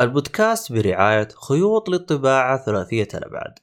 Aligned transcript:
البودكاست 0.00 0.72
برعاية 0.72 1.28
خيوط 1.28 1.88
للطباعة 1.88 2.64
ثلاثية 2.64 3.08
الأبعاد 3.14 3.58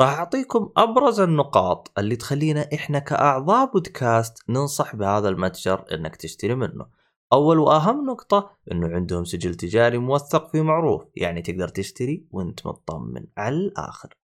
راح 0.00 0.18
أعطيكم 0.18 0.72
أبرز 0.76 1.20
النقاط 1.20 1.92
اللي 1.98 2.16
تخلينا 2.16 2.68
إحنا 2.74 2.98
كأعضاء 2.98 3.72
بودكاست 3.72 4.38
ننصح 4.48 4.96
بهذا 4.96 5.28
المتجر 5.28 5.84
إنك 5.92 6.16
تشتري 6.16 6.54
منه. 6.54 6.86
أول 7.32 7.58
وأهم 7.58 8.06
نقطة 8.06 8.50
إنه 8.72 8.88
عندهم 8.88 9.24
سجل 9.24 9.54
تجاري 9.54 9.98
موثق 9.98 10.50
في 10.50 10.62
معروف 10.62 11.02
يعني 11.16 11.42
تقدر 11.42 11.68
تشتري 11.68 12.26
وأنت 12.30 12.66
مطمن 12.66 13.26
على 13.36 13.56
الآخر. 13.56 14.14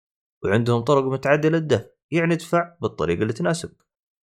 وعندهم 0.45 0.81
طرق 0.81 1.05
متعدلة 1.05 1.59
للدفع 1.59 1.87
يعني 2.11 2.35
ادفع 2.35 2.75
بالطريقة 2.81 3.23
اللي 3.23 3.33
تناسبك 3.33 3.87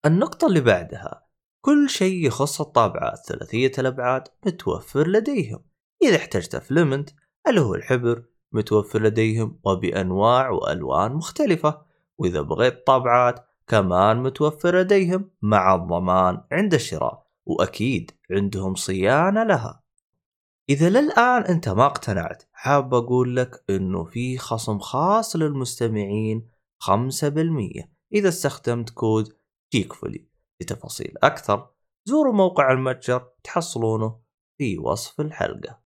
النقطة 0.06 0.48
اللي 0.48 0.62
بعدها 0.62 1.28
كل 1.66 1.90
شيء 1.90 2.26
يخص 2.26 2.62
الطابعات 2.62 3.26
ثلاثية 3.26 3.72
الأبعاد 3.80 4.28
متوفر 4.46 5.08
لديهم. 5.08 5.64
إذا 6.04 6.16
احتجت 6.16 6.56
فلمنت 6.56 7.10
اللي 7.50 7.62
هو 7.62 7.76
الحبر 7.76 8.24
متوفر 8.52 9.02
لديهم 9.02 9.60
وبأنواع 9.64 10.50
وألوان 10.50 11.12
مختلفة. 11.12 11.82
وإذا 12.18 12.42
بغيت 12.42 12.88
طابعات 12.88 13.48
كمان 13.68 14.24
متوفر 14.24 14.80
لديهم 14.80 15.32
مع 15.42 15.76
الضمان 15.76 16.42
عند 16.52 16.74
الشراء 16.74 17.28
وأكيد 17.46 18.12
عندهم 18.32 18.76
صيانة 18.76 19.44
لها. 19.44 19.84
إذا 20.70 20.90
للآن 20.90 21.42
أنت 21.42 21.70
ما 21.70 21.86
اقتنعت 21.86 22.44
حاب 22.54 22.94
أقول 22.94 23.36
لك 23.36 23.64
أنه 23.70 24.04
في 24.04 24.38
خصم 24.38 24.80
خاص 24.80 25.36
للمستمعين 25.36 26.50
5% 26.80 27.90
إذا 28.14 28.30
استخدمت 28.30 28.90
كود 28.90 29.34
جيكفولي 29.74 30.28
لتفاصيل 30.62 31.14
أكثر 31.24 31.70
زوروا 32.06 32.34
موقع 32.34 32.72
المتجر 32.72 33.30
تحصلونه 33.44 34.20
في 34.58 34.78
وصف 34.78 35.22
الحلقة. 35.22 35.87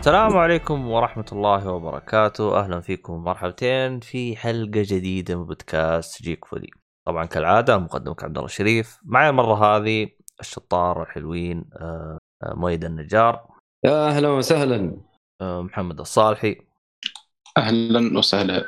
السلام 0.00 0.36
عليكم 0.36 0.88
ورحمة 0.88 1.24
الله 1.32 1.72
وبركاته. 1.72 2.58
أهلا 2.60 2.80
فيكم 2.80 3.24
مرحبتين 3.24 4.00
في 4.00 4.36
حلقة 4.36 4.82
جديدة 4.82 5.36
من 5.36 5.44
بودكاست 5.44 6.22
Geek 6.22 6.44
Fully 6.44 6.70
طبعا 7.06 7.24
كالعادة 7.24 7.78
مقدمك 7.78 8.24
عبد 8.24 8.36
الله 8.36 8.46
الشريف 8.46 8.98
معي 9.04 9.28
المرة 9.28 9.54
هذه 9.54 10.08
الشطار 10.40 11.02
الحلوين 11.02 11.64
آه، 11.76 12.18
آه، 12.42 12.54
مؤيد 12.54 12.84
النجار. 12.84 13.48
يا 13.84 14.08
أهلا 14.08 14.28
وسهلا. 14.28 14.96
آه، 15.42 15.62
محمد 15.62 16.00
الصالحي. 16.00 16.56
أهلا 17.58 18.18
وسهلا. 18.18 18.64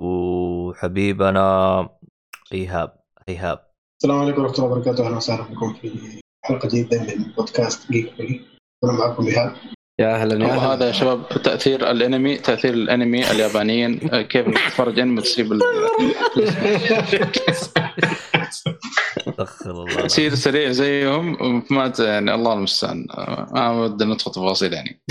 وحبيبنا 0.00 1.88
إيهاب. 2.52 2.96
إيهاب. 3.28 3.66
السلام 4.02 4.18
عليكم 4.20 4.42
ورحمة 4.42 4.56
الله 4.56 4.70
وبركاته. 4.70 5.06
أهلا 5.06 5.16
وسهلا 5.16 5.42
بكم 5.42 5.74
في 5.74 6.20
حلقة 6.44 6.68
جديدة 6.68 7.00
من 7.00 7.32
بودكاست 7.36 7.92
Geek 7.92 8.14
Fully 8.16 8.40
أنا 8.84 8.92
معكم 8.92 9.26
إيهاب. 9.26 9.56
يا 10.00 10.14
أهلا 10.14 10.44
يا 10.44 10.50
أهلا. 10.50 10.56
وهذا 10.56 10.86
يا 10.86 10.92
شباب 10.92 11.28
تأثير 11.28 11.90
الأنمي 11.90 12.36
تأثير 12.36 12.74
الأنمي 12.74 13.30
اليابانيين 13.30 14.14
آه، 14.14 14.22
كيف 14.22 14.46
تتفرج 14.46 14.98
انمي 14.98 15.22
تصيب 15.22 15.52
تصير 20.06 20.34
سريع 20.34 20.70
زيهم 20.70 21.62
ما 21.70 21.88
ت- 21.88 21.98
يعني 21.98 22.34
الله 22.34 22.52
المستعان. 22.52 23.06
ما 23.52 23.70
ودنا 23.70 24.14
ندخل 24.14 24.30
تفاصيل 24.32 24.72
يعني. 24.72 25.02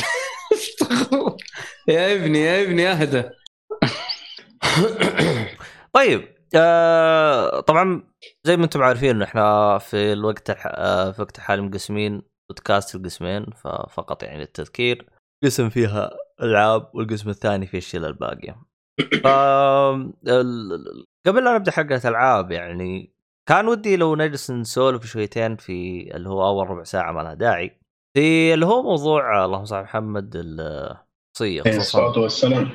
يا 1.88 2.14
ابني 2.16 2.40
يا 2.40 2.64
ابني 2.64 2.88
أهدى. 2.92 3.24
طيب 5.94 6.28
آه 6.56 7.60
طبعا 7.60 8.04
زي 8.44 8.58
ما 8.58 8.64
أنتم 8.64 8.84
عارفين 8.84 9.22
إحنا 9.22 9.78
في 9.78 10.14
الوقت. 10.14 10.50
آه 10.66 11.12
في 11.12 11.22
وقت 11.22 11.38
الحالي 11.38 11.62
مقسمين. 11.62 12.22
بودكاست 12.54 12.96
القسمين 12.96 13.46
ففقط 13.46 14.24
يعني 14.24 14.40
للتذكير. 14.40 15.10
قسم 15.44 15.70
فيها 15.70 16.12
ألعاب 16.42 16.92
والقسم 16.94 17.30
الثاني 17.30 17.68
فيه 17.68 17.78
الشيله 17.78 18.08
الباقية. 18.08 18.62
ف 19.24 19.28
قبل 21.28 21.44
لا 21.44 21.56
نبدأ 21.56 21.72
حلقه 21.72 22.10
العاب 22.10 22.52
يعني 22.52 23.14
كان 23.50 23.68
ودي 23.68 23.98
لو 23.98 24.16
نجلس 24.16 24.52
نسولف 24.52 25.06
شويتين 25.06 25.56
في 25.56 26.10
اللي 26.16 26.30
هو 26.30 26.48
أول 26.48 26.70
ربع 26.70 26.84
ساعة 26.84 27.12
ما 27.12 27.22
لها 27.22 27.34
داعي. 27.34 27.80
في 28.18 28.54
اللي 28.54 28.66
هو 28.66 28.82
موضوع 28.82 29.46
اللهم 29.46 29.66
صل 29.66 29.76
على 29.76 29.84
محمد 29.84 30.32
الخصوصية. 30.36 31.62
الصلاة 31.78 32.20
والسلام. 32.20 32.70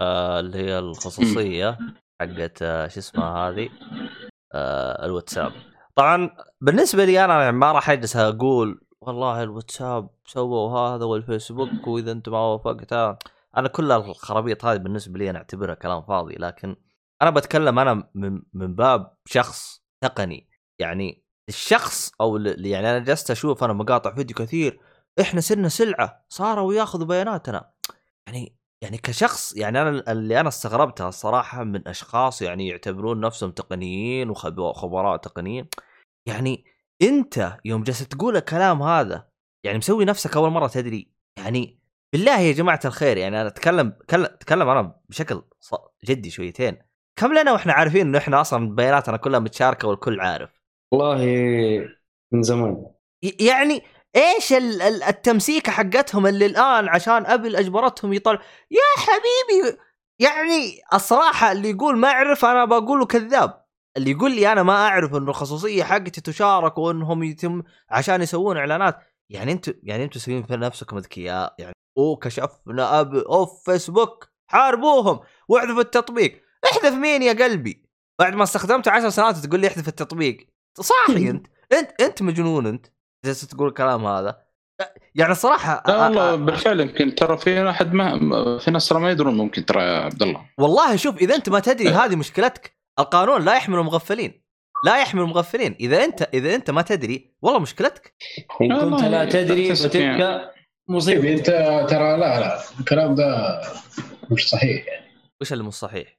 آه، 0.00 0.40
اللي 0.40 0.58
هي 0.58 0.78
الخصوصية 0.78 1.78
حقت 2.20 2.62
آه، 2.62 2.88
شو 2.88 3.00
اسمها 3.00 3.48
هذه؟ 3.48 3.68
آه، 4.54 5.04
الواتساب. 5.04 5.52
طبعا 5.96 6.30
بالنسبة 6.60 7.04
لي 7.04 7.24
أنا 7.24 7.42
يعني 7.42 7.56
ما 7.56 7.72
راح 7.72 7.90
أجلس 7.90 8.16
أقول 8.16 8.80
والله 9.06 9.42
الواتساب 9.42 10.10
سووا 10.26 10.78
هذا 10.78 11.04
والفيسبوك 11.04 11.86
وإذا 11.86 12.12
انت 12.12 12.28
ما 12.28 12.38
وافقت 12.38 12.92
آه. 12.92 13.18
أنا 13.56 13.68
كل 13.68 13.92
الخرابيط 13.92 14.64
هذه 14.64 14.76
بالنسبة 14.76 15.18
لي 15.18 15.30
أنا 15.30 15.38
أعتبرها 15.38 15.74
كلام 15.74 16.02
فاضي 16.02 16.34
لكن 16.34 16.76
أنا 17.22 17.30
بتكلم 17.30 17.78
أنا 17.78 18.10
من 18.14 18.42
من 18.52 18.74
باب 18.74 19.16
شخص 19.26 19.84
تقني 20.00 20.48
يعني 20.78 21.24
الشخص 21.48 22.12
أو 22.20 22.36
يعني 22.36 22.90
أنا 22.90 22.98
جلست 22.98 23.30
أشوف 23.30 23.64
أنا 23.64 23.72
مقاطع 23.72 24.14
فيديو 24.14 24.36
كثير 24.36 24.80
إحنا 25.20 25.40
صرنا 25.40 25.68
سلعة 25.68 26.24
صاروا 26.28 26.74
ياخذوا 26.74 27.06
بياناتنا 27.06 27.70
يعني 28.26 28.56
يعني 28.82 28.98
كشخص 28.98 29.56
يعني 29.56 29.82
أنا 29.82 30.12
اللي 30.12 30.40
أنا 30.40 30.48
استغربتها 30.48 31.08
الصراحة 31.08 31.64
من 31.64 31.88
أشخاص 31.88 32.42
يعني 32.42 32.68
يعتبرون 32.68 33.20
نفسهم 33.20 33.50
تقنيين 33.50 34.30
وخبراء 34.30 35.16
تقنيين 35.16 35.68
يعني 36.26 36.64
انت 37.02 37.56
يوم 37.64 37.82
جالس 37.82 38.08
تقول 38.08 38.36
الكلام 38.36 38.82
هذا 38.82 39.28
يعني 39.64 39.78
مسوي 39.78 40.04
نفسك 40.04 40.36
أول 40.36 40.50
مرة 40.50 40.66
تدري. 40.66 41.10
يعني 41.38 41.80
بالله 42.12 42.40
يا 42.40 42.52
جماعة 42.52 42.80
الخير 42.84 43.16
يعني 43.16 43.40
أنا 43.40 43.48
أتكلم 43.48 43.92
أتكلم 44.12 44.68
أنا 44.68 45.00
بشكل 45.08 45.42
جدي 46.04 46.30
شويتين. 46.30 46.78
كم 47.20 47.32
لنا 47.32 47.52
وإحنا 47.52 47.72
عارفين 47.72 48.00
إنه 48.00 48.18
إحنا 48.18 48.40
أصلا 48.40 48.74
بياناتنا 48.74 49.16
كلها 49.16 49.40
متشاركة 49.40 49.88
والكل 49.88 50.20
عارف. 50.20 50.50
والله 50.92 51.16
من 52.32 52.42
زمان. 52.42 52.86
يعني 53.40 53.82
إيش 54.16 54.52
ال- 54.52 54.82
ال- 54.82 55.02
التمسيكه 55.02 55.72
حقتهم 55.72 56.26
اللي 56.26 56.46
الآن 56.46 56.88
عشان 56.88 57.26
ابل 57.26 57.56
اجبرتهم 57.56 58.12
يطلع 58.12 58.40
يا 58.70 58.80
حبيبي! 58.96 59.78
يعني 60.18 60.80
الصراحة 60.94 61.52
اللي 61.52 61.70
يقول 61.70 61.98
ما 61.98 62.08
اعرف 62.08 62.44
أنا 62.44 62.64
بقوله 62.64 63.06
كذاب. 63.06 63.63
اللي 63.96 64.10
يقول 64.10 64.34
لي 64.36 64.52
أنا 64.52 64.62
ما 64.62 64.72
أعرف 64.72 65.14
إنه 65.14 65.28
الخصوصية 65.30 65.84
حقتي 65.84 66.20
تشارك 66.20 66.78
وإنهم 66.78 67.22
يتم 67.22 67.62
عشان 67.90 68.22
يسوون 68.22 68.56
إعلانات. 68.56 68.98
يعني 69.30 69.52
أنتوا 69.52 69.74
يعني 69.82 70.04
أنتوا 70.04 70.20
سوين 70.20 70.42
في 70.42 70.56
نفسكم 70.56 70.96
أذكياء. 70.96 71.54
يعني 71.58 71.74
أوه 71.98 72.16
كشفنا 72.16 73.00
app 73.00 73.14
of 73.14 73.64
فيسبوك 73.70 74.28
حاربوهم. 74.50 75.20
واحذفوا 75.48 75.80
التطبيق. 75.80 76.42
احذف 76.64 76.92
مين 76.94 77.22
يا 77.22 77.32
قلبي؟ 77.32 77.84
بعد 78.20 78.34
ما 78.34 78.42
استخدمته 78.42 78.90
عشر 78.90 79.10
سنوات 79.10 79.36
تقول 79.36 79.60
لي 79.60 79.66
احذف 79.66 79.88
التطبيق. 79.88 80.46
صاحي 80.80 81.28
أنت. 81.30 81.46
أنت 81.72 82.00
أنت 82.00 82.22
مجنون 82.22 82.66
أنت. 82.66 82.86
جالس 83.24 83.40
تقول 83.48 83.68
الكلام 83.68 84.06
هذا. 84.06 84.44
يعني 85.14 85.32
الصراحه 85.32 85.82
لا 85.86 86.04
والله 86.04 86.32
أ- 86.36 86.38
بالفعل 86.38 86.80
يمكن 86.80 87.14
ترى 87.14 87.36
في 87.38 87.70
احد 87.70 87.92
ما 87.92 88.58
في 88.58 88.70
ناس 88.70 88.88
ترى 88.88 89.00
ما 89.00 89.10
يدرون 89.10 89.36
ممكن 89.36 89.64
ترى 89.64 89.82
يا 89.82 89.98
عبد 89.98 90.22
الله. 90.22 90.46
والله 90.58 90.96
شوف 90.96 91.16
إذا 91.16 91.34
أنت 91.34 91.48
ما 91.48 91.60
تدري 91.60 91.88
هذه 91.88 92.16
مشكلتك 92.16 92.76
القانون 92.98 93.44
لا 93.44 93.56
يحمل 93.56 93.78
المغفلين. 93.78 94.44
لا 94.84 95.00
يحمل 95.00 95.22
المغفلين. 95.22 95.76
إذا 95.80 96.04
أنت 96.04 96.28
إذا 96.34 96.54
أنت 96.54 96.70
ما 96.70 96.82
تدري 96.82 97.34
والله 97.42 97.58
مشكلتك. 97.58 98.14
إن 98.62 98.80
كنت 98.80 99.02
لا 99.02 99.24
تدري 99.24 99.68
تحتسب 99.68 99.88
فتلك 99.88 100.22
طيب 100.22 100.50
مصيبه 100.88 101.32
أنت 101.32 101.46
ترى 101.90 102.16
لا 102.16 102.40
لا 102.40 102.60
الكلام 102.80 103.14
ده 103.14 103.60
مش 104.30 104.48
صحيح. 104.48 104.86
يعني 104.86 105.06
وش 105.40 105.52
اللي 105.52 105.64
مش 105.64 105.74
صحيح؟ 105.74 106.18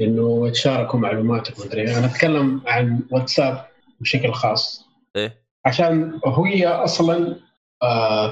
إنه 0.00 0.48
يتشاركوا 0.48 1.00
معلوماتك 1.00 1.58
ومدري 1.58 1.96
أنا 1.96 2.06
أتكلم 2.06 2.62
عن 2.66 3.00
واتساب 3.10 3.66
بشكل 4.00 4.32
خاص. 4.32 4.86
إيه. 5.16 5.42
عشان 5.66 6.20
هي 6.46 6.66
أصلا 6.66 7.36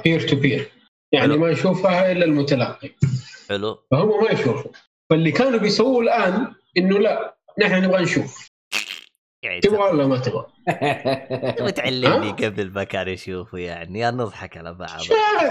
peer 0.04 0.28
to 0.28 0.36
peer 0.36 0.72
يعني 1.12 1.32
حلو. 1.32 1.38
ما 1.38 1.50
يشوفها 1.50 2.12
إلا 2.12 2.24
المتلقي. 2.24 2.90
حلو. 3.48 3.78
فهم 3.90 4.24
ما 4.24 4.30
يشوفوا. 4.30 4.72
فاللي 5.10 5.32
كانوا 5.32 5.58
بيسووه 5.58 6.00
الآن 6.02 6.54
إنه 6.76 6.98
لا. 6.98 7.36
نحن 7.58 7.84
نبغى 7.84 8.02
نشوف. 8.02 8.50
يعني 9.44 9.60
تبغى 9.60 9.78
ولا 9.78 10.06
ما 10.06 10.18
تبغى؟ 10.18 10.46
تبغى 11.58 11.72
تعلمني 11.72 12.30
قبل 12.30 12.70
ما 12.70 12.84
كان 12.84 13.08
يشوفوا 13.08 13.58
يعني 13.58 13.98
يا 13.98 14.10
نضحك 14.10 14.56
على 14.56 14.74
بعض. 14.74 15.00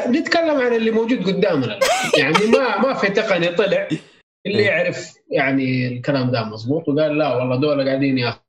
نتكلم 0.07 0.62
عن 0.62 0.74
اللي 0.74 0.92
موجود 0.92 1.28
قدامنا. 1.28 1.80
يعني 2.18 2.46
ما 2.48 2.78
ما 2.78 2.94
في 2.94 3.10
تقني 3.10 3.48
طلع 3.48 3.88
اللي 4.48 4.60
إيه. 4.60 4.66
يعرف 4.66 5.13
يعني 5.31 5.88
الكلام 5.88 6.31
ده 6.31 6.44
مضبوط 6.44 6.90
وقال 6.90 7.18
لا 7.18 7.36
والله 7.36 7.56
دول 7.56 7.88
قاعدين 7.88 8.18
ياخذوا 8.18 8.42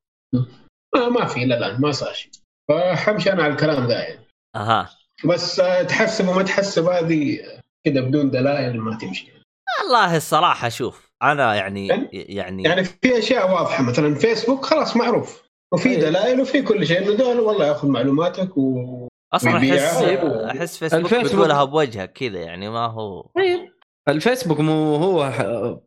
ما, 0.94 1.08
ما 1.08 1.26
في 1.26 1.42
إلى 1.42 1.58
الآن 1.58 1.80
ما 1.80 1.92
صار 1.92 2.12
شيء. 2.12 2.30
فحمشي 2.68 3.32
أنا 3.32 3.42
على 3.42 3.52
الكلام 3.52 3.88
ده 3.88 4.02
يعني. 4.02 4.26
أها. 4.56 4.90
بس 5.24 5.60
آه، 5.60 5.82
تحسب 5.82 6.28
وما 6.28 6.42
تحسب 6.42 6.84
هذه 6.84 7.38
كذا 7.86 8.00
بدون 8.00 8.30
دلائل 8.30 8.80
ما 8.80 8.98
تمشي. 8.98 9.32
والله 9.80 10.16
الصراحة 10.16 10.68
شوف 10.68 11.09
أنا 11.22 11.54
يعني 11.54 11.86
يعني- 11.86 12.08
يعني 12.12 12.62
يعني 12.62 12.84
في 12.84 13.18
أشياء 13.18 13.52
واضحة. 13.52 13.82
مثلا 13.82 14.14
فيسبوك 14.14 14.64
خلاص 14.64 14.96
معروف. 14.96 15.42
وفي. 15.72 15.96
دلائل 15.96 16.40
وفي 16.40 16.62
كل 16.62 16.86
شيء. 16.86 16.98
إنه 16.98 17.14
دول 17.16 17.40
والله 17.40 17.66
يأخذ 17.66 17.88
معلوماتك 17.88 18.56
و 18.56 19.08
أصلا 19.32 19.56
احس. 19.56 20.02
أحس 20.02 20.76
فيسبوك 20.78 21.04
الفيسبوك- 21.12 21.24
بتقولها 21.24 21.64
بوجهك 21.64 22.12
كذا 22.12 22.38
يعني 22.38 22.68
ما 22.68 22.86
هو. 22.86 23.22
طيب 23.36 23.60
الفيسبوك 24.08 24.60
مو 24.60 24.96
هو 24.96 25.22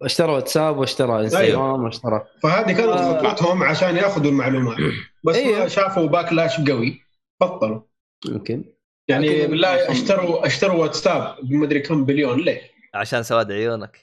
اشترى 0.02 0.32
واتساب 0.32 0.78
واشترى 0.78 1.20
إنستغرام 1.22 1.84
واشترى. 1.84 2.24
فهذه 2.44 2.72
كانت 2.72 2.90
آه. 2.90 3.30
خطتهم 3.30 3.64
عشان 3.64 3.96
يأخذوا 3.98 4.32
المعلومات. 4.32 4.78
بس 5.24 5.36
أيوة. 5.36 5.60
ما 5.60 5.68
شافوا 5.68 6.08
باكلاش 6.08 6.62
قوي. 6.70 7.02
بطلوا. 7.42 7.82
يمكن 8.26 8.64
يعني 9.08 9.48
بالله 9.48 9.92
اشتروا 9.92 10.46
اشتروا 10.48 10.82
واتساب 10.82 11.36
بمدري 11.44 11.80
كم 11.80 12.06
بليون. 12.06 12.40
ليه؟ 12.40 12.62
عشان 12.94 13.24
سواد 13.24 13.52
عيونك. 13.52 14.03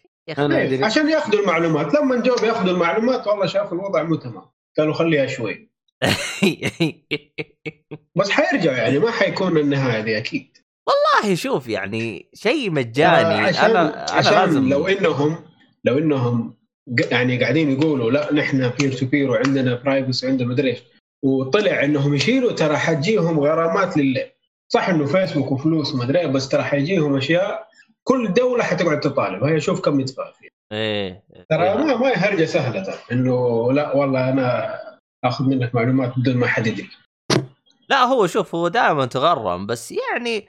عشان 0.84 1.08
ياخذوا 1.08 1.40
المعلومات 1.40 1.94
لما 1.94 2.16
جو 2.16 2.34
بياخذوا 2.42 2.72
المعلومات 2.72 3.26
والله 3.26 3.46
شافوا 3.46 3.78
الوضع 3.78 4.02
مو 4.02 4.14
تمام. 4.14 4.44
قالوا 4.78 4.94
خليها 4.94 5.26
شوي. 5.26 5.70
بس 8.16 8.30
حيرجعوا 8.30 8.76
يعني 8.76 8.98
ما 8.98 9.10
حيكون 9.10 9.58
النهاية 9.58 10.00
دي 10.00 10.18
أكيد. 10.18 10.56
والله 10.86 11.34
شوف 11.34 11.68
يعني 11.68 12.30
شيء 12.34 12.70
مجاني. 12.70 13.34
آه، 13.34 13.40
عشان 13.40 13.70
أنا 13.70 13.80
أنا 13.80 14.06
عشان 14.12 14.32
لازم 14.32 14.68
لو 14.68 14.86
انهم 14.86 15.36
لو 15.84 15.98
إنهم 15.98 16.54
يعني 17.10 17.40
قاعدين 17.40 17.72
يقولوا 17.72 18.10
لا 18.10 18.34
نحن 18.34 18.68
peer 18.68 18.92
to 18.92 19.06
peer 19.06 19.30
وعندنا 19.30 19.74
privacy 19.74 20.26
وعندنا 20.26 20.48
مدري 20.48 20.70
إيش. 20.70 20.78
وطلع 21.22 21.84
إنهم 21.84 22.14
يشيلوا 22.14 22.52
ترى 22.52 22.76
حتجيهم 22.76 23.40
غرامات 23.40 23.96
لله 23.96 24.30
صح 24.68 24.88
إنه 24.88 25.06
فيسبوك 25.06 25.52
وفلوس 25.52 25.94
ومدري 25.94 26.26
بس 26.26 26.48
ترى 26.48 26.62
حيجيهم 26.62 27.16
أشياء 27.16 27.69
كل 28.10 28.32
دولة 28.32 28.64
حتقعد 28.64 29.00
تطالب. 29.00 29.44
هي 29.44 29.60
شوف 29.60 29.80
كم 29.80 30.00
يدفع 30.00 30.32
فيها. 30.32 30.50
إيه 30.72 31.24
ترى 31.50 31.62
إيه. 31.62 31.76
ما 31.76 31.96
ما 31.96 32.08
هي 32.08 32.14
هرجة 32.14 32.44
سهلة. 32.44 32.84
ترى 32.84 32.98
إنه 33.12 33.72
لا 33.72 33.96
والله 33.96 34.28
أنا 34.28 34.78
آخذ 35.24 35.44
منك 35.44 35.74
معلومات 35.74 36.18
بدون 36.18 36.36
ما 36.36 36.46
حد 36.46 36.66
يدري. 36.66 36.90
لا 37.88 38.04
هو 38.04 38.26
شوف 38.26 38.54
هو 38.54 38.68
دائما 38.68 39.06
تغرم 39.06 39.66
بس 39.66 39.92
يعني 39.92 40.48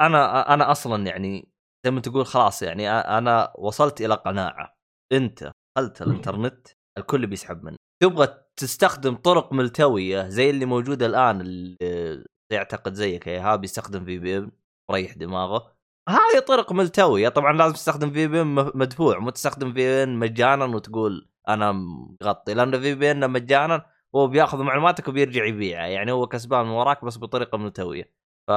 أنا 0.00 0.54
أنا 0.54 0.70
أصلا 0.70 1.06
يعني 1.06 1.48
زي 1.86 1.90
ما 1.90 2.00
تقول 2.00 2.26
خلاص 2.26 2.62
يعني 2.62 2.90
أنا 2.90 3.52
وصلت 3.58 4.00
إلى 4.00 4.14
قناعة. 4.14 4.74
أنت 5.12 5.50
دخلت 5.76 6.02
الإنترنت 6.02 6.68
الكل 6.98 7.26
بيسحب 7.26 7.64
منك. 7.64 7.78
تبغى 8.02 8.28
تستخدم 8.60 9.14
طرق 9.14 9.52
ملتوية 9.52 10.28
زي 10.28 10.50
اللي 10.50 10.66
موجودة 10.66 11.06
الآن 11.06 11.40
اللي 11.40 12.24
يعتقد 12.52 12.94
زيك 12.94 13.26
يا 13.26 13.32
إيهاب 13.32 13.64
يستخدم 13.64 14.04
VP 14.04 14.50
مريح 14.90 15.14
دماغه. 15.14 15.73
هذه 16.08 16.38
طرق 16.46 16.72
ملتوية. 16.72 17.28
طبعا 17.28 17.52
لازم 17.52 17.74
تستخدم 17.74 18.10
VPN 18.10 18.54
مدفوع 18.54 19.18
مو 19.18 19.30
تستخدم 19.30 19.72
VPN 19.72 20.16
مجانا 20.18 20.64
وتقول 20.64 21.28
أنا 21.48 21.72
مغطي 21.72 22.54
لأنه 22.54 22.78
VPN 22.78 23.30
مجانا 23.30 23.86
هو 24.14 24.26
بياخذ 24.26 24.62
معلوماتك 24.62 25.08
وبيرجع 25.08 25.44
يبيعها 25.44 25.86
يعني 25.86 26.12
هو 26.12 26.26
كسبان 26.26 26.64
من 26.64 26.70
وراك 26.70 27.04
بس 27.04 27.18
بطريقة 27.18 27.58
ملتوية. 27.58 28.10
ف 28.48 28.50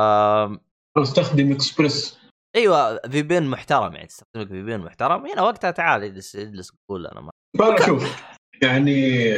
أستخدم 0.98 1.52
اكسبرس 1.52 2.20
أيوه 2.56 3.00
VPN 3.08 3.50
محترم 3.50 3.94
يعني 3.94 4.08
تستخدم 4.08 4.39
لك 4.39 4.48
VPN 4.48 4.80
محترم. 4.80 5.28
هنا 5.28 5.42
وقتها 5.42 5.72
تعال 5.72 6.04
اجلس 6.04 6.36
اجلس 6.36 6.72
قول 6.90 7.08
أنا 7.08 7.22
ما 7.22 7.32
فانا 7.60 7.86
شوف 7.86 8.24
يعني 8.64 9.32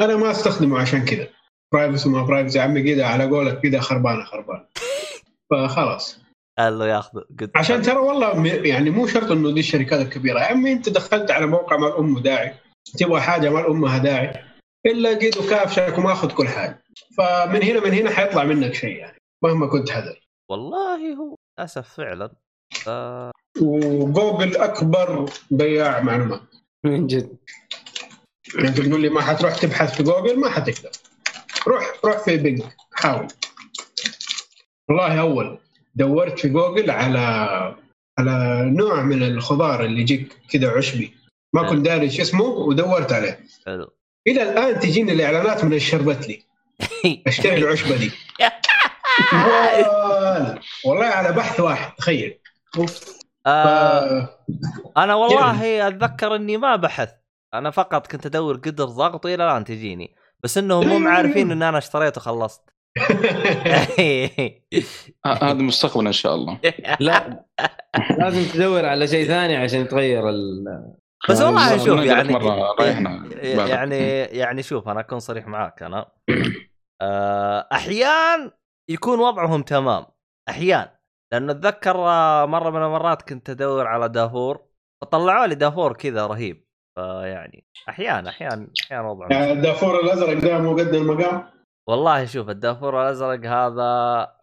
أنا 0.00 0.16
ما 0.16 0.30
أستخدمه 0.30 0.80
عشان 0.80 1.04
كذا. 1.04 1.28
privacy 1.72 2.08
ما 2.08 2.22
privacy 2.22 2.58
يا 2.58 2.62
عمي 2.62 2.94
كذا 2.94 3.06
على 3.06 3.24
قولك 3.24 3.60
كذا 3.60 3.80
خربانة 3.80 4.24
خربانة. 4.24 4.66
فخلاص. 5.50 6.23
قال 6.58 6.78
له 6.78 6.86
ياخذ 6.86 7.20
قلت 7.40 7.56
عشان 7.56 7.82
ترى 7.82 7.96
والله 7.96 8.40
م- 8.40 8.46
يعني 8.46 8.90
مو 8.90 9.06
شرط 9.06 9.30
إنه 9.30 9.50
دي 9.54 9.60
الشركات 9.60 10.00
الكبيرة. 10.00 10.38
يا 10.40 10.44
عمي 10.44 10.72
أنت 10.72 10.88
دخلت 10.88 11.30
على 11.30 11.46
موقع 11.46 11.76
ما 11.76 11.81
لها 11.81 11.92
أم 11.96 12.20
داعي 12.20 12.54
تبغى 12.98 13.20
حاجة 13.20 13.50
ما 13.50 13.55
لها 13.55 13.66
أم 13.66 13.98
داعي 13.98 14.44
إلا 14.86 15.18
قيد 15.18 15.38
وكافشك 15.38 15.94
وماخذ 15.98 16.32
كل 16.34 16.48
حاجة. 16.48 16.82
فمن 17.18 17.62
هنا 17.62 17.80
من 17.80 17.92
هنا 17.92 18.10
حيطلع 18.10 18.44
منك 18.44 18.74
شيء 18.74 18.96
يعني 18.96 19.18
مهما 19.42 19.66
كنت 19.66 19.90
حذر 19.90 20.20
والله 20.50 21.14
هو 21.14 21.36
للأسف 21.58 21.88
فعلا. 21.88 22.30
ف... 22.70 22.88
وجوجل 23.60 24.56
أكبر 24.56 25.30
بياع 25.50 26.00
معلومات. 26.00 26.40
من 26.84 27.06
جد. 27.06 27.36
يعني 28.54 28.68
أنت 28.68 28.80
تقول 28.80 29.00
لي 29.02 29.08
ما 29.08 29.20
حتروح 29.20 29.56
تبحث 29.58 29.96
في 29.96 30.02
جوجل؟ 30.02 30.40
ما 30.40 30.50
حتقدر. 30.50 30.90
روح 31.68 31.92
روح 32.04 32.18
في 32.18 32.36
بينج 32.36 32.62
حاول. 32.92 33.28
والله 34.88 35.20
أول. 35.20 35.58
دورت 35.94 36.38
في 36.38 36.48
جوجل 36.48 36.90
على 36.90 37.18
على 38.18 38.64
نوع 38.70 39.02
من 39.02 39.22
الخضار 39.22 39.84
اللي 39.84 40.00
يجيك 40.00 40.36
كذا 40.50 40.70
عشبي. 40.70 41.14
ما 41.52 41.68
كنت 41.68 41.84
داري 41.84 42.10
شو 42.10 42.22
اسمه 42.22 42.44
ودورت 42.44 43.12
عليه. 43.12 43.40
حلو. 43.66 43.90
إلى 44.26 44.42
الآن 44.42 44.80
تجيني 44.80 45.12
الإعلانات 45.12 45.64
من 45.64 45.74
الشربتلي 45.74 46.42
أشتري 47.26 47.56
العشبة 47.56 47.96
دي. 47.96 48.10
والله- 50.86 51.06
على 51.06 51.32
بحث 51.32 51.60
واحد 51.60 51.94
تخيل. 51.94 52.38
آه 53.46 54.20
ف- 54.20 54.28
أنا 54.98 55.14
والله 55.14 55.88
أتذكر 55.88 56.34
إني 56.36 56.56
ما 56.56 56.76
بحثت 56.76 57.16
أنا 57.54 57.70
فقط 57.70 58.06
كنت 58.06 58.26
أدور 58.26 58.56
قدر 58.56 58.84
ضغط 58.84 59.24
والى 59.24 59.44
الآن 59.44 59.64
تجيني. 59.64 60.16
بس 60.42 60.58
إنهم 60.58 60.88
مو 60.88 61.08
عارفين 61.16 61.50
إن 61.50 61.62
أنا 61.62 61.78
اشتريت 61.78 62.16
وخلصت. 62.16 62.62
هذا 65.26 65.52
مستقبل 65.52 66.06
إن 66.06 66.12
شاء 66.12 66.34
الله. 66.34 66.60
لا. 67.00 67.44
لازم 68.20 68.52
تدور 68.52 68.84
على 68.84 69.06
شيء 69.06 69.26
ثاني 69.26 69.56
عشان 69.56 69.88
تغير 69.88 70.28
ال 70.28 70.64
بس 71.28 71.40
والله 71.40 71.70
بالضبط. 71.70 71.86
شوف 71.86 72.00
يعني 72.00 72.32
مرة 72.32 72.74
رايحنا 72.80 73.28
بعد. 73.56 73.68
يعني 73.68 73.98
يعني 74.20 74.62
شوف 74.62 74.88
أنا 74.88 75.00
أكون 75.00 75.18
صريح 75.18 75.46
معاك 75.46 75.82
أنا. 75.82 76.06
آه، 77.02 77.68
أحيان 77.72 78.50
يكون 78.90 79.18
وضعهم 79.18 79.62
تمام 79.62 80.06
أحيان. 80.48 80.86
لأنه 81.32 81.52
أتذكر 81.52 81.96
آه، 81.96 82.46
مرة 82.46 82.70
من 82.70 82.82
المرات 82.82 83.22
كنت 83.22 83.50
أدور 83.50 83.86
على 83.86 84.08
دافور 84.08 84.62
فطلعوا 85.02 85.46
لي 85.46 85.54
دافور 85.54 85.92
كذا 85.92 86.26
رهيب. 86.26 86.64
فيعني 86.96 87.66
أحيان 87.88 88.26
أحيان 88.26 88.68
أحيان 88.84 89.04
وضعهم. 89.04 89.32
يعني 89.32 89.52
الدافور 89.52 90.00
الأزرق 90.00 90.38
ده 90.38 90.58
مو 90.58 90.76
قد 90.76 90.94
المقام؟ 90.94 91.53
والله 91.88 92.24
شوف 92.24 92.48
الدافور 92.50 93.02
الأزرق 93.02 93.46
هذا 93.46 93.82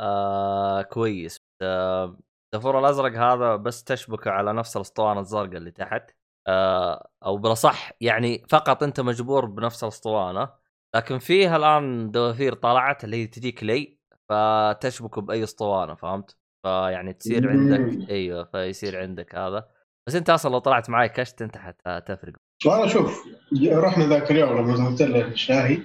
آه 0.01 0.81
كويس. 0.81 1.37
آه 1.61 2.17
الدافور 2.53 2.79
الأزرق 2.79 3.11
هذا 3.11 3.55
بس 3.55 3.83
تشبكه 3.83 4.31
على 4.31 4.53
نفس 4.53 4.75
الأسطوانة 4.75 5.19
الزرقاء 5.19 5.57
اللي 5.57 5.71
تحت 5.71 6.11
آه 6.47 7.09
أو 7.25 7.37
بالأصح 7.37 7.91
يعني 8.01 8.45
فقط 8.49 8.83
أنت 8.83 8.99
مجبور 8.99 9.45
بنفس 9.45 9.83
الأسطوانة. 9.83 10.49
لكن 10.95 11.19
فيها 11.19 11.57
الآن 11.57 12.11
دوافير 12.11 12.53
طلعت 12.53 13.03
اللي 13.03 13.17
هي 13.17 13.27
تجيك 13.27 13.63
لي 13.63 13.97
فتشبكه 14.29 15.21
بأي 15.21 15.43
أسطوانة 15.43 15.95
فهمت؟ 15.95 16.37
فيعني 16.65 17.13
تصير. 17.13 17.49
عندك 17.49 18.09
أيوه 18.09 18.43
فيصير 18.43 18.99
عندك 19.01 19.35
هذا. 19.35 19.69
بس 20.07 20.15
أنت 20.15 20.29
أصلا 20.29 20.51
لو 20.51 20.59
طلعت 20.59 20.89
معي 20.89 21.09
كشت 21.09 21.41
أنت 21.41 21.57
حتفرق. 21.57 22.33
والله 22.65 22.87
شوف 22.87 23.23
رحنا 23.71 24.05
ذاك 24.05 24.31
اليوم 24.31 24.57
لما 24.57 24.95
له 24.99 25.27
الشاهي 25.27 25.79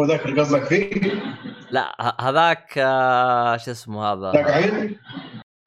هو 0.00 0.04
ذاك 0.04 0.26
اللي 0.26 0.40
قصدك 0.40 0.64
فيه؟ 0.64 1.12
لا 1.70 1.92
ه- 2.00 2.16
هذاك 2.20 2.78
آه 2.78 3.56
شو 3.56 3.70
اسمه 3.70 4.04
هذا؟ 4.04 4.32
ذاك 4.32 4.50
عين 4.50 4.98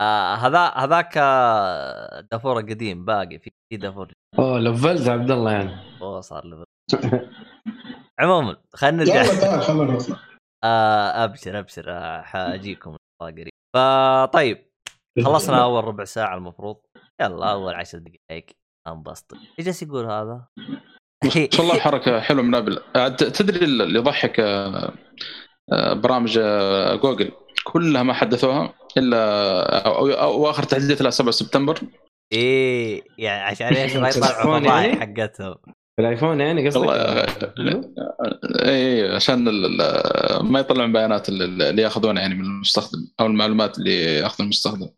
آه 0.01 0.35
هذا 0.35 0.59
هذاك 0.59 1.13
آه، 1.17 2.19
دافور 2.31 2.57
قديم 2.61 3.05
باقي 3.05 3.39
في 3.39 3.51
في 3.69 3.77
دافور. 3.77 4.11
أوه 4.39 4.59
لفلت 4.59 5.07
عبد 5.09 5.31
الله 5.31 5.51
يعني. 5.51 5.75
أوه 6.01 6.21
صار 6.21 6.45
level 6.45 6.63
عموما 8.19 8.57
خلينا 8.73 8.97
نرجع. 8.97 9.21
يلا 9.23 9.41
تعال 9.41 9.61
خلينا 9.61 9.83
نطلع 9.93 10.17
آه 10.63 11.23
أبشر 11.23 11.59
أبشر 11.59 12.21
حاجيكم 12.23 12.97
قريب 13.21 13.49
فطيب 13.75 14.65
خلصنا 15.25 15.63
أول 15.63 15.83
ربع 15.83 16.03
ساعة 16.03 16.37
المفروض. 16.37 16.77
يلا 17.21 17.51
أول 17.51 17.73
عشر 17.73 17.97
دقائق. 17.97 18.45
انبسط 18.87 19.33
إيش 19.33 19.65
جالس 19.65 19.83
يقول 19.83 20.05
هذا؟ 20.05 20.45
ما 21.23 21.29
شاء 21.29 21.61
الله 21.61 21.79
حركة 21.79 22.19
حلوة 22.19 22.43
من 22.43 22.55
Apple 22.55 22.79
آه، 22.95 23.07
ت- 23.07 23.23
تدري 23.23 23.65
اللي 23.65 23.99
يضحك 23.99 24.39
آه، 24.39 24.93
آه، 25.73 25.93
برامج 25.93 26.39
جوجل 27.01 27.31
كلها 27.63 28.03
ما 28.03 28.13
حدثوها 28.13 28.73
إلا 28.97 29.17
أو, 29.87 29.91
أو, 30.07 30.11
أو 30.11 30.49
آخر 30.49 30.63
تحديث 30.63 31.01
لها 31.01 31.11
7 31.11 31.31
سبتمبر. 31.31 31.79
إيه 32.33 33.01
يعني 33.17 33.41
عشان 33.43 33.67
إيش؟ 33.75 33.95
ما 33.95 34.09
يطلعوا 34.09 34.59
فضايح 34.59 34.83
يعني؟ 34.85 34.99
حقتهم. 34.99 35.55
في 35.95 36.01
ال 36.01 36.07
iPhone 36.07 36.41
يعني 36.41 36.67
قصدك؟ 36.69 36.89
اي 38.65 39.15
عشان 39.15 39.47
ال- 39.47 39.81
ال- 39.81 40.45
ما 40.51 40.59
يطلعون 40.59 40.93
بيانات 40.93 41.29
ال- 41.29 41.61
اللي 41.61 41.81
ياخذونها 41.81 42.21
يعني 42.21 42.35
من 42.35 42.41
المستخدم 42.45 42.99
أو 43.19 43.25
المعلومات 43.25 43.77
اللي 43.77 44.03
ياخذها 44.15 44.43
المستخدم. 44.43 44.89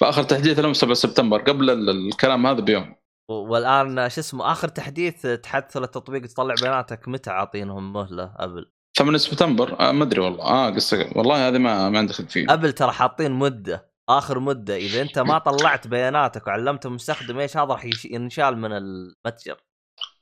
فآخر 0.00 0.22
تحديث 0.22 0.58
لهم 0.58 0.72
7 0.74 0.94
سبتمبر 0.94 1.38
قبل 1.42 1.70
ال- 1.70 1.90
الكلام 2.08 2.46
هذا 2.46 2.60
بيوم. 2.60 2.94
والآن 3.30 4.08
شو 4.08 4.20
اسمه 4.20 4.52
آخر 4.52 4.68
تحديث 4.68 5.26
تحدث 5.26 5.76
للتطبيق 5.76 6.22
تطلع 6.22 6.54
بياناتك 6.62 7.08
متى 7.08 7.30
عاطينهم 7.30 7.92
مهلة؟ 7.92 8.32
Apple. 8.36 8.70
8 8.98 9.18
سبتمبر. 9.18 9.80
آه 9.80 9.92
ما 9.92 10.04
أدري 10.04 10.20
والله. 10.20 10.44
آه 10.44 10.70
قصة. 10.70 11.10
والله 11.16 11.48
هذه 11.48 11.58
ما 11.58 11.88
ما 11.88 11.98
عندي 11.98 12.12
خلفية. 12.12 12.46
أبل 12.52 12.72
ترى 12.72 12.92
حاطين 12.92 13.32
مدة 13.32 13.90
آخر 14.08 14.38
مدة. 14.38 14.76
إذا 14.76 15.02
أنت 15.02 15.18
ما 15.18 15.38
طلعت 15.38 15.86
بياناتك 15.86 16.46
وعلمت 16.46 16.86
المستخدم 16.86 17.38
إيش 17.38 17.56
هذا 17.56 17.64
راح 17.64 17.84
يش- 17.84 18.04
ينشال 18.04 18.58
من 18.58 18.72
المتجر. 18.72 19.56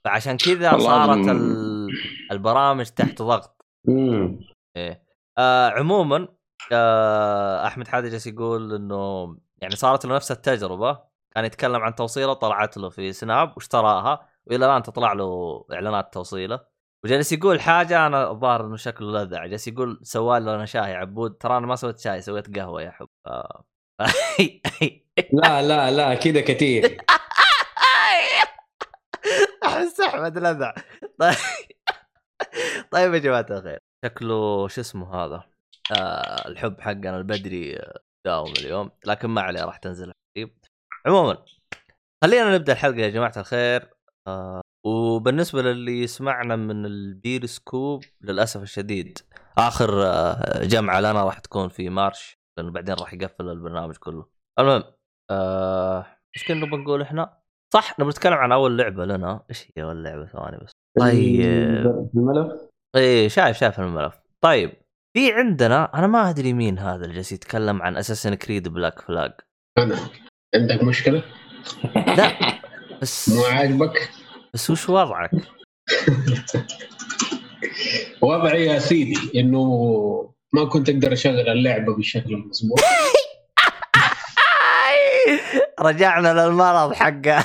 فعشان 0.04 0.36
كذا 0.36 0.78
صارت 0.78 1.28
ال- 1.28 1.88
البرامج 2.32 2.86
تحت 2.86 3.22
ضغط. 3.22 3.64
مم. 3.84 4.40
إيه. 4.76 5.02
آه 5.38 5.68
عموما 5.70 6.28
آه 6.72 7.66
أحمد 7.66 7.88
حادي 7.88 8.08
جالس 8.08 8.26
يقول 8.26 8.74
إنه 8.74 9.36
يعني 9.58 9.76
صارت 9.76 10.04
له 10.06 10.14
نفس 10.16 10.32
التجربة. 10.32 11.07
كان 11.34 11.44
يتكلم 11.44 11.82
عن 11.82 11.94
توصيله 11.94 12.32
طلعت 12.32 12.76
له 12.76 12.88
في 12.90 13.12
سناب 13.12 13.52
واشتراها 13.56 14.28
وإلى 14.46 14.66
الآن 14.66 14.82
تطلع 14.82 15.12
له 15.12 15.64
إعلانات 15.72 16.14
توصيله. 16.14 16.60
وجالس 17.04 17.32
يقول 17.32 17.60
حاجة 17.60 18.06
أنا 18.06 18.30
الظاهر 18.30 18.66
إنه 18.66 18.76
شكله 18.76 19.22
لذع 19.22 19.46
جالس 19.46 19.68
يقول 19.68 20.00
سوالي 20.02 20.54
أنا 20.54 20.66
شاي 20.66 20.94
عبود 20.94 21.36
ترى 21.36 21.56
أنا 21.56 21.66
ما 21.66 21.76
سويت 21.76 21.98
شاي 21.98 22.20
سويت 22.20 22.58
قهوة 22.58 22.82
يا 22.82 22.90
حب. 22.90 23.08
آه. 23.26 23.64
لا 25.32 25.62
لا 25.62 25.90
لا 25.90 26.14
كذا 26.14 26.40
كثير. 26.40 26.98
احس 29.64 30.00
احمد 30.08 30.38
لذع. 30.38 30.74
طيب. 31.18 31.34
طيب 32.90 33.14
يا 33.14 33.18
جماعة 33.18 33.46
الخير. 33.50 33.78
شكله 34.04 34.68
شو 34.68 34.80
اسمه 34.80 35.14
هذا؟ 35.14 35.44
آه 35.92 36.48
الحب 36.48 36.80
حقنا 36.80 37.16
البدري 37.16 37.76
آه، 37.76 37.98
داوم 38.24 38.52
اليوم. 38.52 38.90
لكن 39.06 39.28
ما 39.28 39.40
عليه 39.42 39.64
راح 39.64 39.76
تنزل 39.76 40.12
عموما 41.06 41.44
خلينا 42.24 42.54
نبدأ 42.54 42.72
الحلقة 42.72 42.98
يا 42.98 43.08
جماعة 43.08 43.32
الخير. 43.36 43.90
آه 44.28 44.60
وبالنسبة 44.86 45.62
للي 45.62 46.02
يسمعنا 46.02 46.56
من 46.56 46.86
البير 46.86 47.46
سكوب 47.46 48.04
للأسف 48.20 48.62
الشديد 48.62 49.18
آخر 49.58 50.02
آه 50.02 50.64
جمعة 50.64 51.00
لنا 51.00 51.24
راح 51.24 51.38
تكون 51.38 51.68
في 51.68 51.88
March 51.88 52.38
لأنه 52.58 52.70
بعدين 52.70 52.94
راح 52.94 53.14
يقفل 53.14 53.48
البرنامج 53.48 53.96
كله. 53.96 54.26
المهم 54.58 54.82
آه 55.30 56.06
إيش 56.36 56.48
كنا 56.48 56.66
بنقول 56.66 57.02
إحنا؟ 57.02 57.38
صح 57.74 58.00
نبي 58.00 58.10
نتكلم 58.10 58.34
عن 58.34 58.52
أول 58.52 58.78
لعبة 58.78 59.04
لنا. 59.04 59.44
إيش 59.50 59.72
هي 59.76 59.82
أول 59.82 60.04
لعبة؟ 60.04 60.26
ثواني 60.26 60.56
بس. 60.56 60.70
طيب. 61.00 61.82
في 62.12 62.14
الملف؟ 62.14 62.52
إيه 62.96 63.28
شايف 63.28 63.58
شايف 63.58 63.80
الملف. 63.80 64.20
طيب 64.44 64.72
في 65.16 65.32
عندنا 65.32 65.98
أنا 65.98 66.06
ما 66.06 66.30
أدري 66.30 66.52
مين 66.52 66.78
هذا 66.78 67.04
اللي 67.04 67.14
جالس 67.14 67.32
يتكلم 67.32 67.82
عن 67.82 67.96
Assassin's 67.96 68.34
Creed 68.34 68.68
Black 68.68 69.00
Flag 69.00 69.32
عندك 70.54 70.82
مشكلة؟ 70.84 71.22
لا 71.94 72.32
بس 73.02 73.28
مو 73.28 73.44
عاجبك؟ 73.44 74.10
بس 74.54 74.70
وش 74.70 74.88
وضعك؟ 74.88 75.30
وضعي 78.22 78.66
يا 78.66 78.78
سيدي 78.78 79.40
إنه 79.40 79.64
ما 80.52 80.64
كنت 80.64 80.88
أقدر 80.88 81.12
أشغل 81.12 81.48
اللعبة 81.48 81.94
بالشكل 81.96 82.30
المضبوط 82.34 82.80
رجعنا 85.80 86.28
للمرض 86.32 86.92
حقه. 86.92 87.44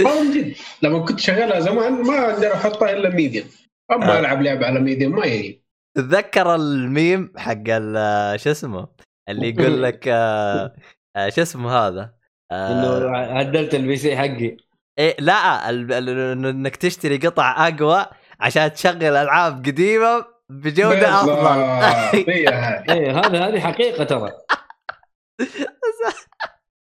من 0.00 0.30
جد 0.34 0.54
لما 0.82 0.98
كنت 1.04 1.20
شغالها 1.20 1.60
زمان 1.60 1.92
ما 1.92 2.30
أقدر 2.32 2.54
أحطها 2.54 2.90
إلا 2.90 3.08
medium. 3.14 3.44
اما 3.92 4.16
آه. 4.16 4.18
ألعب 4.20 4.42
لعبة 4.42 4.66
على 4.66 4.80
medium 4.80 5.16
ما 5.16 5.26
يجي 5.26 5.64
تتذكر 5.96 6.54
الميم 6.54 7.32
حق 7.36 7.62
ال- 7.68 8.40
شو 8.40 8.50
اسمه؟ 8.50 8.88
اللي 9.28 9.48
يقول 9.48 9.82
لك 9.82 10.08
آه، 10.08 10.74
شو 11.28 11.42
اسمه 11.42 11.72
هذا؟ 11.72 12.14
آه، 12.52 12.72
إنه 12.72 13.16
عدلت 13.16 13.74
ال 13.74 13.96
PC 13.96 14.16
حقي. 14.16 14.56
إيه 14.98 15.16
لا 15.18 15.70
ال- 15.70 15.92
ال- 15.92 16.46
إنك 16.46 16.76
تشتري 16.76 17.16
قطع 17.16 17.68
أقوى 17.68 18.06
عشان 18.40 18.72
تشغل 18.72 19.02
ألعاب 19.04 19.56
قديمة 19.66 20.24
بجودة 20.50 21.08
أفضل. 21.08 21.60
إيه 22.28 23.18
هذا 23.18 23.38
هذه 23.48 23.60
حقيقة 23.60 24.04
ترى. 24.04 24.32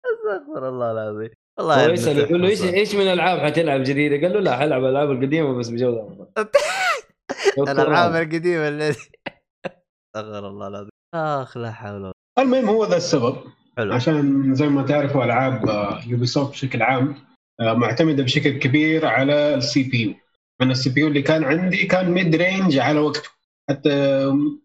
استغفر 0.08 0.68
الله 0.68 0.92
العظيم. 0.92 1.30
والله 1.58 1.86
هو 1.86 1.90
يسأل 1.90 2.18
يقول 2.18 2.42
له 2.42 2.48
إيش. 2.48 2.62
إيش 2.62 2.94
من 2.94 3.12
العاب 3.12 3.38
حتلعب 3.38 3.82
جديدة؟ 3.82 4.26
قال 4.26 4.32
له 4.36 4.40
لا 4.40 4.56
حلعب 4.56 4.84
الالعاب 4.84 5.10
القديمة 5.10 5.58
بس 5.58 5.68
بجودة 5.68 6.06
أفضل. 6.06 6.26
الألعاب 7.72 8.14
القديمة 8.14 8.68
اللي 8.68 8.88
استغفر 8.88 10.48
الله 10.48 10.68
العظيم. 10.68 10.90
آخ 11.14 11.56
لا 11.56 11.72
حول 11.72 12.02
ولا 12.02 12.12
المهم 12.38 12.68
هو 12.68 12.84
ذا 12.84 12.96
السبب. 12.96 13.36
حلو. 13.78 13.92
عشان 13.94 14.54
زي 14.54 14.68
ما 14.68 14.82
تعرفوا 14.82 15.24
ألعاب 15.24 15.62
Ubisoft 16.06 16.50
بشكل 16.52 16.82
عام 16.82 17.14
آه، 17.60 17.72
معتمدة 17.74 18.22
بشكل 18.22 18.50
كبير 18.58 19.06
على 19.06 19.54
ال 19.54 19.82
CPU 19.82 20.14
أنا 20.62 20.72
ال 20.72 20.90
CPU 20.90 21.08
اللي 21.08 21.22
كان 21.22 21.44
عندي 21.44 21.86
كان 21.86 22.10
mid-range 22.10 22.78
على 22.78 22.98
وقته. 23.00 23.30
حتى 23.70 23.92
آم، 23.92 24.62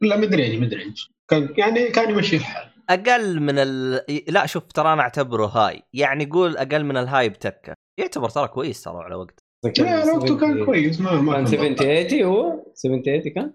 لا 0.00 0.16
mid-range 0.16 0.60
mid-range 0.60 0.96
كان 1.30 1.48
يعني 1.58 1.88
كان 1.90 2.10
يمشي 2.10 2.36
الحال. 2.36 2.68
أقل 2.90 3.40
من 3.40 3.54
ال 3.58 4.00
لا 4.28 4.46
شوف 4.46 4.62
ترى 4.72 4.92
أنا 4.92 5.02
أعتبره 5.02 5.46
high 5.46 5.82
يعني 5.94 6.24
قول 6.24 6.56
أقل 6.56 6.84
من 6.84 6.96
ال 6.96 7.02
high 7.02 7.28
بتكة. 7.28 7.74
يعتبر 7.98 8.28
ترى 8.28 8.48
كويس 8.48 8.82
ترى 8.82 8.96
على 9.04 9.14
وقت 9.14 9.40
لا 9.78 9.90
على 9.90 10.10
وقته 10.12 10.38
كان 10.38 10.64
كويس 10.64 11.00
ما 11.00 11.20
ما 11.20 11.32
كان 11.32 11.44
كان 11.44 11.46
70 11.46 11.72
بطال. 11.74 12.08
80 12.08 12.24
هو؟ 12.24 12.64
70 12.74 13.02
80 13.02 13.20
كان؟ 13.34 13.44
آه 13.44 13.52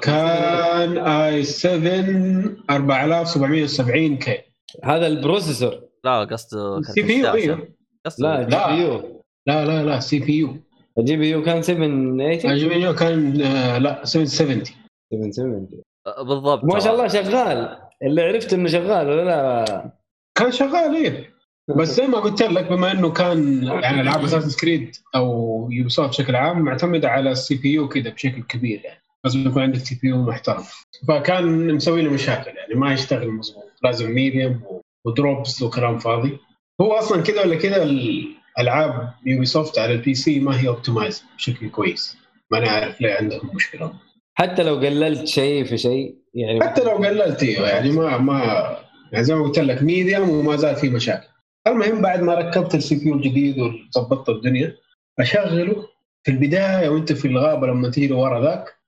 كان 0.00 0.98
i7 0.98 2.44
4770 2.70 4.16
K. 4.16 4.38
هذا 4.84 5.06
ال 5.06 5.13
processor. 5.13 5.80
لا 6.04 6.24
قصده 6.24 6.82
CPU. 6.82 7.32
أيوه 7.32 7.68
لا 8.18 8.42
GPU. 8.42 9.22
لا 9.46 9.64
لا 9.64 9.82
لا 9.84 10.00
CPU. 10.00 10.56
ال 10.98 11.16
GPU 11.16 11.42
كان 11.42 11.62
780 11.62 12.52
ال 12.52 12.68
GPU 12.68 12.94
كان 12.94 13.40
آه 13.42 13.78
لا 13.78 14.04
770 14.04 14.64
770 15.12 15.68
بالضبط. 16.26 16.64
ما 16.64 16.78
شاء. 16.80 16.94
الله 16.94 17.08
شغال. 17.08 17.78
اللي 18.02 18.22
عرفت 18.22 18.52
إنه 18.52 18.68
شغال 18.68 19.08
ولا 19.08 19.24
لا؟ 19.24 19.90
كان 20.38 20.52
شغال 20.52 20.94
إيه. 20.94 21.34
بس 21.76 21.88
زي 21.88 22.06
ما 22.06 22.18
قلت 22.18 22.42
لك 22.42 22.72
بما 22.72 22.92
إنه 22.92 23.12
كان 23.12 23.62
يعني 23.62 24.00
العاب 24.00 24.24
Assassin's 24.24 24.56
Creed 24.56 24.96
أو 25.14 25.68
Ubi 25.70 25.88
بشكل 25.98 26.36
عام 26.36 26.60
معتمده 26.60 27.08
على 27.08 27.30
ال 27.30 27.54
CPU 27.54 27.88
كذا 27.88 28.10
بشكل 28.10 28.42
كبير 28.42 28.80
يعني. 28.84 29.03
لازم 29.24 29.46
يكون 29.46 29.62
عندك 29.62 29.78
CPU 29.78 30.22
محترم 30.22 30.62
فكان 31.08 31.74
مسوي 31.74 32.02
له 32.02 32.10
مشاكل 32.10 32.50
يعني 32.56 32.74
ما 32.74 32.92
يشتغل 32.92 33.30
مظبوط. 33.30 33.64
لازم 33.82 34.10
medium 34.10 34.62
و 35.04 35.14
drops 35.14 35.62
وكلام 35.62 35.98
فاضي. 35.98 36.38
هو 36.80 36.92
أصلا 36.92 37.22
كذا 37.22 37.40
ولا 37.40 37.56
كذا 37.56 37.82
الالعاب 37.82 39.12
Ubisoft 39.26 39.78
على 39.78 39.92
ال 39.92 40.14
PC 40.14 40.40
ما 40.40 40.60
هي 40.60 40.68
optimized 40.68 41.24
بشكل 41.36 41.68
كويس. 41.68 42.16
ما 42.50 42.58
أنا 42.58 42.70
عارف 42.70 43.00
ليه 43.00 43.14
عندهم 43.14 43.50
مشكلة. 43.54 43.92
حتى 44.34 44.62
لو 44.62 44.74
قللت 44.74 45.28
شيء 45.28 45.64
في 45.64 45.78
شيء 45.78 46.16
يعني 46.34 46.62
حتى 46.62 46.84
لو 46.84 46.90
قللت 46.90 47.42
إيوه 47.42 47.68
يعني 47.68 47.90
ما 47.90 48.18
ما 48.18 48.38
يعني 49.12 49.24
زي 49.24 49.34
ما 49.34 49.42
قلت 49.42 49.58
لك 49.58 49.82
medium 49.82 50.30
وما 50.30 50.56
زال 50.56 50.76
في 50.76 50.90
مشاكل. 50.90 51.28
المهم 51.66 52.02
بعد 52.02 52.22
ما 52.22 52.34
ركبت 52.34 52.74
ال 52.74 52.94
CPU 52.94 53.14
الجديد 53.14 53.58
وظبطت 53.58 54.28
الدنيا 54.28 54.76
أشغله 55.20 55.88
في 56.22 56.30
البداية 56.30 56.88
وأنت 56.88 57.12
في 57.12 57.28
الغابة 57.28 57.66
لما 57.66 57.90
تيجي 57.90 58.12
ورا 58.12 58.40
ذاك. 58.40 58.83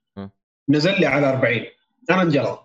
نزل 0.68 1.00
لي 1.00 1.06
على 1.06 1.28
40 1.28 1.66
أنا 2.10 2.22
انجلط. 2.22 2.62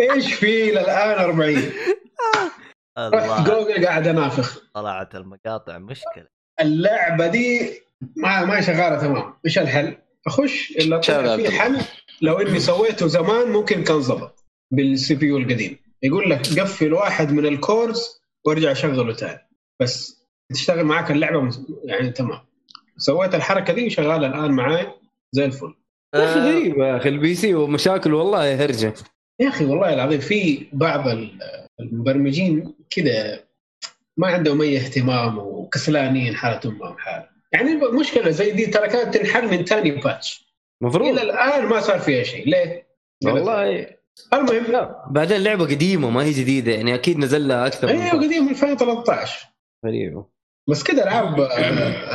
إيش 0.00 0.34
في 0.34 0.70
للآن 0.70 1.18
40 1.18 1.72
رحت 2.98 3.24
الله 3.24 3.44
جوجل 3.44 3.86
قاعد 3.86 4.06
أنافخ. 4.06 4.58
طلعت 4.74 5.14
المقاطع 5.14 5.78
مشكلة. 5.78 6.26
اللعبة 6.60 7.26
دي 7.26 7.80
ما 8.16 8.44
ما 8.44 8.60
شغالة 8.60 9.00
تمام. 9.00 9.34
إيش 9.44 9.58
الحل؟ 9.58 9.96
أخش 10.26 10.70
إلا 10.70 10.98
طلع. 10.98 11.36
في 11.36 11.50
حل. 11.50 11.80
لو 12.22 12.40
إني 12.40 12.60
سويته 12.60 13.06
زمان 13.06 13.48
ممكن 13.48 13.84
كان 13.84 14.00
ظبط. 14.00 14.44
بال 14.70 15.14
CPU 15.14 15.38
القديم. 15.38 15.78
يقول 16.02 16.30
لك 16.30 16.60
قفل 16.60 16.92
واحد 16.92 17.32
من 17.32 17.46
ال 17.46 17.59
cores 17.59 18.22
وارجع 18.44 18.72
شغله 18.72 19.14
تاني. 19.14 19.48
بس 19.80 20.24
تشتغل 20.54 20.84
معاك 20.84 21.10
اللعبة 21.10 21.50
يعني 21.84 22.10
تمام. 22.10 22.40
سويت 22.96 23.34
الحركة 23.34 23.72
دي 23.72 23.86
وشغاله 23.86 24.26
الآن 24.26 24.50
معاي. 24.50 24.94
زي 25.34 25.44
الفل. 25.44 25.74
يا 26.14 26.24
أخي 26.24 26.40
آه، 26.40 26.44
غريب 26.44 26.78
يا 26.78 26.96
أخي 26.96 27.08
ال 27.08 27.34
PC 27.34 27.54
ومشاكل 27.54 28.14
والله 28.14 28.64
هرجه 28.64 28.94
يا 29.40 29.48
أخي 29.48 29.64
والله 29.64 29.94
العظيم 29.94 30.20
في 30.20 30.66
بعض 30.72 31.08
ال- 31.08 31.38
المبرمجين 31.80 32.74
كذا 32.90 33.40
ما 34.16 34.26
عندهم 34.26 34.60
أي 34.62 34.76
اهتمام 34.76 35.38
وكسلانين 35.38 36.36
حالتهم 36.36 36.78
ما 36.78 36.96
حال 36.98 37.26
يعني 37.52 37.72
المشكلة 37.72 38.30
زي 38.30 38.50
دي 38.50 38.66
ترى 38.66 38.88
كانت 38.88 39.14
تنحل 39.16 39.50
من 39.58 39.64
ثاني 39.64 39.90
patch. 39.90 40.54
المفروض 40.82 41.08
إلى 41.08 41.22
الآن 41.22 41.64
ما 41.66 41.80
صار 41.80 41.98
فيها 41.98 42.22
شيء. 42.22 42.48
ليه؟ 42.48 42.86
والله. 43.24 43.86
المهم. 44.32 44.72
لا 44.72 45.04
بعدين 45.10 45.42
لعبة 45.42 45.64
قديمة 45.64 46.10
ما 46.10 46.24
هي 46.24 46.30
جديدة 46.32 46.72
يعني 46.72 46.94
أكيد 46.94 47.18
نزل 47.18 47.48
لها 47.48 47.66
أكثر 47.66 47.86
من 47.86 47.92
أيوه 47.92 48.08
فترة. 48.10 48.18
قديم 48.26 48.48
2013 48.48 49.46
غريبه 49.86 50.26
بس 50.70 50.82
كذا 50.82 51.02
العاب 51.02 51.40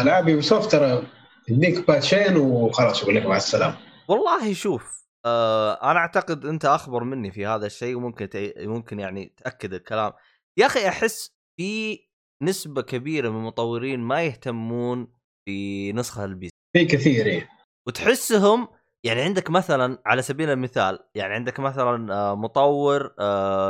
ألعاب 0.01 0.29
Ubisoft 0.29 0.71
ترى 0.71 1.03
يديك 1.49 1.87
باتشين 1.87 2.37
وخلاص 2.37 3.01
يقول 3.03 3.15
لك 3.15 3.25
مع 3.25 3.37
السلامة. 3.37 3.77
والله 4.07 4.53
شوف 4.53 4.99
آه 5.25 5.91
أنا 5.91 5.99
أعتقد 5.99 6.45
أنت 6.45 6.65
أخبر 6.65 7.03
مني 7.03 7.31
في 7.31 7.45
هذا 7.45 7.65
الشيء 7.65 7.95
وممكن 7.95 8.29
تي... 8.29 8.53
ممكن 8.57 8.99
يعني 8.99 9.33
تأكد 9.37 9.73
الكلام. 9.73 10.13
يا 10.57 10.65
أخي 10.65 10.87
أحس 10.87 11.31
في 11.57 11.99
نسبة 12.41 12.81
كبيرة 12.81 13.29
من 13.29 13.37
المطورين 13.37 13.99
ما 13.99 14.23
يهتمون 14.23 15.07
في 15.45 15.91
نسخة 15.93 16.25
ال 16.25 16.33
PC 16.33 16.49
في 16.77 16.85
كثير 16.85 17.25
إيه. 17.25 17.49
وتحسهم 17.87 18.67
يعني 19.03 19.21
عندك 19.21 19.49
مثلا 19.49 20.01
على 20.05 20.21
سبيل 20.21 20.49
المثال 20.49 20.99
يعني 21.15 21.33
عندك 21.33 21.59
مثلا 21.59 22.13
آه، 22.13 22.35
مطور 22.35 23.07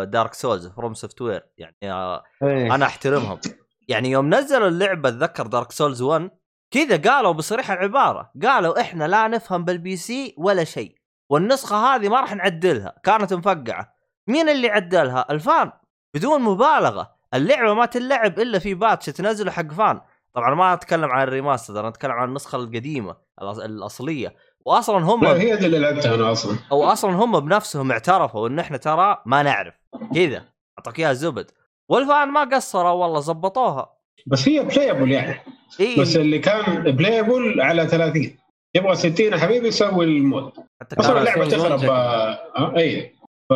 Dark 0.04 0.34
Souls 0.34 0.68
FromSoftware 0.68 1.42
يعني 1.58 1.76
آه، 1.84 2.24
إيه. 2.44 2.76
أنا 2.76 2.86
أحترمهم. 2.86 3.40
يعني 3.88 4.12
يوم 4.12 4.34
نزلوا 4.34 4.68
اللعبة 4.68 5.10
اتذكر 5.10 5.48
Dark 5.48 5.72
Souls 5.72 6.02
1 6.02 6.32
كذا 6.72 7.12
قالوا 7.12 7.32
بصريح 7.32 7.72
العبارة 7.72 8.32
قالوا 8.44 8.82
إحنا 8.82 9.08
لا 9.08 9.28
نفهم 9.28 9.66
بال 9.66 9.96
PC 9.96 10.36
ولا 10.38 10.64
شيء 10.64 10.96
والنسخة 11.30 11.76
هذه 11.76 12.10
ما 12.10 12.22
راح 12.22 12.36
نعدلها 12.36 12.96
كانت 13.04 13.34
مفقعة. 13.34 13.94
مين 14.28 14.50
اللي 14.50 14.70
عدلها؟ 14.70 15.26
ال 15.32 15.40
fan. 15.40 15.72
بدون 16.14 16.42
مبالغة. 16.42 17.16
اللعبة 17.34 17.74
ما 17.74 17.86
تلعب 17.86 18.40
إلا 18.40 18.60
في 18.60 18.74
patch 18.74 19.06
تنزله 19.06 19.52
حق 19.52 19.72
fan. 19.72 20.02
طبعا 20.34 20.56
ما 20.56 20.74
أتكلم 20.74 21.12
عن 21.12 21.24
ال 21.24 21.30
remaster 21.30 21.80
أنا 21.80 21.88
أتكلم 21.88 22.12
عن 22.12 22.30
النسخة 22.30 22.56
القديمة 22.56 23.18
الأصلية. 23.42 24.36
واصلا 24.66 24.98
هم 24.98 25.24
لا 25.24 25.34
هي 25.34 25.54
اللي 25.54 25.80
لعبتها 25.80 26.16
أنا 26.16 26.32
أصلا؟ 26.32 26.58
أو 26.72 26.84
أصلا 26.84 27.12
هم 27.12 27.40
بنفسهم 27.40 27.92
اعترفوا 27.92 28.48
إن 28.48 28.60
إحنا 28.60 28.78
ترى 28.78 29.22
ما 29.26 29.44
نعرف. 29.44 29.74
كذا. 30.16 30.46
أعطاك 30.80 31.00
إياها 31.00 31.14
زبد. 31.14 31.52
والفان 31.90 32.28
ما 32.28 32.44
قصروا 32.44 32.92
والله 32.92 33.20
زبطوها. 33.20 33.99
بس 34.32 34.48
هي 34.50 34.64
playable 34.64 35.12
يعني. 35.12 35.40
اي 35.80 35.96
بس 36.02 36.16
اللي 36.18 36.40
كان 36.40 36.92
playable 36.92 37.62
على 37.62 37.88
30 37.88 38.38
يبغى 38.76 38.96
60 38.96 39.26
يا 39.26 39.38
حبيبي 39.38 39.72
سوي 39.72 40.06
ال 40.06 40.17
mod 40.17 40.52
حتى 40.82 40.96
أصلا 41.00 41.20
اللعبة 41.20 41.48
تخرب. 41.50 41.84
آه 41.84 42.32
آه، 42.58 42.78
اي 42.78 43.16
ف 43.50 43.54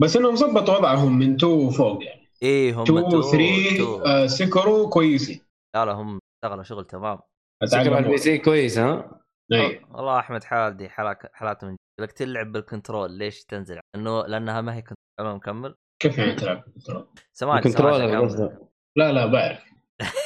بس 0.00 0.16
انهم 0.16 0.36
ظبطوا 0.36 0.76
وضعهم 0.76 1.18
من 1.18 1.34
2 1.34 1.52
وفوق 1.52 2.04
يعني. 2.04 2.28
اي 2.42 2.72
هم 2.72 2.82
2 2.82 3.08
تو- 3.08 3.22
3 3.22 3.78
تو. 3.78 4.00
آه 4.02 4.26
سكروا 4.26 4.88
كويسين. 4.90 5.40
لا 5.76 5.84
لا 5.84 5.92
هم 5.92 6.18
اشتغلوا 6.44 6.62
شغل 6.64 6.84
تمام. 6.84 7.16
فكرة 7.16 7.68
أتعلموا. 7.80 7.98
البي 7.98 8.16
سي 8.16 8.38
كويس 8.38 8.78
ها؟ 8.78 9.20
اي 9.52 9.80
والله 9.94 10.18
أحمد 10.18 10.44
حالدي 10.44 10.88
حالك 10.88 11.30
حالاته 11.34 11.66
من 11.66 11.76
لك 12.00 12.12
تلعب 12.12 12.52
بالكنترول 12.52 13.10
ليش 13.10 13.44
تنزل؟ 13.44 13.80
انه 13.96 14.26
لأنها 14.26 14.60
ما 14.60 14.74
هي 14.76 14.82
كنترول. 14.82 15.34
مكمل 15.36 15.74
كيف 16.02 16.18
يعني 16.18 16.34
تلعب 16.34 16.64
بالكنترول؟ 16.64 17.06
سمعني 17.32 17.58
الكنترولر 17.58 17.96
سمعني 17.96 18.12
أكمل. 18.16 18.24
قصده 18.28 18.58
لا 18.96 19.12
لا 19.12 19.26
بعرف. 19.26 19.58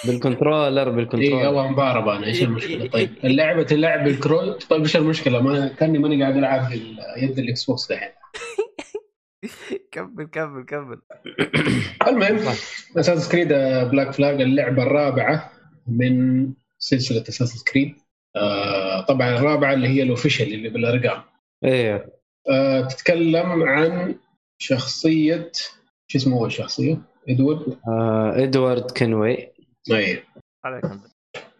بالكنترولر 0.06 0.88
اي 0.88 0.94
بالكنترولر 0.94 1.48
أبغى 1.48 1.68
مباربه 1.68 2.16
أنا 2.16 2.26
إيش 2.26 2.42
المشكلة؟ 2.42 2.86
طيب 2.86 3.10
اللعبة 3.24 3.62
تلعب 3.62 4.04
بال 4.04 4.16
control 4.16 4.58
طيب 4.58 4.82
إيش 4.82 4.96
المشكلة؟ 4.96 5.40
ما 5.40 5.68
كأني 5.68 5.98
ماني 5.98 6.22
قاعد 6.22 6.36
ألعب 6.36 6.72
يد 7.16 7.38
ال 7.38 7.64
Xbox 7.64 7.92
دحين. 7.92 8.08
كمل 9.92 10.26
كمل 10.32 10.64
كمل. 10.64 11.00
المهم 12.06 12.38
Assassin's 12.96 13.28
Creed 13.28 13.48
Black 13.90 14.12
Flag 14.12 14.40
اللعبة 14.40 14.82
الرابعة 14.82 15.52
من 15.86 16.46
سلسلة 16.78 17.24
Assassin's 17.28 17.64
Creed 17.64 17.94
آه 18.36 19.00
طبعا 19.00 19.28
الرابعة 19.28 19.72
اللي 19.72 19.88
هي 19.88 20.02
ال 20.02 20.08
official 20.08 20.54
اللي 20.54 20.68
بالأرقام. 20.68 21.22
إيه. 21.64 22.06
آه 22.50 22.80
تتكلم 22.80 23.62
عن 23.62 24.14
شخصية 24.58 25.50
شو 26.06 26.18
اسمه 26.18 26.36
هو 26.36 26.46
الشخصية؟ 26.46 27.02
إدوارد؟ 27.28 27.76
آه 27.88 28.34
إدوارد 28.44 28.90
كينوي. 28.90 29.48
اي 29.92 30.22
عليكم 30.64 31.00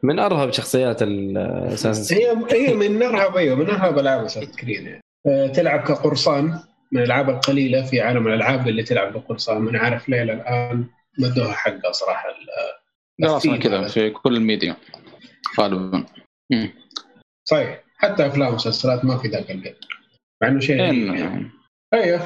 من 0.02 0.18
أرهب 0.18 0.50
شخصيات 0.50 1.02
الأساس؟ 1.02 2.12
هي 2.12 2.37
هي 2.50 2.74
من 2.74 3.02
أرهب 3.02 3.37
أيوه 3.37 3.57
من 3.57 3.70
أرهب 3.70 3.98
ألعاب 3.98 4.24
أساس 4.24 4.57
كريد 4.57 4.83
يعني. 4.83 5.00
آه 5.26 5.46
تلعب 5.46 5.81
كقرصان 5.81 6.59
من 6.92 7.00
الألعاب 7.00 7.31
القليلة 7.31 7.83
في 7.83 8.00
عالم 8.00 8.28
الألعاب 8.28 8.68
اللي 8.68 8.83
تلعب 8.83 9.12
بقرصان 9.12 9.59
ما 9.59 9.78
عارف 9.78 10.09
ليه 10.09 10.22
الآن 10.22 10.85
ما 11.18 11.26
ادوها 11.26 11.52
حقها 11.52 11.92
صراحة. 11.92 12.28
لا 13.18 13.38
كذا. 13.59 13.88
في 13.88 14.11
كل 14.11 14.37
الميديا 14.37 14.76
غالبا. 15.61 16.04
صحيح 17.44 17.83
حتى 17.96 18.26
أفلام 18.26 18.48
ومسلسلات 18.52 19.04
ما 19.04 19.16
في 19.16 19.28
ذاك 19.28 19.50
القدر 19.50 19.74
مع 20.42 20.48
إنه 20.48 20.61
شيء 20.61 20.83
غريب 20.83 21.14
يعني. 21.14 21.44
إن- 21.44 21.94
أيوه. 21.94 22.20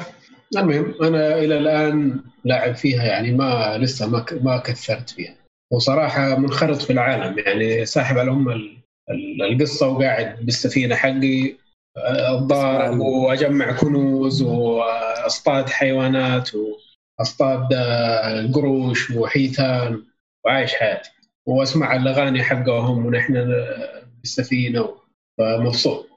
المهم 0.61 0.93
أنا 1.03 1.37
إلى 1.39 1.57
الآن 1.57 2.19
لاعب 2.45 2.75
فيها 2.75 3.03
يعني 3.03 3.31
ما 3.31 3.77
لسه 3.77 4.07
ما 4.09 4.25
ما 4.41 4.57
كثرت 4.57 5.09
فيها. 5.09 5.35
وصراحة 5.73 6.35
منخرط 6.39 6.81
في 6.81 6.93
العالم 6.93 7.39
يعني 7.39 7.85
ساحب 7.85 8.17
على 8.17 8.31
ال- 8.31 9.41
القصة 9.43 9.87
وقاعد 9.87 10.45
بالسفينه 10.45 10.95
حقي 10.95 11.55
اتضارب 11.97 12.99
وأجمع 12.99 13.71
كنوز 13.77 14.41
وأصطاد 14.41 15.69
حيوانات 15.69 16.49
وأصطاد 17.19 17.73
آه، 17.73 18.51
قروش 18.51 19.11
وحيتان 19.11 20.03
وعايش 20.45 20.73
حياتي. 20.73 21.09
وأسمع 21.45 21.95
الأغاني 21.95 22.43
حقهم 22.43 23.05
ونحن 23.05 23.37
آه، 23.37 24.03
بالسفينه 24.19 24.89
فمبسوط. 25.37 26.09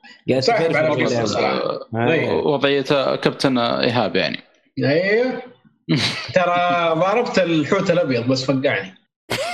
على. 0.77 1.27
صراحة. 1.27 1.55
آه. 1.55 1.87
أيوة. 1.95 2.47
وضعية 2.47 3.17
كابتن 3.17 3.59
إيهاب 3.59 4.17
يعني 4.17 4.43
أيوه 4.85 5.43
ترى 6.35 6.91
ضربت 6.95 7.39
الحوت 7.39 7.91
الأبيض 7.91 8.27
بس 8.27 8.45
فقعني 8.45 8.95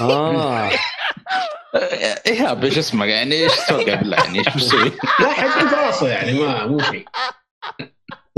آه 0.01 0.71
إيهاب 2.27 2.65
إيش 2.65 2.79
اسمه 2.79 3.05
يعني 3.05 3.35
إيش 3.35 3.53
توقع 3.69 3.95
بالله 3.95 4.17
يعني 4.17 4.39
إيش 4.39 4.49
بتسوي؟ 4.49 4.93
لا 5.21 5.29
حجم 5.29 5.69
في 5.69 5.75
راسه 5.75 6.09
يعني 6.09 6.33
ما 6.33 6.67
مو 6.67 6.81
شيء 6.81 7.05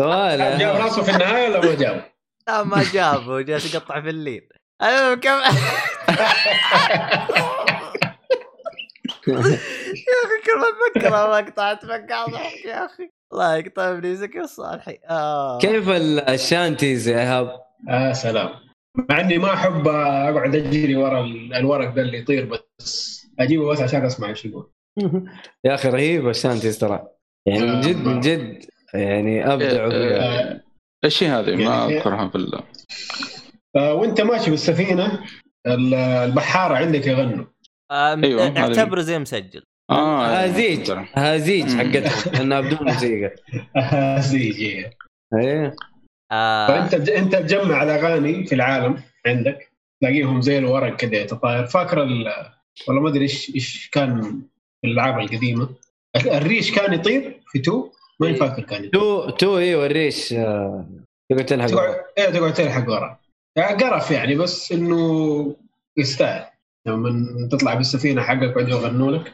سؤال 0.00 0.59
جاب 0.59 0.77
راسه 0.77 1.03
في 1.03 1.11
النهاية 1.11 1.48
ولا 1.48 1.61
ما 1.61 1.74
جاب؟ 1.74 2.05
لا 2.48 2.62
ما 2.62 2.85
جابه 2.92 3.40
جالس 3.40 3.74
يقطع 3.74 4.00
في 4.00 4.11
الليل 4.11 4.48
المهم 4.83 5.20
كم 5.20 5.40
يا 9.29 9.35
أخي 10.25 10.39
كل 10.45 10.59
ما 10.61 10.67
اتذكر 10.97 11.11
مقطع 11.43 11.73
اتفقع 11.73 12.27
ضحك 12.27 12.65
يا 12.65 12.85
أخي. 12.87 13.11
الله 13.33 13.57
يقطع 13.57 13.91
ابني 13.91 14.15
زكي 14.17 14.41
الصالحي 14.41 14.99
آه. 15.11 15.59
كيف 15.59 15.89
ال- 15.89 16.21
ال 16.21 16.30
shanties 16.30 17.09
يا 17.09 17.19
إيهاب؟ 17.21 17.61
آه 17.91 18.13
سلام. 18.13 18.51
مع 19.11 19.21
إني 19.21 19.39
ما 19.39 19.55
أحب 19.55 19.89
أقعد 19.89 20.55
أجري 20.57 20.97
ورا 20.97 21.21
ال- 21.21 21.55
الورق 21.55 21.95
ده 21.95 22.03
اللي 22.03 22.19
يطير 22.19 22.45
بس 22.79 23.27
أجيبه 23.39 23.69
بس 23.73 23.81
عشان 23.81 24.05
أسمع 24.05 24.29
إيش 24.29 24.45
يقول. 24.45 24.71
يا 25.65 25.75
أخي 25.75 25.89
رهيب 25.89 26.29
ال 26.29 26.34
shanties 26.34 26.79
ترى. 26.79 27.07
يعني 27.47 27.67
من 27.67 27.81
جد 27.81 27.97
من 27.97 28.21
جد. 28.21 28.65
يعني 28.95 29.53
ابدعوا 29.53 29.91
فيها 29.91 30.51
آه 30.51 30.61
إيش 31.05 31.23
هي 31.23 31.29
هذه؟ 31.29 31.57
ما 31.57 31.63
يعني- 31.63 31.97
أذكرها 31.99 32.29
في 32.29 32.35
ال- 32.35 32.61
آه 33.77 33.95
وأنت 33.95 34.21
ماشي 34.21 34.51
بالسفينة 34.51 35.21
ال- 35.67 35.95
البحارة 35.95 36.75
عندك 36.77 37.07
يغنوا. 37.07 37.45
أيوة، 37.92 38.59
اعتبره 38.59 39.01
زي 39.01 39.18
مسجل. 39.18 39.62
آه 39.90 40.27
أهازيج 40.27 40.93
أهازيج 41.14 41.73
مم. 41.73 41.79
حقتهم 41.79 42.33
لانها 42.33 42.61
بدون 42.61 42.79
موسيقى. 42.92 43.35
زي 44.20 44.51
إيه. 44.51 44.90
آه. 46.33 46.66
فأنت 46.68 47.09
أنت 47.09 47.37
تجمع 47.37 47.83
الأغاني 47.83 48.47
في 48.47 48.55
العالم 48.55 49.03
عندك 49.27 49.73
تلاقيهم 50.01 50.40
زي 50.40 50.59
الورق 50.59 50.97
كذا 50.97 51.16
يتطاير. 51.16 51.66
فاكر 51.66 52.03
ال... 52.03 52.33
والله 52.88 53.03
ما 53.03 53.09
أدري 53.09 53.23
إيش 53.23 53.55
إيش 53.55 53.90
كان 53.92 54.23
في 54.81 54.87
الألعاب 54.88 55.18
القديمة. 55.20 55.68
ال- 56.16 56.31
الريش 56.31 56.73
كان 56.73 56.94
يطير 56.94 57.40
في 57.47 57.59
two؟ 57.59 57.90
ماني 58.20 58.35
فاكر 58.37 58.62
كان 58.62 58.85
يطير. 58.85 59.01
two 59.01 59.31
two 59.31 59.59
أيوه 59.59 59.87
الريش 59.87 60.29
تقعد 60.29 61.47
تلحق 61.47 61.70
إيه 62.18 62.31
تقعد 62.31 62.55
تلحق 62.55 62.90
ورا. 62.90 63.18
يعني 63.57 63.85
قرف 63.85 64.11
يعني 64.11 64.35
بس 64.35 64.73
إنه 64.73 65.57
يستاهل. 65.99 66.54
لما 66.87 67.49
تطلع 67.53 67.75
بالسفينة 67.75 68.23
حقك 68.23 68.42
يقعدوا 68.42 68.70
يغنوا 68.70 69.11
لك. 69.11 69.33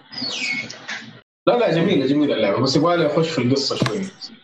لا 1.47 1.59
لا 1.59 1.75
جميلة 1.75 2.07
جميلة 2.07 2.35
اللعبة 2.35 2.61
بس 2.61 2.77
يبغى 2.77 2.97
لي 2.97 3.07
أخش 3.07 3.29
في 3.31 3.43
القصة 3.43 3.77
شوي. 3.77 4.01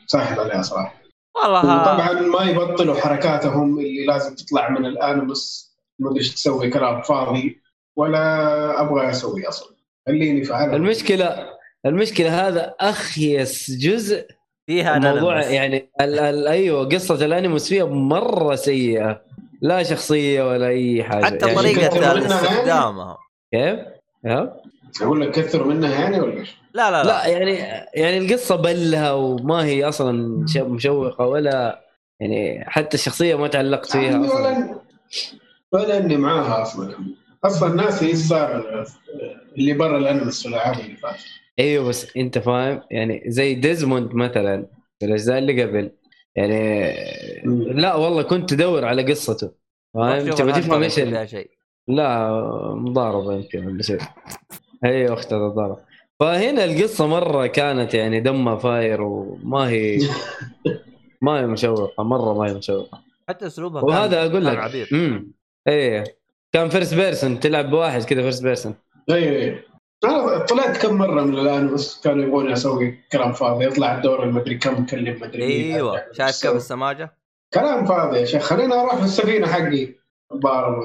ساحب 0.06 0.40
عليها 0.40 0.62
صراحة. 0.62 1.02
والله. 1.44 1.58
وطبعا 1.58 2.20
ما 2.20 2.50
يبطلوا 2.50 2.94
حركاتهم 2.94 3.78
اللي 3.78 4.06
لازم 4.06 4.34
تطلع 4.34 4.68
من 4.68 4.86
الانمس 4.86 5.76
ما 5.98 6.10
أدري 6.10 6.20
إيش 6.20 6.34
تسوي 6.34 6.70
كلام 6.70 7.02
فاضي. 7.02 7.62
ولا 7.96 8.80
أبغى 8.80 9.10
أسوي 9.10 9.48
أصلا. 9.48 9.76
خليني 10.06 10.44
في 10.44 10.54
عالم 10.54 10.74
المشكلة 10.74 11.50
المشكلة 11.86 12.48
هذا 12.48 12.74
أخيس 12.80 13.70
جزء 13.70 14.26
فيها 14.66 14.98
موضوع. 14.98 15.42
يعني 15.42 15.90
ال 16.00 16.18
ال 16.18 16.48
أيوه 16.48 16.88
قصة 16.88 17.24
الانيموس 17.24 17.68
فيها 17.68 17.84
مرة 17.84 18.54
سيئة. 18.54 19.25
لا 19.62 19.82
شخصية 19.82 20.42
ولا 20.50 20.66
أي 20.68 21.04
حاجة. 21.04 21.24
حتى 21.24 21.46
يعني 21.46 21.54
طريقة 21.58 21.88
طريقه 21.88 22.12
إنها 22.12 22.26
استخدامها. 22.26 23.18
كيف؟ 23.52 23.78
ها؟ 24.26 24.56
أقول 25.02 25.20
لك 25.20 25.30
كثر 25.30 25.64
منها 25.64 26.00
يعني 26.00 26.20
ولا 26.20 26.40
إيش؟ 26.40 26.56
لا 26.74 26.90
لا 26.90 27.02
لا, 27.02 27.08
لا 27.08 27.26
يعني 27.26 27.52
يعني 27.94 28.18
القصة 28.18 28.56
بلها 28.56 29.12
وما 29.12 29.64
هي 29.64 29.84
أصلا 29.84 30.46
ش- 30.48 30.56
مشوقة 30.56 31.26
ولا 31.26 31.84
يعني 32.20 32.64
حتى 32.70 32.94
الشخصية 32.94 33.34
ما 33.34 33.48
تعلقت 33.48 33.92
فيها 33.92 34.14
عندي 34.14 34.28
أصلا. 34.28 34.40
ولا 34.48 34.80
ولا 35.72 35.98
إني 35.98 36.16
معاها 36.16 36.62
أصلا. 36.62 36.94
أصلا 37.44 37.70
الناس 37.70 38.02
إيش 38.02 38.16
صار 38.16 38.84
اللي 39.58 39.72
برا 39.72 39.98
الانمس 39.98 40.46
والالعاب 40.46 40.78
اللي 40.80 40.96
فاتت 40.96 41.18
أيوه 41.58 41.88
بس 41.88 42.16
أنت 42.16 42.38
فاهم؟ 42.38 42.80
يعني 42.90 43.22
زي 43.26 43.54
ديزموند 43.54 44.14
مثلا 44.14 44.66
في 45.00 45.06
الأجزاء 45.06 45.38
اللي 45.38 45.62
قبل. 45.62 45.90
يعني 46.36 46.92
لا 47.72 47.94
والله 47.94 48.22
كنت 48.22 48.50
تدور 48.50 48.84
على 48.84 49.02
قصته 49.12 49.50
فاهم؟ 49.94 50.30
تبغى 50.30 50.52
تفهم 50.52 50.82
إيش 50.82 51.00
لا 51.88 52.30
مضاربة 52.74 53.34
يمكن 53.34 53.66
ولا 53.66 53.82
شيء 53.82 53.98
أيوه 54.84 55.14
اختها 55.14 55.48
تضارب 55.50 55.78
فهنا 56.20 56.64
القصة 56.64 57.06
مرة 57.06 57.46
كانت 57.46 57.94
يعني 57.94 58.20
دمها 58.20 58.56
فاير 58.56 59.02
وما 59.02 59.68
هي 59.68 59.98
ما 61.22 61.40
هي 61.40 61.46
مشوقة 61.46 62.02
مرة 62.04 62.34
ما 62.34 62.50
هي 62.50 62.54
مشوقة. 62.54 63.02
حتى 63.28 63.46
أسلوبها 63.46 63.80
كان- 63.80 63.90
وهذا 63.90 64.20
أقول 64.20 64.32
كان 64.44 64.52
لك. 64.52 64.58
عبيط. 64.58 64.92
امم 64.92 65.32
إيه. 65.68 66.04
كان 66.52 66.68
first 66.68 66.94
person 66.94 67.40
تلعب 67.40 67.70
بواحد 67.70 68.02
كذا 68.04 68.22
first 68.22 68.42
person 68.42 68.74
أيوه 69.10 69.36
أيوه. 69.42 69.58
أنا 70.04 70.38
طلعت 70.38 70.76
كم 70.76 70.94
مرة 70.94 71.22
من 71.22 71.38
الانمس 71.38 72.00
كانوا 72.04 72.24
يبغوني 72.24 72.52
أسوي 72.52 72.98
كلام 73.12 73.32
فاضي 73.32 73.64
يطلع 73.64 73.96
الدور 73.96 74.22
المدري 74.22 74.54
كم 74.54 74.86
كلم 74.86 75.20
مدري. 75.20 75.74
أيوه 75.74 76.04
شايف 76.12 76.42
كيف 76.42 76.52
السماجة؟ 76.56 77.16
كلام 77.54 77.86
فاضي 77.86 78.18
يا 78.18 78.24
شيخ. 78.24 78.42
خليني 78.42 78.74
أروح 78.74 78.96
في 78.96 79.04
السفينه 79.04 79.46
حقي 79.46 79.88
ضارب 80.34 80.82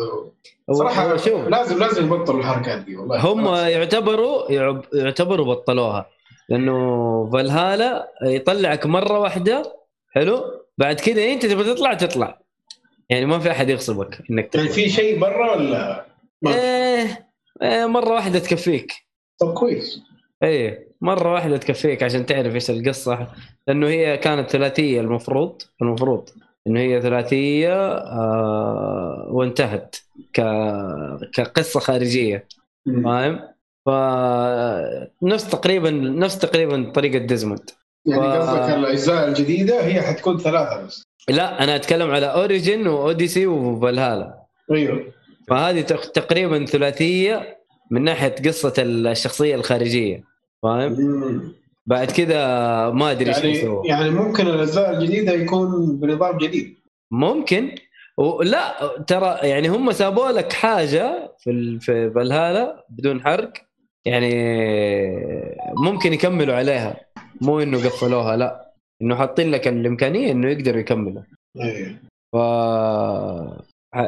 صراحة 0.71 1.17
شوف. 1.17 1.47
لازم 1.47 1.79
لازم 1.79 2.05
يبطلوا 2.05 2.39
الحركات 2.39 2.81
دي 2.81 2.95
والله. 2.95 3.19
هم 3.19 3.45
يعتبروا 3.55 4.51
يعتبروا 4.93 5.45
بطلوها. 5.45 6.09
لأنه 6.49 7.29
فالهالا 7.33 8.11
يطلعك 8.23 8.85
مرة 8.85 9.19
واحدة 9.19 9.75
حلو؟ 10.11 10.43
بعد 10.77 10.95
كذا 10.95 11.23
أنت 11.23 11.45
تبغى 11.45 11.73
تطلع 11.73 11.93
تطلع. 11.93 12.39
يعني 13.09 13.25
ما 13.25 13.39
في 13.39 13.51
أحد 13.51 13.69
يغصبك 13.69 14.21
إنك 14.29 14.55
يعني 14.55 14.67
تطلع. 14.67 14.75
في 14.75 14.89
شيء 14.89 15.19
برا 15.19 15.55
ولا 15.55 16.05
ما 16.41 16.53
إيه 16.53 17.30
مرة 17.85 18.09
واحدة 18.13 18.39
تكفيك. 18.39 18.91
طب 19.39 19.53
كويس. 19.53 20.01
إيه 20.43 20.87
مرة 21.01 21.33
واحدة 21.33 21.57
تكفيك 21.57 22.03
عشان 22.03 22.25
تعرف 22.25 22.55
إيش 22.55 22.69
القصة. 22.69 23.27
لأنه 23.67 23.87
هي 23.87 24.17
كانت 24.17 24.49
ثلاثية 24.49 25.01
المفروض 25.01 25.61
المفروض 25.81 26.29
إنه 26.67 26.79
هي 26.79 27.01
ثلاثية 27.01 27.73
آه 27.97 29.27
وانتهت 29.31 29.95
ك 30.33 30.41
كقصة 31.33 31.79
خارجية. 31.79 32.47
فاهم؟ 33.03 33.39
ف 33.85 33.89
نفس 35.23 35.49
تقريبا 35.49 35.89
نفس 35.91 36.37
تقريبا 36.39 36.91
طريقة 36.91 37.17
ديزموند. 37.25 37.69
يعني 38.05 38.21
و- 38.27 38.31
قصدك 38.31 38.73
الأجزاء 38.73 39.27
الجديدة 39.27 39.85
هي 39.85 40.01
حتكون 40.01 40.37
ثلاثة 40.37 40.85
بس. 40.85 41.03
لا 41.29 41.63
أنا 41.63 41.75
أتكلم 41.75 42.11
على 42.11 42.25
اوريجن 42.25 42.87
واوديسي 42.87 43.47
وفالهالا 43.47 44.41
أيوه. 44.71 45.05
فهذه 45.47 45.81
تق- 45.81 46.11
تقريبا 46.11 46.65
ثلاثية 46.65 47.57
من 47.91 48.03
ناحية 48.03 48.35
قصة 48.45 48.73
الشخصية 48.77 49.55
الخارجية 49.55 50.23
فاهم؟ 50.63 51.53
بعد 51.85 52.11
كذا 52.11 52.37
ما 52.89 53.11
أدري 53.11 53.29
إيش 53.29 53.37
يعني 53.37 53.49
يسووا. 53.51 53.87
يعني 53.87 54.09
ممكن 54.09 54.47
الأجزاء 54.47 54.97
الجديدة 54.97 55.31
يكون 55.33 55.99
بنظام 55.99 56.37
جديد. 56.37 56.75
ممكن. 57.11 57.75
لا 58.43 58.97
ترى 59.07 59.37
يعني 59.49 59.67
هم 59.67 59.91
سابوا 59.91 60.31
لك 60.31 60.53
حاجة 60.53 61.35
في 61.39 61.79
في 61.79 62.11
فالهالا 62.15 62.85
بدون 62.89 63.21
حرق. 63.21 63.53
يعني 64.05 64.33
ممكن 65.77 66.13
يكملوا 66.13 66.55
عليها. 66.55 66.95
مو 67.41 67.59
إنه 67.59 67.77
قفلوها 67.77 68.37
لا. 68.37 68.71
إنه 69.01 69.15
حاطين 69.15 69.51
لك 69.51 69.67
الإمكانية 69.67 70.31
إنه 70.31 70.49
يقدروا 70.49 70.79
يكملوا. 70.79 71.23
أيوه 71.61 71.95
ف 72.33 72.37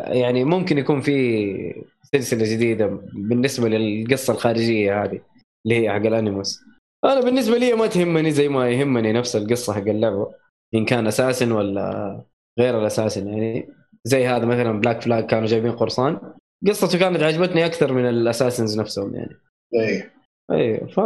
يعني 0.07 0.43
ممكن 0.43 0.77
يكون 0.77 1.01
في 1.01 1.83
سلسلة 2.15 2.53
جديدة 2.53 2.87
بالنسبة 3.13 3.69
للقصة 3.69 4.33
الخارجية 4.33 5.03
هذه 5.03 5.19
اللي 5.65 5.81
هي 5.81 5.89
حق 5.89 6.05
الانيموس. 6.05 6.59
أنا 7.05 7.21
بالنسبة 7.21 7.57
لي 7.57 7.73
ما 7.73 7.87
تهمني 7.87 8.31
زي 8.31 8.47
ما 8.49 8.69
يهمني 8.69 9.13
نفس 9.13 9.35
القصة 9.35 9.73
حق 9.73 9.87
اللعبة 9.87 10.33
إن 10.75 10.85
كان 10.85 11.07
أساسن 11.07 11.51
ولا 11.51 12.21
غير 12.59 12.79
الأساسن 12.79 13.27
يعني. 13.27 13.67
زي 14.03 14.27
هذا 14.27 14.45
مثلا 14.45 14.81
بلاك 14.81 15.01
فلاج 15.01 15.25
كانوا 15.25 15.47
جايبين 15.47 15.71
قرصان. 15.71 16.19
قصته 16.67 16.99
كانت 16.99 17.23
عجبتني 17.23 17.65
أكثر 17.65 17.93
من 17.93 18.09
الأساسنز 18.09 18.79
نفسهم 18.79 19.15
يعني. 19.15 19.35
أيوه 19.75 20.03
أيوه 20.51 20.87
ف 20.87 20.97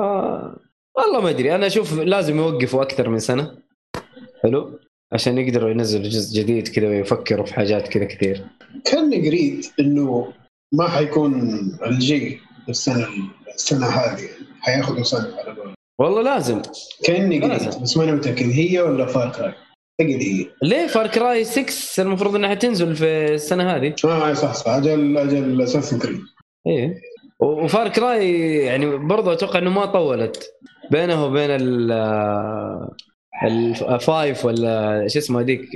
والله 0.98 1.22
ما 1.22 1.30
أدري. 1.30 1.56
أنا 1.56 1.68
أشوف 1.68 2.00
لازم 2.00 2.38
يوقفوا 2.38 2.82
أكثر 2.82 3.10
من 3.10 3.20
سنة. 3.20 3.58
حلو؟ 4.44 4.80
عشان 5.14 5.38
يقدروا 5.38 5.70
ينزلوا 5.70 6.10
جزء 6.10 6.42
جديد 6.42 6.68
كذا 6.68 6.88
ويفكروا 6.88 7.46
في 7.46 7.54
حاجات 7.54 7.88
كذا 7.88 8.06
كثير. 8.06 8.46
كاني 8.86 9.28
قريت 9.28 9.74
إنه 9.80 10.34
ما 10.74 10.88
حيكون 10.88 11.34
الجي 11.86 12.40
السنة 12.70 13.08
السنة 13.56 13.88
هذه 13.88 14.30
حياخذوا 14.62 15.04
سنه 15.04 15.34
على 15.38 15.58
قولهم. 15.58 15.74
والله 16.00 16.22
لازم. 16.22 16.62
كاني 17.04 17.40
قريت. 17.40 17.78
بس 17.78 17.98
ماني 17.98 18.12
متأكد 18.12 18.50
هي 18.50 18.80
ولا 18.80 19.06
Far 19.06 19.32
Cry 19.32 19.54
اعتقد 20.02 20.22
هي. 20.22 20.46
ليه 20.64 20.88
Far 20.88 21.08
Cry 21.08 21.44
6 21.44 22.02
المفروض 22.04 22.36
إنها 22.36 22.50
حتنزل 22.50 22.96
في 22.96 23.34
السنة 23.34 23.76
هذه؟ 23.76 23.96
آه 24.06 24.34
صح 24.34 24.54
صح. 24.54 24.72
أجل 24.72 25.18
أجل 25.18 25.62
Assassin's 25.62 26.00
Creed 26.00 26.22
إيه. 26.68 27.02
و 27.40 27.52
Far 27.52 27.88
Cry 27.88 28.56
يعني 28.58 28.98
برضه 28.98 29.34
أتوقع 29.34 29.60
إنه 29.60 29.70
ما 29.70 29.86
طولت. 29.86 30.52
بينه 30.92 31.26
وبين 31.26 31.50
ال 31.50 31.92
ال 33.44 33.64
five 33.64 34.46
ولا 34.46 35.08
شو 35.08 35.20
اسمه 35.20 35.40
هذيك 35.40 35.70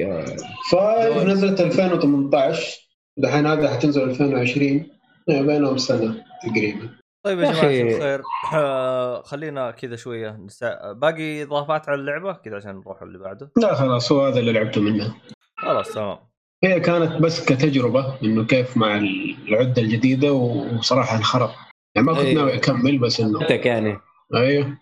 five 0.72 1.18
نزلت 1.18 1.62
2018 1.62 2.91
دحين 3.22 3.48
هذا 3.48 3.74
حتنزل 3.74 4.10
2020 4.10 4.88
يعني 5.28 5.48
بينهم 5.48 5.78
سنة 5.78 6.24
تقريبا. 6.44 6.90
طيب 7.26 7.40
يا 7.40 7.52
جماعة. 7.52 7.64
الخير. 7.64 8.22
آه، 8.54 9.22
خلينا 9.22 9.72
كذا 9.72 9.96
شوية 9.96 10.38
نسا... 10.46 10.94
باقي 10.94 11.44
إضافات 11.44 11.90
على 11.90 12.00
اللعبة 12.00 12.34
كذا 12.34 12.56
عشان 12.56 12.76
نروح 12.76 13.02
اللي 13.02 13.18
بعده؟ 13.18 13.52
لا 13.58 13.76
خلاص 13.76 14.12
هو 14.12 14.26
هذا 14.26 14.40
اللي 14.40 14.52
لعبته 14.52 14.82
منه. 14.82 15.16
خلاص 15.58 15.94
تمام. 15.94 16.18
هي 16.64 16.80
كانت 16.80 17.22
بس 17.22 17.46
كتجربة 17.46 18.18
إنه 18.24 18.46
كيف 18.46 18.78
مع 18.78 18.98
العدة 18.98 19.82
الجديدة 19.82 20.34
وصراحة 20.34 21.18
انخرط 21.18 21.52
يعني 21.96 22.08
ما 22.08 22.14
كنت 22.14 22.26
أيوة. 22.26 22.42
ناوي 22.42 22.56
أكمل 22.56 22.98
بس 22.98 23.20
إنه 23.20 23.48
تك 23.48 23.66
يعني 23.66 23.98
أيوه. 24.36 24.78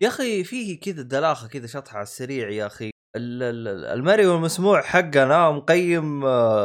يا 0.00 0.08
أخي 0.08 0.44
فيه 0.44 0.80
كذا 0.80 1.02
دلاخة 1.02 1.48
كذا 1.48 1.66
شطحة 1.66 1.96
على 1.96 2.02
السريع 2.02 2.50
يا 2.50 2.66
أخي. 2.66 2.90
ال- 3.16 3.42
ال- 3.42 3.84
المرئي 3.98 4.26
والمسموع 4.26 4.82
حقنا 4.82 5.50
مقيم 5.50 6.20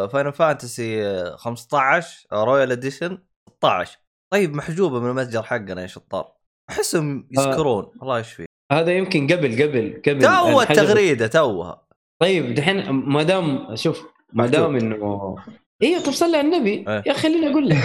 Final 0.07 0.33
Fantasy 0.33 1.25
15 1.37 2.27
Royal 2.33 2.71
Edition 2.71 3.17
16 3.49 3.97
طيب 4.33 4.53
محجوبة 4.55 4.99
من 4.99 5.09
المتجر 5.09 5.43
حقنا 5.43 5.81
يا 5.81 5.87
شطار. 5.87 6.31
أحسهم 6.69 7.27
يسكرون. 7.31 7.91
الله 8.01 8.19
يشفيه 8.19 8.45
هذا 8.71 8.91
يمكن 8.91 9.27
قبل 9.27 9.63
قبل 9.63 10.01
قبل 10.07 10.21
تو 10.21 10.61
التغريدة 10.61 11.27
توها. 11.27 11.81
طيب 12.21 12.53
دحين 12.53 12.89
ما 12.91 13.23
دام 13.23 13.75
شوف 13.75 14.05
ما 14.33 14.47
دام 14.47 14.75
انه 14.75 15.35
أيوه 15.83 16.03
طب 16.03 16.11
صلي 16.11 16.37
على 16.37 16.47
النبي. 16.47 16.73
إيه. 16.73 17.03
يا 17.05 17.11
أخي 17.11 17.21
خليني 17.21 17.51
أقول 17.51 17.69
لك. 17.69 17.77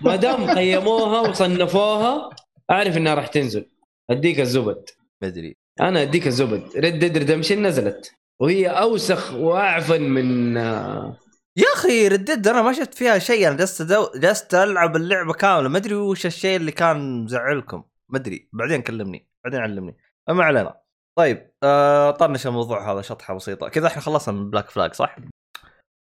ما 0.00 0.16
دام 0.16 0.50
قيموها 0.50 1.20
وصنفوها 1.20 2.30
أعرف 2.70 2.96
إنها 2.96 3.14
راح 3.14 3.26
تنزل. 3.26 3.66
أديك 4.10 4.40
الزبد. 4.40 4.90
مدري 5.22 5.56
أنا 5.80 6.02
أديك 6.02 6.26
الزبد. 6.26 6.76
Red 6.76 6.98
Dead 6.98 7.18
Redemption 7.18 7.66
نزلت. 7.66 8.14
وهي 8.40 8.68
أوسخ 8.68 9.34
وأعفن 9.34 10.02
من 10.02 10.56
آه، 10.56 11.18
يا 11.56 11.66
أخي 11.74 12.08
Red 12.08 12.25
Dead 12.25 12.48
أنا 12.48 12.62
ما 12.62 12.72
شفت 12.72 12.94
فيها 12.94 13.18
شيء 13.18 13.48
أنا 13.48 13.56
جلست 13.56 13.80
أدو... 13.80 14.10
جلست 14.16 14.54
ألعب 14.54 14.96
اللعبة 14.96 15.32
كاملة. 15.32 15.68
ما 15.68 15.78
أدري 15.78 15.94
وش 15.94 16.26
الشيء 16.26 16.56
اللي 16.56 16.72
كان 16.72 17.24
مزعلكم. 17.24 17.84
ما 18.08 18.18
أدري. 18.18 18.48
بعدين 18.52 18.82
كلمني. 18.82 19.28
بعدين 19.44 19.60
علمني. 19.60 19.96
ما 20.28 20.44
علينا. 20.44 20.80
طيب 21.18 21.50
آه 21.62 22.10
طنش 22.10 22.46
الموضوع 22.46 22.92
هذا 22.92 23.02
شطحة 23.02 23.34
بسيطة. 23.34 23.68
كذا 23.68 23.86
إحنا 23.86 24.02
خلصنا 24.02 24.34
من 24.34 24.50
Black 24.50 24.70
Flag 24.70 24.94
صح؟ 24.94 25.16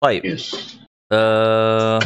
طيب. 0.03 0.25
yes 0.25 0.77
آه... 1.11 1.99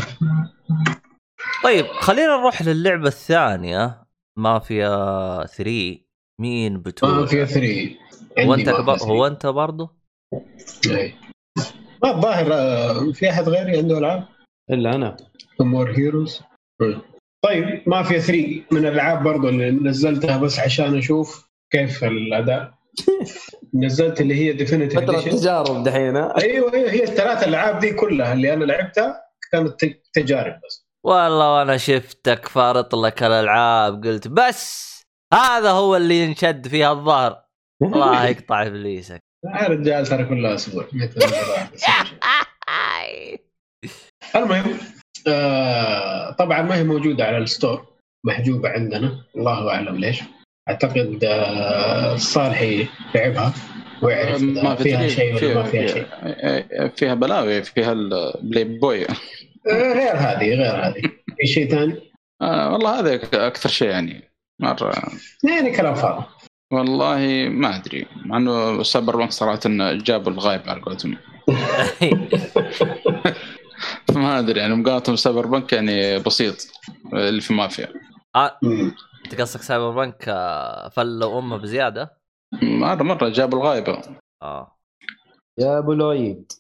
طيب 1.64 1.86
خلينا 1.86 2.38
نروح 2.38 2.62
للعبة 2.62 3.08
الثانية. 3.08 4.06
مافيا 4.38 5.46
3 5.46 6.05
مين 6.42 6.74
ما 6.74 6.80
بتقول 6.80 7.28
في 7.28 7.46
3 7.46 7.96
هو 8.40 8.54
انت. 8.54 8.70
هو 9.04 9.28
أنت 9.28 9.46
برضه؟ 9.46 9.90
ما 12.04 12.12
الظاهر 12.16 12.54
آه، 12.54 13.12
في 13.12 13.30
أحد 13.30 13.50
غيري 13.50 13.78
عنده 13.78 13.98
ألعاب؟ 13.98 14.26
إلا 14.72 14.96
أنا. 14.96 15.18
More 15.60 15.92
Heroes 15.92 16.42
طيب 17.44 17.84
ما 17.88 18.04
في 18.04 18.20
3 18.20 18.62
من 18.72 18.86
الألعاب 18.86 19.24
برضو 19.24 19.50
اللي 19.50 19.72
نزلتها 19.72 20.38
بس 20.38 20.60
عشان 20.60 20.98
أشوف 20.98 21.50
كيف 21.72 22.04
الأداء. 22.04 22.74
نزلت 23.74 24.22
اللي 24.22 24.36
هي 24.36 24.54
definitive 24.54 25.00
فترة 25.00 25.22
تجارب 25.22 25.84
دحين 25.84 26.16
ها 26.18 26.42
أيوه 26.42 26.74
أيوه 26.74 26.92
هي 26.92 27.04
الثلاث 27.04 27.48
ألعاب 27.48 27.80
دي 27.80 27.94
كلها 27.94 28.34
اللي 28.34 28.54
أنا 28.54 28.66
لعبتها 28.66 29.22
كانت 29.52 29.86
ت- 29.86 30.02
تجارب 30.14 30.54
بس. 30.68 30.86
والله 31.04 31.56
وأنا 31.58 31.78
شفتك 31.78 32.48
فارط 32.48 32.96
لك 32.96 33.24
الألعاب 33.24 34.06
قلت 34.06 34.28
بس 34.28 34.95
هذا 35.36 35.72
هو 35.72 35.96
اللي 35.96 36.24
ينشد 36.24 36.68
فيها 36.68 36.92
الظهر. 36.92 37.42
الله 37.82 38.26
يقطع 38.30 38.62
إبليسك. 38.68 39.20
يا 39.46 39.68
رجال 39.68 40.06
ترى 40.06 40.26
كلها 40.26 40.56
أسبوع. 40.56 40.88
المهم 44.36 44.78
آه 45.28 46.32
طبعا 46.32 46.62
ما 46.62 46.76
هي 46.76 46.84
موجودة 46.84 47.26
على 47.26 47.38
ال 47.38 47.46
store 47.46 47.88
محجوبة 48.26 48.70
عندنا. 48.70 49.24
الله 49.36 49.70
أعلم 49.70 49.96
ليش. 49.96 50.20
أعتقد 50.70 51.24
آه 51.24 52.14
الصالحي 52.14 52.88
لعبها 53.16 53.54
ويعرف 54.02 54.42
ما 54.42 54.76
في 54.76 54.84
فيها. 54.84 55.08
شيء 55.08 55.36
ولا 55.36 55.54
ما 55.56 55.64
فيها 55.64 55.88
شيء. 55.88 56.06
فيها, 56.06 56.88
فيها 56.88 57.14
بلاوي 57.14 57.64
فيها 57.64 57.92
البلاي 57.92 58.64
بوي 58.64 59.06
آه 59.06 59.14
غير 59.94 60.16
هذه 60.16 60.56
غير 60.56 60.76
هذه. 60.88 61.02
في 61.38 61.48
شيء 61.48 61.70
ثاني؟ 61.70 62.02
آه 62.42 62.72
والله 62.74 63.00
هذا 63.00 63.48
أكثر 63.48 63.70
شيء 63.70 63.90
يعني 63.90 64.35
مرة. 64.62 64.94
يعني 65.44 65.72
كلام 65.72 65.96
فاضي. 65.96 66.26
والله 66.74 67.50
ما 67.50 67.76
أدري 67.76 68.06
مع 68.26 68.38
إنه 68.38 68.84
Cyberpunk 68.84 69.32
صراحة 69.32 69.60
إنه 69.66 69.94
جابوا 69.94 70.32
الغايب 70.32 70.70
على 70.70 70.82
قولتهم. 70.82 71.18
ما 74.16 74.40
أدري 74.40 74.60
يعني 74.60 74.76
مقارنة 74.76 75.16
Cyberpunk 75.16 75.74
يعني 75.74 76.20
بسيط 76.20 76.56
اللي 77.14 77.42
في 77.42 77.54
مافيا. 77.54 77.94
آه،. 78.36 78.60
أنت 79.26 79.42
قصدك 79.42 79.62
Cyberpunk 79.62 80.26
آه، 80.28 80.90
فلوا 80.90 81.40
أمه 81.40 81.58
بزيادة؟ 81.58 82.18
مرة 82.64 83.04
مرة 83.04 83.30
جابوا 83.30 83.60
الغايبه 83.60 84.02
آه. 84.44 84.78
يا 85.60 85.80
أبو 85.80 85.94
العيد 85.94 86.52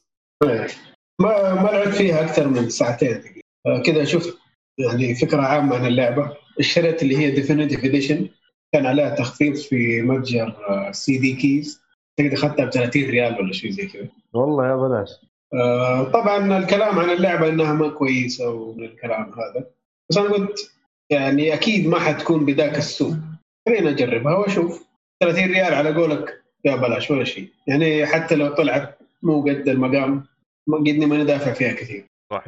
ما 1.21 1.53
ما 1.53 1.69
لعبت 1.69 1.95
فيها 1.95 2.25
أكثر 2.25 2.47
من 2.47 2.69
ساعتين. 2.69 3.23
آه، 3.67 3.81
كذا 3.85 4.03
شفت 4.03 4.37
يعني 4.79 5.15
فكرة 5.15 5.41
عامة 5.41 5.75
عن 5.75 5.85
اللعبة. 5.85 6.37
اشتريت 6.59 7.03
اللي 7.03 7.17
هي 7.17 7.31
Definitive 7.31 7.85
Edition 7.85 8.27
كان 8.73 8.85
عليها 8.85 9.15
تخفيض 9.15 9.55
في 9.55 10.01
متجر 10.01 10.55
CDKeys 10.91 11.81
تقدر 12.17 12.33
اخذتها 12.33 12.65
ب 12.65 12.69
30 12.69 13.03
ريال 13.03 13.39
ولا 13.39 13.53
شيء 13.53 13.71
زي 13.71 13.85
كذا. 13.87 14.07
والله 14.33 14.67
يا 14.67 14.75
بلاش. 14.75 15.09
آه، 15.53 16.03
طبعا 16.03 16.57
الكلام 16.57 16.99
عن 16.99 17.09
اللعبة 17.09 17.49
إنها 17.49 17.73
ما 17.73 17.89
كويسة 17.89 18.49
ومن 18.49 18.83
الكلام 18.83 19.23
هذا. 19.33 19.67
بس 20.09 20.17
أنا 20.17 20.29
قلت 20.29 20.71
يعني 21.09 21.53
أكيد 21.53 21.87
ما 21.87 21.99
حتكون 21.99 22.45
بذاك 22.45 22.77
السوء. 22.77 23.15
خلينا 23.67 23.91
نجربها 23.91 24.35
وأشوف. 24.37 24.85
30 25.23 25.45
ريال 25.45 25.73
على 25.73 25.93
قولك 25.95 26.41
يا 26.65 26.75
بلاش 26.75 27.11
ولا 27.11 27.23
شيء. 27.23 27.49
يعني 27.67 28.05
حتى 28.05 28.35
لو 28.35 28.53
طلعت 28.55 28.99
مو 29.23 29.41
قد 29.41 29.69
المقام 29.69 30.25
ما 30.67 30.77
قدني 30.77 31.05
ما 31.05 31.23
ندافع 31.23 31.53
فيها 31.53 31.73
كثير. 31.73 32.05
صح 32.31 32.45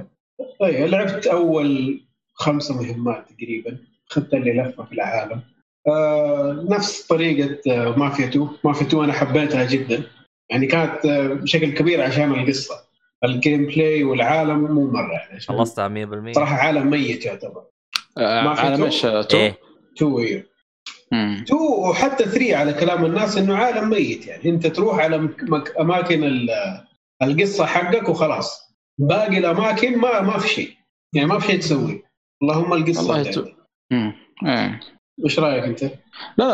طيب 0.59 0.85
لعبت 0.85 1.27
أول 1.27 2.01
خمسة 2.33 2.81
مهمات 2.81 3.31
تقريبا. 3.31 3.77
اخذت 4.11 4.33
اللي 4.33 4.53
لفة 4.53 4.83
في 4.83 4.91
العالم. 4.91 5.41
آه 5.87 6.65
نفس 6.69 7.07
طريقة 7.07 7.57
آه 7.71 7.97
مافيا 7.97 8.25
2 8.27 8.49
مافيا 8.63 8.87
2 8.87 9.03
أنا 9.03 9.13
حبيتها 9.13 9.63
جدا. 9.65 10.03
يعني 10.49 10.67
كانت 10.67 11.05
آه 11.05 11.27
بشكل 11.27 11.73
كبير 11.73 12.01
عشان 12.01 12.31
القصة. 12.33 12.75
ال 13.23 13.65
gameplay 13.65 14.03
والعالم 14.03 14.59
مو 14.59 14.91
مرة 14.91 15.11
يعني. 15.13 15.39
خلصتها 15.39 15.87
100% 15.87 16.31
صراحة 16.35 16.55
عالم 16.55 16.89
ميت 16.89 17.25
يعتبر. 17.25 17.63
آه،؟ 18.17 18.77
مش 18.77 19.01
two؟ 19.01 19.38
إيه. 19.37 19.57
2 19.97 20.17
أيوه 20.17 20.43
مم. 21.11 21.43
2 21.47 21.61
وحتى 21.61 22.23
3 22.25 22.55
على 22.55 22.73
كلام 22.73 23.05
الناس 23.05 23.37
إنه 23.37 23.55
عالم 23.55 23.89
ميت 23.89 24.27
يعني. 24.27 24.49
أنت 24.49 24.67
تروح 24.67 24.99
على 24.99 25.17
مك- 25.17 25.43
مك- 25.43 25.73
أماكن 25.79 26.23
ال- 26.23 26.83
القصة 27.21 27.65
حقك 27.65 28.09
وخلاص. 28.09 28.61
باقي 28.99 29.37
الأماكن 29.37 29.97
ما 29.97 30.21
ما 30.21 30.37
في 30.37 30.47
شيء. 30.47 30.71
يعني 31.13 31.27
ما 31.27 31.39
في 31.39 31.47
شيء 31.47 31.59
تسوي. 31.59 32.03
اللهم 32.43 32.73
القصة 32.73 33.11
والله 33.11 33.55
إيه. 33.91 34.80
إيش 35.26 35.39
رأيك 35.39 35.63
أنت؟ 35.63 35.84
لا 35.84 35.91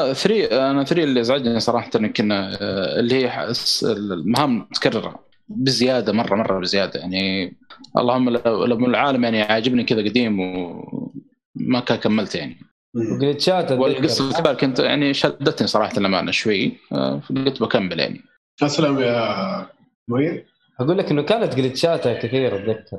لا 0.08 0.14
3 0.14 0.72
أنا 0.72 0.84
3 0.84 1.04
اللي 1.04 1.20
ازعجني 1.20 1.60
صراحة 1.60 1.90
انه 1.96 2.08
كنا 2.08 2.58
آه، 2.62 3.00
اللي 3.00 3.16
هي 3.16 3.30
حس- 3.30 3.84
المهام 3.84 4.58
متكرره 4.60 5.20
بزيادة 5.50 6.14
مرة 6.14 6.36
مرة 6.36 6.60
بزيادة. 6.60 7.00
يعني 7.00 7.54
اللهم 7.98 8.30
لو 8.30 8.66
لو 8.66 8.86
العالم 8.86 9.24
يعني 9.24 9.42
عاجبني 9.42 9.84
كذا 9.84 10.02
قديم 10.02 10.40
وما 10.40 11.80
كان 11.80 11.98
كملت 11.98 12.36
يعني. 12.36 12.58
وجلتشات 12.96 13.72
والقصة. 13.72 14.44
كذلك 14.44 14.58
كنت 14.62 14.80
يعني 14.80 15.14
شدتني 15.14 15.68
صراحة 15.68 15.98
الامانه 15.98 16.32
شوي 16.32 16.78
آه، 16.92 17.22
قلت 17.30 17.62
بكمل 17.62 18.00
يعني. 18.00 18.22
اسلم 18.64 19.00
يا 19.00 19.68
مؤيد. 20.08 20.46
أقول 20.80 20.98
لك 20.98 21.12
إنه 21.12 21.22
كانت 21.22 21.56
جلتشاتها 21.56 22.14
كثير 22.14 22.56
اتذكر 22.56 22.98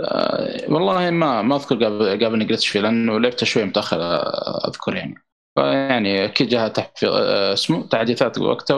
آه، 0.00 0.72
والله 0.72 1.10
ما 1.10 1.42
ما 1.42 1.56
أذكر 1.56 1.74
قابل- 1.84 2.24
قابلني 2.24 2.44
جلتش 2.44 2.68
فيه 2.68 2.80
لأنه 2.80 3.20
لعبته 3.20 3.46
شوي 3.46 3.64
متاخر 3.64 3.96
آه، 4.00 4.68
أذكر 4.68 4.96
يعني. 4.96 5.14
فيعني 5.54 6.24
أكيد 6.24 6.48
جاها 6.48 6.68
تحفيظ 6.68 7.10
آه، 7.12 7.52
اسمه 7.52 7.86
تحديثات 7.88 8.38
وقتها 8.38 8.76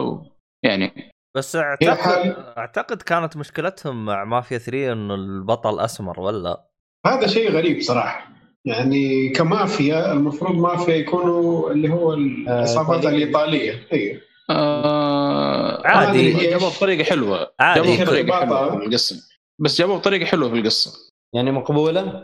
ويعني 0.64 1.12
بس 1.37 1.57
أعتقد 1.57 2.37
أعتقد 2.59 3.03
كانت 3.03 3.37
مشكلتهم 3.37 4.05
مع 4.05 4.24
مافيا 4.24 4.59
3 4.59 4.92
إنه 4.92 5.14
البطل 5.14 5.81
أسمر 5.81 6.20
ولا؟ 6.20 6.64
هذا 7.07 7.27
شيء 7.27 7.51
غريب 7.53 7.81
صراحة. 7.83 8.29
يعني 8.64 9.29
كمافيا 9.29 10.12
المفروض 10.12 10.55
مافيا 10.57 10.94
يكونوا 10.94 11.70
اللي 11.70 11.88
هو 11.88 12.14
العصابات 12.14 12.96
إيطالية. 13.07 13.16
الإيطالية. 13.16 13.87
أيوه 13.92 14.20
آه 14.51 15.83
عادي. 15.87 16.33
جابوها 16.33 16.71
بطريقة 16.71 17.05
حلوة. 17.05 17.53
عادي. 17.61 17.81
جابوها 17.81 18.05
بطريقة. 18.05 18.41
حلوة 18.41 18.79
في 18.79 18.87
القصة. 18.87 19.17
بس 19.61 19.79
جابوها 19.79 19.99
بطريقة 19.99 20.27
حلوة 20.27 20.51
في 20.51 20.59
القصة. 20.59 20.93
يعني 21.35 21.51
مقبولة؟ 21.53 22.23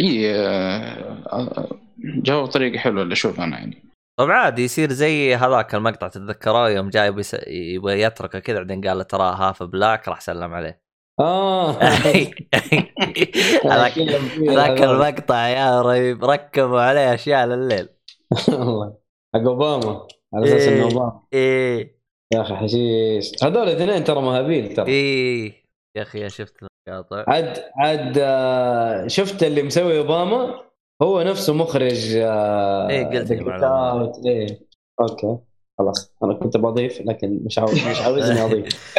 إي 0.00 0.34
آه، 0.34 1.68
جابوها 1.98 2.44
بطريقة 2.44 2.78
حلوة 2.78 3.02
اللي 3.02 3.12
أشوفها 3.12 3.44
أنا 3.44 3.58
يعني. 3.58 3.90
طب 4.18 4.30
عادي 4.30 4.64
يصير 4.64 4.92
زي 4.92 5.34
هذاك 5.34 5.74
المقطع 5.74 6.08
تتذكروه 6.08 6.70
يوم 6.70 6.88
جاي 6.88 7.14
يبغى 7.46 8.00
يتركه 8.02 8.38
كذا 8.38 8.58
بعدين 8.58 8.80
قال 8.88 8.98
له 8.98 9.02
ترى 9.02 9.36
هاف 9.38 9.62
بلاك 9.62 10.08
راح 10.08 10.20
سلم 10.20 10.54
عليه. 10.54 10.82
آه. 11.20 11.72
هذاك 13.64 13.98
ذاك 14.38 14.82
المقطع 14.82 15.48
يا 15.48 15.82
رهيب 15.82 16.24
ركبوا 16.24 16.80
عليه 16.80 17.14
أشياء 17.14 17.46
لليل. 17.46 17.88
والله. 18.48 18.96
حق 19.34 19.40
أوباما. 19.40 20.06
على 20.34 20.44
أساس 20.44 20.68
إنه 20.68 20.76
إيه. 20.76 20.82
اوباما 20.82 21.20
إيه 21.32 22.00
يا 22.34 22.40
أخي 22.40 22.56
حشيش 22.56 23.44
هذول 23.44 23.68
الاثنين 23.68 24.04
ترى 24.04 24.22
مهابيل 24.22 24.74
ترى 24.74 24.86
إيه 24.86 25.52
يا 25.96 26.02
أخي 26.02 26.28
شفت 26.28 26.54
المقاطع 26.62 27.24
عاد 27.28 27.58
عاد 27.76 28.18
آه، 28.18 29.06
شفت 29.06 29.42
اللي 29.42 29.62
مسوي 29.62 29.98
أوباما 29.98 30.60
هو 31.02 31.22
نفسه 31.22 31.54
مخرج 31.54 32.16
آه، 32.16 32.88
إيه، 32.88 33.06
قلت. 33.06 33.32
Out. 33.32 34.26
إيه 34.26 34.60
أوكي 35.00 35.38
خلاص 35.78 36.14
أنا 36.24 36.34
كنت 36.34 36.56
بضيف 36.56 37.00
لكن 37.00 37.40
مش 37.44 37.58
عاوز 37.58 37.88
مش 37.88 38.00
عاوزني 38.00 38.44
أضيف 38.44 38.98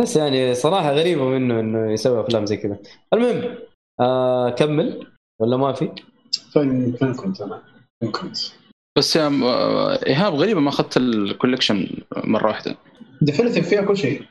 بس 0.00 0.16
يعني 0.16 0.54
صراحة 0.54 0.92
غريبة 0.92 1.24
منه 1.24 1.60
إنه 1.60 1.92
يسوي 1.92 2.20
أفلام 2.20 2.46
زي 2.46 2.56
كذا 2.56 2.78
المهم 3.12 3.58
آه 4.00 4.50
كمل 4.50 5.06
ولا 5.40 5.56
ما 5.56 5.72
في؟ 5.72 5.92
فين 6.52 6.92
فين 6.92 7.14
كنت 7.14 7.40
أنا؟ 7.40 7.75
بس 8.96 9.16
يا 9.16 9.26
آه، 9.44 10.06
إيهاب 10.06 10.34
غريبة 10.34 10.60
ما 10.60 10.68
أخذت 10.68 10.96
ال 10.96 11.04
collection 11.04 11.88
مرة 12.16 12.46
واحدة. 12.48 12.76
Definitive 13.22 13.68
فيها 13.68 13.82
كل 13.82 13.96
شيء. 13.96 14.22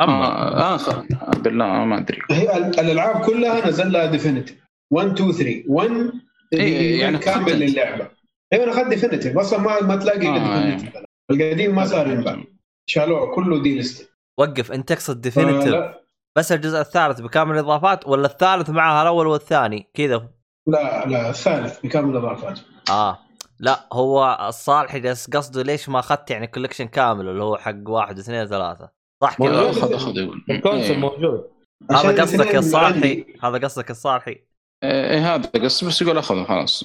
أما. 0.00 0.24
آه, 0.58 0.74
آه 0.74 1.04
بالله 1.38 1.84
ما 1.84 1.98
أدري. 1.98 2.18
هي 2.30 2.56
ال- 2.56 2.80
الألعاب 2.80 3.24
كلها 3.24 3.68
نزل 3.68 3.92
لها 3.92 4.06
Definitive. 4.06 4.56
1 4.90 5.06
2 5.12 5.32
3 5.32 5.64
1 5.68 6.12
إيه، 6.52 7.00
يعني 7.00 7.18
كامل. 7.18 7.58
للعبة. 7.58 8.08
أيوه 8.52 8.64
أنا 8.64 8.72
أخذت 8.72 8.88
Definitive 8.88 9.38
أصلا 9.38 9.58
ما 9.60 9.82
ما 9.82 9.96
تلاقي 9.96 10.26
آه، 10.28 10.36
الا 10.36 10.36
يعني. 10.36 10.70
Definitive 10.76 11.02
القديم 11.30 11.74
ما 11.74 11.84
صار 11.86 12.06
ينباع. 12.10 12.42
شالوه 12.86 13.34
كله 13.34 13.62
delist 13.62 14.10
وقف 14.38 14.72
أنت 14.72 14.92
تقصد 14.92 15.20
Definitive؟ 15.20 15.68
لا. 15.72 16.02
بس 16.38 16.52
الجزء 16.52 16.80
الثالث 16.80 17.20
بكامل 17.20 17.54
الإضافات 17.54 18.06
ولا 18.08 18.26
الثالث 18.26 18.70
معها 18.70 19.02
الأول 19.02 19.26
والثاني؟ 19.26 19.90
كذا. 19.94 20.28
لا 20.66 21.06
لا 21.06 21.30
الثالث 21.30 21.80
بكامل 21.80 22.16
الاضافات. 22.16 22.60
آه. 22.90 23.18
لا 23.60 23.86
هو 23.92 24.38
الصالح 24.48 24.96
جالس 24.96 25.30
قصده 25.30 25.62
ليش 25.62 25.88
ما 25.88 25.98
أخذت 25.98 26.30
يعني 26.30 26.46
collection 26.46 26.84
كامل 26.86 27.28
اللي 27.28 27.42
هو 27.42 27.56
حق 27.56 27.74
واحد 27.88 28.18
اثنين 28.18 28.46
ثلاثة؟ 28.46 28.90
صح 29.22 29.40
لا، 29.40 29.46
كذا؟ 29.46 29.60
موجود. 29.62 29.76
أخذ 29.78 29.94
أخذ 29.94 30.16
يقول. 30.16 30.44
ال 30.50 30.55
console 30.55 30.90
إيه. 30.90 30.98
موجود. 30.98 31.44
هذا 31.90 32.22
قصدك 32.22 32.54
الصالحي. 32.56 33.24
هذا 33.42 33.58
قصدك 33.58 33.90
الصالحي 33.90 34.42
إيه 34.84 35.34
هذا 35.34 35.50
قص 35.64 35.84
بس 35.84 36.02
يقول 36.02 36.18
أخذه 36.18 36.44
خلاص. 36.44 36.84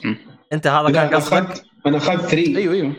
أنت 0.53 0.67
هذا 0.67 0.87
لا 0.87 0.91
كان 0.93 1.07
أنا 1.07 1.15
قصدك؟ 1.15 1.33
أخذت 1.33 1.65
أنا 1.87 1.97
أخذت 1.97 2.21
3 2.21 2.37
أيوه 2.57 2.73
أيوه. 2.73 2.93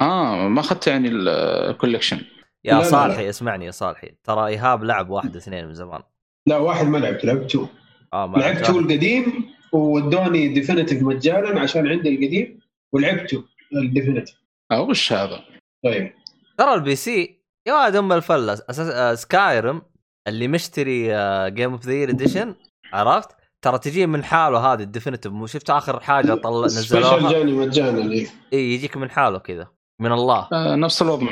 آه 0.00 0.48
ما 0.48 0.60
أخذت 0.60 0.86
يعني 0.86 1.08
الكوليكشن 1.08 2.16
يا 2.64 2.74
لا، 2.74 2.78
لا، 2.78 2.84
صالحي 2.84 3.28
اسمعني 3.28 3.66
يا 3.66 3.70
صالحي. 3.70 4.14
ترى 4.24 4.46
إيهاب 4.46 4.84
لعب 4.84 5.10
واحد 5.10 5.36
اثنين 5.36 5.66
من 5.66 5.74
زمان. 5.74 6.00
لا 6.46 6.56
واحد 6.56 6.86
ما 6.86 6.98
لعبت 6.98 7.24
لعبت 7.24 7.44
2 7.50 7.68
آه 8.12 8.26
ما 8.26 8.36
لعبت 8.38 8.58
2 8.62 8.78
القديم 8.78 9.53
وودوني 9.74 10.48
ديفينيتيف 10.48 11.02
مجانا 11.02 11.60
عشان 11.60 11.88
عندي 11.88 12.08
القديم 12.08 12.60
ولعبت 12.92 13.34
2 13.34 13.44
الديفينيتيف 13.74 14.34
آه 14.70 14.80
وش 14.80 15.12
هذا؟ 15.12 15.44
طيب 15.84 16.12
ترى 16.58 16.74
البي 16.74 16.96
سي 16.96 17.40
يا 17.66 17.74
ولد 17.74 17.96
أم 17.96 18.12
الفلة 18.12 18.52
أساس 18.52 18.88
آه، 18.88 19.14
سكايرم 19.14 19.82
اللي 20.28 20.48
مشتري 20.48 21.06
جيم 21.50 21.72
اوف 21.72 21.86
ذا 21.86 22.02
اديشن 22.02 22.54
عرفت؟ 22.92 23.30
ترى 23.62 23.78
تجي 23.78 24.06
من 24.06 24.24
حاله 24.24 24.58
هذه 24.58 24.82
ال 24.82 24.86
Definitive 24.86 25.32
مو 25.32 25.46
شفت 25.46 25.70
آخر 25.70 26.00
حاجة 26.00 26.34
طلع 26.44 26.68
Special 26.68 26.98
نزلوها 26.98 27.32
جاني 27.32 27.52
مجانا 27.52 28.12
إيه. 28.12 28.26
إي 28.52 28.74
يجيك 28.74 28.96
من 28.96 29.10
حاله 29.10 29.38
كذا 29.38 29.66
من 30.00 30.12
الله 30.12 30.48
آه، 30.52 30.74
نفس 30.74 31.02
الوضع 31.02 31.26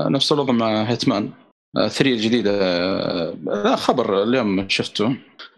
آه، 0.00 0.08
نفس 0.08 0.32
الوضع 0.32 0.52
مع 0.52 0.82
Hitman 0.82 1.30
3 1.74 2.10
الجديدة 2.10 2.50
آه، 2.62 3.34
لا 3.44 3.76
خبر 3.76 4.22
اليوم 4.22 4.68
شفته 4.68 5.16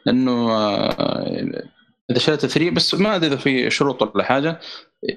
انه 0.09 0.51
آه، 0.51 1.63
إذا 2.11 2.19
شريت 2.19 2.47
3 2.47 2.71
بس 2.71 2.95
ما 2.95 3.17
أدري 3.17 3.27
إذا 3.27 3.37
في 3.37 3.71
شروط 3.71 4.03
ولا 4.03 4.25
حاجة 4.25 4.61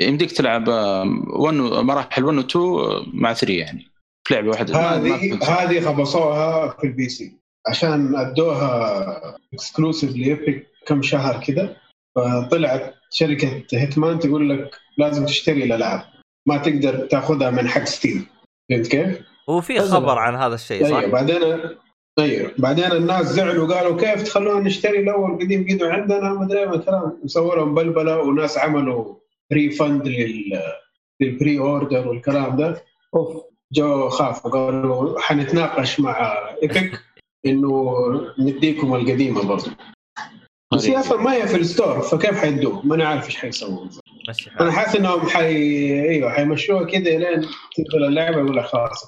يمديك 0.02 0.32
تلعب 0.32 0.68
1 0.68 1.56
مراحل 1.56 2.24
1 2.24 2.38
و 2.38 2.42
2 2.42 3.12
مع 3.14 3.34
3 3.34 3.54
يعني 3.54 3.92
في 4.28 4.34
لعبة 4.34 4.50
واحدة 4.50 4.76
هذه 4.76 5.40
هذه 5.44 5.80
خبصوها 5.80 6.70
في 6.70 6.88
ال 6.88 7.10
PC 7.10 7.40
عشان 7.68 8.16
أدوها 8.16 9.38
exclusive 9.54 10.16
ل 10.16 10.26
Epic 10.26 10.68
كم 10.88 11.02
شهر 11.02 11.44
كذا 11.44 11.78
فطلعت 12.16 12.94
شركة 13.12 13.64
Hitman 13.74 14.20
تقول 14.20 14.50
لك 14.50 14.76
لازم 14.98 15.26
تشتري 15.26 15.64
الألعاب 15.64 16.02
ما 16.48 16.58
تقدر 16.58 17.08
تاخذها 17.08 17.50
من 17.50 17.68
حق 17.68 17.84
Steam 17.84 18.28
فهمت 18.70 18.88
كيف؟ 18.88 19.20
وفي. 19.48 19.80
خبر 19.80 20.18
عن 20.18 20.36
هذا 20.36 20.56
الشيء 20.56 20.90
صح؟ 20.90 20.98
أيوه 20.98 21.12
بعدين 21.12 21.38
أيوه 22.20 22.52
بعدين 22.58 22.92
الناس 22.92 23.26
زعلوا 23.26 23.74
قالوا 23.76 23.98
كيف 23.98 24.24
تخلونا 24.24 24.60
نشتري 24.60 25.00
الأول 25.00 25.40
قديم 25.40 25.68
قدوا 25.70 25.90
عندنا 25.90 26.34
ما 26.34 26.46
أدري 26.46 26.66
ما 26.66 26.78
كلام 26.78 27.20
وسووا 27.24 27.56
لهم 27.56 27.76
بلبلة 27.76 28.20
وناس 28.20 28.58
عملوا 28.58 29.16
refund 29.54 30.08
لل 30.08 30.62
لل 31.22 31.60
pre-order 31.60 32.08
والكلام 32.08 32.56
ده. 32.58 32.84
أوف. 33.16 33.44
جو 33.72 34.10
خافوا 34.10 34.52
قالوا 34.52 35.20
حنتناقش 35.20 36.00
مع 36.00 36.34
ايبك 36.64 37.00
إنه 37.46 37.94
نديكم 38.40 38.96
القديمة 38.96 39.44
برضه 39.44 39.72
بس 40.74 40.86
هي 40.86 41.00
أصلا 41.00 41.22
ما 41.22 41.34
هي 41.34 41.48
في 41.48 41.58
الستور 41.58 42.02
فكيف 42.02 42.40
حيدوه؟ 42.40 42.86
ما 42.86 42.96
أنا 42.96 43.08
عارف 43.08 43.26
إيش 43.26 43.36
حيسووا 43.36 43.86
أنا. 44.62 44.72
حاسس 44.72 44.96
إنهم 44.96 45.20
حي 45.20 45.46
إيوه 46.10 46.32
حيمشوها 46.32 46.84
كذا 46.84 47.18
لين 47.18 47.42
تدخل 47.76 48.04
اللعبة 48.08 48.38
يقول 48.38 48.58
لك 48.58 48.66
خلاص. 48.66 49.06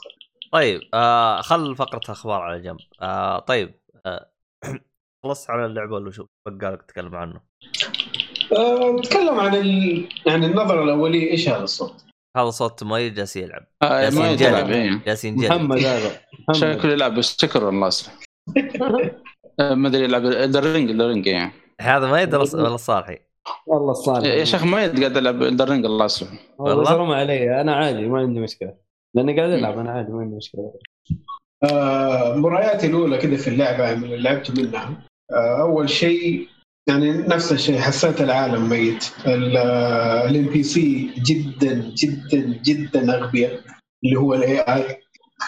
طيب 0.58 0.82
آه 0.94 1.42
خل 1.42 1.76
فقرة 1.76 2.02
الأخبار 2.06 2.42
على 2.42 2.62
جنب. 2.62 2.78
آه 3.02 3.40
طيب 3.40 3.80
آه 4.06 4.32
خلصت 5.24 5.50
على 5.50 5.66
اللعبة 5.66 5.96
ولا 5.96 6.12
شو؟ 6.12 6.26
بقالك 6.48 6.82
تتكلم 6.82 7.16
عنه؟ 7.16 7.42
نتكلم 9.00 9.40
عن 9.40 9.56
ال... 9.56 10.10
يعني 10.26 10.46
النظرة 10.46 10.84
الأولية 10.84 11.32
إيش 11.32 11.50
هذا 11.50 11.64
الصوت؟ 11.64 12.06
هذا 12.38 12.50
صوت 12.50 12.84
مي 12.84 13.10
جالس 13.10 13.36
يلعب. 13.36 13.64
آه، 13.84 14.02
جالس 14.02 14.18
ما 14.18 14.30
ينجلد. 14.30 14.50
يلعب. 14.50 15.04
جالس 15.06 15.26
ينجلد. 15.26 15.52
محمد 15.52 15.78
هذا. 15.78 16.22
شكله 16.52 16.92
يلعب 16.92 17.22
سكر 17.22 17.70
الله 17.70 17.88
يصلح 17.88 18.14
آه، 19.60 19.74
ما 19.74 19.88
أدري 19.88 20.04
يلعب 20.04 20.26
الرينج 20.26 20.90
الرينج 20.90 21.28
يعني. 21.28 21.52
هذا 21.82 22.08
ما 22.08 22.22
يدرس 22.22 22.56
ولا 22.56 22.78
صالحي. 22.78 23.20
والله 23.68 23.92
الصالح 23.92 24.26
يا 24.26 24.44
شيخ 24.44 24.64
ما 24.64 24.78
قاعد 24.78 25.18
العب 25.18 25.42
الرينج 25.42 25.86
الله 25.86 26.06
يصلح 26.06 26.30
والله؟ 26.58 26.86
حرام 26.86 27.12
علي 27.12 27.62
أنا 27.62 27.76
عادي 27.76 28.08
ما 28.08 28.20
عندي 28.20 28.40
مشكلة. 28.40 28.87
لأني 29.18 29.38
قاعد 29.38 29.50
ألعب 29.50 29.80
أنا 29.80 29.92
عادي 29.92 30.12
ما 30.12 30.20
عندي 30.20 30.36
مشكلة. 30.36 30.74
آه 31.64 32.36
مبارياتي 32.36 32.88
الأولى 32.88 33.18
كده 33.18 33.38
في 33.38 33.48
اللعبة 33.48 33.96
من 33.96 34.04
اللي 34.04 34.18
لعبت 34.18 34.60
منها. 34.60 35.04
آه 35.32 35.62
أول 35.62 35.90
شيء 35.90 36.48
يعني 36.90 37.12
نفس 37.12 37.52
الشيء 37.52 37.80
حسيت 37.80 38.22
العالم 38.22 38.70
ميت. 38.70 39.06
ال 39.28 40.46
NPC 40.46 41.10
جدا 41.18 41.94
جدا 41.96 42.62
جدا 42.66 43.18
أغبياء. 43.18 43.60
اللي 44.04 44.16
هو 44.16 44.34
ال 44.34 44.60
AI 44.60 44.98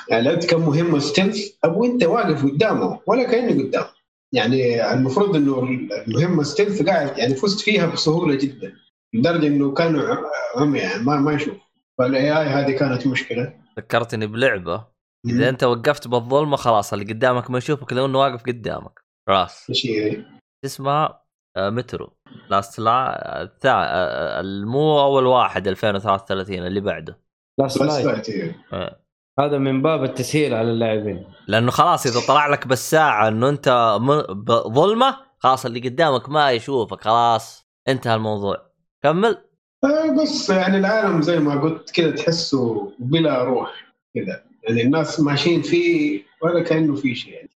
يعني 0.09 0.23
لعبت 0.23 0.49
كم 0.49 0.59
مهمه 0.61 0.99
stealth 0.99 1.49
ابو 1.63 1.85
أنت 1.85 2.03
واقف 2.03 2.45
قدامه 2.45 2.99
ولا 3.07 3.23
كأني 3.23 3.63
قدامه. 3.63 3.89
يعني 4.33 4.91
المفروض 4.93 5.35
إنه 5.35 5.59
المهمه 6.07 6.43
stealth 6.43 6.83
قاعد 6.83 7.17
يعني 7.17 7.35
فزت 7.35 7.59
فيها 7.59 7.85
بسهولة 7.85 8.35
جدا. 8.35 8.73
لدرجة 9.13 9.47
إنه 9.47 9.73
كانوا 9.73 10.15
عمي 10.55 10.79
يعني 10.79 11.03
ما 11.03 11.19
ما 11.19 11.33
يشوف. 11.33 11.68
فال 11.99 12.39
AI 12.39 12.45
هذه 12.47 12.71
كانت 12.77 13.07
مشكلة. 13.07 13.53
ذكرتني 13.77 14.27
بلعبة. 14.27 14.87
إذا 15.25 15.49
أنت 15.49 15.63
وقفت 15.63 16.07
بالظلمة 16.07 16.57
خلاص 16.57 16.93
اللي 16.93 17.05
قدامك 17.13 17.49
ما 17.51 17.57
يشوفك 17.57 17.93
لو 17.93 18.05
انه 18.05 18.19
واقف 18.19 18.43
قدامك. 18.43 18.99
خلاص 19.27 19.71
شيء 19.71 20.25
اسمها 20.65 21.23
آه، 21.57 21.69
Metro. 21.69 22.17
Last 22.49 22.79
لا 22.79 23.41
الثا 23.41 23.69
آه، 23.71 24.39
المو 24.39 24.99
أول 25.01 25.25
واحد 25.25 25.67
2033 25.67 26.65
اللي 26.65 26.79
بعده. 26.81 27.19
Last 27.59 27.81
Light. 27.81 28.29
آه. 28.73 28.99
هذا 29.39 29.57
من 29.57 29.81
باب 29.81 30.03
التسهيل 30.03 30.53
على 30.53 30.71
اللاعبين. 30.71 31.25
لأنه 31.47 31.71
خلاص 31.71 32.05
إذا 32.05 32.27
طلع 32.27 32.47
لك 32.47 32.67
بالساعة 32.67 33.27
إنه 33.27 33.49
أنت 33.49 33.97
م- 34.01 34.43
بظلمه 34.43 35.17
خلاص 35.37 35.65
اللي 35.65 35.79
قدامك 35.79 36.29
ما 36.29 36.51
يشوفك 36.51 37.01
خلاص 37.01 37.67
انتهى 37.87 38.15
الموضوع. 38.15 38.71
كمل. 39.03 39.48
آه، 39.83 40.21
بس 40.21 40.49
يعني 40.49 40.77
العالم 40.77 41.21
زي 41.21 41.39
ما 41.39 41.61
قلت 41.61 41.91
كذا 41.91 42.11
تحسه 42.11 42.91
بلا 42.99 43.43
روح 43.43 43.93
كذا 44.15 44.43
يعني 44.63 44.81
الناس 44.81 45.19
ماشيين 45.19 45.61
فيه 45.61 46.23
ولا 46.41 46.63
كأنه 46.63 46.95
في 46.95 47.15
شيء. 47.15 47.33
يعني 47.33 47.49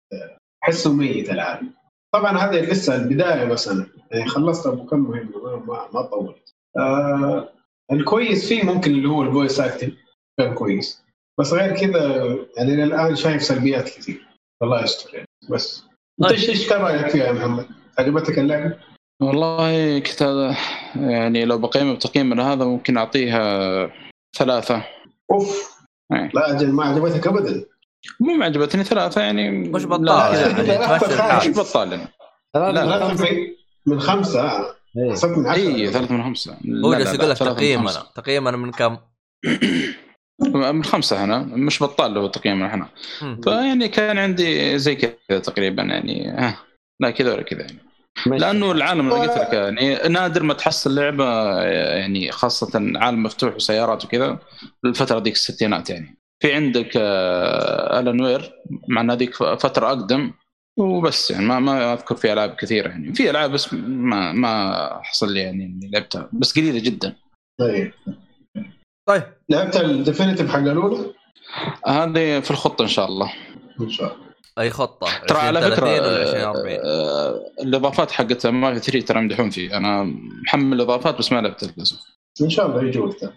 تحسه 0.62 0.93
ميت 0.93 1.29
العالم. 1.29 1.73
طبعا 2.13 2.38
هذه 2.38 2.71
لسه 2.71 2.95
البداية 2.95 3.45
بس 3.45 3.67
أنا. 3.67 3.88
يعني 4.12 4.25
خلصت 4.25 4.67
أبو 4.67 4.86
كم 4.86 4.99
مهمه 4.99 5.65
ما 5.67 5.89
ما, 5.93 6.01
طولت. 6.01 6.53
آه 6.77 7.49
الكويس 7.91 8.47
فيه 8.47 8.63
ممكن 8.63 8.91
اللي 8.91 9.10
هو 9.10 9.23
ال 9.23 9.30
voice 9.30 9.60
acting 9.60 9.93
كان 10.39 10.53
كويس. 10.53 11.03
بس 11.39 11.53
غير 11.53 11.75
كذا 11.75 12.36
يعني 12.57 12.84
الآن 12.84 13.15
شايف 13.15 13.43
سلبيات 13.43 13.89
كثير. 13.89 14.27
الله 14.63 14.84
يستر 14.84 15.15
يعني. 15.15 15.27
بس. 15.49 15.84
أنت 16.21 16.29
طيب. 16.29 16.39
إيش 16.39 16.49
إيش 16.49 16.69
كان 16.69 16.81
رأيك 16.81 17.07
فيها 17.07 17.25
يا 17.25 17.31
محمد؟ 17.31 17.65
عجبتك 17.99 18.39
اللعبة؟ 18.39 18.90
والله 19.21 19.99
كنت 19.99 20.51
يعني 20.95 21.45
لو 21.45 21.57
بقيم 21.57 21.95
بتقييم 21.95 22.29
من 22.29 22.39
هذا 22.39 22.65
ممكن 22.65 22.97
أعطيها 22.97 23.91
ثلاثة. 24.38 24.84
أوف. 25.31 25.77
إيه. 26.13 26.31
لا 26.34 26.51
أجل 26.51 26.71
ما 26.71 26.84
عجبتك 26.84 27.27
ابدا. 27.27 27.65
مو 28.19 28.34
معجبتني 28.34 28.84
ثلاثة 28.84 29.21
يعني 29.21 29.49
مش 29.51 29.86
بطال 29.86 30.36
يعني 30.36 31.38
مش 31.49 31.57
بطال 31.57 31.91
يعني. 31.91 32.07
ثلاثة 32.53 32.86
لا، 32.86 33.07
من. 33.88 34.01
حسبت 34.01 34.38
عشرة. 35.45 35.53
اي 35.53 35.88
ثلاثة 35.88 36.13
من 36.13 36.23
خمسة. 36.23 36.57
هو 36.86 36.93
جالس 36.93 37.13
يقول 37.13 37.29
لك 37.29 37.38
تقييمنا. 37.38 37.91
تقييمنا 38.15 38.57
من 38.57 38.71
كم؟ 38.71 38.97
من 40.53 40.84
خمسة 40.84 41.23
أنا 41.23 41.39
مش 41.39 41.84
بطال 41.84 42.13
له 42.13 42.27
تقييمنا 42.27 42.67
إحنا 42.67 42.88
مم. 43.21 43.41
فيعني 43.43 43.88
كان 43.88 44.17
عندي 44.17 44.79
زي 44.79 44.95
كذا 44.95 45.39
تقريبا 45.39 45.84
يعني 45.84 46.29
ها. 46.29 46.57
لا 46.99 47.12
كذا 47.12 47.34
ولا 47.34 47.41
كذا 47.41 47.62
يعني. 47.62 47.90
ماشي. 48.28 48.45
لأنه 48.45 48.71
العالم 48.71 49.13
اللي 49.13 49.28
قلت 49.28 49.38
لك 49.38 49.54
يعني 49.54 49.95
نادر 50.10 50.43
ما 50.43 50.54
تحصل 50.54 50.95
لعبه 50.95 51.62
يعني 51.62 52.32
خاصة 52.32 52.91
عالم 52.95 53.24
مفتوح 53.24 53.56
وسيارات 53.56 54.06
وكذا 54.06 54.39
الفترة 54.86 55.19
ديك 55.19 55.34
الستينات 55.34 55.89
يعني. 55.89 56.17
في 56.41 56.54
عندك 56.54 56.91
آه، 56.95 58.00
L.A. 57.99 58.21
Noire 58.21 58.51
مع 58.88 59.02
إن 59.02 59.12
هذيك 59.12 59.36
فترة 59.36 59.88
أقدم 59.88 60.34
وبس 60.80 61.32
يعني 61.32 61.45
ما 61.45 61.60
ما 61.60 61.93
أذكر 61.93 62.15
في 62.15 62.34
ألعاب 62.34 62.56
كثيرة 62.56 62.89
يعني. 62.89 63.13
في 63.13 63.30
ألعاب 63.30 63.52
بس 63.52 63.74
ما 63.74 64.32
ما 64.32 65.00
حصل 65.04 65.34
لي 65.34 65.39
يعني 65.39 65.65
إني 65.65 65.91
لعبتها 65.93 66.30
بس 66.34 66.60
قليلة 66.60 66.80
جدا. 66.80 67.15
طيب. 67.60 67.93
طيب. 69.10 69.24
لعبت 69.50 69.76
ال 69.75 69.82
Definitive 69.82 70.51
حق 70.52 70.60
الأولى؟ 70.60 71.13
هذه 71.88 72.39
في 72.39 72.52
الخطة 72.52 72.82
إن 72.82 72.88
شاء 72.88 73.06
الله. 73.06 73.34
إن 73.82 73.89
شاء 73.89 74.13
الله. 74.13 74.31
أي 74.59 74.69
خطة؟ 74.69 75.07
ترى 75.27 75.37
على 75.37 75.61
فكرة 75.61 75.73
2030 75.73 75.99
ولا 75.99 76.23
2040 76.23 76.79
آه، 76.85 77.63
الإضافات 77.63 78.11
حقت 78.11 78.47
ما 78.47 78.73
في 78.73 78.79
3 78.79 79.05
ترى 79.07 79.19
يمدحون 79.19 79.49
فيه. 79.49 79.77
أنا 79.77 80.03
محمل 80.43 80.73
الإضافات 80.77 81.17
بس 81.17 81.31
ما 81.31 81.41
لعبت 81.41 81.63
للاسف 81.63 81.99
إن 82.41 82.49
شاء 82.49 82.65
الله 82.65 82.83
يجي 82.83 82.99
وقتها. 82.99 83.33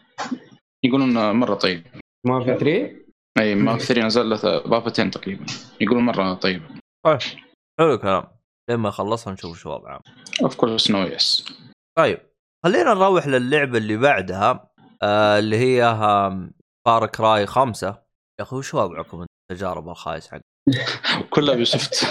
يقولون 0.84 1.32
مرة 1.32 1.54
طيب. 1.54 1.82
ما 2.26 2.40
في 2.44 2.58
3 2.58 3.04
أي 3.38 3.54
ما 3.54 3.76
في 3.78 3.84
3 3.84 4.06
نزل 4.06 4.30
له 4.30 4.40
اضافتين 4.44 5.10
تقريبا. 5.10 5.46
يقولون 5.80 6.02
مرة 6.02 6.34
طيب. 6.34 6.62
طيب 7.06 7.18
حلو 7.80 7.94
الكلام. 7.94 8.24
لما 8.70 8.88
يخلصها 8.88 9.32
نشوف 9.32 9.58
شو 9.58 9.70
وضعها. 9.70 10.00
of 10.42 10.56
course 10.56 10.90
no 10.90 11.02
yes 11.02 11.44
طيب 11.98 12.18
خلينا 12.64 12.94
نروح 12.94 13.26
للعبة 13.26 13.78
اللي 13.78 13.96
بعدها 13.96 14.70
آه 15.02 15.38
اللي 15.38 15.56
هي 15.56 15.96
Far 16.86 17.06
Cry 17.06 17.46
خمسة. 17.46 17.88
يا 18.40 18.44
أخي 18.44 18.56
وش 18.56 18.74
وضعكم 18.74 19.26
التجارب 19.50 19.88
الخايس 19.88 20.28
حق 20.28 20.40
كلها 21.30 21.54
Ubisoft 21.54 22.06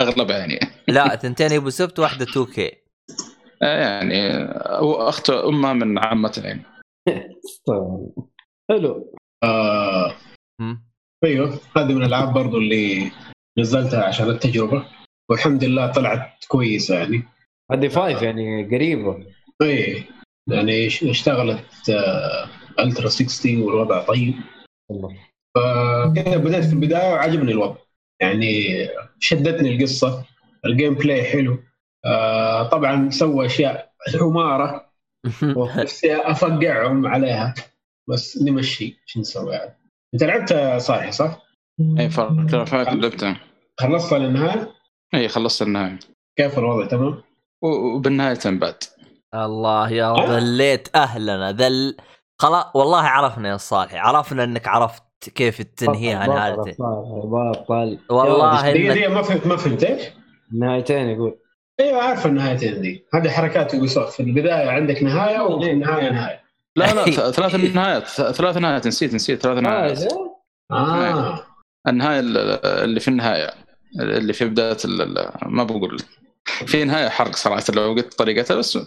أغلبها 0.00 0.38
يعني. 0.38 0.58
لا 0.88 1.16
ثنتين 1.16 1.52
Ubisoft 1.52 1.98
واحدة 1.98 2.24
2K 2.24 2.72
آه، 3.62 3.80
يعني 3.80 4.28
هو 4.66 5.08
أخت 5.08 5.30
أمها 5.30 5.72
من 5.72 5.98
عمتها 5.98 6.44
يعني 6.44 6.62
حلو. 8.70 9.14
آه 9.44 10.16
أيوه 11.24 11.58
هذه 11.76 11.94
من 11.94 12.02
الألعاب 12.02 12.32
برضو 12.34 12.58
اللي 12.58 13.10
نزلتها 13.58 14.04
عشان 14.04 14.30
التجربة. 14.30 14.86
والحمد 15.30 15.64
لله 15.64 15.86
طلعت 15.92 16.44
كويسة 16.48 16.98
يعني. 16.98 17.22
هذه 17.72 17.88
five 17.88 18.22
يعني 18.22 18.64
قريبة. 18.64 19.26
اي 19.62 20.04
يعني 20.50 20.86
اش- 20.86 21.04
اشتغلت 21.04 21.90
آه 21.90 22.48
ultra 22.78 23.08
60 23.08 23.62
والوضع 23.62 24.02
طيب. 24.02 24.34
والله. 24.90 25.16
فكذا 25.56 26.36
بدأت 26.36 26.64
في 26.64 26.72
البداية 26.72 27.12
وعجبني 27.12 27.52
الوضع. 27.52 27.76
يعني 28.22 28.88
شدتني 29.20 29.76
القصة. 29.76 30.24
ال 30.66 30.94
gameplay 30.94 31.24
حلو. 31.24 31.58
آه 32.04 32.68
طبعا 32.68 33.10
سوى 33.10 33.46
أشياء 33.46 33.92
حمارة. 34.20 34.92
نفسي 35.76 36.16
أفقعهم 36.16 37.06
عليها. 37.06 37.54
بس 38.08 38.42
نمشي 38.42 39.02
شو 39.06 39.20
نسوي 39.20 39.52
يعني. 39.52 39.78
أنت 40.14 40.24
لعبت 40.24 40.80
صالح 40.80 41.10
صح؟ 41.10 41.42
Far 41.98 42.08
Cry 42.50 42.66
5 42.66 42.94
لعبتها 42.94 43.40
خلصت 43.80 44.12
للنهايه؟ 44.14 44.72
اي 45.14 45.28
خلصت 45.28 45.62
النهاية. 45.62 45.98
كيف 46.38 46.58
الوضع؟ 46.58 46.86
تمام؟ 46.86 47.22
وبالنهاية 47.62 48.38
بعد. 48.44 48.84
الله 49.34 49.90
يا 49.90 50.06
أه؟ 50.06 50.36
ذليت 50.36 50.96
اهلنا 50.96 51.52
ذل 51.52 51.96
خلاص 52.38 52.64
والله 52.76 53.00
عرفنا 53.00 53.48
يا 53.48 53.56
صالح. 53.56 53.94
عرفنا 53.94 54.44
إنك 54.44 54.68
عرفت. 54.68 55.02
كيف 55.28 55.62
تنهيها 55.62 56.26
نهايتين 56.26 56.74
بطل 57.24 57.98
والله 58.10 58.72
دقيقة 58.72 59.14
ما 59.14 59.22
فهمت 59.22 59.46
ما 59.46 59.56
فهمت 59.56 59.84
إيش؟ 59.84 60.02
نهايتين 60.58 61.08
يقول. 61.08 61.38
أيوه 61.80 62.02
عارف 62.02 62.26
النهايتين 62.26 62.80
دي. 62.80 63.04
هذه 63.14 63.28
حركات 63.28 63.74
يوبي 63.74 63.88
في 63.88 64.20
البداية 64.20 64.70
عندك 64.70 65.02
نهاية 65.02 65.40
وفي 65.40 65.70
النهاية 65.70 66.10
نهاية. 66.10 66.40
لا 66.76 66.94
لا 66.94 67.04
ثلاث 67.30 67.54
نهايات 67.54 68.06
ث- 68.06 68.30
ثلاث 68.30 68.56
نهايات 68.56 68.86
نسيت 68.86 69.14
نسيت 69.14 69.42
ثلاث 69.42 69.58
نهايات. 69.58 70.12
آه. 70.70 71.46
النهاية 71.88 72.20
ال- 72.20 72.36
اللي 72.66 73.00
في 73.00 73.08
النهاية 73.08 73.50
اللي 74.00 74.32
في 74.32 74.44
بداية 74.44 74.76
ما 75.46 75.64
بقول. 75.64 75.96
في 76.66 76.84
نهاية 76.84 77.08
حرق 77.08 77.36
صراحة 77.36 77.62
لو 77.74 77.82
قلت 77.92 78.14
طريقتها 78.14 78.54
بس 78.56 78.78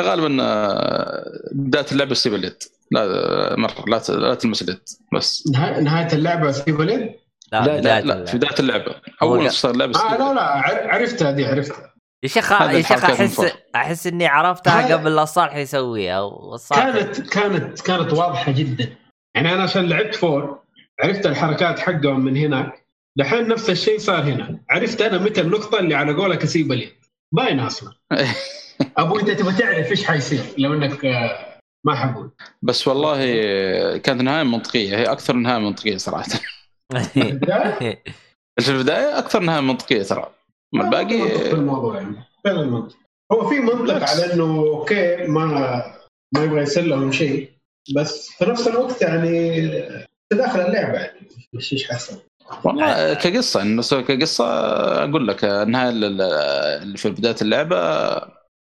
غالبا 0.00 0.36
آه، 0.40 1.24
بداية 1.52 1.86
اللعبه 1.92 2.14
سيب 2.14 2.34
اليد 2.34 2.62
لا 2.90 3.56
مره 3.56 3.84
لا 3.86 4.00
لا 4.08 4.34
تلمس 4.34 4.62
اليد 4.62 4.78
بس. 5.14 5.44
نهايه 5.52 5.80
نهاية 5.80 6.12
اللعبة 6.12 6.52
في 6.52 6.72
بلد؟ 6.72 7.14
لا 7.52 7.66
لا، 7.66 7.76
بداية 7.76 8.00
لا 8.00 8.14
لا 8.14 8.24
في 8.24 8.34
اللعبة. 8.34 8.54
بداية 8.54 8.60
اللعبة. 8.60 8.90
هو 9.22 9.28
أول 9.28 9.36
قال- 9.36 9.44
ما 9.44 9.50
صار 9.50 9.70
اللعبه 9.70 9.98
آه 9.98 10.10
سيب 10.10 10.20
لا 10.20 10.34
لا 10.34 10.42
عر- 10.42 10.88
عرفتها 10.90 11.30
دي 11.30 11.46
عرفتها 11.46 11.94
يا 12.22 12.28
شيخ 12.28 12.52
هذه 12.52 12.76
يا 12.76 12.82
شيخ 12.82 13.04
احس. 13.04 13.40
أحس 13.74 14.06
إني 14.06 14.26
عرفتها 14.26 14.94
قبل 14.96 15.16
لا 15.16 15.24
صالح 15.24 15.56
يسويها 15.56 16.20
والصالح 16.20 16.82
كانت 16.84 17.20
كانت 17.20 17.80
كانت 17.80 18.12
واضحة 18.12 18.52
جدا. 18.52 18.96
يعني 19.34 19.54
أنا 19.54 19.62
عشان 19.62 19.88
لعبت 19.88 20.14
فور 20.14 20.58
عرفت 21.02 21.26
الحركات 21.26 21.78
حقهم 21.78 22.20
من 22.20 22.36
هناك. 22.36 22.86
دحين 23.16 23.48
نفس 23.48 23.70
الشيء 23.70 23.98
صار 23.98 24.22
هنا. 24.22 24.60
عرفت 24.70 25.00
أنا 25.02 25.18
متى 25.18 25.40
النقطة 25.40 25.78
اللي 25.78 25.94
على 25.94 26.12
قولك 26.12 26.42
أسيب 26.42 26.72
اليد. 26.72 26.92
باينه 27.32 27.66
أصلا. 27.66 27.92
أبو 28.98 29.18
أنت 29.18 29.30
تبغى 29.30 29.52
تعرف 29.54 29.90
إيش 29.90 30.04
حيصير 30.04 30.40
لو 30.58 30.74
إنك 30.74 31.04
آه، 31.04 31.49
ما 31.86 31.94
حقول 31.94 32.30
بس 32.62 32.88
والله 32.88 33.16
كانت 33.96 34.22
نهاية 34.22 34.42
منطقية. 34.42 34.96
هي 34.96 35.04
أكثر 35.04 35.32
نهاية 35.36 35.58
منطقية 35.58 35.96
صراحة. 35.96 36.24
في 38.60 38.68
البداية 38.68 39.18
أكثر 39.18 39.40
نهاية 39.40 39.60
منطقية 39.60 40.02
ترى. 40.02 40.30
في 40.70 40.80
الباقي 40.82 41.50
الموضوع 41.52 41.96
يعني. 41.96 42.16
فعلا 42.44 42.64
منطق. 42.66 42.96
هو 43.32 43.48
في 43.48 43.60
منطق. 43.60 44.10
على 44.10 44.32
إنه 44.34 44.44
أوكي 44.58 45.16
ما 45.16 45.44
ما 46.34 46.44
يبغى 46.44 46.62
يسلم 46.62 47.12
شيء. 47.12 47.50
بس 47.96 48.28
في 48.30 48.44
نفس 48.44 48.68
الوقت 48.68 49.02
يعني 49.02 49.28
في 50.28 50.36
داخل 50.36 50.60
اللعبة 50.60 50.98
يعني. 50.98 51.20
مش 51.52 51.72
إيش 51.72 51.90
حسن 51.90 52.18
والله 52.64 53.14
كقصة 53.14 53.62
إنه 53.62 53.82
كقصة 53.82 54.44
أقول 55.04 55.28
لك 55.28 55.44
النهايه 55.44 55.90
ال- 55.90 56.20
اللي 56.82 56.96
في 56.98 57.10
بداية 57.10 57.36
اللعبة 57.42 57.76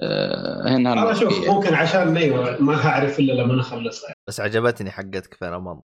آه، 0.01 0.75
النهايه 0.75 1.01
أنا 1.03 1.13
شوف 1.13 1.33
المنطقيه 1.33 1.53
ممكن 1.53 1.73
عشان 1.73 2.17
أيوه 2.17 2.61
ما 2.61 2.87
هعرف 2.87 3.19
إلا 3.19 3.33
لما 3.33 3.61
اخلصها 3.61 4.13
بس 4.29 4.39
عجبتني 4.39 4.91
حقتك 4.91 5.33
فعلا 5.33 5.81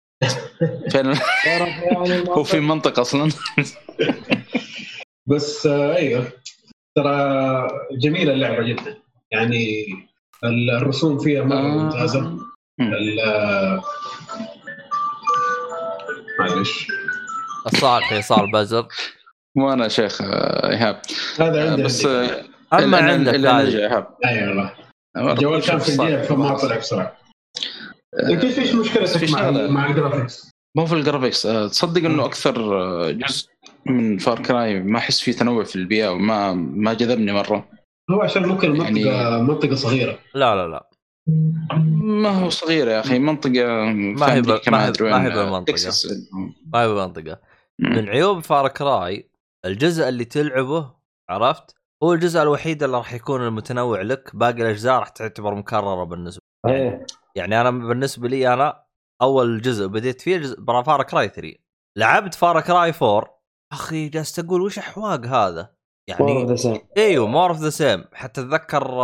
يعني 0.94 1.18
هو 2.28 2.44
في 2.44 2.60
منطق 2.60 3.00
أصلا. 3.00 3.30
بس 5.26 5.66
آه 5.66 5.96
أيوه. 5.96 6.32
ترى 6.96 7.68
جميلة 8.02 8.32
اللعبة 8.32 8.62
جدا. 8.62 8.96
يعني 9.30 9.86
الرسوم 10.44 11.18
فيها 11.18 11.42
مرة 11.44 11.56
ممتازة. 11.56 12.38
آه، 13.26 13.82
معلش. 16.38 16.86
الصالح 17.66 18.20
صار 18.20 18.46
بزر 18.46 18.86
وأنا 19.56 19.88
شيخ 19.88 20.22
إيهاب. 20.22 21.02
هذا 21.40 21.70
عندي 21.70 21.82
بس 21.82 22.06
عندي. 22.06 22.53
آه، 22.80 22.84
أما 22.84 22.98
عندك 22.98 23.34
هذه 23.34 24.06
أي 24.26 24.48
والله. 24.48 24.72
الجوال 25.16 25.62
كان 25.62 25.78
في 25.78 25.88
الجيب 26.02 26.22
فما 26.22 26.54
طلع 26.56 26.76
بسرعة 26.78 27.16
أنت 28.30 28.44
إيش 28.44 28.74
مشكلتك 28.74 29.30
مع. 29.30 29.50
مع 29.50 29.86
ال 29.90 29.96
graphics؟ 29.96 30.50
ما 30.76 30.82
هو 30.82 30.86
في 30.86 30.94
ال 30.94 30.99
graphics. 30.99 31.46
آه، 31.46 31.68
تصدق 31.68 32.04
إنه 32.04 32.24
أكثر 32.24 32.80
آه، 32.82 33.10
جزء 33.10 33.48
من 33.86 34.18
Far 34.18 34.42
Cry 34.42 34.80
ما 34.80 34.98
أحس 34.98 35.20
فيه 35.20 35.32
تنوع 35.32 35.64
في 35.64 35.76
البيئة 35.76 36.08
وما 36.08 36.52
ما 36.54 36.94
جذبني 36.94 37.32
مرة. 37.32 37.68
هو 38.10 38.20
عشان 38.22 38.46
ممكن 38.46 38.70
المنطقة 38.70 39.12
يعني- 39.12 39.42
منطقه 39.42 39.74
صغيرة. 39.74 40.18
لا 40.34 40.54
لا 40.56 40.68
لا. 40.68 40.88
ما 42.02 42.28
هو 42.28 42.48
صغير 42.50 42.88
يا 42.88 43.00
أخي. 43.00 43.18
منطقة 43.18 43.66
ما 43.92 44.34
هي 44.34 44.42
ب- 44.42 44.46
ما 44.46 44.84
هي- 44.86 44.92
ما 45.02 45.58
هي. 45.58 45.64
تكساس. 45.64 46.06
ما 46.72 46.82
هي 46.82 46.88
بمنطقه. 46.88 47.38
من 47.78 48.08
عيوب 48.08 48.40
Far 48.40 48.68
Cry 48.68 49.30
الجزء 49.64 50.08
اللي 50.08 50.24
تلعبه 50.24 50.90
عرفت؟ 51.30 51.76
هو 52.04 52.12
الجزء 52.12 52.42
الوحيد 52.42 52.82
اللي 52.82 52.96
راح 52.96 53.12
يكون 53.12 53.46
المتنوع 53.46 54.02
لك 54.02 54.36
باقي 54.36 54.62
الأجزاء 54.62 54.98
راح 54.98 55.08
تعتبر 55.08 55.54
مكررة 55.54 56.04
بالنسبة 56.04 56.40
إيه. 56.66 57.06
يعني 57.34 57.60
أنا 57.60 57.70
بالنسبة 57.70 58.28
لي 58.28 58.54
أنا 58.54 58.84
أول 59.22 59.60
جزء 59.60 59.86
بديت 59.86 60.20
فيه 60.20 60.36
جزء 60.36 60.64
Far 60.64 61.02
Cry 61.02 61.28
3 61.28 61.54
لعبت 61.98 62.34
Far 62.34 62.60
Cry 62.60 62.92
4 63.02 63.42
أخي 63.72 64.08
جالس 64.08 64.38
أقول 64.38 64.62
وش 64.62 64.78
أحواق 64.78 65.26
هذا؟ 65.26 65.74
يعني 66.08 66.56
إيوه 66.96 67.26
more 67.26 67.50
of 67.50 67.58
the 67.58 67.70
same 67.70 68.04
حتى 68.12 68.40
أتذكر 68.40 69.00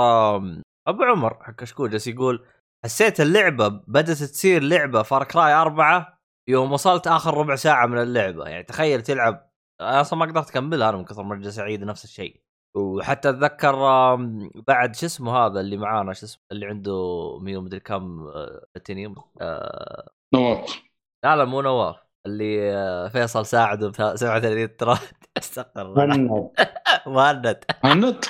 أبو 0.88 1.02
عمر 1.02 1.42
حق 1.42 1.54
كشكول 1.54 1.90
جالس 1.90 2.06
يقول 2.06 2.46
حسيت 2.84 3.20
اللعبة 3.20 3.68
بدأت 3.68 4.22
تصير 4.22 4.62
لعبة 4.62 5.02
Far 5.02 5.24
Cry 5.24 5.52
أربعة 5.52 6.20
يوم 6.48 6.72
وصلت 6.72 7.06
آخر 7.06 7.38
ربع 7.38 7.56
ساعة 7.56 7.86
من 7.86 7.98
اللعبة. 7.98 8.48
يعني 8.48 8.62
تخيل 8.62 9.02
تلعب 9.02 9.50
أنا 9.80 10.00
أصلا 10.00 10.18
ما 10.18 10.26
قدرت 10.26 10.50
أكملها 10.50 10.88
أنا 10.88 10.96
من 10.96 11.04
كثر 11.04 11.22
ما 11.22 11.36
جالس 11.36 11.58
أعيد 11.58 11.84
نفس 11.84 12.04
الشيء. 12.04 12.42
وحتى 12.74 13.30
أتذكر 13.30 13.74
بعد 14.68 14.96
شو 14.96 15.06
اسمه 15.06 15.36
هذا 15.36 15.60
اللي 15.60 15.76
معانا 15.76 16.12
شو 16.12 16.26
اسمه 16.26 16.42
اللي 16.52 16.66
عنده 16.66 17.38
ميو 17.42 17.60
مدري 17.60 17.80
كم 17.80 18.26
آه، 18.26 18.66
بلاتينيوم 18.74 19.14
آه، 19.40 20.08
نواف. 20.34 20.82
لا 21.24 21.36
لا 21.36 21.44
مو 21.44 21.60
نواف 21.60 21.96
اللي 22.26 22.72
آه، 22.76 23.08
فيصل 23.08 23.46
ساعده 23.46 23.88
ب 23.88 24.16
37 24.16 24.76
ترى 24.76 24.98
استغفر 25.38 25.82
الله. 25.82 26.06
مهند. 26.06 26.50
مهند. 27.06 27.64
هند 27.84 28.24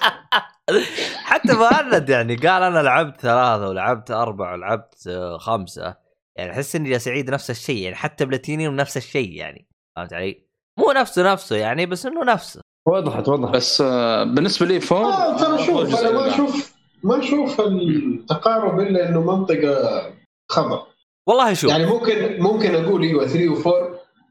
حتى 1.31 1.53
مهند 1.53 2.09
يعني 2.09 2.37
قال 2.37 2.63
أنا 2.63 2.79
لعبت 2.79 3.21
ثلاثة 3.21 3.69
ولعبت 3.69 4.11
أربعة 4.11 4.53
ولعبت 4.53 5.09
خمسة. 5.39 5.97
يعني 6.37 6.51
أحس 6.51 6.77
إني 6.77 6.91
جالس 6.91 7.09
أعيد 7.09 7.31
نفس 7.31 7.51
الشيء 7.51 7.83
يعني 7.83 7.97
حتى 7.97 8.25
بلاتينيوم 8.25 8.77
نفس 8.77 8.97
الشيء 8.97 9.33
يعني. 9.33 9.69
فهمت 9.97 10.13
علي؟ 10.13 10.47
مو 10.79 10.93
نفسه 10.93 11.33
نفسه 11.33 11.57
يعني 11.57 11.87
بس 11.87 12.07
إنه 12.07 12.25
نفسه. 12.25 12.70
وضحت 12.91 13.29
وضحت. 13.29 13.55
بس 13.55 13.81
آه، 13.81 14.25
بالنسبة 14.25 14.67
لي 14.67 14.81
فور 14.81 15.05
آه 15.05 15.37
ترى 15.37 15.67
شوف 15.67 16.01
أنا 16.01 16.11
ما. 16.11 16.29
أشوف 16.29 16.75
ما 17.03 17.19
أشوف 17.19 17.61
التقارب 17.61 18.81
إلا 18.81 19.09
إنه 19.09 19.21
منطقة 19.37 20.03
خضر 20.51 20.83
والله 21.29 21.53
شوف. 21.55 21.71
يعني 21.71 21.87
ممكن 21.87 22.43
ممكن 22.43 22.75
أقول 22.75 23.03
إيوه 23.03 23.27
3 23.27 23.55
و4 23.55 23.75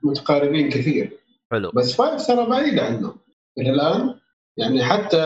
متقاربين 0.04 0.70
كثير. 0.70 1.12
حلو. 1.52 1.72
بس 1.76 2.02
5 2.02 2.28
ترى 2.36 2.46
بعيد 2.50 2.80
عنه 2.80 3.16
إلى 3.58 3.70
الآن 3.72 4.16
يعني 4.58 4.84
حتى 4.84 5.24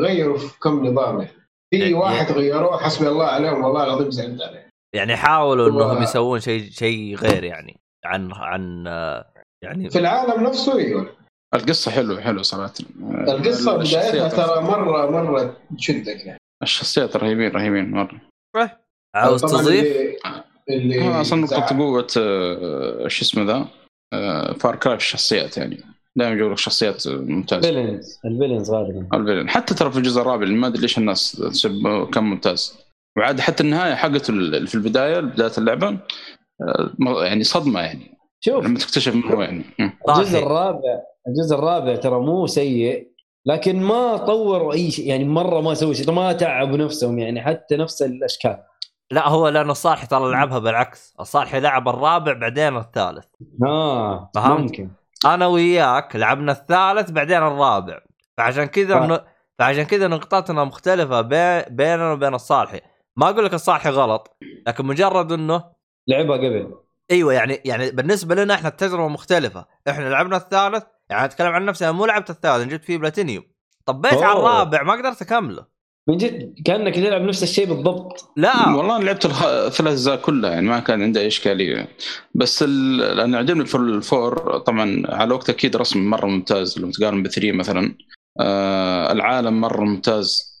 غيروا 0.00 0.38
في 0.38 0.58
كم 0.60 0.86
نظام. 0.86 1.20
يعني 1.20 1.84
في 1.86 1.94
واحد 1.94 2.32
غيروه 2.32 2.78
حسبي 2.78 3.08
الله 3.08 3.26
عليهم 3.26 3.64
والله 3.64 3.84
العظيم 3.84 4.10
زعلت 4.10 4.42
عليه. 4.42 4.68
يعني 4.94 5.16
حاولوا 5.16 5.70
هو- 5.70 5.90
انهم 5.92 6.02
يسوون 6.02 6.40
شيء 6.40 6.70
شيء 6.70 7.16
غير 7.16 7.44
يعني 7.44 7.80
عن 8.04 8.32
عن 8.32 8.84
آه، 8.86 9.24
يعني 9.62 9.90
في 9.90 9.98
العالم 9.98 10.42
نفسه 10.46 10.78
إيوه. 10.78 11.06
القصة 11.54 11.90
حلوة 11.90 12.20
حلوة 12.20 12.42
صراحة. 12.42 12.72
القصة 13.28 13.76
بدايتها 13.76 14.28
ترى. 14.28 14.62
مرة 14.62 15.10
مرة 15.10 15.56
تشدك 15.78 16.26
يعني. 16.26 16.38
الشخصيات 16.62 17.16
رهيبين 17.16 17.50
رهيبين 17.50 17.90
مرة. 17.90 18.20
عاوز 19.14 19.40
تضيف 19.40 19.68
اللي, 19.68 20.16
اللي 20.70 21.00
آه، 21.00 21.20
أصلا 21.20 21.40
نقطه. 21.40 21.78
قوه 21.78 22.06
آه، 22.18 23.08
شو 23.08 23.22
اسمه 23.24 23.42
ذا؟ 23.42 23.68
آه، 24.14 24.52
Far 24.52 24.76
Cry 24.76 24.98
في 24.98 25.04
الشخصيات 25.04 25.56
يعني. 25.56 25.80
دائما 26.16 26.34
يجيب 26.34 26.50
لك 26.50 26.58
شخصيات 26.58 27.08
ممتازة. 27.08 27.68
ال 27.68 27.74
villains 27.74 28.20
ال 28.24 28.29
villains 28.29 28.70
غالبا. 28.70 29.16
ال 29.16 29.20
villain 29.20 29.50
حتى 29.50 29.74
ترى 29.74 29.90
في 29.90 29.98
الجزء 29.98 30.20
الرابع 30.20 30.46
ما 30.46 30.66
أدري 30.66 30.80
ليش 30.82 30.98
الناس 30.98 31.32
تسب 31.32 32.08
كان 32.12 32.24
ممتاز. 32.24 32.84
وعاد 33.18 33.40
حتى 33.40 33.62
النهاية 33.62 33.94
حقته 33.94 34.32
في 34.66 34.74
البداية 34.74 35.20
بداية 35.20 35.52
اللعبة 35.58 35.98
يعني 37.22 37.44
صدمة 37.44 37.80
يعني. 37.80 38.13
شوف. 38.44 38.64
لما 38.64 38.78
تكتشف 38.78 39.14
منه 39.14 39.42
يعني. 39.42 39.64
مم. 39.78 39.92
الجزء. 40.08 40.38
الرابع 40.38 41.00
الجزء 41.28 41.54
الرابع 41.54 41.96
ترى 41.96 42.20
مو 42.20 42.46
سيء 42.46 43.14
لكن 43.46 43.82
ما 43.82 44.16
طوروا 44.16 44.72
أي 44.72 44.90
شيء 44.90 45.08
يعني 45.08 45.24
مرة 45.24 45.60
ما 45.60 45.74
سووا 45.74 45.92
شيء 45.92 46.12
ما 46.12 46.32
تعبوا 46.32 46.76
نفسهم 46.76 47.18
يعني 47.18 47.42
حتى 47.42 47.76
نفس 47.76 48.02
الأشكال. 48.02 48.62
لا 49.10 49.28
هو 49.28 49.48
لأنه 49.48 49.72
الصالح 49.72 50.04
ترى 50.04 50.32
لعبها 50.32 50.58
بالعكس. 50.58 51.14
الصالح 51.20 51.54
لعب 51.54 51.88
الرابع 51.88 52.32
بعدين 52.32 52.76
الثالث. 52.76 53.26
آه 53.66 54.30
فهمت؟ 54.34 54.60
ممكن. 54.60 54.90
أنا 55.26 55.46
وياك 55.46 56.16
لعبنا 56.16 56.52
الثالث 56.52 57.10
بعدين 57.10 57.36
الرابع. 57.36 58.00
فعشان 58.36 58.64
كذا 58.64 59.00
ف- 59.00 59.10
ن... 59.10 59.18
فعشان 59.58 59.82
كذا 59.82 60.08
نقطتنا 60.08 60.64
مختلفة 60.64 61.20
بي... 61.20 61.62
بيننا 61.70 62.12
وبين 62.12 62.34
الصالحي 62.34 62.80
ما 63.16 63.28
أقول 63.30 63.44
لك 63.44 63.54
الصالحي 63.54 63.90
غلط 63.90 64.36
لكن 64.66 64.86
مجرد 64.86 65.32
إنه 65.32 65.64
لعبها 66.08 66.36
قبل. 66.36 66.74
إيوه 67.10 67.32
يعني 67.32 67.60
يعني 67.64 67.90
بالنسبة 67.90 68.34
لنا 68.34 68.54
إحنا 68.54 68.68
التجربة 68.68 69.08
مختلفة. 69.08 69.66
إحنا 69.88 70.08
لعبنا 70.08 70.36
الثالث 70.36 70.84
يعني 71.10 71.24
أتكلم 71.24 71.48
عن 71.48 71.64
نفسي 71.64 71.84
أنا 71.84 71.92
مو 71.92 72.06
لعبت 72.06 72.30
الثالث 72.30 72.72
جبت 72.72 72.84
فيه 72.84 72.98
بلاتينيوم. 72.98 73.44
طبيت 73.86 74.14
على. 74.14 74.38
الرابع 74.38 74.82
ما 74.82 74.92
قدرت 74.92 75.22
أكمله. 75.22 75.74
من 76.08 76.16
جد؟ 76.16 76.54
كأنك 76.64 76.94
تلعب 76.94 77.22
نفس 77.22 77.42
الشيء 77.42 77.66
بالضبط. 77.66 78.32
لا. 78.36 78.68
والله 78.68 78.96
أنا 78.96 79.04
لعبت 79.04 79.24
الخ... 79.24 79.44
الثلاث 79.44 79.92
اجزاء 79.92 80.16
كلها 80.16 80.50
يعني 80.50 80.66
ما 80.66 80.80
كان 80.80 81.02
عندي 81.02 81.26
إشكالية. 81.26 81.88
بس 82.34 82.62
ال... 82.62 83.02
أنا 83.20 83.38
عجبني 83.38 83.66
في 83.66 83.74
الفور 83.74 84.58
طبعا 84.58 85.02
على 85.08 85.34
وقت 85.34 85.50
أكيد 85.50 85.76
رسم 85.76 86.10
مرة 86.10 86.26
ممتاز 86.26 86.78
لو 86.78 86.90
تقارن 86.90 87.22
بثري 87.22 87.52
مثلا. 87.52 87.94
آه 88.40 89.12
العالم 89.12 89.60
مرة 89.60 89.84
ممتاز. 89.84 90.53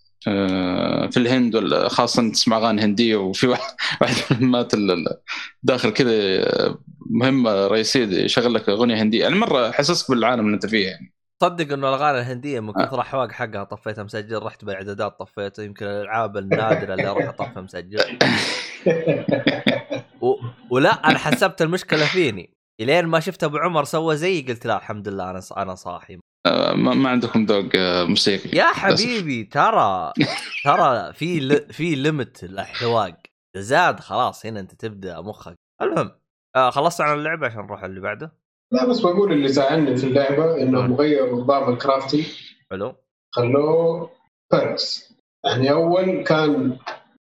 في 1.10 1.16
الهند 1.16 1.54
وال- 1.54 1.90
خاصة 1.90 2.30
تسمع 2.32 2.56
أغاني 2.56 2.82
هندية 2.82 3.16
وفي 3.16 3.46
واحد 3.46 3.74
واحد 4.00 4.42
من 4.42 4.54
ال- 4.54 5.20
داخل 5.62 5.90
كذا 5.90 6.10
آه، 6.12 6.78
مهمه 7.10 7.66
رئيسية 7.66 8.06
يشغل 8.06 8.54
لك 8.54 8.68
أغنية 8.68 9.02
هندية. 9.02 9.22
يعني 9.22 9.34
مرة 9.34 9.70
حسسك 9.70 10.10
بالعالم 10.10 10.46
اللي 10.46 10.54
أنت 10.54 10.66
فيه 10.66 10.86
يعني. 10.86 11.14
تصدق 11.40 11.72
إنه 11.72 11.88
الأغاني 11.88 12.18
الهندية 12.18 12.60
من 12.60 12.72
كثر 12.72 13.00
احواق 13.00 13.32
حقها 13.32 13.64
طفيتها 13.64 14.04
مسجل 14.04 14.42
رحت 14.42 14.64
بالاعدادات 14.64 15.18
طفيته 15.18 15.62
يمكن 15.62 15.86
الألعاب 15.86 16.36
النادرة 16.36 16.94
اللي 16.94 17.08
أروح 17.08 17.28
أطفي 17.28 17.60
مسجل. 17.60 18.00
و... 20.22 20.34
ولا 20.70 20.90
أنا 20.90 21.18
حسبت 21.18 21.62
المشكلة 21.62 22.04
فيني. 22.06 22.50
إلين 22.80 23.04
ما 23.06 23.20
شفت 23.20 23.44
أبو 23.44 23.56
عمر 23.56 23.84
سوى 23.84 24.16
زيي 24.16 24.42
قلت 24.42 24.66
لا 24.66 24.76
الحمد 24.78 25.08
لله 25.08 25.30
أنا 25.30 25.40
أنا 25.56 25.74
صاحي. 25.74 26.14
آه 26.14 26.33
ما, 26.46 26.94
ما 26.94 27.08
عندكم 27.10 27.44
ذوق 27.44 27.68
آه، 27.76 28.04
موسيقي. 28.04 28.56
يا 28.58 28.64
حبيبي 28.66 29.44
ترى 29.44 30.12
ترى 30.64 31.12
في 31.12 31.40
ل... 31.40 31.72
في 31.72 31.94
limit 31.94 32.44
الاحواق 32.44 33.16
إذا 33.56 33.62
زاد 33.62 34.00
خلاص 34.00 34.46
هنا 34.46 34.60
أنت 34.60 34.74
تبدأ 34.74 35.20
مخك. 35.20 35.54
المهم 35.82 36.10
آه 36.56 36.70
خلصت 36.70 37.00
عن 37.00 37.18
اللعبة 37.18 37.46
عشان 37.46 37.60
نروح 37.60 37.84
اللي 37.84 38.00
بعده؟ 38.00 38.32
لا 38.72 38.86
بس 38.90 39.00
بقول 39.00 39.32
اللي 39.32 39.48
زعلني 39.48 39.96
في 39.96 40.04
اللعبة 40.06 40.62
انهم 40.62 40.92
آه. 40.92 40.96
غيروا 40.96 41.40
نظام 41.42 41.72
ال 41.72 41.78
crafting 41.78 42.26
حلو. 42.70 42.94
خلوه 43.34 44.10
perks 44.52 45.14
يعني 45.44 45.70
أول 45.72 46.22
كان 46.22 46.78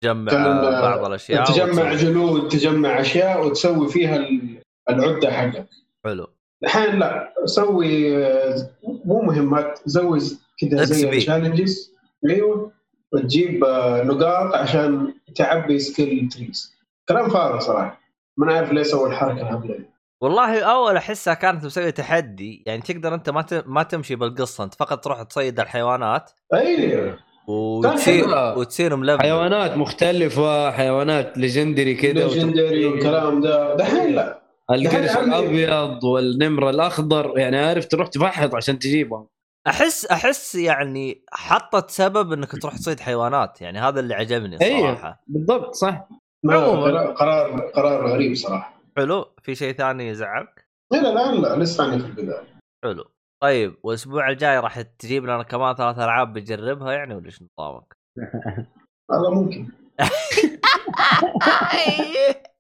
جمع 0.05 0.33
كان 0.33 0.41
آه، 0.47 0.81
بعض 0.81 1.05
الأشياء 1.05 1.45
تجمع 1.45 1.95
جلود 1.95 2.49
تجمع 2.49 3.01
أشياء 3.01 3.47
وتسوي 3.47 3.89
فيها 3.89 4.17
ال- 4.17 4.63
العدة 4.91 5.33
حقك. 5.33 5.69
حلو. 6.05 6.27
الحين 6.65 6.99
لا 6.99 7.35
سوي 7.45 8.17
آه، 8.27 8.71
مو 9.07 9.21
مهمات 9.23 9.79
سوي 9.87 10.21
كذا 10.61 10.85
زي 10.85 11.03
XP. 11.03 11.13
ال 11.13 11.20
challenges 11.20 11.93
أيوه 12.31 12.73
وتجيب 13.13 13.65
آه، 13.65 14.03
نقاط 14.03 14.55
عشان 14.55 15.15
تعبي 15.35 15.79
skill 15.79 16.29
trees 16.29 16.77
كلام 17.09 17.29
فارغ 17.29 17.59
صراحة. 17.61 18.01
ما 18.37 18.53
عارف 18.53 18.73
ليه 18.73 18.83
سووا 18.83 19.09
الحركة 19.09 19.43
الهبله 19.43 19.77
دي 19.77 19.85
والله 20.21 20.61
أول 20.61 20.97
أحسها 20.97 21.35
كانت 21.35 21.65
مسوية 21.65 21.91
تحدي 21.91 22.63
يعني 22.67 22.83
تقدر 22.83 23.15
أنت 23.15 23.31
ما 23.31 23.43
ت... 23.43 23.65
ما 23.67 23.83
تمشي 23.83 24.17
بالقصة 24.17 24.65
أنت 24.65 24.75
فقط 24.75 25.05
تروح 25.05 25.23
تصيد 25.23 25.61
الحيوانات. 25.61 26.31
أيوه. 26.55 27.19
وتصير. 27.49 28.25
وتصير 28.57 28.97
ملفل 28.97 29.23
حيوانات 29.23 29.77
مختلفة 29.77 30.71
حيوانات 30.71 31.39
legendary 31.39 31.95
كذا 31.95 32.13
legendary 32.13 32.87
والكلام 32.87 33.41
ده. 33.41 33.77
دحين 33.77 34.15
لا. 34.15 34.46
القرش. 34.71 35.17
الأبيض 35.17 36.05
والنمر 36.05 36.71
الأخضر 36.71 37.39
يعني 37.39 37.59
عارف 37.59 37.87
تروح 37.87 38.09
تفحط 38.09 38.55
عشان 38.55 38.79
تجيبهم 38.79 39.27
أحس 39.67 40.07
أحس 40.07 40.55
يعني 40.55 41.25
حطت 41.33 41.91
سبب 41.91 42.33
إنك 42.33 42.53
تروح 42.63 42.77
تصيد 42.77 43.01
حيوانات 43.01 43.63
يعني 43.63 43.79
هذا 43.79 44.01
اللي 44.01 44.15
عجبني 44.15 44.59
أيوه. 44.63 44.81
صراحة 44.95 45.23
بالضبط 45.27 45.75
صح 45.75 46.09
ما 46.45 46.55
عموماً. 46.55 47.13
قرار- 47.13 47.61
قرار 47.75 48.07
غريب 48.13 48.35
صراحة 48.35 48.81
حلو 48.97 49.25
في 49.43 49.55
شيء 49.55 49.73
ثاني 49.75 50.09
يزعلك 50.09 50.67
إلى 50.95 51.09
الآن 51.09 51.43
لا 51.43 51.57
لسه 51.57 51.99
في 51.99 52.07
البداية 52.07 52.45
حلو 52.85 53.05
طيب 53.43 53.77
والأسبوع 53.83 54.29
الجاي 54.31 54.59
راح 54.59 54.81
تجيب 54.81 55.25
لنا 55.25 55.43
كمان 55.43 55.75
ثلاث 55.75 55.99
ألعاب 55.99 56.33
بجربها 56.33 56.93
يعني 56.93 57.15
ولا 57.15 57.27
إيش 57.27 57.43
نظامك؟ 57.59 57.97
هذا 59.13 59.31
ممكن 59.35 59.69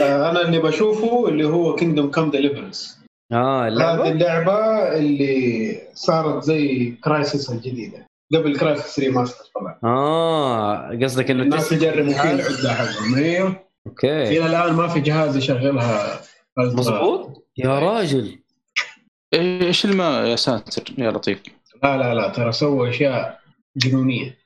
أنا 0.00 0.40
اللي 0.40 0.58
بشوفه 0.58 1.28
اللي 1.28 1.44
هو 1.44 1.74
Kingdom 1.74 2.10
Come 2.10 2.30
Deliverance 2.30 3.00
آه 3.32 3.62
هذه 3.64 3.68
اللعبة 3.68 4.08
اللعبه 4.08 4.56
اللي 4.96 5.82
صارت 5.94 6.44
زي 6.44 6.90
Crysis 7.04 7.50
الجديدة. 7.50 8.06
قبل 8.34 8.58
Crysis 8.58 8.98
remaster 8.98 9.44
طبعا. 9.54 9.78
آه 9.84 10.98
قصدك 11.02 11.30
إنه 11.30 11.42
الناس 11.42 11.72
يجربوا 11.72 12.12
فيه؟ 12.12 12.30
العده 12.30 12.74
حقهم 12.74 13.14
أيوه 13.14 13.66
okay. 13.86 14.38
إلى 14.38 14.46
الآن 14.46 14.72
ما 14.72 14.88
في 14.88 15.00
جهاز 15.00 15.36
يشغلها. 15.36 16.20
مظبوط؟ 16.56 17.46
يا 17.56 17.78
راجل. 17.78 18.38
إيش 19.34 19.84
الما 19.84 20.28
يا 20.28 20.36
ساتر 20.36 20.82
يا 20.98 21.10
لطيف. 21.10 21.42
لا 21.82 21.96
لا 21.96 22.14
لا 22.14 22.28
ترى 22.28 22.52
سووا 22.52 22.88
أشياء 22.88 23.40
جنونية. 23.76 24.38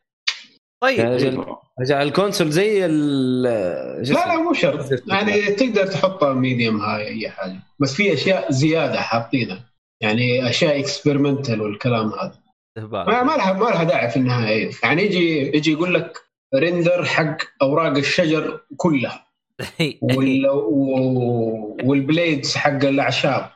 طيب. 0.83 1.01
أجل 1.01 1.47
ال 1.81 1.89
console 1.90 2.51
زي 2.51 2.87
ال 2.87 3.43
لا 3.43 4.27
لا 4.27 4.37
مو 4.37 4.53
شرط. 4.53 5.09
يعني 5.09 5.41
تقدر 5.43 5.87
تحطها 5.87 6.33
medium 6.35 6.81
high 6.81 7.09
أي 7.09 7.31
حاجة. 7.31 7.57
بس 7.79 7.95
في 7.95 8.13
أشياء 8.15 8.53
زيادة 8.53 9.01
حاطينها. 9.01 9.65
يعني 10.01 10.49
أشياء 10.51 10.81
experimental 10.81 11.61
والكلام 11.61 12.13
هذا. 12.13 12.35
ما 12.79 13.23
ما 13.23 13.37
لها 13.37 13.53
ما 13.53 13.65
لها 13.65 13.85
داعي 13.85 14.11
في 14.11 14.17
النهاية. 14.17 14.71
يعني 14.83 15.03
يجي 15.03 15.57
يجي 15.57 15.73
يقول 15.73 15.95
لك 15.95 16.19
render 16.55 17.05
حق 17.05 17.37
أوراق 17.63 17.97
الشجر 17.97 18.61
كلها. 18.77 19.27
وال 20.03 20.49
و- 20.49 21.77
وال 21.85 22.02
blades 22.02 22.55
حق 22.57 22.85
الأعشاب. 22.85 23.51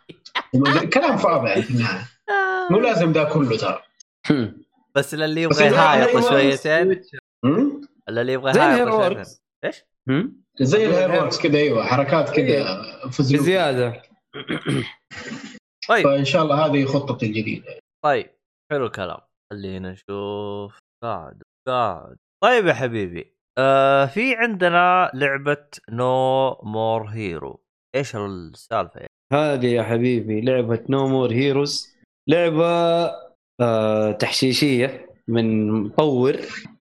كلام 0.92 1.16
فاضي 1.16 1.48
يعني 1.48 1.62
في 1.62 1.70
النهاية. 1.70 2.08
مو 2.70 2.78
لازم 2.78 3.12
ده 3.12 3.24
كله 3.24 3.56
ترى. 3.56 3.82
بس 4.94 5.14
اللي 5.14 5.46
بس 5.46 5.60
يبغى 5.60 5.74
يهايط. 5.76 6.28
شويتين 6.28 7.00
اللي 8.08 8.32
يبغى 8.32 8.52
زي 8.52 8.60
ال 8.60 8.71
hair. 8.71 9.24
إيش؟ 9.64 9.84
زي 10.60 10.86
ال 10.86 11.10
HairWorks 11.10 11.38
كذا 11.42 11.58
أيوه 11.58 11.84
حركات 11.84 12.30
كذا 12.30 12.82
فزلوك. 13.10 13.42
بزيادة. 13.42 14.02
طيب. 15.88 16.04
فإن 16.04 16.24
شاء 16.24 16.42
الله 16.42 16.66
هذه 16.66 16.84
خطتي 16.84 17.26
الجديدة. 17.26 17.78
طيب 18.04 18.30
حلو 18.72 18.86
الكلام. 18.86 19.18
خلينا 19.52 19.92
نشوف. 19.92 20.78
قاعد 21.04 21.42
قاعد 21.68 22.16
طيب 22.44 22.66
يا 22.66 22.74
حبيبي 22.74 23.34
آه 23.58 24.06
في 24.06 24.34
عندنا 24.36 25.10
لعبة 25.14 25.66
No 25.90 26.50
More 26.62 27.06
Hero 27.06 27.60
إيش 27.96 28.16
السالفة؟ 28.16 29.00
يعني؟ 29.00 29.08
هذه 29.32 29.66
يا 29.66 29.82
حبيبي 29.82 30.40
لعبة 30.40 30.84
No 30.88 31.08
More 31.08 31.32
Heroes 31.32 31.96
لعبة 32.28 32.66
آه 33.60 34.12
تحشيشية 34.12 35.06
من 35.28 35.70
مطور. 35.70 36.36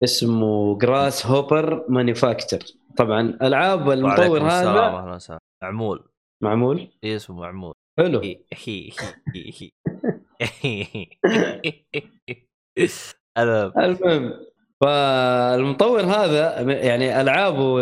اسمه 0.05 0.79
Grasshopper 0.79 1.85
Manufacture 1.89 2.59
طبعا 2.97 3.39
العاب 3.43 3.91
المطور 3.91 4.43
هذا 4.43 4.69
أهلا 4.69 5.15
وسهلا 5.15 5.41
معمول. 5.63 6.05
معمول؟ 6.43 6.89
إيه 7.05 7.17
اسمه 7.17 7.41
معمول. 7.41 7.75
حلو. 7.99 8.21
المهم 13.39 13.73
المهم 13.79 14.33
فالمطور 14.81 16.01
هذا 16.01 16.61
يعني 16.61 17.21
ألعابه 17.21 17.77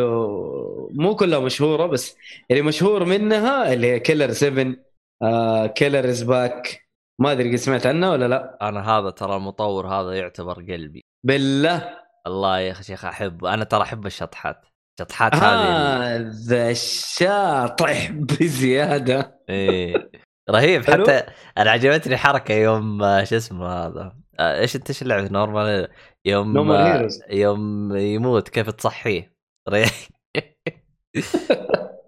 مو 0.90 1.16
كلها 1.16 1.38
مشهورة 1.38 1.86
بس 1.86 2.16
اللي 2.50 2.62
مشهور 2.62 3.04
منها 3.04 3.72
اللي 3.72 3.86
هي 3.86 4.00
Killer 4.00 4.32
7 4.32 4.74
آه 5.22 5.66
Killer 5.66 6.08
is 6.08 6.22
back 6.22 6.88
ما 7.20 7.32
أدري 7.32 7.50
قد 7.50 7.56
سمعت 7.56 7.86
عنها 7.86 8.10
ولا 8.10 8.28
لا. 8.28 8.68
أنا 8.68 8.98
هذا 8.98 9.10
ترى 9.10 9.36
المطور 9.36 9.86
هذا 9.86 10.12
يعتبر 10.12 10.54
قلبي. 10.54 11.04
بالله. 11.26 11.98
الله 12.28 12.60
يا 12.60 12.74
شيخ 12.74 13.04
احبه 13.04 13.54
أنا 13.54 13.64
ترى 13.64 13.82
أحب 13.82 14.06
الشطحات. 14.06 14.64
الشطحات 14.98 15.34
هذه 15.34 16.16
هذا 16.16 16.70
الشاطح 16.70 18.10
بزيادة. 18.40 19.40
إيه. 19.48 20.10
رهيب. 20.50 20.90
حتى 20.90 21.22
أنا 21.58 21.70
عجبتني 21.70 22.16
حركة 22.16 22.54
يوم 22.54 23.02
آه، 23.02 23.24
شو 23.24 23.36
اسمه 23.36 23.66
هذا؟ 23.66 24.16
آه، 24.40 24.60
إيش 24.60 24.76
أنت 24.76 24.90
إيش 24.90 25.02
اللعبة؟ 25.02 25.28
No 25.28 25.48
More 25.48 25.88
يوم 26.24 26.70
آه،. 26.70 27.08
يوم 27.30 27.96
يموت 27.96 28.48
كيف 28.48 28.70
تصحيه؟ 28.70 29.32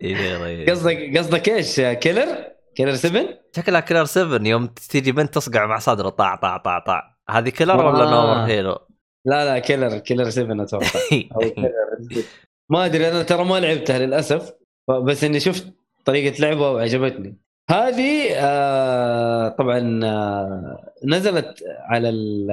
رهيب. 0.03 0.71
قصدك 0.71 1.18
قصدك 1.18 1.49
إيش؟ 1.49 1.81
Killer؟ 1.81 2.51
Killer 2.77 2.95
7 2.95 3.25
شكلها 3.57 3.81
Killer 3.81 4.05
7 4.05 4.49
يوم 4.49 4.66
تيجي 4.66 5.12
بنت 5.12 5.35
تصقع 5.35 5.66
مع 5.66 5.79
صدره 5.79 6.09
طاع 6.09 6.35
طاع 6.35 6.57
طاع 6.57 6.79
طاع. 6.79 7.16
هذه 7.31 7.49
Killer 7.49 7.87
ولا 7.87 8.05
آه. 8.05 8.11
No 8.11 8.23
More 8.23 8.47
Hero؟ 8.47 8.89
لا 9.25 9.45
لا 9.45 9.59
Killer 9.59 9.99
Killer 9.99 10.31
7 10.31 10.62
أتوقع. 10.62 11.01
أو 11.35 11.41
Killer 11.41 12.25
ما 12.71 12.85
أدري 12.87 13.09
أنا 13.09 13.23
ترى 13.23 13.45
ما 13.45 13.61
لعبتها 13.61 13.99
للأسف 13.99 14.53
بس 14.91 15.25
إني 15.25 15.41
شفت 15.41 15.66
طريقة 16.05 16.41
لعبها 16.41 16.68
وعجبتني. 16.71 17.37
هذه 17.71 18.35
آه 18.37 19.49
طبعا 19.49 20.01
آه 20.05 20.93
نزلت 21.05 21.64
على 21.81 22.09
ال 22.09 22.51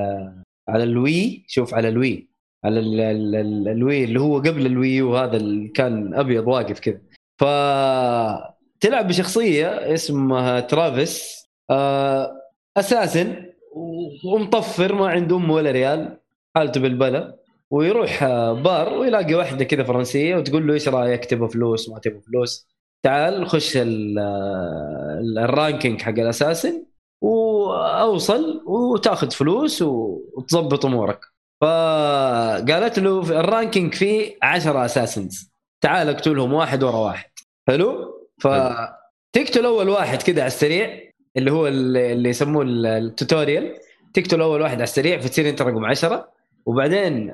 على 0.69 0.83
ال 0.83 0.99
Wii 0.99 1.45
شوف 1.47 1.73
على 1.73 1.89
ال 1.89 1.99
Wii 1.99 2.27
على 2.65 2.79
ال 2.79 2.99
ال 2.99 3.35
ال 3.35 3.67
ال 3.67 3.76
Wii 3.76 4.03
اللي 4.03 4.19
هو 4.19 4.37
قبل 4.37 4.65
ال 4.65 4.74
Wii 4.74 5.01
وهذا 5.01 5.37
اللي 5.37 5.67
كان 5.67 6.13
أبيض 6.13 6.47
واقف 6.47 6.79
كذا. 6.79 7.01
ف 7.39 7.43
تلعب 8.79 9.07
بشخصية 9.07 9.93
اسمها 9.93 10.59
Travis 10.59 11.45
آه 11.69 12.41
assassin 12.77 13.45
ومطفر 14.25 14.95
ما 14.95 15.07
عنده 15.09 15.35
ام 15.37 15.51
ولا 15.51 15.71
ريال. 15.71 16.17
حالته 16.57 16.79
بالبلا 16.81 17.35
ويروح 17.71 18.23
آه، 18.23 18.53
بار 18.53 18.93
ويلاقي 18.93 19.33
واحدة 19.33 19.65
كذا 19.65 19.83
فرنسية 19.83 20.35
وتقول 20.35 20.67
له 20.67 20.73
إيش 20.73 20.87
رأيك؟ 20.89 21.25
تبغى 21.25 21.49
فلوس؟ 21.49 21.89
ما 21.89 21.99
تبغى 21.99 22.21
فلوس؟ 22.21 22.67
تعال 23.03 23.47
خش 23.49 23.77
ال- 23.77 24.19
ال 25.37 25.45
ranking 25.45 26.01
حق 26.01 26.09
ال 26.19 26.26
assassin 26.26 26.85
وأوصل 27.21 28.63
وتأخذ 28.67 29.31
فلوس 29.31 29.81
وتظبط 29.81 30.85
أمورك. 30.85 31.19
فقالت 31.61 32.99
له 32.99 33.21
في 33.21 33.39
ال 33.39 33.46
ranking 33.46 33.93
فيه 33.93 34.35
10 34.43 34.85
assassins. 34.85 35.51
تعال 35.81 36.09
اقتلهم 36.09 36.53
واحد 36.53 36.83
ورا 36.83 36.95
واحد. 36.97 37.29
حلو؟ 37.67 38.13
فتقتل 38.41 39.65
أول 39.65 39.89
واحد 39.89 40.21
كذا 40.21 40.41
على 40.41 40.47
السريع 40.47 40.99
اللي 41.37 41.51
هو 41.51 41.67
اللي 41.67 42.29
يسموه 42.29 42.63
ال- 42.63 42.85
tutorial 42.85 43.75
تقتل 44.13 44.41
أول 44.41 44.61
واحد 44.61 44.73
على 44.75 44.83
السريع 44.83 45.19
فتصير 45.19 45.49
أنت 45.49 45.61
رقم 45.61 45.85
10 45.85 46.36
وبعدين 46.67 47.33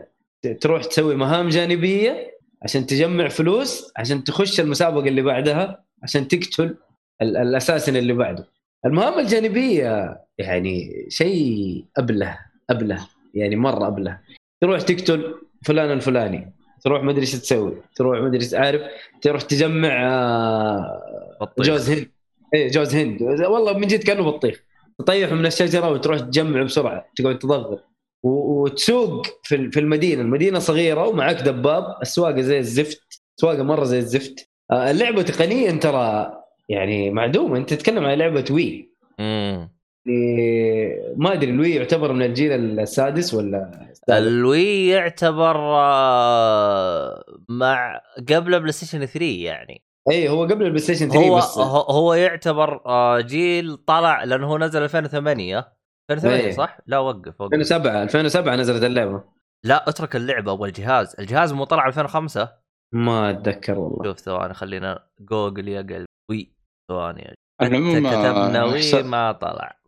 تروح 0.61 0.83
تسوي 0.85 1.15
مهام 1.15 1.49
جانبية 1.49 2.37
عشان 2.61 2.85
تجمع 2.85 3.27
فلوس 3.27 3.91
عشان 3.97 4.23
تخش 4.23 4.59
المسابقة 4.59 5.07
اللي 5.07 5.21
بعدها 5.21 5.83
عشان 6.03 6.27
تقتل 6.27 6.75
ال- 7.21 7.37
الأساسن 7.37 7.95
اللي 7.95 8.13
بعده. 8.13 8.47
المهام 8.85 9.19
الجانبية 9.19 10.17
يعني 10.37 11.05
شيء 11.09 11.85
أبله 11.97 12.37
أبله 12.69 13.07
يعني 13.33 13.55
مرة 13.55 13.87
أبله. 13.87 14.19
تروح 14.61 14.81
تقتل 14.81 15.35
فلان 15.65 15.91
الفلاني 15.91 16.53
تروح 16.83 17.03
ما 17.03 17.11
أدري 17.11 17.21
إيش 17.21 17.31
تسوي 17.31 17.81
تروح 17.95 18.19
ما 18.19 18.27
أدري 18.27 18.57
عارف 18.57 18.81
تروح 19.21 19.41
تجمع 19.41 20.03
آه،. 20.03 21.53
جوز 21.59 21.89
هند. 21.89 22.09
إيه 22.53 22.71
جوز 22.71 22.95
هند. 22.95 23.21
والله 23.21 23.77
من 23.77 23.87
جد 23.87 24.03
كأنه 24.03 24.23
بطيخ. 24.23 24.63
تطيحه 24.99 25.35
من 25.35 25.45
الشجرة 25.45 25.89
وتروح 25.91 26.19
تجمعه 26.19 26.63
بسرعة 26.63 27.05
تقعد 27.15 27.39
تضغط. 27.39 27.83
وتسوق 28.23 29.27
في 29.43 29.71
في 29.71 29.79
المدينة، 29.79 30.21
المدينة 30.21 30.59
صغيرة 30.59 31.07
ومعك 31.07 31.35
دباب، 31.35 31.97
السواقة 32.01 32.41
زي 32.41 32.59
الزفت، 32.59 33.21
سواقه 33.35 33.63
مرة 33.63 33.83
زي 33.83 33.97
الزفت. 33.97 34.49
آه، 34.71 34.91
اللعبة 34.91 35.21
تقنيا 35.21 35.71
ترى 35.71 36.33
يعني 36.69 37.09
معدومة، 37.09 37.57
أنت 37.57 37.73
تتكلم 37.73 38.05
عن 38.05 38.17
لعبة 38.17 38.45
Wii. 38.51 38.93
مم. 39.19 39.73
يعني 40.05 41.13
ما 41.15 41.33
أدري 41.33 41.51
ال 41.51 41.57
Wii 41.57 41.75
يعتبر 41.75 42.13
من 42.13 42.21
الجيل 42.21 42.79
السادس 42.79 43.33
ولا؟ 43.33 43.87
ال 44.09 44.29
Wii 44.29 44.87
يعتبر 44.87 45.55
آه، 45.57 47.23
مع 47.49 48.01
قبل 48.29 48.59
PlayStation 48.59 49.05
3 49.05 49.25
يعني 49.25 49.83
اي 50.11 50.29
هو 50.29 50.43
قبل 50.43 50.65
ال 50.65 50.79
PlayStation 50.79 51.09
3 51.09 51.27
هو 51.27 51.37
بس 51.37 51.57
هو 51.57 51.81
هو 51.81 52.13
يعتبر 52.13 52.81
آه، 52.85 53.21
جيل 53.21 53.77
طلع 53.77 54.23
لأنه 54.23 54.47
هو 54.47 54.57
نزل 54.57 54.83
2008 54.83 55.73
2008 56.11 56.43
إيه. 56.43 56.51
صح؟ 56.51 56.77
لا 56.87 56.99
وقف 56.99 57.41
وقف 57.41 57.53
2007 57.53 58.03
2007 58.03 58.55
نزلت 58.55 58.83
اللعبة 58.83 59.23
لا 59.63 59.89
اترك 59.89 60.15
اللعبة 60.15 60.51
والجهاز 60.51 61.15
الجهاز 61.19 61.53
مو 61.53 61.63
طلع 61.63 61.87
2005 61.87 62.49
ما 62.93 63.29
أتذكر 63.29 63.79
والله 63.79 64.03
شوف 64.03 64.19
ثواني 64.19 64.53
خلينا 64.53 65.07
جوجل 65.19 65.67
يا 65.67 65.81
قلبي 65.81 66.05
Wii 66.31 66.55
ثواني 66.91 67.33
العموم 67.61 67.99
كتبنا 67.99 68.63
Wii 68.63 68.79
حساب, 68.79 69.05
ما 69.05 69.31
طلع 69.31 69.79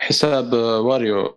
حساب 0.00 0.52
Wario 0.52 1.34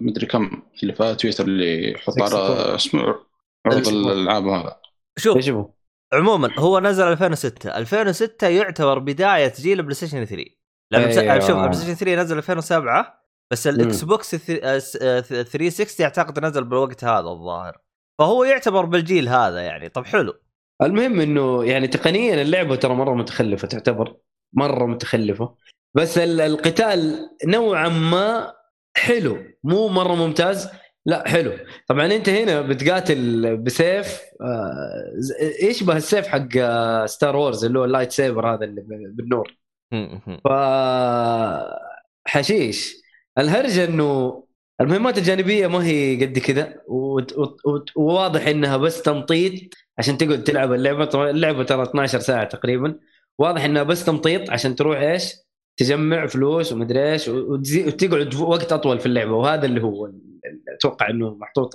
مدري 0.00 0.26
كم 0.26 0.62
اللي 0.82 0.92
في 0.92 1.14
تويتر 1.14 1.44
اللي 1.44 1.92
يحط 1.92 2.22
على 2.22 2.34
64. 2.34 2.74
اسمه 2.74 3.24
Sport. 3.68 3.88
الألعاب 3.88 4.46
هذا 4.46 4.80
شوف 5.18 5.48
هو؟ 5.48 5.70
عموما 6.12 6.50
هو 6.58 6.80
نزل 6.80 7.04
2006 7.04 7.78
2006 7.78 8.48
يعتبر 8.48 8.98
بداية 8.98 9.52
جيل 9.56 9.82
PlayStation 9.82 10.24
3 10.24 10.44
لأنه. 10.90 11.20
أيوة. 11.20 11.38
شوف 11.38 11.50
ال 11.50 11.72
PlayStation 11.72 11.94
3 11.94 12.22
نزل 12.22 12.36
2007 12.38 13.23
بس 13.52 13.66
ال 13.66 14.04
Xbox 14.04 14.34
الث- 14.34 14.64
آه، 14.64 14.78
س- 14.78 14.96
آه، 15.02 15.20
360 15.20 16.04
أعتقد 16.04 16.44
نزل 16.44 16.64
بالوقت 16.64 17.04
هذا 17.04 17.28
الظاهر. 17.28 17.78
فهو 18.18 18.44
يعتبر 18.44 18.84
بالجيل 18.84 19.28
هذا 19.28 19.60
يعني. 19.60 19.88
طب 19.88 20.04
حلو. 20.06 20.34
المهم 20.82 21.20
إنه 21.20 21.64
يعني 21.64 21.86
تقنيا 21.86 22.42
اللعبة 22.42 22.76
ترى 22.76 22.94
مرة 22.94 23.14
متخلفة 23.14 23.68
تعتبر 23.68 24.16
مرة 24.52 24.86
متخلفة. 24.86 25.54
بس 25.94 26.18
ال- 26.18 26.40
القتال 26.40 27.28
نوعا 27.46 27.88
ما 27.88 28.54
حلو. 28.96 29.38
مو 29.64 29.88
مرة 29.88 30.14
ممتاز 30.14 30.68
لا 31.06 31.28
حلو. 31.28 31.52
طبعا 31.88 32.06
أنت 32.06 32.28
هنا 32.28 32.60
بتقاتل 32.60 33.56
بسيف 33.56 34.20
آه، 34.40 35.12
يشبه 35.62 35.96
السيف 35.96 36.26
حق 36.26 36.48
آه، 36.56 37.06
Star 37.06 37.36
Wars 37.36 37.64
اللي 37.64 37.78
هو 37.78 37.84
ال 37.84 38.12
lightsaber 38.12 38.54
هذا 38.54 38.64
اللي 38.64 38.82
بالنور. 39.16 39.56
ف 40.44 40.48
حشيش. 42.26 43.03
الهرجة 43.38 43.84
إنه 43.84 44.44
المهمات 44.80 45.18
الجانبية 45.18 45.66
ما 45.66 45.84
هي 45.84 46.24
قد 46.24 46.38
كذا 46.38 46.74
وواضح 47.96 48.46
إنها 48.46 48.76
بس 48.76 49.02
تمطيط 49.02 49.74
عشان 49.98 50.18
تقعد 50.18 50.44
تلعب 50.44 50.72
اللعبة 50.72 51.30
اللعبة 51.30 51.64
ترى 51.64 51.82
12 51.82 52.20
ساعة 52.20 52.44
تقريبا. 52.44 52.98
واضح 53.38 53.64
إنها 53.64 53.82
بس 53.82 54.04
تمطيط 54.04 54.50
عشان 54.50 54.76
تروح 54.76 54.98
إيش؟ 54.98 55.34
تجمع 55.76 56.26
فلوس 56.26 56.72
ومدري 56.72 57.12
إيش 57.12 57.28
وتقعد 57.28 58.34
وقت 58.34 58.72
أطول 58.72 58.98
في 58.98 59.06
اللعبة. 59.06 59.32
وهذا 59.32 59.66
اللي 59.66 59.82
هو 59.82 60.10
أتوقع 60.78 61.10
إنه 61.10 61.34
محطوط 61.34 61.72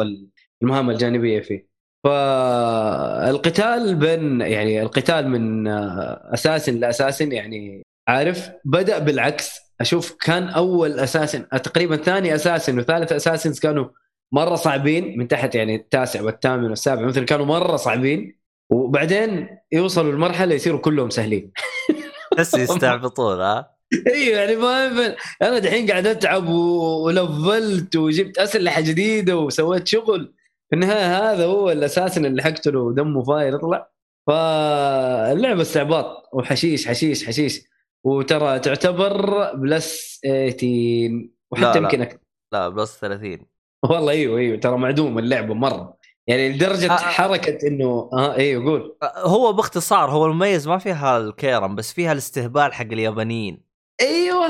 المهام 0.61 0.89
الجانبية 0.89 1.41
فيه. 1.41 1.69
فالقتال 2.03 3.95
بين 3.95 4.41
يعني 4.41 4.81
القتال 4.81 5.29
من 5.29 5.67
آه، 5.67 6.33
أساس 6.33 6.69
لأساس 6.69 7.21
يعني 7.21 7.83
عارف 8.07 8.49
بدأ 8.65 8.99
بالعكس. 8.99 9.68
أشوف 9.81 10.15
كان 10.21 10.43
أول 10.43 10.99
أساس 10.99 11.31
تقريبا 11.63 11.97
ثاني 11.97 12.35
أساس 12.35 12.69
وثالث 12.69 13.11
أساس 13.11 13.59
كانوا 13.59 13.85
مرة 14.31 14.55
صعبين 14.55 15.19
من 15.19 15.27
تحت 15.27 15.55
يعني 15.55 15.75
التاسع 15.75 16.21
والثامن 16.21 16.69
والسابع 16.69 17.01
مثلا 17.01 17.25
كانوا 17.25 17.45
مرة 17.45 17.75
صعبين 17.75 18.39
وبعدين 18.69 19.57
يوصلوا 19.71 20.11
لمرحلة 20.11 20.55
يصيروا 20.55 20.79
كلهم 20.79 21.09
سهلين. 21.09 21.51
بس 22.37 22.53
يستعبطون 22.53 23.39
ها؟ 23.41 23.75
أيوه 24.07 24.39
يعني 24.39 24.55
ما 24.55 25.15
أنا 25.41 25.59
دحين 25.59 25.91
قاعد 25.91 26.07
أتعب 26.07 26.47
ولفلت 26.49 27.95
وجبت 27.95 28.37
أسلحة 28.37 28.81
جديدة 28.81 29.37
وسويت 29.37 29.87
شغل. 29.87 30.33
في 30.69 30.75
النهاية 30.75 31.31
هذا 31.31 31.45
هو 31.45 31.71
الأساس 31.71 32.17
اللي 32.17 32.43
حقتله 32.43 32.79
ودمه 32.79 33.23
فاير 33.23 33.55
يطلع. 33.55 33.89
فاللعبة 34.27 35.61
استعباط 35.61 36.29
وحشيش 36.33 36.87
حشيش 36.87 37.25
حشيش. 37.25 37.61
وترى 38.05 38.59
تعتبر 38.59 39.53
plus 39.55 40.19
18 40.23 41.09
لا، 41.11 41.29
وحتى 41.51 41.79
لا. 41.79 41.85
يمكن 41.85 42.01
أكثر 42.01 42.19
لا 42.53 42.69
plus 42.69 42.99
30 42.99 43.45
والله 43.89 44.11
أيوه 44.11 44.39
أيوه. 44.39 44.57
ترى 44.57 44.77
معدوم 44.77 45.19
اللعبة 45.19 45.53
مرة. 45.53 45.97
يعني 46.27 46.49
لدرجة 46.49 46.91
آه، 46.91 46.93
آه. 46.93 46.97
حركة 46.97 47.67
إنه 47.67 48.09
آه 48.13 48.35
أيوه 48.35 48.65
قول. 48.65 48.97
هو 49.15 49.53
باختصار 49.53 50.11
هو 50.11 50.25
المميز 50.25 50.67
ما 50.67 50.77
فيها 50.77 51.17
الكيرم 51.17 51.75
بس 51.75 51.93
فيها 51.93 52.11
الاستهبال 52.11 52.73
حق 52.73 52.85
اليابانيين. 52.85 53.63
أيوه. 54.01 54.47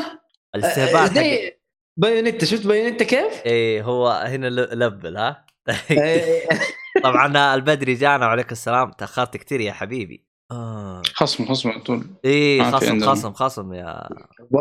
الاستهبال 0.55 0.97
حق 0.97 1.13
زي 1.13 1.57
Bayonetta. 1.97 2.45
شفت 2.45 2.67
Bayonetta 2.67 3.03
كيف؟ 3.05 3.45
إيه 3.45 3.83
هو 3.83 4.07
هنا 4.09 4.47
level 4.49 5.17
ها؟ 5.17 5.45
إيه. 5.91 6.47
طبعا 7.03 7.55
البدري 7.55 7.93
جانا 7.93 8.25
وعليك 8.25 8.51
السلام. 8.51 8.91
تأخرت 8.91 9.37
كثير 9.37 9.61
يا 9.61 9.71
حبيبي. 9.73 10.28
آه. 10.51 11.01
خصم 11.15 11.45
خصم 11.45 11.69
على 11.69 11.79
طول 11.81 12.03
في 12.23 12.63
خصم. 12.71 12.99
خصم 13.11 13.33
خصم 13.33 13.73
يا 13.73 14.09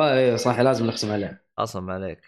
أيوه 0.00 0.36
صح 0.36 0.60
لازم 0.60 0.86
نقسم 0.86 1.12
عليه 1.12 1.44
خصم 1.58 1.90
عليك 1.90 2.20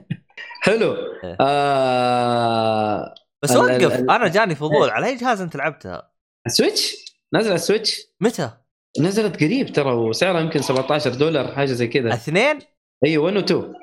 حلو 0.64 0.94
إيه. 1.24 1.36
آه... 1.40 3.14
بس 3.42 3.50
ال- 3.52 3.58
وقف 3.58 3.98
ال- 3.98 4.10
أنا 4.10 4.28
جاني 4.28 4.54
فضول 4.54 4.84
إيه. 4.86 4.92
على 4.92 5.06
أي 5.06 5.16
جهاز 5.16 5.40
أنت 5.40 5.56
لعبتها؟ 5.56 6.10
ال 6.46 6.53
Switch 6.53 6.94
نزل 7.34 7.52
ال 7.52 7.59
Switch 7.59 8.00
متى؟ 8.20 8.50
نزلت 9.00 9.36
قريب 9.36 9.72
ترى 9.72 9.92
وسعرها 9.92 10.40
يمكن 10.40 10.62
17 10.62 11.14
دولار 11.14 11.54
حاجة 11.54 11.66
زي 11.72 11.86
كذا 11.86 12.14
اثنين؟ 12.14 12.58
أيوه 13.04 13.24
1 13.24 13.36
و 13.36 13.40
2 13.40 13.74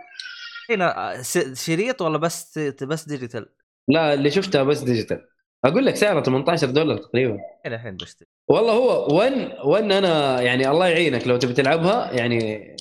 هنا 0.70 1.22
س- 1.22 1.66
شريط 1.66 2.02
ولا 2.02 2.18
بس 2.18 2.60
بس 2.60 3.06
digital؟ 3.08 3.50
لا 3.88 4.14
اللي 4.14 4.32
شفتها 4.32 4.64
بس 4.64 4.80
digital 4.80 5.28
أقول 5.66 5.86
لك 5.86 5.96
سعرها 5.96 6.22
18 6.22 6.68
دولار 6.70 6.98
تقريبا. 6.98 7.40
إلى 7.66 7.76
الحين 7.76 7.96
بشتري. 7.98 8.28
والله 8.48 8.74
هو 8.74 9.16
1 9.18 9.34
1 9.64 9.92
أنا 9.92 10.42
يعني 10.42 10.70
الله 10.70 10.88
يعينك 10.88 11.28
لو 11.28 11.38
تبي 11.38 11.54
تلعبها 11.54 12.12
يعني 12.14 12.76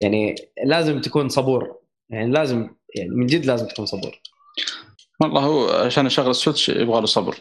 يعني 0.00 0.34
لازم 0.64 1.00
تكون 1.00 1.28
صبور. 1.28 1.76
يعني 2.10 2.30
لازم 2.30 2.70
يعني 2.94 3.10
من 3.10 3.26
جد 3.26 3.44
لازم 3.46 3.66
تكون 3.66 3.86
صبور. 3.86 4.20
والله 5.20 5.40
هو 5.40 5.68
عشان 5.70 6.06
يشغل 6.06 6.30
ال 6.30 6.35
Switch 6.35 6.68
يبغى 6.68 7.00
له 7.00 7.06
صبر. 7.06 7.36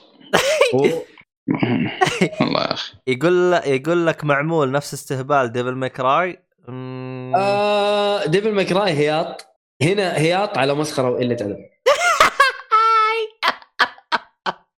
والله 0.74 1.04
يا 2.62 2.74
أخي. 2.74 2.94
يقول 3.08 3.54
يقول 3.54 4.08
لك 4.08 4.24
معمول 4.24 4.72
نفس 4.72 4.94
استهبال 4.94 5.52
Devil 5.52 5.72
May 5.72 5.90
Cry 5.90 6.40
مم، 6.68 7.34
آه 7.36 8.26
Devil 8.26 8.52
May 8.52 8.72
Cry 8.72 8.92
هياط. 8.92 9.48
هنا 9.82 10.18
هياط 10.18 10.58
على 10.58 10.74
مسخرة 10.74 11.10
وقله 11.10 11.34
ادب 11.34 11.58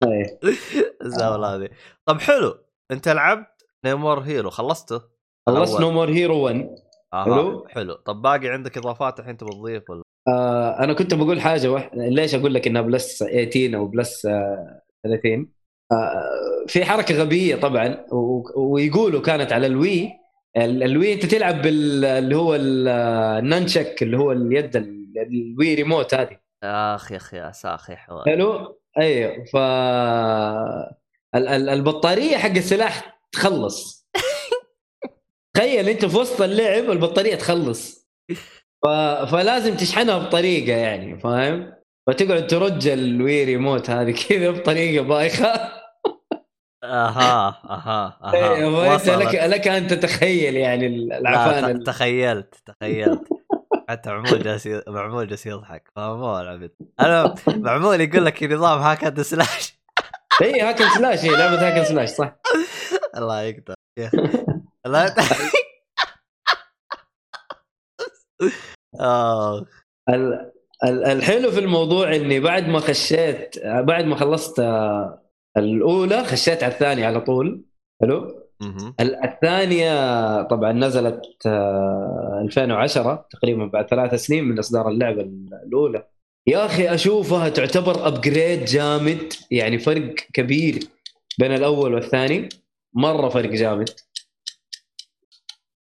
إيه. 0.05 0.39
الزاوله 1.05 1.55
هذه 1.55 1.69
طب 2.09 2.21
حلو 2.21 2.55
أنت 2.91 3.09
لعبت 3.09 3.67
No 3.85 3.96
More 3.96 4.19
Hero 4.21 4.51
خلصته؟ 4.51 5.03
خلصت 5.47 5.71
الأول. 5.79 5.81
No 5.81 5.91
More 6.01 6.09
Hero 6.11 6.37
1 6.45 6.69
آه 7.15 7.25
حلو. 7.25 7.67
حلو 7.69 7.95
طب 7.95 8.23
باقي 8.23 8.49
عندك 8.49 8.79
إضافات 8.79 9.21
الحين 9.21 9.37
تبغى 9.37 9.53
تضيف 9.53 9.91
ولا؟ 9.91 10.03
آه 10.29 10.79
أنا 10.85 10.93
كنت 10.93 11.15
بقول 11.15 11.41
حاجة 11.41 11.69
واحدة 11.69 12.07
ليش 12.09 12.35
أقول 12.35 12.55
لك 12.55 12.67
إنها 12.67 12.83
plus 12.83 13.19
18 13.19 13.77
أو 13.77 13.87
plus 13.87 14.27
آه 14.27 14.83
30 15.05 15.53
آه 15.93 16.65
في 16.67 16.85
حركة 16.85 17.15
غبية 17.23 17.57
طبعا 17.57 18.07
و- 18.13 18.61
ويقولوا 18.75 19.21
كانت 19.21 19.53
على 19.53 19.67
ال 19.67 19.78
Wii 19.78 20.11
ال- 20.57 20.83
ال 20.83 20.90
Wii 20.90 21.13
أنت 21.13 21.27
تلعب 21.27 21.63
بال 21.63 22.05
اللي 22.05 22.37
هو 22.37 22.55
ال- 22.55 22.89
ال 23.39 23.47
nunchuk 23.47 24.03
اللي 24.03 24.17
هو 24.19 24.33
اليد 24.33 24.77
ال- 24.77 25.15
الوي 25.19 25.75
ريموت 25.75 26.15
هذه 26.15 26.37
آخ 26.65 27.13
يا 27.13 27.17
أخي 27.17 27.37
يا 27.37 27.53
ساخي 27.53 27.97
حوار 27.97 28.25
حلو 28.27 28.78
أيوه 28.99 29.45
ف 29.53 29.57
ال- 31.35 31.49
ال- 31.49 31.69
البطارية 31.69 32.37
حق 32.37 32.51
السلاح 32.51 33.21
تخلص. 33.33 34.09
تخيل 35.57 35.89
أنت 35.89 36.05
في 36.05 36.17
وسط 36.17 36.43
اللعب 36.43 36.91
البطارية 36.91 37.35
تخلص. 37.35 38.09
ف... 38.85 38.89
فلازم 39.33 39.75
تشحنها 39.77 40.19
بطريقة 40.19 40.77
يعني 40.77 41.19
فاهم؟ 41.21 41.73
فتقعد 42.07 42.47
ترج 42.47 42.89
الوي 42.89 43.45
ريموت 43.45 43.91
هذه 43.91 44.15
كذا 44.29 44.51
بطريقة 44.51 45.05
بايخة. 45.05 45.53
أها 46.85 47.49
أها 47.71 48.19
أها. 48.23 48.67
وصلت. 48.95 49.09
لك 49.23 49.35
لك 49.35 49.69
أن 49.69 49.87
تتخيل 49.87 50.57
يعني 50.57 50.89
لا 51.07 51.19
العفان 51.19 51.65
ت- 51.65 51.77
ال- 51.77 51.85
تخيلت 51.85 52.55
تخيلت. 52.67 53.29
حتى 53.89 54.11
معمول 54.11 54.43
جالس 54.43 54.69
معمول 54.89 55.29
جالس 55.29 55.47
يضحك. 55.47 55.91
فمو 55.97 56.39
العبد 56.41 56.71
أنا 57.01 57.35
معمول 57.49 58.01
يقول 58.01 58.25
لك 58.25 58.43
نظام 58.43 58.79
hack 58.79 59.04
and 59.04 59.23
slash. 59.23 59.79
اي 60.43 60.61
hack 60.61 60.74
and 60.74 60.85
slash 60.89 61.25
هي 61.25 61.31
لعبة 61.31 61.69
hack 61.69 61.78
and 61.78 61.85
slash 61.85 62.09
صح. 62.09 62.37
الله 63.17 63.43
يقدر. 63.43 63.75
يا. 63.99 64.11
لا 64.87 65.07
اخ 65.07 65.43
ال- 70.09 70.51
الحلو 70.85 71.51
في 71.51 71.59
الموضوع 71.61 72.15
إني 72.15 72.41
بعد 72.41 72.69
ما 72.69 72.79
خشيت 72.81 73.57
بعد 73.67 74.05
ما 74.05 74.17
خلصت 74.17 74.61
آه، 74.61 75.23
الأولى 75.57 76.25
خشيت 76.25 76.63
على 76.63 76.73
الثانية 76.73 77.07
على 77.07 77.21
طول. 77.21 77.65
حلو؟ 78.03 78.38
الثانية 79.01 80.43
طبعا 80.43 80.73
نزلت 80.73 81.21
آه، 81.47 82.41
2010 82.45 83.27
تقريبا 83.31 83.67
بعد 83.67 83.87
ثلاث 83.89 84.15
سنين 84.15 84.45
من 84.45 84.59
إصدار 84.59 84.89
اللعبة 84.89 85.21
ال- 85.23 85.61
الأولى. 85.67 86.07
يا 86.47 86.67
أخي 86.67 86.95
أشوفها 86.95 87.49
تعتبر 87.49 88.07
ابجريد 88.09 88.65
جامد 88.65 89.33
يعني 89.51 89.79
فرق 89.79 90.15
كبير 90.15 90.79
بين 91.39 91.53
الأول 91.55 91.95
والثاني. 91.95 92.49
مرة 92.95 93.29
فرق 93.29 93.51
جامد. 93.51 93.91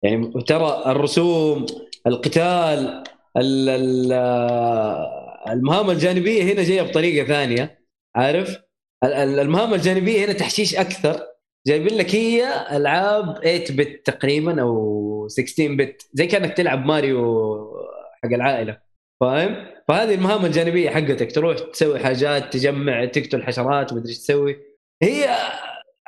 يعني 0.03 0.33
ترى 0.47 0.83
الرسوم 0.87 1.67
القتال 2.07 3.05
ال- 3.37 3.69
ال- 3.69 4.13
آه، 4.13 5.45
المهام 5.49 5.91
الجانبية 5.91 6.43
هنا 6.43 6.63
جاية 6.63 6.83
بطريقة 6.83 7.27
ثانية 7.27 7.79
عارف؟ 8.15 8.57
ال- 9.05 9.13
ال- 9.13 9.39
المهام 9.41 9.75
الجانبية 9.75 10.25
هنا 10.25 10.33
تحشيش 10.33 10.75
أكثر. 10.77 11.21
جايبين 11.67 11.99
لك 11.99 12.15
هي 12.15 12.67
ألعاب 12.77 13.39
8 13.45 13.65
بت 13.71 14.07
تقريبا 14.07 14.63
أو 14.63 15.29
16 15.29 15.75
بت 15.75 16.07
زي 16.13 16.27
كأنك 16.27 16.57
تلعب 16.57 16.87
ماريو 16.87 17.77
حق 18.25 18.31
العائلة. 18.33 18.79
فاهم؟ 19.21 19.57
فهذه 19.89 20.15
المهام 20.15 20.45
الجانبية 20.45 20.91
حقتك 20.91 21.33
تروح 21.35 21.59
تسوي 21.59 21.99
حاجات 21.99 22.53
تجمع 22.53 23.05
تقتل 23.05 23.43
حشرات 23.43 23.93
مدري 23.93 24.13
تسوي. 24.13 24.57
هي 25.03 25.37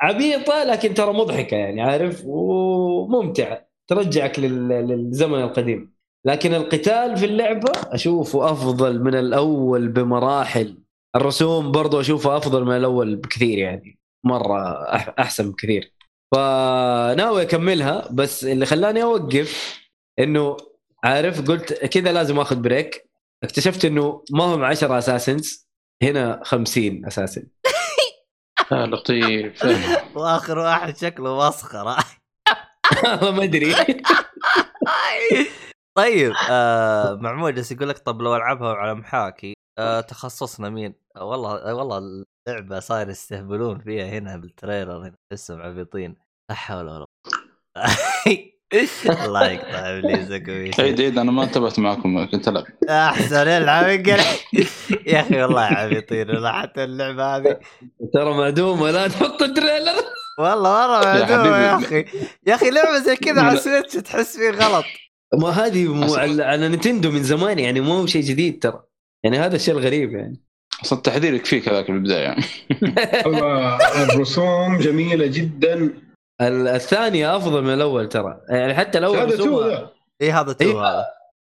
عبيطة 0.01 0.63
لكن 0.63 0.93
ترى 0.93 1.13
مضحكة 1.13 1.57
يعني 1.57 1.81
عارف؟ 1.81 2.23
وممتعة 2.25 3.67
ترجعك 3.87 4.39
لل- 4.39 4.67
للزمن 4.69 5.41
القديم. 5.41 5.95
لكن 6.25 6.53
القتال 6.53 7.17
في 7.17 7.25
اللعبة 7.25 7.71
أشوفه 7.75 8.51
أفضل 8.51 9.03
من 9.03 9.15
الأول 9.15 9.87
بمراحل. 9.87 10.77
الرسوم 11.15 11.71
برضو 11.71 11.99
أشوفها 11.99 12.37
أفضل 12.37 12.65
من 12.65 12.75
الأول 12.77 13.15
بكثير 13.15 13.57
يعني. 13.57 13.99
مرة 14.25 14.83
أحسن 15.19 15.51
بكثير. 15.51 15.91
فناوي 16.35 17.41
أكملها 17.41 18.07
بس 18.11 18.45
اللي 18.45 18.65
خلاني 18.65 19.03
أوقف 19.03 19.79
إنه 20.19 20.57
عارف 21.03 21.47
قلت 21.47 21.73
كذا 21.73 22.11
لازم 22.11 22.39
آخذ 22.39 22.55
بريك. 22.55 23.09
اكتشفت 23.43 23.85
إنه 23.85 24.23
ما 24.31 24.43
هم 24.43 24.63
10 24.63 24.97
أساسنز 24.97 25.67
هنا 26.03 26.41
50 26.43 27.05
أساسن. 27.05 27.47
آه 28.71 28.85
لطيف. 28.85 29.65
وآخر 30.15 30.57
واحد 30.57 30.97
شكله 30.97 31.47
مسخرة. 31.47 31.97
والله 33.03 33.31
ما 33.37 33.43
أدري. 33.43 33.75
طيب 35.97 36.33
آه 36.49 37.15
معمول 37.15 37.55
جالس 37.55 37.71
يقول 37.71 37.89
لك 37.89 37.97
طب 37.97 38.21
لو 38.21 38.35
ألعبها 38.35 38.73
على 38.73 38.93
محاكي 38.95 39.53
آه 39.79 40.01
تخصصنا 40.01 40.69
مين؟ 40.69 40.95
آه 41.15 41.25
والله 41.25 41.55
آه 41.69 41.73
والله 41.75 42.25
اللعبه 42.47 42.79
صاير 42.79 43.09
يستهبلون 43.09 43.79
فيها 43.79 44.05
هنا 44.05 44.37
بال 44.37 44.50
trailer 44.50 44.97
هنا 44.97 45.15
تحسهم 45.29 45.61
عبيطين. 45.61 46.15
لا 46.49 46.55
حول 46.55 46.85
ولا 46.85 47.05
قوة. 47.05 47.07
الله 49.25 49.51
يقطع 49.51 49.97
ابليسك 49.97 50.49
عيد 50.79 51.01
عيد 51.01 51.17
أنا 51.17 51.31
ما 51.31 51.43
انتبهت 51.43 51.79
معكم 51.79 52.25
كنت 52.31 52.47
ألعب. 52.47 52.63
أحسن 52.89 53.47
العب 53.47 54.07
يا 55.07 55.21
أخي 55.21 55.41
والله 55.41 55.61
عبيطين 55.61 56.29
ولا 56.29 56.51
حتى 56.51 56.83
اللعبة 56.83 57.37
هذه. 57.37 57.59
ترى 58.13 58.33
معدومه 58.37 58.91
لا 58.91 59.07
تحط 59.07 59.41
ال 59.41 59.48
trailer. 59.48 60.03
والله 60.39 60.87
مره 60.87 61.15
يا 61.15 61.19
معدومه 61.19 61.57
يا. 61.57 61.75
أخي. 61.75 62.05
يا 62.47 62.55
أخي 62.55 62.69
لعبة 62.69 62.99
زي 62.99 63.15
كذا 63.15 63.41
على. 63.41 63.57
Switch 63.57 63.93
تحس 63.93 64.37
فيه 64.37 64.49
غلط. 64.49 64.85
ما 65.33 65.49
هذه. 65.49 66.15
على 66.19 66.43
على 66.43 66.69
Nintendo 66.69 67.11
من 67.11 67.23
زمان 67.23 67.59
يعني 67.59 67.81
مو 67.81 68.05
شيء 68.05 68.21
جديد 68.21 68.59
ترى. 68.63 68.83
يعني 69.23 69.39
هذا 69.39 69.55
الشيء 69.55 69.73
الغريب 69.73 70.11
يعني. 70.11 70.44
أصلا 70.83 70.97
التحذير 70.97 71.33
يكفيك 71.33 71.69
هذاك 71.69 71.91
بالبداية. 71.91 72.35
والله 73.25 73.77
الرسوم 74.03 74.77
جميلة 74.77 75.25
جدا. 75.25 75.93
ال- 76.41 76.67
الثانية 76.67 77.35
أفضل 77.37 77.63
من 77.63 77.73
الأول 77.73 78.09
ترى. 78.09 78.41
يعني 78.49 78.73
حتى 78.75 78.97
الأول 78.97 79.17
هذا 79.17 79.37
تو 79.37 79.71
اي 80.21 80.31
هذا 80.31 80.53
تو 80.53 80.65
إيه. 80.65 80.81
هذا. 80.87 81.05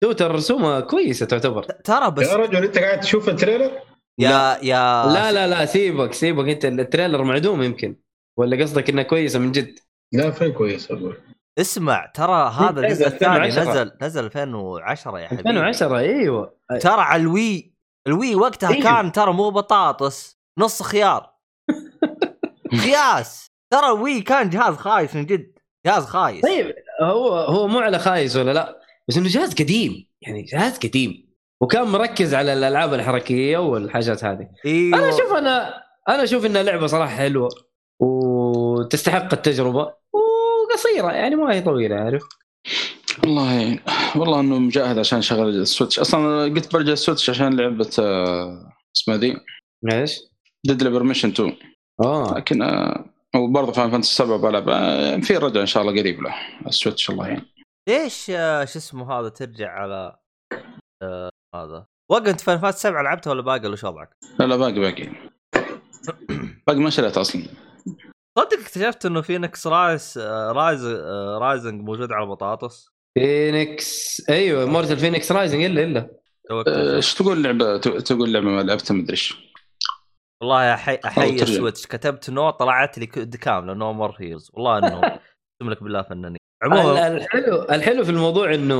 تو 0.03 0.11
ترى 0.11 0.33
رسومها 0.33 0.79
كويسة 0.79 1.25
تعتبر. 1.25 1.63
ترى 1.63 2.11
بس 2.11 2.27
يا 2.27 2.35
رجل 2.35 2.63
أنت 2.63 2.77
قاعد 2.77 2.99
تشوف 2.99 3.29
ال 3.29 3.34
trailer؟ 3.34 3.71
يا 4.19 4.57
يا 4.63 5.05
لا 5.05 5.31
لا 5.31 5.47
لا 5.47 5.65
سيبك 5.65 6.13
سيبك. 6.13 6.49
أنت 6.49 6.65
ال 6.65 6.72
trailer 6.72 7.23
معدوم 7.23 7.61
يمكن. 7.63 7.95
ولا 8.39 8.63
قصدك 8.63 8.89
انها 8.89 9.03
كويسة 9.03 9.39
من 9.39 9.51
جد؟ 9.51 9.79
لا 10.13 10.31
فين 10.31 10.51
كويس؟ 10.51 10.91
أقول 10.91 11.17
اسمع 11.59 12.05
ترى 12.13 12.51
هذا 12.59 12.79
الجزء 12.79 12.91
نزل 12.91 13.05
الثاني 13.05 13.45
2010. 13.45 13.71
نزل 13.71 13.91
نزل 14.01 14.25
2010 14.25 15.19
يا 15.19 15.27
حبيبي. 15.27 15.49
2010 15.49 15.97
إيوه. 15.97 16.53
ترى 16.81 17.01
على 17.01 17.21
الوي 17.21 17.70
الوي 18.07 18.35
وقتها 18.35 18.69
أيوه. 18.69 18.83
كان 18.83 19.11
ترى 19.11 19.33
مو 19.33 19.49
بطاطس 19.49 20.37
نص 20.57 20.83
خيار. 20.83 21.29
قياس 22.85 23.47
ترى 23.73 23.85
الوي 23.85 24.21
كان 24.21 24.49
جهاز 24.49 24.75
خايس 24.75 25.15
من 25.15 25.25
جد 25.25 25.59
جهاز 25.85 26.05
خايس. 26.05 26.41
طيب 26.41 26.75
هو 27.01 27.35
هو 27.35 27.67
مو 27.67 27.79
على 27.79 27.99
خايس 27.99 28.35
ولا 28.35 28.51
لا 28.51 28.79
بس 29.07 29.17
إنه 29.17 29.27
جهاز 29.27 29.53
قديم 29.53 30.07
يعني 30.21 30.41
جهاز 30.41 30.77
قديم. 30.77 31.31
وكان 31.61 31.87
مركز 31.87 32.33
على 32.33 32.53
الألعاب 32.53 32.93
الحركية 32.93 33.57
والحاجات 33.57 34.23
هذه. 34.23 34.49
أيوه. 34.65 34.97
أنا 34.97 35.09
أشوف 35.09 35.33
أنا 35.33 35.83
أنا 36.09 36.23
أشوف 36.23 36.45
إنها 36.45 36.63
لعبة 36.63 36.87
صراحة 36.87 37.15
حلوة 37.15 37.49
وتستحق 37.99 39.33
التجربة 39.33 39.93
وقصيرة 40.13 41.11
يعني 41.11 41.35
ما 41.35 41.53
هي 41.53 41.61
طويلة 41.61 41.95
عارف؟ 41.95 42.23
والله 43.19 43.79
والله 44.15 44.39
إنه 44.39 44.59
مجاهد 44.59 44.99
عشان 44.99 45.21
شغل 45.21 45.49
ال 45.49 45.55
Switch. 45.55 45.99
أصلا 45.99 46.43
قلت 46.43 46.73
برجع 46.73 46.91
ال 46.91 46.97
Switch 46.97 47.29
عشان 47.29 47.59
لعبة 47.59 47.89
آه، 47.99 48.73
اسمها 48.95 49.17
ذي؟ 49.17 49.37
إيش؟ 49.91 50.19
Deadly 50.65 50.87
Premonition 50.87 51.29
2 51.29 51.57
آه. 52.03 52.33
لكن 52.37 52.61
وبرضه 53.35 53.71
Final 53.71 53.91
Fantasy 53.91 54.15
7 54.15 54.37
بلعب. 54.37 54.69
آه، 54.69 55.17
في 55.17 55.37
رجع 55.37 55.61
إن 55.61 55.65
شاء 55.65 55.83
الله 55.83 56.01
قريب 56.01 56.21
له 56.21 56.35
ال 56.67 56.73
Switch 56.73 57.09
الله 57.09 57.27
يعين 57.27 57.45
ليش 57.89 58.29
آه، 58.29 58.65
شو 58.65 58.79
اسمه 58.79 59.19
هذا 59.19 59.29
ترجع 59.29 59.71
على 59.71 60.15
آه 61.03 61.29
هذا؟ 61.55 61.85
وقت 62.11 62.27
أنت 62.27 62.41
فان 62.41 62.59
فاست 62.59 62.77
7 62.77 63.01
لعبتها 63.01 63.31
ولا 63.31 63.41
باقي 63.41 63.67
ولا 63.67 63.75
شو 63.75 63.87
وضعك؟ 63.87 64.17
لا 64.39 64.45
لا 64.45 64.55
باقي 64.55 64.79
باقي. 64.79 65.09
باقي 66.67 66.79
ما 66.79 66.89
شريت 66.89 67.17
أصلا. 67.17 67.43
صدق 68.39 68.59
اكتشفت 68.59 69.05
إنه 69.05 69.23
رايس 69.65 70.17
آه، 70.17 70.51
رايز 70.51 70.85
آه، 70.85 71.37
رايزنج 71.37 71.81
موجود 71.81 72.11
على 72.11 72.23
البطاطس 72.23 72.89
فينيكس 73.17 74.21
أيوه 74.29 74.65
مورتال 74.65 74.97
فينيكس 74.97 75.31
رايزنج 75.31 75.63
إلا 75.63 75.83
إلا. 75.83 76.09
اكتشفت. 76.51 76.77
إيش 76.77 77.13
تقول 77.13 77.43
لعبه 77.43 77.77
تقول 77.77 78.33
لعبه 78.33 78.45
ما 78.45 78.61
لعبتها 78.61 78.93
مدري 78.93 79.11
إيش. 79.11 79.51
والله 80.41 80.73
احي 80.73 80.99
احيي 81.05 81.31
ترجع. 81.31 81.43
السويتش 81.43 81.87
كتبت؟ 81.87 82.29
نو 82.29 82.49
طلعت 82.49 82.97
لي 82.97 83.05
كود 83.05 83.35
كاملة 83.35 83.73
نو 83.73 83.93
مور 83.93 84.15
هيلز. 84.19 84.49
والله 84.53 84.77
إنه 84.77 84.97
أقسم 85.05 85.69
لك 85.69 85.83
بالله 85.83 86.01
فنانين. 86.01 86.37
عموما 86.63 87.07
ال- 87.07 87.13
الحلو 87.21 87.61
الحلو 87.61 88.03
في 88.03 88.09
الموضوع 88.11 88.53
إنه 88.53 88.75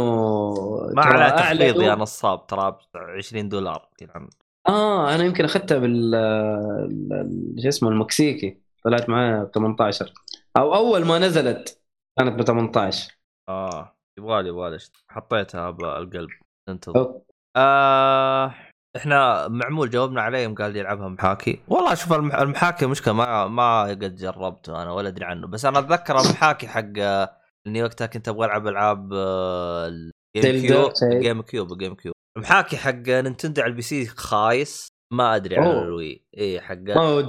ما 0.96 1.04
أعلى- 1.04 1.36
تخفيض 1.40 1.82
يا 1.82 1.96
نصاب 1.96 2.48
ترى 2.48 2.72
ب 2.72 2.98
20 2.98 3.50
دولار 3.50 3.90
يعني 4.02 4.30
آه 4.68 5.16
أنا 5.16 5.24
يمكن 5.24 5.46
أخذتها 5.46 5.78
بال 5.78 6.16
ال- 6.16 7.14
ال- 7.14 7.62
شو 7.64 7.68
اسمه 7.68 7.90
المكسيكي. 7.90 8.58
طلعت 8.86 9.10
معايا 9.10 9.44
ب 9.44 9.52
18 9.52 10.14
أو 10.58 10.76
أول 10.76 11.06
ما 11.06 11.20
نزلت 11.20 11.82
كانت 12.20 12.40
ب 12.40 12.44
18 12.44 13.12
آه. 13.50 13.98
يبغالي 14.20 14.49
يبغالي. 14.49 14.78
حطيتها 15.09 15.72
بالقلب 15.72 16.30
انتظر. 16.70 17.22
آه 17.57 18.53
إحنا 18.95 19.47
معمول 19.47 19.89
جاوبنا 19.89 20.22
عليه 20.22 20.39
يوم 20.39 20.55
قال 20.55 20.76
يلعبها 20.76 21.07
محاكي. 21.07 21.59
والله 21.68 21.93
شوف 21.95 22.14
المح- 22.14 22.36
المحاكي 22.36 22.86
مشكلة 22.86 23.14
ما 23.14 23.47
ما 23.47 23.84
قد 23.84 24.16
جربته 24.16 24.84
أنا 24.84 24.91
ولا 24.91 25.07
أدري 25.07 25.26
عنه. 25.26 25.47
بس 25.47 25.66
أنا 25.66 25.80
أتذكر 25.80 26.20
المحاكي 26.20 26.68
حق 26.68 26.86
آه، 26.99 27.38
إني 27.68 27.84
وقتها 27.84 28.07
كنت 28.07 28.30
أبغى 28.30 28.45
ألعب 28.45 28.68
ألعاب 28.68 29.14
ال 29.14 29.33
Game 29.33 30.12
Zelda، 30.38 30.68
Cube. 30.68 30.92
ال 31.04 31.42
GameCube 31.42 31.68
ال 31.68 31.72
GameCube 31.72 32.16
المحاكي 32.38 32.78
حق 32.78 32.93
Nintendo 33.08 33.62
على 33.62 33.70
ال 33.70 33.82
PC 33.82 34.06
خايس. 34.05 34.88
ما 35.14 35.36
أدري 35.36 35.57
أوه. 35.57 35.82
ال 35.84 35.92
Wii. 35.92 36.26
اي 36.38 36.62
حق 36.62 36.78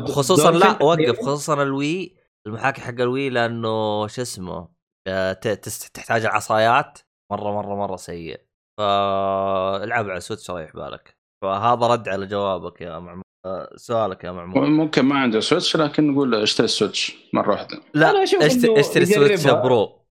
خصوصا 0.09 0.51
لا 0.51 0.83
وقف. 0.83 1.21
خصوصا 1.21 1.63
ال 1.63 1.74
Wii. 1.74 2.17
المحاكي 2.47 2.81
حق 2.81 3.01
ال 3.01 3.08
Wii 3.08 3.31
لأنه 3.31 4.07
شو 4.07 4.23
اسمه؟ 4.23 4.69
تحتاج 5.95 6.25
العصايات 6.25 6.99
مرة 7.33 7.53
مرة 7.53 7.77
مرة 7.77 7.97
سيء. 7.97 8.41
فالعب 8.81 10.11
على 10.11 10.21
Switch 10.21 10.51
ريح 10.51 10.77
بالك. 10.77 11.17
فهذا 11.45 11.87
رد 11.87 12.09
على 12.09 12.27
جوابك 12.27 12.81
يا 12.81 12.99
معمول 12.99 13.23
آه، 13.47 13.73
سؤالك 13.77 14.25
يا 14.25 14.33
معمول 14.33 14.71
ممكن 14.71 15.03
ما 15.05 15.19
عنده 15.19 15.41
Switch 15.41 15.77
لكن 15.77 16.11
نقول 16.13 16.35
اشتري 16.35 16.65
ال 16.65 16.72
Switch 16.72 17.17
مرة 17.33 17.51
واحدة. 17.51 17.81
لا 17.95 18.23
اشتري, 18.23 19.07
Switch. 19.07 19.47
Pro. 19.47 20.07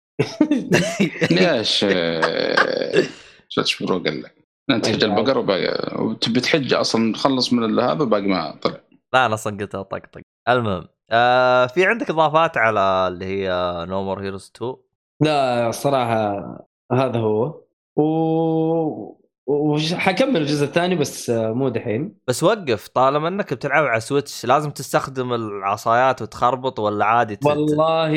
ليش؟ 1.31 1.85
Switch 3.53 3.83
Pro 3.83 4.03
قال 4.03 4.21
لك. 4.21 4.37
أنت 4.71 4.85
تحج 4.85 5.03
البقر 5.03 5.37
وباقي 5.37 5.95
وتبي 6.03 6.39
تحج 6.39 6.73
أصلا 6.73 7.13
تخلص 7.13 7.53
من 7.53 7.79
هذا 7.79 8.01
وباقي 8.03 8.27
ما 8.27 8.59
طلع. 8.61 8.81
لا 9.13 9.25
أنا 9.25 9.33
أصلا 9.33 9.57
قلتها 9.57 9.81
طقطق. 9.81 10.21
المهم. 10.49 10.87
آه 11.11 11.67
في 11.67 11.85
عندك 11.85 12.09
إضافات 12.09 12.57
على 12.57 13.07
اللي 13.07 13.25
هي 13.25 13.49
No 13.89 14.03
More 14.03 14.21
Heroes 14.23 14.51
2 14.55 14.75
لا 15.21 15.69
الصراحه 15.69 16.43
هذا 16.91 17.19
هو. 17.19 17.61
و 17.95 19.17
وحكمل 19.47 20.37
الجزء 20.41 20.65
الثاني 20.65 20.95
بس 20.95 21.29
مو 21.29 21.69
دحين. 21.69 22.15
بس 22.27 22.43
وقف 22.43 22.87
طالما 22.87 23.27
إنك 23.27 23.53
بتلعب 23.53 23.83
على 23.85 23.99
Switch 23.99 24.45
لازم 24.45 24.71
تستخدم 24.71 25.33
العصايات 25.33 26.21
وتخربط 26.21 26.79
ولا 26.79 27.05
عادي 27.05 27.35
ت- 27.35 27.45
والله 27.45 28.11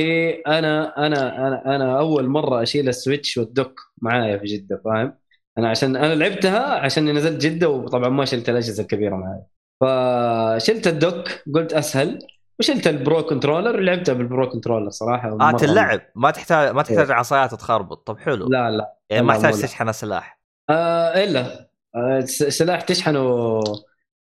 أنا 0.47 0.97
أنا 1.07 1.47
أنا 1.49 1.76
أنا 1.76 1.99
أول 1.99 2.28
مرة 2.28 2.62
أشيل 2.62 2.88
ال 2.89 2.96
Switch 2.96 3.39
وال 3.39 3.53
dock 3.53 3.81
معايا 4.03 4.38
في 4.38 4.45
جدة 4.47 4.82
فاهم؟ 4.84 5.18
أنا 5.59 5.70
عشان 5.70 5.97
أنا 5.97 6.14
لعبتها 6.14 6.74
عشان 6.80 7.14
نزلت 7.16 7.43
جدة 7.47 7.68
وطبعا 7.68 8.09
ما 8.09 8.24
شلت 8.24 8.49
الأجهزة 8.49 8.82
الكبيرة 8.82 9.16
معايا. 9.16 9.47
فشلت 9.80 10.86
ال 10.87 10.95
dock 10.95 11.28
قلت 11.55 11.72
أسهل. 11.72 12.18
وشلت 12.61 12.87
ال 12.87 12.95
Pro 12.95 13.22
Controller 13.22 13.76
ولعبتها 13.77 14.13
بال 14.12 14.27
Pro 14.27 14.49
Controller 14.49 14.91
صراحة 14.91 15.37
آه 15.41 15.53
تلعب 15.53 16.01
ما 16.15 16.31
تحتاج 16.31 16.75
ما 16.75 16.83
تحتاج 16.83 17.11
عصايات 17.11 17.55
تخربط. 17.55 18.07
طب 18.07 18.19
حلو. 18.19 18.49
لا 18.49 18.71
لا. 18.71 18.97
يعني 19.11 19.23
ما 19.27 19.35
تحتاج. 19.35 19.63
تشحن 19.63 19.93
سلاح 19.93 20.41
آه 20.71 21.25
إلا. 21.25 21.71
آه 21.97 22.21
سلاح 22.25 22.81
تشحنه 22.81 23.61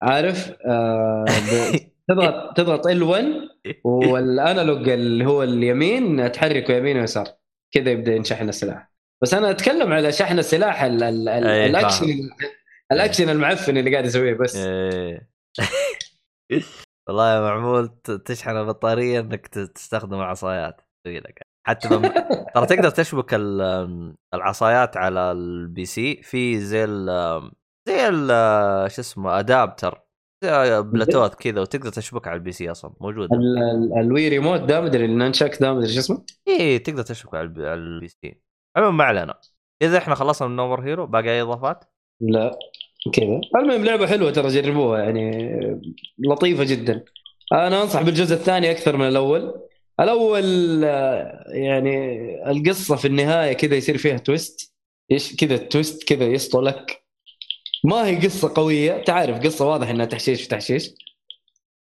عارف؟ 0.02 0.54
آه 0.66 1.26
تضغط 2.10 2.58
تضغط 2.58 2.88
L1 2.88 3.26
وال 3.86 4.12
analog 4.12 4.90
اللي 4.90 5.26
هو 5.26 5.44
اليمين 5.44 6.32
تحركه 6.32 6.74
يمين 6.74 6.98
ويسار. 7.00 7.28
كذا 7.72 7.92
يبدأ 7.92 8.14
ينشحن 8.16 8.50
السلاح. 8.50 8.92
بس 9.22 9.34
أنا 9.34 9.52
أتكلم 9.52 9.94
على 9.94 10.12
شحن 10.12 10.40
السلاح 10.40 10.84
ال 10.84 11.04
ال 11.04 11.30
ال 11.30 11.48
أي، 11.48 11.66
الأكشن. 11.66 12.06
الأكشن 12.92 13.30
المعفن 13.30 13.78
اللي 13.78 13.92
قاعد 13.92 14.06
يسويه 14.06 14.34
بس. 14.34 14.56
إيه. 14.56 15.30
والله 17.08 17.36
يا 17.36 17.42
معمول 17.42 17.88
تشحن 18.26 18.58
البطاريه 18.58 19.20
إنك 19.20 19.48
تستخدم 19.48 20.14
العصايات. 20.20 20.82
لك. 21.08 21.42
حتى 21.68 21.88
لما 21.88 22.08
ترى 22.56 22.66
تقدر 22.66 22.90
تشبك 22.90 23.34
ال- 23.34 24.16
العصايات 24.34 24.98
على 24.98 25.32
ال 25.32 25.86
PC 25.86 26.24
في 26.24 26.60
زي 26.60 26.84
ال 26.84 27.06
زي 27.88 28.08
ال- 28.08 28.92
شو 28.92 29.02
اسمه 29.02 29.40
adapter 29.40 30.02
بلوتوث 30.82 31.36
كذا 31.36 31.62
وتقدر 31.62 31.90
تشبك 31.90 32.28
على 32.28 32.36
ال 32.38 32.52
PC 32.52 32.72
أصلا. 32.72 32.94
موجود 33.00 33.34
ال- 33.34 33.58
ال- 33.58 34.00
ال 34.00 34.30
Wii 34.30 34.40
Remote 34.40 34.60
ده 34.60 34.82
مدري 34.82 35.06
ال 35.06 35.13
Nunchuk 35.13 35.62
ده 35.62 35.74
مدري 35.74 35.94
شو 35.94 36.00
اسمه؟ 36.00 36.26
اي 36.48 36.80
تقدر 36.80 37.04
تشبك 37.04 37.34
على 37.36 37.44
البي- 37.44 37.68
على 37.70 37.80
ال 37.80 38.08
PC. 38.08 38.42
عموما 38.78 38.92
ما 38.92 39.04
علينا. 39.04 39.40
إذا 39.82 39.98
إحنا 39.98 40.16
خلصنا 40.16 40.48
من 40.48 40.56
No 40.56 40.64
More 40.64 40.82
Heroes 40.82 41.08
باقي 41.08 41.30
أي 41.30 41.42
إضافات؟ 41.42 41.84
لا. 42.22 42.60
كذا. 43.14 43.42
المهم 43.56 43.86
لعبة 43.86 44.08
حلوة 44.08 44.32
ترى 44.32 44.48
جربوها 44.48 45.04
يعني 45.04 45.50
لطيفة 46.20 46.64
جدا. 46.64 47.04
أنا 47.54 47.82
أنصح 47.82 48.02
بالجزء 48.02 48.36
الثاني 48.36 48.72
أكثر 48.72 48.98
من 48.98 49.08
الأول. 49.08 49.54
الأول 50.00 50.84
يعني 51.48 52.18
القصة 52.52 52.96
في 52.96 53.08
النهاية 53.08 53.54
كذا 53.54 53.76
يصير 53.76 53.98
فيها 53.98 54.18
twist 54.18 54.74
إيش؟ 55.12 55.36
كذا 55.36 55.58
twist 55.58 56.04
كذا 56.04 56.26
يسطلك 56.26 57.04
ما 57.84 58.08
هي 58.08 58.16
قصة 58.16 58.52
قوية. 58.56 59.04
تعرف 59.04 59.40
قصة 59.40 59.70
واضح 59.70 59.90
إنها 59.90 60.06
تحشيش 60.06 60.42
في 60.42 60.48
تحشيش. 60.48 60.92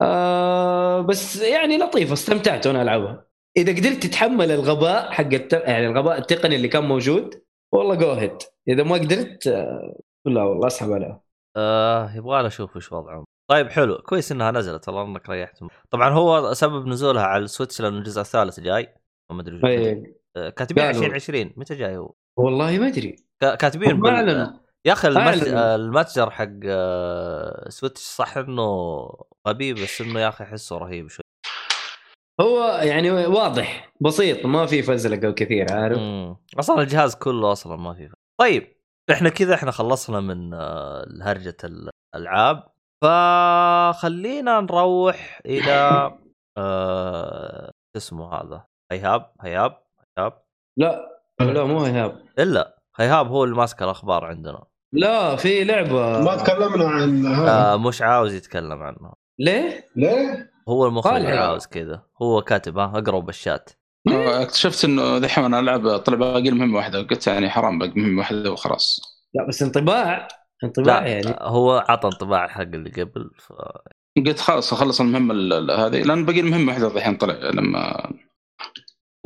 آه 0.02 1.02
بس 1.02 1.42
يعني 1.42 1.78
لطيفة. 1.78 2.14
استمتعت 2.14 2.68
وأنا 2.68 2.82
ألعبها. 2.82 3.26
إذا 3.58 3.72
قدرت 3.72 4.04
تتحمل 4.04 4.52
الغباء 4.52 5.12
حق 5.12 5.34
الت... 5.34 5.54
يعني 5.54 5.88
الغباء 5.88 6.18
التقني 6.18 6.56
اللي 6.56 6.68
كان 6.68 6.84
موجود 6.84 7.42
والله 7.72 7.96
جو 7.96 8.30
إذا 8.70 8.84
ما 8.84 8.96
قدرت 8.96 9.48
آه، 9.48 10.00
لا 10.26 10.44
والله 10.44 10.68
أسحب 10.68 10.92
عليها 10.92 11.22
آه 11.58 12.12
يبغى 12.16 12.42
له 12.42 12.48
أشوف 12.48 12.76
وش 12.76 12.92
وضعهم 12.92 13.24
طيب 13.52 13.70
حلو 13.70 13.98
كويس 13.98 14.32
إنها 14.32 14.52
نزلت 14.52 14.88
والله 14.88 15.04
إنك 15.04 15.30
ريحت 15.30 15.60
طبعا 15.90 16.10
هو 16.10 16.54
سبب 16.54 16.88
نزولها 16.88 17.24
على 17.24 17.44
ال 17.44 17.49
Switch 17.49 17.82
لأنه 17.82 17.98
الجزء 17.98 18.22
الثالث 18.22 18.60
جاي 18.60 18.94
ما 19.32 19.42
أدري 19.42 19.56
وش- 19.56 19.64
أي. 19.66 20.16
آه، 20.38 20.50
كاتبين 20.50 20.84
قالوا. 20.84 21.02
2020 21.02 21.54
متى 21.58 21.76
جاي 21.76 21.98
هو؟ 21.98 22.14
والله 22.38 22.80
ما 22.80 22.88
أدري 22.88 23.16
كا- 23.42 23.56
كاتبين 23.56 24.00
بال... 24.02 24.10
أعلنوا 24.10 24.48
يا 24.86 24.94
أخي 24.94 25.08
المت... 25.08 25.18
أعلنوا. 25.22 25.60
آه، 25.60 25.76
المتجر 25.76 26.30
حق 26.32 26.48
آه، 26.66 27.70
سويتش 27.70 28.02
صح 28.02 28.38
إنه 28.38 29.08
غبي 29.48 29.74
بس 29.74 30.02
إنه 30.02 30.20
يا 30.20 30.30
أخي 30.30 30.44
أحسه 30.44 30.78
رهيب 30.78 31.08
شوي 31.08 31.22
هو 32.42 32.80
يعني 32.84 33.12
واضح 33.12 33.92
بسيط 34.02 34.46
ما 34.46 34.66
في 34.66 34.82
فزلقه 34.84 35.32
كثير 35.32 35.74
عارف 35.74 35.98
مم. 35.98 36.36
أصلا 36.60 36.82
الجهاز 36.82 37.16
كله 37.16 37.52
أصلا 37.52 37.76
ما 37.76 37.94
فيه 37.94 38.12
طيب 38.40 38.75
إحنا 39.12 39.30
كذا 39.30 39.54
إحنا 39.56 39.72
خلصنا 39.72 40.20
من 40.20 40.54
آه، 40.54 41.06
هرجه 41.22 41.58
الألعاب. 42.16 42.64
فخلينا 43.04 44.62
نروح 44.62 45.42
إلى 45.46 46.12
آه، 46.58 47.66
شو 47.66 47.98
اسمه 47.98 48.34
هذا؟ 48.34 48.66
هيهاب 48.92 49.32
هيهاب 49.42 49.78
هيهاب. 50.18 50.34
لا 50.78 51.22
لا 51.40 51.64
مو 51.64 51.86
ايهاب 51.86 52.22
إلا 52.40 52.78
هيهاب 52.98 53.28
هو 53.28 53.44
اللي 53.44 53.56
ماسك 53.56 53.84
الأخبار 53.84 54.26
عندنا. 54.26 54.64
لا 54.94 55.36
في 55.36 55.64
لعبة. 55.64 56.22
ما 56.22 56.36
تكلمنا 56.36 56.88
عن 56.90 57.26
هذا. 57.26 57.52
آه 57.52 57.78
مش 57.78 58.02
عاوز 58.02 58.34
يتكلم 58.34 58.84
عنه 58.84 59.14
ليه؟ 59.40 59.86
ليه؟ 59.96 60.52
هو 60.70 60.86
المخرج 60.86 61.26
عاوز 61.26 61.66
كذا. 61.68 62.02
هو 62.22 62.42
كاتب 62.42 62.78
ها 62.78 63.00
اقرا 63.00 63.20
بالشات. 63.20 63.70
آه، 63.70 63.76
اكتشفت 64.08 64.86
إنه 64.86 65.18
دحين 65.20 65.44
أنا 65.46 65.60
ألعب 65.60 65.98
طلع 65.98 66.16
باقي 66.18 66.50
المهمة 66.50 66.78
واحدة 66.78 67.02
قلت 67.02 67.28
يعني 67.28 67.50
حرام 67.50 67.80
باقي 67.80 67.92
مهمه 67.96 68.20
واحدة 68.20 68.52
وخلاص. 68.52 69.02
لا 69.34 69.48
بس 69.48 69.64
انطباع 69.64 70.28
انطباع 70.64 71.00
لا 71.00 71.08
يعني. 71.08 71.36
هو 71.42 71.86
عطى 71.90 72.08
انطباع 72.08 72.48
حق 72.48 72.62
اللي 72.62 72.90
قبل 73.04 73.32
ف... 73.40 73.54
قلت 74.28 74.40
خلاص 74.40 74.74
أخلص 74.74 75.02
المهمة 75.02 75.34
ال- 75.34 75.54
ال- 75.54 75.72
هذه 75.72 76.02
لأن 76.04 76.26
باقي 76.26 76.40
المهمة 76.40 76.68
واحدة 76.72 76.88
الحين 76.88 77.18
طلع 77.18 77.34
لما 77.34 78.12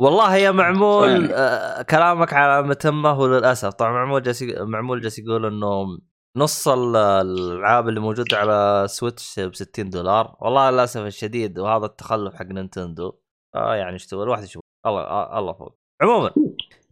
والله 0.00 0.36
يا 0.36 0.50
معمول 0.50 1.08
يعني. 1.10 1.34
آه 1.34 1.82
كلامك 1.82 2.32
على 2.32 2.68
متمه 2.68 3.10
هو 3.10 3.26
للاسف 3.26 3.68
طبعا 3.68 3.92
معمول 3.92 4.22
جالس 4.22 4.42
معمول 4.58 5.00
جالس 5.00 5.18
يقول 5.18 5.46
إنه 5.46 5.98
نص 6.36 6.68
ال- 6.68 6.96
الألعاب 6.96 7.88
اللي 7.88 8.00
موجودة 8.00 8.36
على 8.36 8.86
سويتش 8.88 9.40
ب 9.40 9.54
60 9.54 9.90
دولار. 9.90 10.36
والله 10.40 10.70
للأسف 10.70 11.00
الشديد 11.00 11.58
وهذا 11.58 11.86
التخلف 11.86 12.34
حق 12.34 12.46
نينتندو. 12.46 13.12
آه 13.54 13.74
يعني 13.74 13.92
إيش 13.92 14.06
تسوي 14.06 14.22
الواحد 14.24 14.42
يشوف 14.44 14.62
الله 14.86 15.00
آه 15.00 15.38
الله 15.38 15.52
فوق 15.52 15.78
عموما 16.02 16.30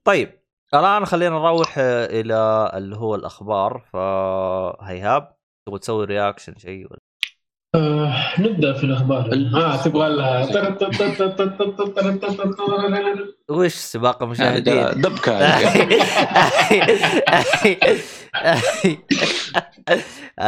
طيب 0.05 0.39
الان 0.75 1.05
خلينا 1.05 1.39
نروح 1.39 1.79
آه، 1.79 2.07
إلى 2.21 2.71
اللي 2.75 2.97
هو 2.97 3.15
الاخبار 3.15 3.83
فهيهاب 3.93 5.37
تبغى 5.67 5.79
تسوي 5.79 6.05
رياكشن 6.05 6.55
شيء 6.55 6.87
ولا 6.91 6.99
آه 7.75 8.41
نبدا 8.41 8.73
في 8.73 8.85
الاخبار 8.85 9.33
آه 9.55 9.77
تبغى 9.77 10.07
وش 13.51 13.75
سباق 13.75 14.23
يعني 14.23 14.25
المشاهدين 14.25 15.03
دبكه. 15.03 15.39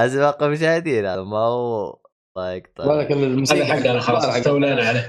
سباق 0.09 0.43
المشاهدين 0.43 1.07
هذا 1.07 1.23
ما 1.23 1.39
هو 1.39 1.99
بالك 2.37 3.13
الموسيقى 3.13 3.63
هذا 3.63 3.75
حقنا 3.75 4.01
خلاص 4.01 4.25
استولينا 4.25 4.83
عليه 4.83 5.09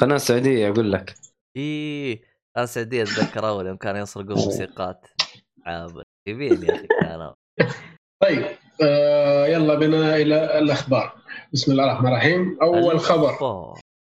قناه 0.00 0.16
سعوديه 0.16 0.68
أقول 0.68 0.92
لك 0.92 1.14
إيه 1.56 2.22
أنا 2.56 2.66
سعودي 2.66 3.02
اتذكر 3.02 3.48
أول 3.48 3.66
يوم 3.66 3.76
كانوا 3.76 4.00
يسرقون 4.00 4.36
موسيقات. 4.44 5.06
عابر 5.66 6.02
يبين 6.28 6.62
يا 6.62 6.74
أخي 6.74 6.86
كانوا 7.00 7.32
طيب 8.22 8.44
آه 8.82 9.46
يلا 9.46 9.74
بنا 9.74 10.16
إلى 10.16 10.58
الأخبار. 10.58 11.16
بسم 11.52 11.72
الله 11.72 11.84
الرحمن 11.84 12.08
الرحيم. 12.08 12.58
أول 12.62 13.00
خبر. 13.00 13.34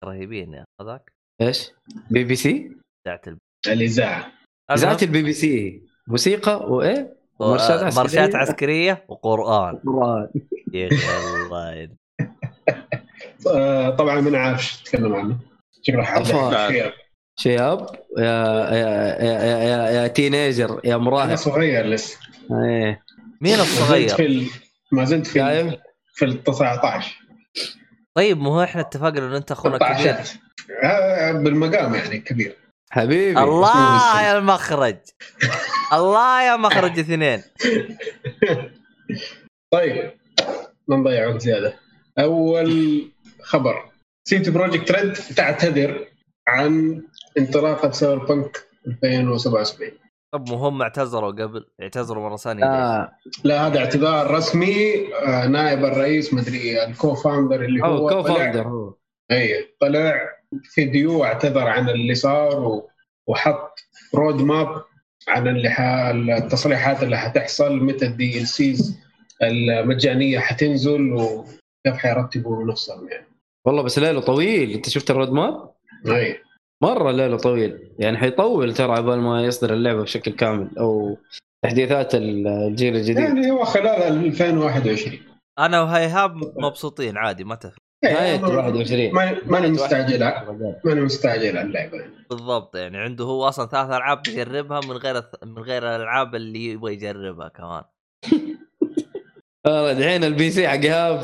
رهيبين 0.04 0.54
يا 0.54 0.64
هذاك 0.80 1.12
إيش؟ 1.40 1.70
بي 2.10 2.24
بي 2.24 2.36
سي؟ 2.36 2.76
بتاعت 3.04 3.28
الب- 3.28 3.38
الإذاعة. 3.66 4.32
إذاعة 4.72 4.98
البي 5.02 5.22
بي 5.22 5.32
سي. 5.32 5.82
موسيقى 6.08 6.56
وايه؟ 6.72 7.16
ومرشات 7.38 7.82
عسكرية. 7.82 8.02
مرشات 8.02 8.34
عسكرية 8.34 9.04
وقرآن. 9.08 9.76
قرآن. 9.76 10.28
يا 10.72 10.88
الله. 10.88 11.88
آه 13.54 13.90
طبعا 13.90 14.20
من 14.20 14.34
عارف 14.34 14.82
تتكلم 14.82 15.14
عنه. 15.14 15.38
شكله 15.82 16.02
أفا. 16.02 16.66
حاجة 16.66 16.92
شياب 17.42 17.86
يا 18.18 18.24
يا 18.24 19.14
يا, 19.22 19.44
يا, 19.44 19.58
يا, 19.58 19.90
يا 19.90 20.06
تينيجر 20.06 20.80
يا 20.84 20.94
أنا 20.94 21.04
مراهق 21.04 21.34
صغير 21.34 21.86
لسه. 21.86 22.18
إيه. 22.50 23.02
مين 23.40 23.56
ما 23.58 23.64
زلت 23.64 23.80
الصغير؟ 23.80 24.08
في 24.08 24.26
ال... 24.26 24.46
ما 24.92 25.04
زلت 25.04 25.26
في 25.26 25.60
ال... 25.60 25.78
في 26.14 26.24
ال 26.24 26.44
19 26.44 27.18
طيب 28.14 28.38
مو 28.38 28.50
هو 28.50 28.62
إحنا 28.62 28.80
اتفقنا 28.80 29.26
إنه 29.26 29.36
أنت 29.36 29.52
أخونا 29.52 29.78
كبير؟ 29.78 30.14
16 30.14 30.38
آه 30.82 31.32
بالمقام 31.32 31.94
يعني 31.94 32.18
كبير. 32.18 32.56
حبيبي. 32.90 33.40
الله 33.40 34.22
يا 34.22 34.38
المخرج. 34.38 34.96
الله 35.92 36.42
يا 36.42 36.56
مخرج 36.56 36.98
اثنين. 36.98 37.42
طيب 39.74 40.10
ما 40.88 40.96
نضيع 40.96 41.28
وقت 41.28 41.40
زيادة. 41.40 41.74
أول 42.18 43.02
خبر. 43.42 43.90
CD 44.28 44.50
Projekt 44.50 44.90
Red 44.90 45.12
تعتذر 45.12 46.09
عن 46.48 47.02
انطلاقة 47.38 47.90
Cyberpunk 47.90 48.64
2077 48.86 49.90
طب 50.32 50.48
مو 50.48 50.56
هم 50.56 50.82
اعتذروا 50.82 51.30
قبل 51.30 51.66
اعتذروا 51.82 52.28
مرة 52.28 52.36
ثانية 52.36 52.64
ليش؟ 52.64 52.72
آه. 52.72 53.12
لا 53.44 53.66
هذا 53.66 53.78
اعتذار 53.78 54.30
رسمي 54.30 55.06
آه، 55.14 55.46
نائب 55.46 55.84
الرئيس 55.84 56.34
مدري 56.34 56.84
ال 56.84 57.14
co-founder 57.14 57.64
اللي 57.64 57.82
هو 57.82 57.86
هو 57.86 58.08
co 58.08 58.22
طلع 58.22 58.34
founder 58.34 58.68
هو 58.68 58.94
اي 59.30 59.74
طلع 59.80 60.28
فيديو 60.64 61.24
اعتذر 61.24 61.68
عن 61.68 61.88
اللي 61.88 62.14
صار 62.14 62.60
و... 62.60 62.90
وحط 63.26 63.78
road 64.14 64.42
map 64.42 64.84
عن 65.28 65.48
اللي 65.48 65.70
ح... 65.70 65.80
التصريحات 65.80 67.02
اللي 67.02 67.18
حتحصل 67.18 67.76
متى 67.76 68.06
ال 68.06 68.40
DLCs 68.40 68.98
المجانية 69.42 70.38
حتنزل 70.38 71.12
وكيف 71.12 71.96
حيرتبوا 71.96 72.64
نفسهم 72.64 73.08
يعني 73.08 73.26
والله 73.66 73.82
بس 73.82 73.98
ليله 73.98 74.20
طويل 74.20 74.70
أنت 74.70 74.88
شفت 74.88 75.10
الرود 75.10 75.32
ماب؟ 75.32 75.70
أي. 76.06 76.38
مرة 76.82 77.10
ليله 77.10 77.36
طويل. 77.36 77.92
يعني 77.98 78.18
حيطول 78.18 78.74
ترى 78.74 78.92
عبال 78.92 79.20
ما 79.20 79.44
يصدر 79.44 79.72
اللعبة 79.72 80.02
بشكل 80.02 80.32
كامل 80.32 80.78
أو 80.78 81.16
تحديثات 81.64 82.14
الجيل 82.14 82.96
الجديد. 82.96 83.18
يعني 83.18 83.50
هو 83.50 83.64
خلال 83.64 84.02
2021 84.02 85.18
أنا 85.58 85.82
وهيهاب 85.82 86.36
مبسوطين 86.56 87.16
عادي 87.16 87.44
ما 87.44 87.54
تفرق 87.54 87.82
نهايه 88.04 88.40
21 88.40 89.12
ما 89.12 89.36
ماني 89.46 89.68
مستعجل. 89.68 90.32
ماني 90.84 91.00
مستعجل 91.00 91.58
على 91.58 91.66
اللعبة. 91.66 92.04
بالضبط 92.30 92.76
يعني 92.76 92.98
عنده 92.98 93.24
هو 93.24 93.48
أصلا 93.48 93.66
ثلاث 93.66 93.86
ألعاب 93.86 94.28
يجربها 94.28 94.80
من 94.80 94.92
غير 94.92 95.22
من 95.42 95.62
غير 95.62 95.96
الألعاب 95.96 96.34
اللي 96.34 96.64
يبغى 96.64 96.92
يجربها 96.92 97.48
كمان. 97.48 97.82
آه، 99.66 99.92
الحين 99.92 100.24
ال 100.24 100.50
PC 100.50 100.68
حق 100.68 100.74
ايهاب 100.74 101.18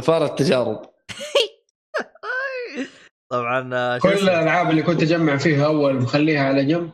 فار 0.00 0.24
التجارب 0.24 0.82
طبعا 3.32 3.70
آه، 3.74 3.98
كل؟ 3.98 4.08
الألعاب 4.08 4.70
اللي 4.70 4.82
كنت 4.82 5.02
أجمع 5.02 5.36
فيها 5.36 5.66
أول 5.66 5.94
مخليها 5.94 6.44
على 6.48 6.64
جنب 6.64 6.90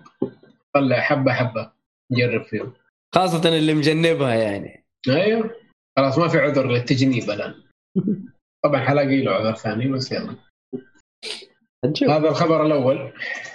طلع 0.75 1.01
حبة 1.01 1.33
حبة 1.33 1.73
نجرب 2.13 2.43
فيهم. 2.45 2.73
خاصة 3.15 3.49
اللي 3.49 3.75
مجنبها 3.75 4.35
يعني. 4.35 4.85
أيوه. 5.09 5.51
خلاص 5.99 6.19
ما 6.19 6.29
في 6.29 6.39
عذر 6.39 6.67
للتجنيب 6.67 7.31
الآن. 7.31 7.55
طبعا 8.65 8.81
حلاقي 8.81 9.23
له 9.23 9.33
عذر 9.33 9.55
ثاني 9.55 9.89
بس 9.89 10.13
يلا. 10.13 10.37
هذا 12.09 12.29
الخبر 12.29 12.67
الأول. 12.67 13.13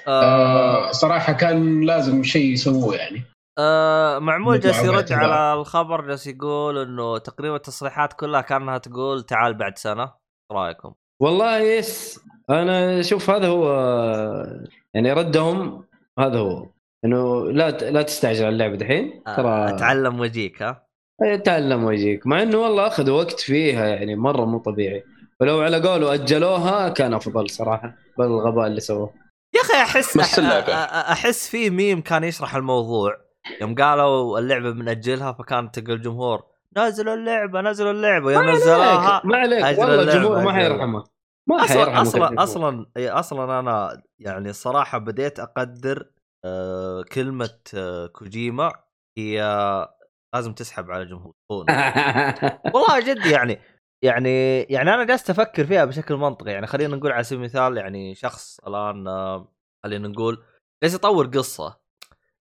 آه 0.07 0.87
آه 0.87 0.91
صراحة 0.91 1.33
كان 1.33 1.81
لازم 1.81 2.23
شيء 2.23 2.53
يسووه 2.53 2.95
يعني. 2.95 3.21
آه 3.59 4.19
معمول 4.19 4.59
جالس 4.59 4.83
يرد. 4.83 5.11
على 5.11 5.59
الخبر 5.59 6.07
جالس 6.07 6.27
يقول 6.27 6.77
إنه 6.77 7.17
تقريبا 7.17 7.55
التصريحات 7.55 8.13
كلها 8.13 8.41
كأنها 8.41 8.77
تقول 8.77 9.23
تعال 9.23 9.53
بعد 9.53 9.77
سنة. 9.77 10.03
إيش 10.03 10.51
رأيكم؟ 10.51 10.93
والله 11.21 11.57
يس. 11.59 12.19
أنا 12.49 13.01
شوف 13.01 13.29
هذا 13.29 13.47
هو 13.47 13.73
يعني 14.93 15.13
ردهم 15.13 15.83
هذا 16.19 16.39
هو. 16.39 16.65
إنه 17.05 17.51
لا 17.51 17.71
ت- 17.71 17.83
لا 17.83 18.01
تستعجل 18.01 18.45
على 18.45 18.53
اللعبه 18.53 18.75
دحين 18.75 19.21
آه 19.27 19.35
ترى 19.35 19.69
أتعلم 19.75 20.19
وجيك 20.19 20.61
ها؟ 20.61 20.85
تعلم 21.43 21.83
ويجيك 21.83 22.27
مع 22.27 22.41
إنه 22.41 22.57
والله 22.57 22.87
اخذوا 22.87 23.17
وقت 23.17 23.39
فيها 23.39 23.85
يعني 23.87 24.15
مرة 24.15 24.45
مو 24.45 24.57
طبيعي. 24.59 25.03
ولو 25.39 25.61
على 25.61 25.81
قوله 25.89 26.13
أجلوها 26.13 26.89
كان 26.89 27.13
أفضل 27.13 27.49
صراحة 27.49 27.95
بالغباء 28.17 28.67
اللي 28.67 28.79
سووه. 28.79 29.13
يا 29.55 29.61
أخي 29.61 29.73
أحس 29.73 30.17
أح- 30.17 30.69
أحس 31.11 31.49
في 31.49 31.69
ميم 31.69 32.01
كان 32.01 32.23
يشرح 32.23 32.55
الموضوع. 32.55 33.17
يوم 33.61 33.75
قالوا 33.75 34.39
اللعبة 34.39 34.71
بنأجلها 34.71 35.31
فكانت 35.31 35.79
تلقى 35.79 35.93
الجمهور 35.93 36.43
نزلوا 36.77 37.13
اللعبة 37.13 37.61
نزلوا 37.61 37.91
اللعبة 37.91 38.31
يوم 38.31 38.49
نزلوها. 38.49 39.21
ما 39.23 39.37
عليك 39.37 39.79
والله 39.79 40.01
اللعبة، 40.01 40.01
الجمهور 40.17 40.43
ما. 40.43 40.53
حيرحمه 40.53 41.03
ما 41.47 41.63
أصلا. 41.63 42.01
أصلا 42.01 42.43
أصلا 42.43 42.85
أصلا 42.97 43.59
أنا 43.59 44.03
يعني 44.19 44.49
الصراحه 44.49 44.97
بديت 44.97 45.39
أقدر 45.39 46.09
آه 46.45 47.03
كلمة 47.03 47.59
آه 47.75 48.07
كوجيما 48.07 48.73
هي 49.17 49.41
لازم 50.35 50.53
تسحب 50.53 50.91
على 50.91 51.03
الجمهور 51.03 51.33
والله 52.73 52.99
جد 52.99 53.25
يعني 53.25 53.59
يعني 54.01 54.61
يعني 54.61 54.93
أنا 54.93 55.03
جالس 55.03 55.29
أفكر 55.29 55.65
فيها 55.65 55.85
بشكل 55.85 56.15
منطقي. 56.15 56.51
يعني 56.51 56.67
خلينا 56.67 56.95
نقول 56.95 57.11
على 57.11 57.23
سبيل 57.23 57.39
المثال 57.39 57.77
يعني 57.77 58.15
شخص 58.15 58.59
الآن 58.59 59.07
آه، 59.07 59.53
خلينا 59.83 60.07
نقول 60.07 60.43
جالس 60.83 60.95
يطور 60.95 61.27
قصة. 61.27 61.79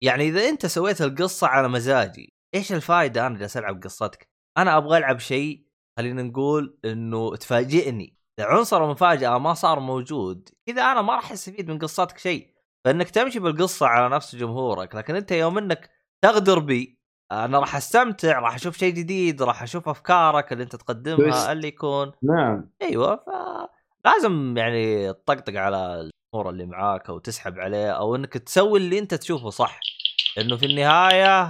يعني 0.02 0.28
إذا 0.28 0.50
أنت 0.50 0.66
سويت 0.66 1.02
القصة 1.02 1.48
على 1.48 1.68
مزاجي 1.68 2.34
إيش 2.56 2.74
الفائده 2.74 3.28
أنا 3.28 3.38
جالس 3.40 3.58
ألعب 3.58 3.84
قصتك؟ 3.84 4.30
أنا 4.58 4.78
أبغى 4.78 4.98
ألعب 4.98 5.20
شيء 5.20 5.66
خلينا 5.98 6.24
نقول 6.24 6.78
إنه 6.86 7.36
تفاجئني. 7.36 8.17
عنصر 8.40 8.84
المفاجاه 8.86 9.38
ما 9.38 9.54
صار 9.54 9.80
موجود. 9.80 10.50
إذا 10.68 10.82
أنا 10.82 11.02
ما 11.02 11.16
راح 11.16 11.32
أستفيد 11.32 11.72
من 11.72 11.80
قصتك 11.80 12.18
شيء 12.18 12.48
فإنك 12.86 13.10
تمشي 13.10 13.40
بالقصة 13.40 13.86
على 13.88 14.16
نفس 14.16 14.36
جمهورك 14.36 14.96
لكن 14.96 15.16
أنت 15.16 15.32
يوم 15.32 15.58
إنك 15.58 15.90
تغدر 16.22 16.60
بي 16.60 17.00
أنا 17.32 17.60
راح 17.60 17.76
أستمتع 17.76 18.40
راح 18.40 18.56
أشوف 18.56 18.78
شيء 18.78 18.94
جديد 18.94 19.42
راح 19.44 19.64
أشوف 19.64 19.90
أفكارك 19.90 20.54
اللي 20.54 20.64
أنت 20.64 20.76
بس- 20.76 20.82
تقدمها 20.84 21.52
اللي 21.52 21.68
يكون. 21.68 22.12
نعم. 22.24 22.70
أيوه 22.82 23.16
ف 23.16 23.22
لازم 24.06 24.58
يعني 24.58 25.14
تطقطق 25.14 25.54
على 25.56 25.78
الجمهور 26.02 26.50
اللي 26.50 26.66
معاك 26.66 27.10
أو 27.10 27.18
تسحب 27.20 27.60
عليه 27.60 27.92
أو 27.92 28.16
إنك 28.16 28.34
تسوي 28.34 28.80
اللي 28.80 29.00
أنت 29.00 29.14
تشوفه 29.14 29.50
صح. 29.50 29.80
لأنه 30.38 30.58
في 30.58 30.66
النهاية 30.66 31.44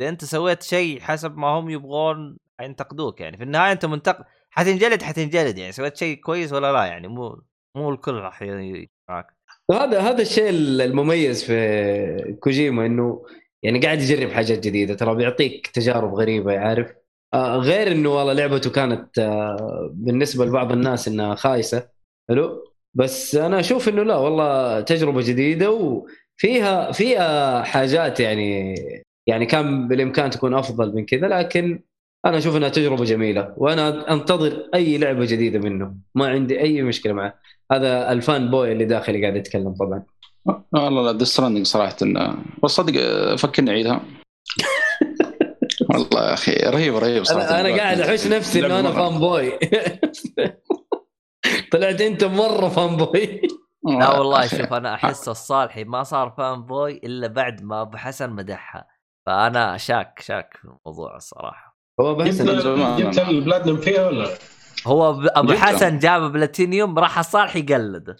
إذا 0.00 0.08
أنت 0.08 0.24
سويت 0.24 0.62
شيء 0.62 1.00
حسب 1.00 1.36
ما 1.36 1.46
هم 1.48 1.70
يبغون 1.70 2.36
حينتقدوك 2.58 3.20
يعني. 3.20 3.36
في 3.36 3.42
النهاية 3.42 3.72
أنت 3.72 3.86
منتقد 3.86 4.24
حتنجلد 4.58 5.02
حتنجلد 5.02 5.58
يعني 5.58 5.72
سويت 5.72 5.96
شيء 5.96 6.16
كويس 6.16 6.52
ولا 6.52 6.72
لا 6.72 6.84
يعني؟ 6.84 7.08
مو 7.08 7.42
مو 7.76 7.90
الكل 7.90 8.14
راح 8.14 8.42
ي- 8.42 8.88
معاك 9.10 9.26
هذا 9.72 10.00
هذا 10.00 10.22
الشيء 10.22 10.50
المميز 10.50 11.44
في 11.44 12.36
كوجيما 12.40 12.86
إنه 12.86 13.24
يعني 13.62 13.78
قاعد 13.80 14.00
يجرب 14.00 14.30
حاجات 14.30 14.58
جديدة 14.58 14.94
ترى 14.94 15.14
بيعطيك 15.14 15.66
تجارب 15.66 16.14
غريبة 16.14 16.58
عارف؟ 16.58 16.92
آه 17.34 17.56
غير 17.56 17.92
إنه 17.92 18.08
والله 18.14 18.32
لعبته 18.32 18.70
كانت 18.70 19.18
آه 19.18 19.90
بالنسبة 19.94 20.44
لبعض 20.44 20.72
الناس 20.72 21.08
إنها 21.08 21.34
خايسة 21.34 21.88
حلو؟ 22.28 22.64
بس 22.94 23.34
أنا 23.34 23.60
أشوف 23.60 23.88
إنه 23.88 24.02
لا 24.02 24.16
والله 24.16 24.80
تجربة 24.80 25.22
جديدة 25.22 25.70
وفيها 25.70 26.92
فيها 26.92 27.62
حاجات 27.62 28.20
يعني 28.20 28.74
يعني 29.26 29.46
كان 29.46 29.88
بالإمكان 29.88 30.30
تكون 30.30 30.54
أفضل 30.54 30.94
من 30.94 31.06
كذا 31.06 31.28
لكن 31.28 31.82
أنا 32.24 32.38
أشوف 32.38 32.56
إنها 32.56 32.68
تجربة 32.68 33.04
جميلة 33.04 33.54
وأنا 33.56 34.12
أنتظر 34.12 34.70
أي 34.74 34.98
لعبة 34.98 35.24
جديدة 35.24 35.58
منه. 35.58 35.94
ما 36.14 36.28
عندي 36.28 36.60
أي 36.60 36.82
مشكلة 36.82 37.12
معه. 37.12 37.34
هذا 37.72 38.12
ال 38.12 38.50
fanboy 38.50 38.72
اللي 38.72 38.84
داخلي 38.84 39.22
قاعد 39.22 39.36
يتكلم 39.36 39.74
طبعا. 39.74 40.02
والله 40.72 41.02
لا 41.02 41.12
Death 41.12 41.31
Stranding 41.31 41.66
صراحة. 41.66 41.96
والصدق 42.62 43.00
فكرني 43.34 43.70
أعيدها. 43.70 44.00
والله 45.90 46.28
يا 46.28 46.34
أخي 46.34 46.52
رهيب 46.52 46.96
رهيب 46.96 47.24
صراحة. 47.24 47.48
أنا 47.48 47.60
أنا 47.60 47.76
قاعد 47.76 48.00
أحس 48.00 48.26
نفسي 48.26 48.66
إنه 48.66 48.80
أنا 48.80 48.92
فان 48.92 49.18
بوي. 49.18 49.52
طلعت 51.72 52.00
أنت 52.00 52.24
مرة 52.24 52.68
fanboy. 52.68 53.40
لا. 54.00 54.18
والله 54.18 54.46
شوف 54.46 54.72
أنا 54.72 54.94
أحس 55.04 55.28
الصالحي 55.28 55.84
ما 55.84 56.02
صار 56.02 56.34
fanboy 56.38 56.92
إلا 56.92 57.26
بعد 57.26 57.62
ما 57.62 57.82
أبو 57.82 57.96
حسن 57.96 58.30
مدحها. 58.30 58.86
فأنا 59.26 59.76
شاك 59.76 60.20
شاك 60.20 60.56
في 60.56 60.64
الموضوع 60.64 61.16
الصراحة. 61.16 61.65
هو 62.00 62.24
زمان. 62.30 62.96
جبت 63.10 63.18
البلاتنم 63.18 63.76
فيها 63.76 64.06
ولا؟ 64.06 64.22
لا؟ 64.22 64.30
هو 64.86 65.12
ب- 65.12 65.26
ابو. 65.30 65.52
حسن 65.52 65.98
جاب 65.98 66.32
بلاتينيوم 66.32 66.98
راح 66.98 67.18
الصالح 67.18 67.56
يقلده 67.56 68.16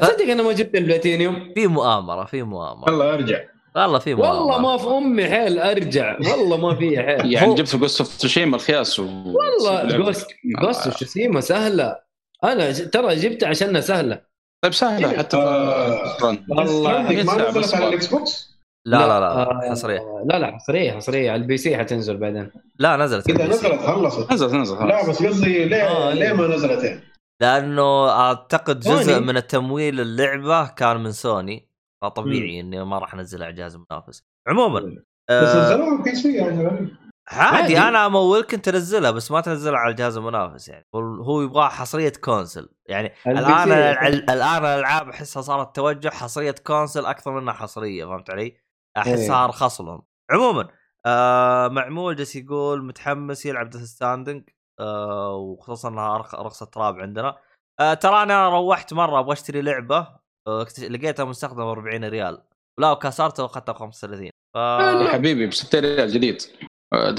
تصدق 0.00 0.22
أنا 0.30 0.42
ما 0.42 0.52
جبت 0.52 0.74
البلاتينيوم. 0.74 1.52
في 1.54 1.66
مؤامرة 1.66 2.24
في 2.24 2.42
مؤامرة. 2.42 2.90
يلا 2.92 3.14
أرجع. 3.14 3.40
والله 3.76 3.98
في 3.98 4.14
مؤامرة. 4.14 4.40
والله 4.40 4.58
ما 4.58 4.76
في 4.78 4.86
أمي 4.88 5.24
حيل 5.30 5.58
أرجع. 5.58 6.16
والله 6.30 6.56
ما 6.56 6.74
في 6.74 7.02
حيل. 7.02 7.32
يعني 7.32 7.54
جبت 7.54 7.76
جوست 7.76 8.00
اوف 8.00 8.16
تشيما 8.16 8.56
الخياس 8.56 8.98
و 9.00 9.04
والله 9.04 9.96
جوست 9.96 10.26
جوست 10.62 10.96
شسيمة 10.96 11.40
سهلة. 11.40 11.96
أنا 12.44 12.72
ترى 12.72 13.14
جبتها 13.16 13.48
عشانها 13.48 13.80
سهلة. 13.80 14.20
طيب 14.62 14.72
سهلة 14.74 15.18
حتى 15.18 15.36
آه. 15.36 16.38
والله. 16.48 17.02
ما 17.02 17.12
نزلت 17.12 17.58
بس 17.58 17.74
على 17.74 17.88
الإكس 17.88 18.06
بوكس؟ 18.06 18.57
لا 18.86 18.96
لا 18.98 19.20
لا 19.20 19.26
آه، 19.42 19.70
حصرية. 19.70 20.00
لا 20.24 20.38
لا 20.38 20.52
حصرية 20.56 20.92
حصرية. 20.92 21.30
على 21.30 21.42
البي 21.42 21.56
سي 21.56 21.76
حتنزل 21.78 22.16
بعدين. 22.16 22.50
لا 22.78 22.96
نزلت. 22.96 23.30
إذا 23.30 23.42
على. 23.42 23.50
نزلت 23.52 23.80
خلصت. 23.80 24.32
نزل 24.32 24.56
نزل 24.60 24.86
لا 24.88 25.08
بس 25.08 25.22
قصدي 25.26 25.64
ليه 25.64 25.82
آه، 25.88 26.14
ليه 26.14 26.32
ما 26.32 26.46
نزلت؟ 26.46 26.84
يعني؟ 26.84 27.00
لأنه 27.42 28.10
أعتقد 28.10 28.80
جزء 28.80 29.02
سوني. 29.02 29.26
من 29.26 29.36
التمويل 29.36 30.00
اللعبة 30.00 30.66
كان 30.68 30.96
من 31.02 31.12
سوني. 31.12 31.68
فطبيعي 32.02 32.60
إني 32.60 32.84
ما 32.84 32.98
راح 32.98 33.14
انزلها 33.14 33.46
على 33.46 33.56
جهاز 33.56 33.76
منافس. 33.90 34.22
عموما 34.48 34.80
بس 34.80 34.94
آه 35.30 35.64
نزلوها 35.74 36.02
PC 36.02 36.36
يعني. 36.36 36.88
عادي. 37.28 37.78
أنا 37.78 38.06
أمولك 38.06 38.50
تنزلها 38.50 39.10
بس 39.10 39.30
ما 39.30 39.40
تنزلها 39.40 39.78
على 39.78 39.90
الجهاز 39.90 40.16
المنافس 40.16 40.68
يعني. 40.68 40.86
هو- 40.94 41.22
هو 41.22 41.42
يبغى 41.42 41.68
حصرية 41.68 42.12
console. 42.24 42.68
يعني 42.86 43.12
الآن 43.26 43.72
الان 43.72 44.14
الألعاب 44.64 45.08
أحسها 45.08 45.42
صارت 45.42 45.76
توجه 45.76 46.08
حصرية 46.08 46.54
console 46.66 47.06
أكثر 47.06 47.40
منها 47.40 47.52
حصرية 47.52 48.04
فهمت 48.04 48.30
علي؟ 48.30 48.56
احسها 48.98 49.36
إيه. 49.36 49.44
ارخص 49.44 49.80
لهم 49.80 50.02
عموما 50.30 50.68
آه 51.06 51.68
معمول 51.68 52.16
جالس 52.16 52.36
يقول 52.36 52.84
متحمس 52.84 53.46
يلعب 53.46 53.70
Death 53.70 53.82
Stranding 53.82 54.42
آه 54.80 55.34
وخصوصا 55.34 55.88
انها 55.88 56.16
ارخص 56.34 56.62
تراب 56.64 56.98
عندنا. 56.98 57.36
آه 57.80 57.94
ترى 57.94 58.22
أنا 58.22 58.48
روحت 58.48 58.92
مرة 58.92 59.20
أبغى 59.20 59.32
أشتري 59.32 59.62
لعبة 59.62 60.08
آه 60.48 60.66
لقيتها 60.88 61.24
مستخدمة 61.24 61.64
ب 61.64 61.68
40 61.68 62.04
ريال. 62.04 62.42
لا 62.80 62.90
وكسرتها 62.90 63.42
وأخذتها 63.42 63.72
ب 63.72 63.76
35 63.76 64.30
ف 64.54 64.56
يا 65.04 65.08
حبيبي 65.12 65.46
ب 65.46 65.52
60 65.52 65.80
ريال 65.80 66.08
جديد. 66.08 66.42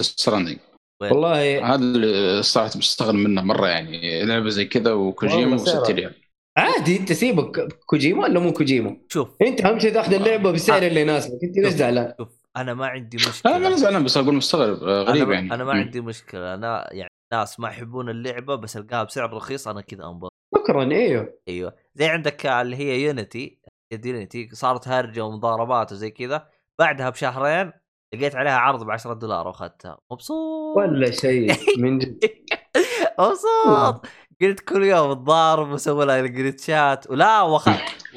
Stranding 0.02 0.58
والله 1.02 1.66
هذا 1.66 1.76
اللي 1.76 2.44
صراحة 2.44 2.72
مستغرب 2.76 3.16
منه 3.16 3.42
مرة 3.42 3.68
يعني 3.68 4.26
لعبة 4.26 4.50
زي 4.50 4.66
كذا 4.66 4.94
وكوجيما 4.94 5.58
سعرها. 5.58 5.84
60 5.84 5.96
ريال. 5.96 6.16
عادي 6.60 6.98
انت 7.00 7.14
سيبك 7.14 7.74
كوجيما 7.86 8.24
ولا 8.24 8.40
مو 8.40 8.54
كوجيما؟ 8.54 8.98
شوف. 9.08 9.30
انت 9.42 9.62
اهم 9.66 9.80
شيء 9.80 9.94
تاخذ 9.94 10.14
اللعبة 10.14 10.52
بالسعر 10.52 10.84
اللي 10.84 11.02
يناسبك. 11.02 11.44
انت 11.44 11.58
ليش 11.58 11.74
زعلان؟ 11.74 12.14
شوف 12.18 12.30
أنا 12.58 12.74
ما 12.74 12.88
عندي 12.88 13.18
مشكلة. 13.18 13.56
أنا 13.56 13.70
ما 13.70 13.76
زعلان 13.76 14.04
بس 14.04 14.18
أقول 14.18 14.36
مستغرب. 14.36 14.84
آه، 14.84 15.04
غريب 15.04 15.24
أنا 15.24 15.34
يعني. 15.34 15.54
أنا 15.54 15.64
ما. 15.64 15.72
عندي 15.72 16.02
مشكلة. 16.02 16.54
أنا 16.54 16.90
يعني 16.92 17.10
ناس 17.34 17.60
ما 17.60 17.70
يحبون 17.70 18.10
اللعبة 18.10 18.56
بس 18.56 18.78
ألقاها 18.78 19.04
بسعر 19.04 19.34
رخيص 19.34 19.68
أنا 19.68 19.82
كذا 19.82 20.06
أنبسط. 20.06 20.34
شكرا 20.58 20.92
إيوه. 20.92 21.34
أيوه. 21.48 21.74
زي 21.96 22.06
عندك 22.08 22.46
اللي 22.46 22.76
هي 22.76 23.02
يونيتي 23.04 23.60
يونيتي 24.06 24.50
صارت 24.54 24.88
هرجه 24.88 25.26
ومضاربات 25.26 25.92
وزي 25.92 26.12
كذا. 26.12 26.48
بعدها 26.80 27.10
بشهرين 27.10 27.72
لقيت 28.16 28.36
عليها 28.36 28.58
عرض 28.58 28.84
ب 28.84 28.92
10 28.92 29.14
دولار 29.14 29.48
وأخذتها. 29.48 29.98
مبسوط. 30.12 30.78
ولا 30.78 31.12
شيء. 31.12 31.54
من 31.78 31.98
جد. 32.00 32.20
مبسوط. 33.20 34.06
قلت 34.42 34.60
كل 34.60 34.84
يوم 34.84 35.14
تضارب 35.14 35.70
وسوي 35.70 36.06
لها 36.06 36.22
جلتشات 36.22 37.10
ولا 37.10 37.42
وخ... 37.42 37.70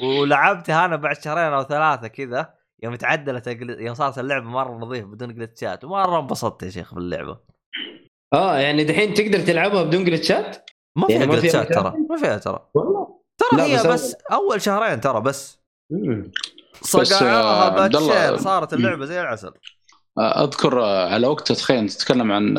ولعبتها 0.03 0.85
أنا 0.85 0.95
بعد 0.95 1.23
شهرين 1.23 1.53
أو 1.53 1.63
ثلاثة 1.63 2.07
كذا. 2.07 2.53
يوم 2.83 2.95
تعدلت 2.95 3.47
يوم 3.59 3.93
صارت 3.95 4.19
اللعبة 4.19 4.45
مرة 4.45 4.77
نظيف 4.77 5.05
بدون 5.05 5.35
جلتشات 5.35 5.83
ومرة 5.83 6.19
انبسطت 6.19 6.63
يا 6.63 6.69
شيخ 6.69 6.93
باللعبة. 6.93 7.39
آه 8.33 8.57
يعني 8.57 8.83
دحين 8.83 9.13
تقدر 9.13 9.39
تلعبها 9.39 9.83
بدون 9.83 10.03
جلتشات 10.03 10.69
ما 10.97 11.07
فيها 11.07 11.19
يعني 11.19 11.31
جلتشات 11.31 11.73
ترى؟ 11.73 11.93
ما 12.09 12.17
فيها 12.17 12.37
ترى. 12.37 12.69
والله. 12.73 13.19
ترى 13.37 13.61
هي 13.61 13.77
بس 13.77 13.85
بس, 13.85 14.15
أول 14.31 14.61
شهرين 14.61 15.01
ترى 15.01 15.21
بس. 15.21 15.59
صقعوها 16.81 17.67
آه، 17.67 17.87
باتشين 17.87 18.37
صارت 18.37 18.73
اللعبة 18.73 19.05
زي 19.05 19.21
العسل. 19.21 19.53
آه، 20.17 20.43
أذكر 20.43 20.83
آه، 20.83 21.13
على 21.13 21.27
وقت 21.27 21.51
تخيل 21.51 21.89
تتكلم 21.89 22.31
عن 22.31 22.53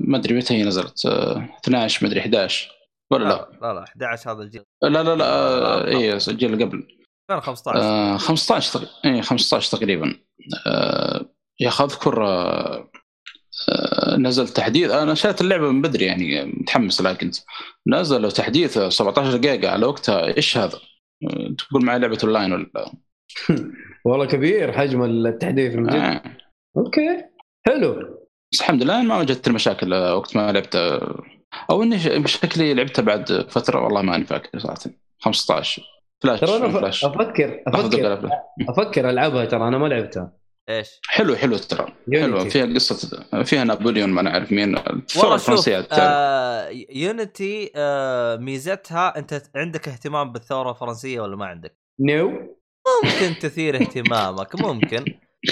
ما 0.00 0.16
أدري 0.16 0.34
متى 0.34 0.54
هي 0.54 0.64
نزلت. 0.64 1.06
آه، 1.06 1.48
12 1.64 2.06
ما 2.06 2.08
أدري 2.08 2.20
11 2.20 2.77
ولا 3.10 3.24
لا 3.24 3.48
لا؟ 3.62 3.74
لا 3.74 3.84
11 3.84 4.32
هذا 4.32 4.42
الجيل. 4.42 4.62
لا 4.82 5.02
لا 5.02 5.16
لا 5.16 5.24
آه، 5.24 5.86
اي 5.86 6.12
الجيل 6.12 6.52
اللي 6.52 6.64
قبل. 6.64 6.86
2015 7.30 7.78
آه 7.80 8.16
15 8.16 8.78
تق... 8.78 8.88
اي 9.04 9.22
15 9.22 9.78
تقريبا. 9.78 10.14
آه 10.66 11.24
يا 11.60 11.68
أخي 11.68 11.84
أذكر 11.84 12.26
آه 12.26 12.90
نزل 14.18 14.48
تحديث. 14.48 14.90
أنا 14.90 15.14
شريت 15.14 15.40
اللعبة 15.40 15.70
من 15.70 15.82
بدري 15.82 16.04
يعني 16.04 16.44
متحمس 16.44 17.00
لها 17.00 17.12
كنت. 17.12 17.36
نزلوا 17.88 18.30
تحديث 18.30 18.78
17 18.78 19.36
جيجا 19.36 19.70
على 19.70 19.86
وقتها. 19.86 20.36
إيش 20.36 20.56
هذا؟ 20.58 20.78
تقول 21.58 21.84
معي 21.84 21.98
لعبة 21.98 22.18
أونلاين 22.24 22.52
ولا 22.52 22.92
والله 24.04 24.26
كبير 24.26 24.72
حجم 24.72 25.04
التحديث 25.04 25.74
من 25.74 25.86
جد. 25.86 25.94
آه. 25.94 26.22
okay. 26.76 27.24
حلو. 27.66 28.18
بس 28.52 28.60
الحمد 28.60 28.82
لله 28.82 29.02
ما 29.02 29.18
وجدت 29.18 29.48
المشاكل 29.48 29.94
وقت 29.94 30.36
ما 30.36 30.52
لعبت 30.52 31.00
أو 31.70 31.82
إني 31.82 31.98
ش- 31.98 32.32
شكلي 32.32 32.74
لعبتها 32.74 33.02
بعد 33.02 33.46
فترة 33.50 33.84
والله 33.84 34.02
ماني 34.02 34.24
فاكر 34.24 34.58
صراحة. 34.58 34.78
15 35.20 35.82
فلاش 36.22 36.40
ترى 36.40 36.56
أنا 36.56 36.68
فلاش. 36.68 37.04
أفكر 37.04 37.62
أفكر. 37.66 38.30
أفكر 38.68 39.10
ألعبها 39.10 39.44
ترى 39.44 39.68
أنا 39.68 39.78
ما 39.78 39.86
لعبتها. 39.86 40.32
إيش؟ 40.68 41.00
حلو 41.08 41.36
حلو 41.36 41.56
ترى. 41.56 41.86
حلو. 42.14 42.50
فيها 42.50 42.74
قصة 42.74 43.24
فيها 43.44 43.64
نابليون 43.64 44.08
ما 44.10 44.22
نعرف 44.22 44.52
مين. 44.52 44.76
والله 44.76 44.90
الثوره 44.98 45.36
شوف 45.36 45.50
الفرنسية. 45.50 45.88
آه 45.92 46.68
Unity 46.90 47.72
آه 47.76 48.36
ميزتها 48.36 49.18
أنت 49.18 49.42
عندك 49.56 49.88
اهتمام 49.88 50.32
بالثورة 50.32 50.70
الفرنسية 50.70 51.20
ولا 51.20 51.36
ما 51.36 51.46
عندك؟ 51.46 51.78
نيو 52.00 52.56
ممكن 53.04 53.38
تثير 53.40 53.76
اهتمامك 53.76 54.60
ممكن. 54.60 55.04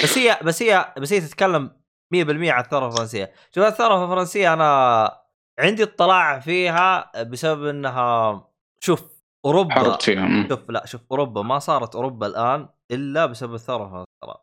بس 0.03 0.19
هي 0.19 0.39
بس 0.45 0.63
هي 0.63 0.95
بس 0.99 1.13
هي 1.13 1.21
تتكلم 1.21 1.71
100% 2.15 2.51
عن 2.51 2.65
الثورة 2.65 2.87
الفرنسية. 2.87 3.33
شوف 3.55 3.65
الثورة 3.65 4.05
الفرنسية 4.05 4.53
أنا 4.53 5.11
عندي 5.59 5.83
اطلاع 5.83 6.39
فيها 6.39 7.23
بسبب 7.23 7.67
إنها 7.67 8.49
شوف 8.81 9.03
أوروبا 9.45 9.75
حاربت 9.75 10.03
فيها. 10.03 10.49
شوف 10.49 10.71
لا 10.71 10.87
شوف 10.87 11.01
أوروبا 11.11 11.43
ما 11.43 11.59
صارت 11.59 11.95
أوروبا 11.95 12.27
الآن 12.27 12.69
إلا 12.91 13.27
بسبب 13.27 13.55
الثورة 13.55 14.05
ترى 14.23 14.35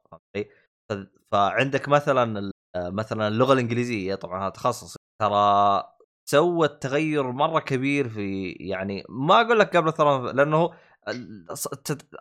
فعندك 1.32 1.89
مثلا 1.89 2.51
مثلا 2.78 3.28
اللغة 3.28 3.53
الإنجليزية 3.53 4.16
طبعا 4.16 4.43
هذا 4.43 4.49
تخصص 4.49 4.95
ترى 5.22 5.84
سوت 6.30 6.82
تغير 6.84 7.32
مرة 7.32 7.59
كبير 7.59 8.09
في 8.09 8.51
يعني 8.51 9.03
ما 9.09 9.41
أقول 9.41 9.59
لك 9.59 9.78
قبل 9.78 9.88
الثورة 9.88 10.32
لأنه 10.32 10.70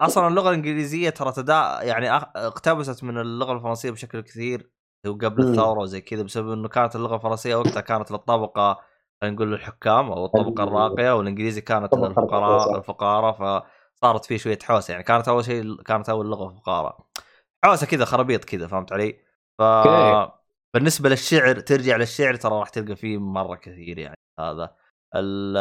أصلا 0.01 0.29
اللغة 0.29 0.49
الإنجليزية 0.49 1.11
ترى 1.11 1.33
تدا 1.33 1.79
يعني 1.83 2.11
اقتبست 2.37 3.05
من 3.05 3.19
اللغة 3.19 3.53
الفرنسية 3.53 3.91
بشكل 3.91 4.21
كثير 4.21 4.71
قبل 5.07 5.43
مم. 5.45 5.51
الثورة 5.51 5.81
وزي 5.81 6.01
كذا 6.01 6.23
بسبب 6.23 6.53
إنه 6.53 6.69
كانت 6.69 6.97
اللغة 6.97 7.17
الفرنسية 7.17 7.55
وقتها 7.55 7.81
كانت 7.81 8.11
للطبقه 8.11 8.81
خلينا 9.21 9.37
نقول 9.37 9.55
الحكام 9.55 10.13
أو 10.13 10.27
الطبقة 10.27 10.63
ال- 10.65 10.69
الراقية 10.69 11.17
والإنجليزي 11.17 11.61
كانت 11.61 11.95
للفقراء. 11.95 12.79
الفقراء 12.79 13.33
فصارت 13.33 14.25
في 14.25 14.39
شوية 14.39 14.59
حوسة 14.63 14.93
يعني 14.93 15.05
كانت 15.05 15.29
أول 15.29 15.45
شيء 15.45 15.83
كانت 15.83 16.09
أول 16.09 16.31
لغة 16.31 16.49
فقراء 16.55 17.07
حوسة 17.65 17.87
كذا 17.87 18.05
خرابيط 18.05 18.45
كذا 18.45 18.67
فهمت 18.67 18.93
علي؟ 18.93 19.19
ف. 19.59 19.63
بالنسبة 20.75 21.09
للشعر 21.09 21.61
ترجع 21.61 21.97
للشعر 21.97 22.35
ترى 22.37 22.53
راح 22.59 22.69
تلقى 22.69 22.97
فيه 22.97 23.19
مرة 23.19 23.55
كثير 23.55 23.99
يعني 23.99 24.17
هذا 24.41 24.75
ال- 25.15 25.57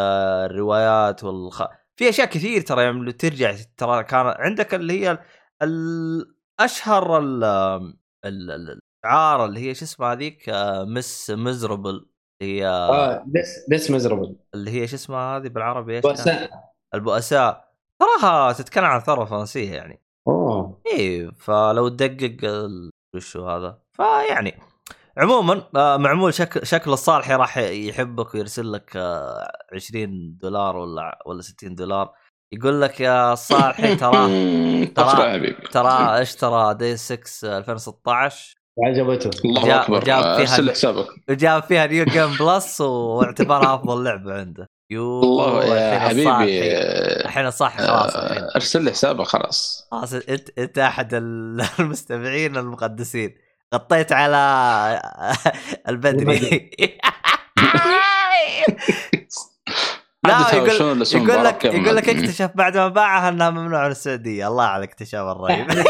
الروايات 0.52 1.24
والخ... 1.24 1.64
في 1.96 2.10
أشياء 2.10 2.28
كثير 2.28 2.62
ترى 2.62 2.84
يعني 2.84 3.12
ترجع 3.12 3.56
ترى 3.78 4.04
كان 4.04 4.26
عندك 4.26 4.74
اللي 4.74 5.02
هي 5.08 5.20
ال- 5.62 6.36
أشهر 6.60 7.18
ال- 7.18 7.44
ال- 8.26 8.80
الشعار 9.06 9.46
اللي 9.46 9.60
هي 9.60 9.76
شو 9.76 9.86
اسمها 9.86 10.12
هذيك 10.14 10.50
آه، 10.50 10.84
Les 10.86 11.30
Misérables 11.30 12.06
هي 12.42 12.68
آه 12.68 13.26
Les 13.38 13.66
Les 13.74 13.92
Misérables 13.92 14.36
اللي 14.54 14.72
هي 14.72 14.88
شو 14.88 14.96
اسمها 14.96 15.38
هذه 15.38 15.48
بالعربي 15.48 15.96
إيش 15.96 16.04
كانت؟ 16.04 16.18
بؤساء. 16.20 16.50
البؤساء. 16.94 17.72
تراها 18.00 18.54
تتكلم 18.54 18.86
عن 18.86 18.98
الثوره 18.98 19.22
الفرنسيه 19.22 19.74
يعني. 19.74 20.02
أوه. 20.28 20.82
إيه 20.88 21.32
فلو 21.32 21.88
تدقق 21.88 22.70
وشو 23.16 23.50
هذا. 23.50 23.80
فيعني 23.92 24.60
عموما 25.18 25.64
آه، 25.76 25.98
معمول 25.98 26.34
شكل 26.34 26.66
شكل 26.66 26.92
الصالحي 26.92 27.36
راح 27.36 27.58
يحبك 27.58 28.34
ويرسل 28.34 28.72
لك 28.72 28.92
آه، 28.96 29.52
20 29.74 30.38
دولار 30.38 30.78
ولا 30.78 31.24
ولا 31.26 31.42
60 31.42 31.76
دولار. 31.76 32.14
يقول 32.54 32.82
لك 32.82 33.02
يا 33.02 33.36
صالحي 33.36 33.96
ترى 33.96 34.16
حبيبي 34.98 35.54
ترى 35.74 36.22
اشترى 36.22 36.74
Deus 36.74 36.98
Ex 36.98 37.58
2016 37.58 38.61
عجبته. 38.86 39.30
الله 39.46 39.66
جاب- 39.66 39.82
أكبر. 39.82 40.04
جاب 40.04 40.22
فيها 40.24 40.40
أرسل 40.40 40.72
حسابك. 40.72 41.08
وجاب 41.30 41.64
فيها 41.64 41.88
new 41.88 42.06
game 42.06 42.34
plus 42.40 42.82
واعتبرها 42.82 43.76
أفضل 43.76 44.04
لعبة 44.04 44.34
عنده. 44.34 44.70
يو 44.92 45.20
الله 45.24 45.76
يا 45.76 45.96
الحين 46.08 46.34
حبيبي. 46.34 46.78
الحين 47.26 47.46
الصالحي 47.48 47.78
خلاص 47.88 48.16
الحين. 48.16 48.44
آه، 48.44 48.50
أرسل 48.56 48.84
لي 48.84 48.92
حسابك 48.92 49.26
خلاص. 49.28 49.88
خلاص 49.92 50.14
انت 50.14 50.50
أنت 50.60 50.78
أحد 50.78 51.14
ال- 51.14 51.66
المستمعين 51.80 52.58
المقدسين. 52.58 53.36
غطيت 53.76 54.12
على 54.12 55.02
البدري. 55.90 56.72
لا 60.28 60.56
يقول 60.56 60.70
يقول 61.14 61.46
لك. 61.46 61.66
يقول 61.66 61.96
لك. 61.96 62.10
اكتشف 62.10 62.52
بعد 62.56 62.78
ما 62.78 62.88
باعها 62.88 63.30
إنها 63.30 63.50
ممنوعه 63.50 63.86
من 63.86 63.92
السعوديه 63.92 64.48
الله 64.48 64.64
على 64.64 64.84
الاكتشاف 64.84 65.28
الرهيب. 65.28 65.68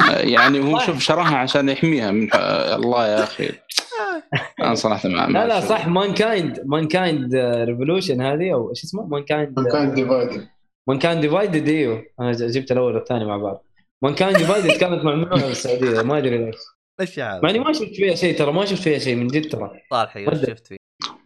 يعني 0.34 0.60
هو 0.60 0.78
شوف 0.78 0.98
شراها 0.98 1.36
عشان 1.36 1.68
يحميها 1.68 2.10
من 2.10 2.28
الله 2.34 3.06
يا 3.06 3.22
أخي. 3.22 3.50
أنا 4.60 4.74
صراحة 4.74 5.08
ما 5.08 5.26
لا 5.26 5.46
لا 5.46 5.60
صح 5.60 5.86
Mankind 5.86 6.62
Mankind 6.64 7.34
Revolution 7.68 8.20
هذه 8.20 8.54
أو 8.54 8.70
إيش 8.70 8.84
اسمه؟ 8.84 9.06
Mankind 9.06 9.68
كان 9.72 9.94
Divided 9.94 10.48
Mankind 10.88 11.20
Divided 11.20 11.68
إيوه. 11.68 12.04
أنا 12.20 12.32
جبت 12.32 12.72
الأول 12.72 12.94
والثاني 12.94 13.24
مع 13.24 13.36
بعض. 13.36 13.64
Mankind 14.02 14.36
Divided 14.36 14.70
كانت 14.70 15.04
ممنوعة 15.04 15.38
في 15.38 15.50
السعوديه 15.50 16.02
ما 16.02 16.18
أدري 16.18 16.38
ليش. 16.38 16.56
إيش 17.00 17.18
يا 17.18 17.40
مع 17.42 17.50
إني 17.50 17.58
ما 17.58 17.72
شفت 17.72 17.94
فيها 17.94 18.14
شيء 18.14 18.38
ترى 18.38 18.52
ما 18.52 18.64
شفت 18.64 18.82
فيها 18.82 18.98
شيء 18.98 19.16
من 19.16 19.26
جد 19.26 19.48
ترى. 19.48 19.70
صالحي 19.90 20.26
وش 20.26 20.34
شفت 20.34 20.66
فيه 20.66 20.76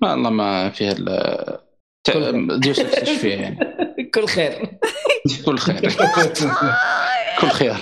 والله 0.02 0.30
ما 0.30 0.70
فيها 0.70 0.94
الا 2.08 2.56
ديوس 2.58 2.80
إكس 2.80 2.98
إيش 3.08 3.18
فيها 3.20 3.36
يعني. 3.36 3.58
كل 4.14 4.26
خير. 4.26 4.52
كل 5.46 5.58
خير. 5.58 5.80
كل 7.40 7.48
خير. 7.48 7.74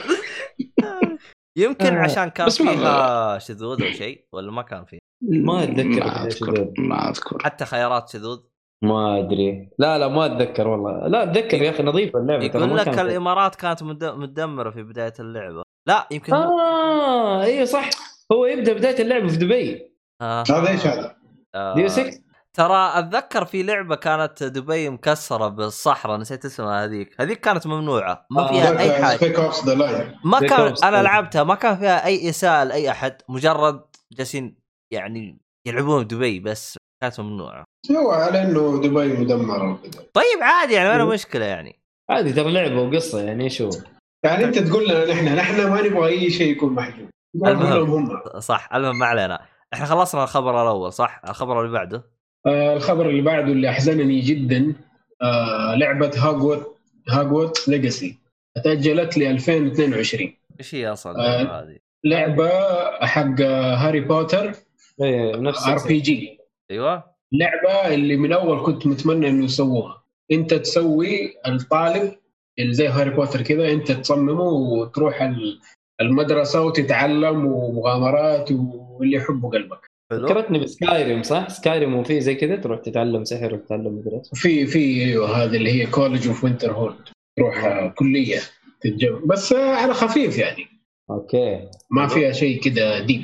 يمكن 1.59 1.97
آه. 1.97 2.01
عشان 2.03 2.29
كان 2.31 2.49
فيها 2.51 3.39
شذوذ 3.39 3.83
أو 3.83 3.91
شيء 3.91 4.25
ولا 4.33 4.53
ما 4.53 4.63
كان 4.63 4.85
فيه 4.85 4.99
ما 5.23 5.63
أتذكر 5.63 6.05
ما 6.05 6.27
أذكر. 6.27 6.73
ما 6.79 7.09
أذكر. 7.11 7.39
حتى 7.43 7.65
خيارات 7.65 8.09
شذوذ؟ 8.09 8.39
ما 8.85 9.19
أدري. 9.19 9.69
لا 9.79 9.99
لا 9.99 10.09
ما 10.09 10.27
أتذكر 10.27 10.69
والله. 10.69 11.09
لا 11.09 11.23
أتذكر 11.23 11.63
يا 11.63 11.71
أخي 11.71 11.83
نظيفة 11.83 12.19
اللعبة 12.19 12.45
يقول 12.45 12.77
لك. 12.77 12.89
الإمارات 12.99 13.55
كانت 13.55 13.83
مد- 13.83 14.05
متدمره 14.05 14.71
في 14.71 14.83
بداية 14.83 15.13
اللعبة. 15.21 15.63
لا 15.89 16.09
يمكن 16.11 16.33
آه 16.33 17.43
أيوه 17.43 17.65
صح. 17.65 17.91
هو 18.33 18.47
يبدأ 18.47 18.73
بداية 18.73 19.03
اللعبة 19.03 19.29
في 19.29 19.37
دبي. 19.37 19.93
آه. 20.23 20.45
هذا 20.51 20.69
إيش 20.71 20.87
هذا؟ 20.87 21.17
آه. 21.55 21.75
ديو 21.75 21.89
6 21.89 22.11
ترى 22.55 22.93
أتذكر 22.95 23.45
في 23.45 23.63
لعبة 23.63 23.97
كانت 23.97 24.43
دبي 24.43 24.91
مكسرة 24.91 25.49
بالصحراء 25.49 26.19
نسيت 26.19 26.45
اسمها 26.45 26.85
هذيك. 26.85 27.21
هذيك 27.21 27.41
كانت 27.41 27.67
ممنوعة 27.67 28.27
ما 28.31 28.43
آه. 28.43 28.49
فيها 28.49 28.79
أي 28.79 29.05
حاجة. 29.05 29.53
ما 30.25 30.41
كان. 30.41 30.75
أنا 30.85 31.03
لعبتها 31.03 31.45
ما 31.45 31.55
كان 31.55 31.77
فيها 31.77 32.07
أي 32.07 32.29
إساءة 32.31 32.65
لأي 32.65 32.91
أحد. 32.91 33.17
مجرد 33.29 33.85
جالسين 34.13 34.57
يعني 34.93 35.41
يلعبون 35.67 36.07
دبي 36.07 36.41
بس 36.41 36.79
كانت 37.03 37.21
ممنوعة. 37.21 37.65
هو 37.91 38.11
على 38.11 38.43
إنه 38.43 38.81
دبي 38.81 39.13
مدمرة 39.13 39.73
وكذا. 39.73 40.03
طيب 40.15 40.43
عادي 40.43 40.75
يعني 40.75 40.89
ما 40.89 40.99
له 40.99 41.07
مشكلة 41.07 41.45
يعني. 41.45 41.83
عادي 42.11 42.33
ترى 42.33 42.53
لعبة 42.53 42.83
وقصة 42.83 43.21
يعني 43.21 43.51
شو؟ 43.51 43.71
يعني 44.25 44.45
أنت 44.45 44.59
تقول 44.59 44.89
لنا 44.89 45.13
نحن 45.13 45.35
نحن 45.35 45.71
ما 45.71 45.83
نبغى 45.83 46.09
أي 46.09 46.31
شيء 46.31 46.53
يكون 46.53 46.73
محجوب. 46.73 47.11
المهم. 47.35 48.11
هم. 48.11 48.41
صح 48.41 48.69
المهم 48.75 48.99
ما 48.99 49.07
علينا. 49.07 49.47
إحنا 49.75 49.87
خلصنا 49.87 50.23
الخبر 50.25 50.63
الأول 50.63 50.93
صح؟ 50.93 51.23
الخبر 51.29 51.61
اللي 51.61 51.73
بعده. 51.73 52.13
آه 52.47 52.75
الخبر 52.77 53.09
اللي 53.11 53.23
بعده 53.23 53.53
اللي 53.53 53.69
أحزنني 53.69 54.21
جدا 54.21 54.75
آه 55.23 55.75
لعبة 55.75 56.11
Hogwarts 56.17 56.77
Hogwarts 57.09 57.69
Legacy. 57.69 58.19
تأجلت 58.65 59.19
ل 59.19 59.23
2022 59.23 60.35
إيش 60.61 60.75
هي 60.75 60.89
أصلا 60.93 61.19
آه. 61.19 61.63
هذه؟ 61.63 61.77
لعبة 62.05 62.51
حق 63.07 63.41
هاري 63.41 64.01
بوتر. 64.01 64.53
إيه 65.03 65.37
نفس 65.37 65.67
RPG. 65.69 66.39
أيوه. 66.71 67.05
لعبة 67.33 67.95
اللي 67.95 68.17
من 68.17 68.33
أول 68.33 68.67
كنت 68.67 68.87
متمنى 68.87 69.29
إنه 69.29 69.45
يسووها. 69.45 70.03
أنت 70.33 70.55
تسوي 70.55 71.35
الطالب 71.47 72.13
اللي 72.59 72.75
زي 72.75 72.89
هاري 72.89 73.11
بوتر 73.11 73.43
كذا 73.43 73.73
أنت 73.73 73.93
تصممه 73.93 74.43
وتروح 74.43 75.23
ال- 75.23 75.61
المدرسة 76.01 76.63
وتتعلم 76.63 77.47
ومغامرات 77.47 78.53
واللي 78.53 79.17
يحبه 79.17 79.51
قلبك. 79.51 79.91
حلو. 80.13 80.29
فكرتني 80.29 80.59
ب 80.59 80.68
Skyrim 80.68 81.23
صح؟ 81.23 81.49
Skyrim 81.49 81.95
وفي 81.95 82.21
زي 82.21 82.35
كذا 82.35 82.57
تروح 82.57 82.81
تتعلم 82.81 83.25
سحر 83.25 83.55
وتتعلم 83.55 83.95
مدرسه 83.99 84.31
في 84.35 84.67
في 84.67 85.05
أيوه 85.05 85.45
هذه 85.45 85.57
اللي 85.57 85.73
هي 85.73 85.87
College 85.87 86.29
of 86.29 86.45
Winterhold 86.45 87.09
تروح 87.39 87.87
كلية 87.87 88.39
تتجمع 88.81 89.21
بس 89.27 89.53
على 89.53 89.95
خفيف 89.95 90.39
يعني. 90.39 90.67
okay. 91.11 91.69
ما 91.91 92.07
فيها 92.07 92.33
شيء 92.33 92.61
كذا 92.61 92.99
deep 92.99 93.23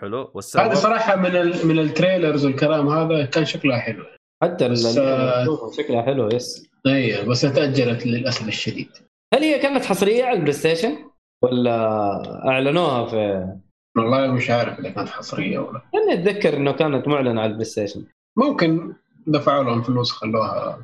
حلو. 0.00 0.20
هذه 0.20 0.28
والسبب 0.34 0.74
صراحة 0.74 1.16
من 1.16 1.36
ال 1.36 1.66
من 1.66 1.78
ال 1.78 1.85
trailers 1.85 2.44
والكلام 2.44 2.88
هذا 2.88 3.24
كان 3.24 3.44
شكلها 3.44 3.78
حلو. 3.78 4.04
حتى 4.42 4.68
بس، 4.68 4.98
آه، 4.98 5.70
شكلها 5.76 6.02
حلو 6.02 6.28
yes. 6.28 6.70
أيوه 6.86 7.24
بس 7.24 7.40
تأجلت 7.40 8.06
للأسف 8.06 8.48
الشديد. 8.48 8.88
هل 9.34 9.42
هي 9.42 9.58
كانت 9.58 9.84
حصرية 9.84 10.24
على 10.24 10.36
ال 10.36 10.52
PlayStation؟ 10.52 10.96
ولا 11.42 12.48
أعلنوها 12.48 13.06
في 13.06 13.46
والله 13.96 14.26
مش 14.26 14.50
عارف 14.50 14.78
إذا 14.78 14.90
كانت 14.90 15.08
حصرية 15.08 15.58
ولا. 15.58 15.82
أنا 15.94 16.12
أتذكر 16.12 16.56
إنه 16.56 16.72
كانت 16.72 17.08
معلنة 17.08 17.40
على 17.40 17.48
ال 17.50 17.64
PlayStation. 17.64 18.04
ممكن 18.36 18.92
دفعوا 19.26 19.64
لهم 19.64 19.82
فلوس 19.82 20.10
خلوها. 20.12 20.78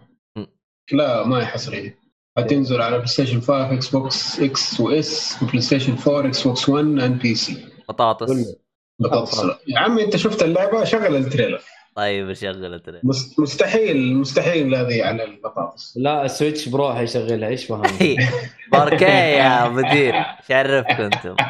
لا 0.93 1.27
ما 1.27 1.39
هي 1.41 1.47
حصرية. 1.47 1.99
حتنزل 2.39 2.83
على 2.83 2.97
PlayStation 2.97 3.41
5 3.41 3.73
Xbox 3.75 3.89
X 3.89 4.41
و 4.41 4.81
S 4.81 5.37
و 5.43 5.61
PlayStation 5.61 5.97
4 6.09 6.29
Xbox 6.29 6.69
1 6.69 6.85
and 6.85 7.23
PC 7.23 7.65
بطاطس. 7.89 8.55
بطاطس. 9.01 9.45
يا 9.69 9.79
عمي 9.79 10.05
أنت 10.05 10.17
شفت 10.17 10.43
اللعبة؟ 10.43 10.85
شغل 10.85 11.17
ال 11.17 11.22
trailer. 11.22 11.61
طيب 11.97 12.33
شغل 12.33 12.75
ال 12.75 12.78
trailer. 12.78 13.01
مس- 13.05 13.39
مستحيل 13.39 14.17
مستحيل 14.17 14.75
هذه 14.75 15.05
على 15.05 15.25
البطاطس. 15.25 15.97
لا 15.97 16.25
ال 16.25 16.31
Switch 16.31 16.69
بروحه 16.69 17.01
يشغلها 17.01 17.49
إيش 17.49 17.65
فهم؟ 17.65 17.83
باركيه 18.73 19.07
يا 19.07 19.69
مدير 19.69 20.15
شرفكم 20.49 21.03
أنتم. 21.03 21.37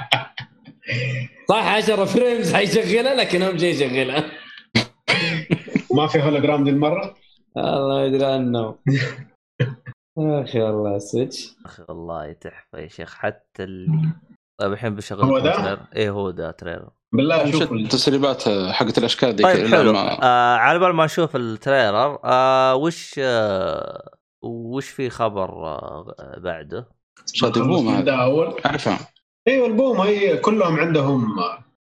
صح 1.48 1.64
10 1.76 2.04
frames 2.04 2.54
حيشغلها 2.54 3.14
لكن 3.14 3.42
اهم 3.42 3.58
شيء 3.58 3.74
يشغلها. 3.74 4.24
ما 5.94 6.06
في 6.06 6.22
هولوجرام 6.22 6.64
دي 6.64 6.70
المرة؟ 6.70 7.14
الله 7.56 8.02
يدري 8.04 8.24
عنه. 8.24 8.78
أخي 10.18 10.60
والله 10.60 10.96
ال 10.96 11.04
Switch 11.04 11.54
أخي 11.66 11.82
والله 11.88 12.32
تحفة 12.32 12.78
يا 12.78 12.88
شيخ. 12.88 13.14
حتى 13.14 13.64
اللي 13.64 14.12
طيب 14.60 14.72
الحين 14.72 14.94
بشغل 14.94 15.24
هو 15.24 15.38
ده؟ 15.38 15.56
trailer. 15.56 15.80
إيه 15.96 16.10
هو 16.10 16.30
ده 16.30 16.50
trailer. 16.50 16.88
بالله 17.14 17.50
شوف 17.50 17.72
ال- 17.72 17.84
التسريبات 17.84 18.42
حقت 18.48 18.98
الأشكال 18.98 19.28
ذيك 19.28 19.46
طيب 19.46 19.66
حلو. 19.74 19.96
آه 19.96 20.56
على 20.56 20.78
بال 20.78 20.92
ما 20.94 21.04
نشوف 21.04 21.36
ال 21.36 21.46
trailer 21.46 22.18
آه 22.24 22.74
وش 22.74 23.14
آه 23.18 24.10
وش 24.44 24.88
في 24.88 25.10
خبر 25.10 25.66
آه 25.66 26.14
بعده؟ 26.38 26.88
شادي 27.32 27.60
بوم 27.60 28.04
خلص 28.64 28.88
أيوه 29.48 29.66
البوم 29.66 30.00
هي 30.00 30.36
كلهم 30.36 30.80
عندهم 30.80 31.36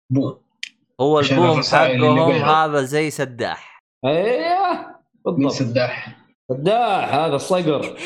بوم 0.10 0.42
هو 1.02 1.20
البوم 1.20 1.62
حقهم. 1.62 2.32
هذا 2.32 2.82
زي 2.82 3.10
سداح 3.10 3.82
أيوه 4.06 4.96
بالضبط 5.26 5.52
سداح 5.52 6.18
سداح 6.52 7.14
هذا 7.14 7.36
الصقر 7.36 7.98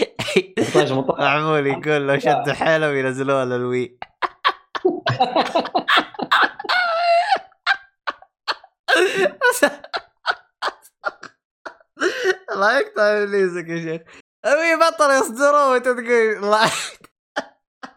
16 0.60 0.96
مطاع 0.96 1.18
معمول 1.20 1.68
يقول 1.68 2.08
لو 2.08 2.20
شدوا 2.20 2.54
حيلهم 2.54 2.96
ينزلوها 2.96 3.46
للوي 3.46 3.98
الله 12.52 12.80
يقطع 12.80 13.02
ابليسك 13.02 13.70
يا 13.70 13.78
شيخ 13.78 14.02
ابي 14.46 14.76
بطل 14.82 15.12
يصدروا 15.12 15.66
وانت 15.72 15.86
تقول 15.86 16.44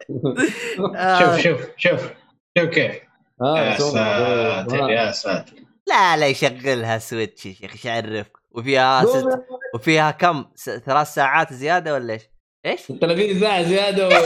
شوف 1.20 1.40
شوف 1.40 1.60
شوف 1.76 2.10
شوف 2.58 2.68
كيف 2.68 2.94
آه، 3.42 3.58
يا. 3.58 3.78
ساتر 3.78 4.84
آه. 4.84 4.90
يا 4.90 5.12
ساتر 5.12 5.52
لا 5.86 6.16
لا 6.16 6.26
يشغلها 6.26 6.98
سويتش 6.98 7.46
يا 7.46 7.52
شيخ 7.52 7.72
إيش 7.72 7.84
يعرفك 7.84 8.36
وفيها 8.50 9.04
ست 9.04 9.46
وفيها 9.74 10.10
كم 10.10 10.44
س... 10.54 10.70
ثلاث 10.70 11.14
ساعات 11.14 11.52
زيادة 11.52 11.94
ولا 11.94 12.12
إيش؟ 12.12 12.22
إيش؟ 12.66 12.80
30 13.00 13.40
ساعة 13.40 13.62
زيادة. 13.62 14.08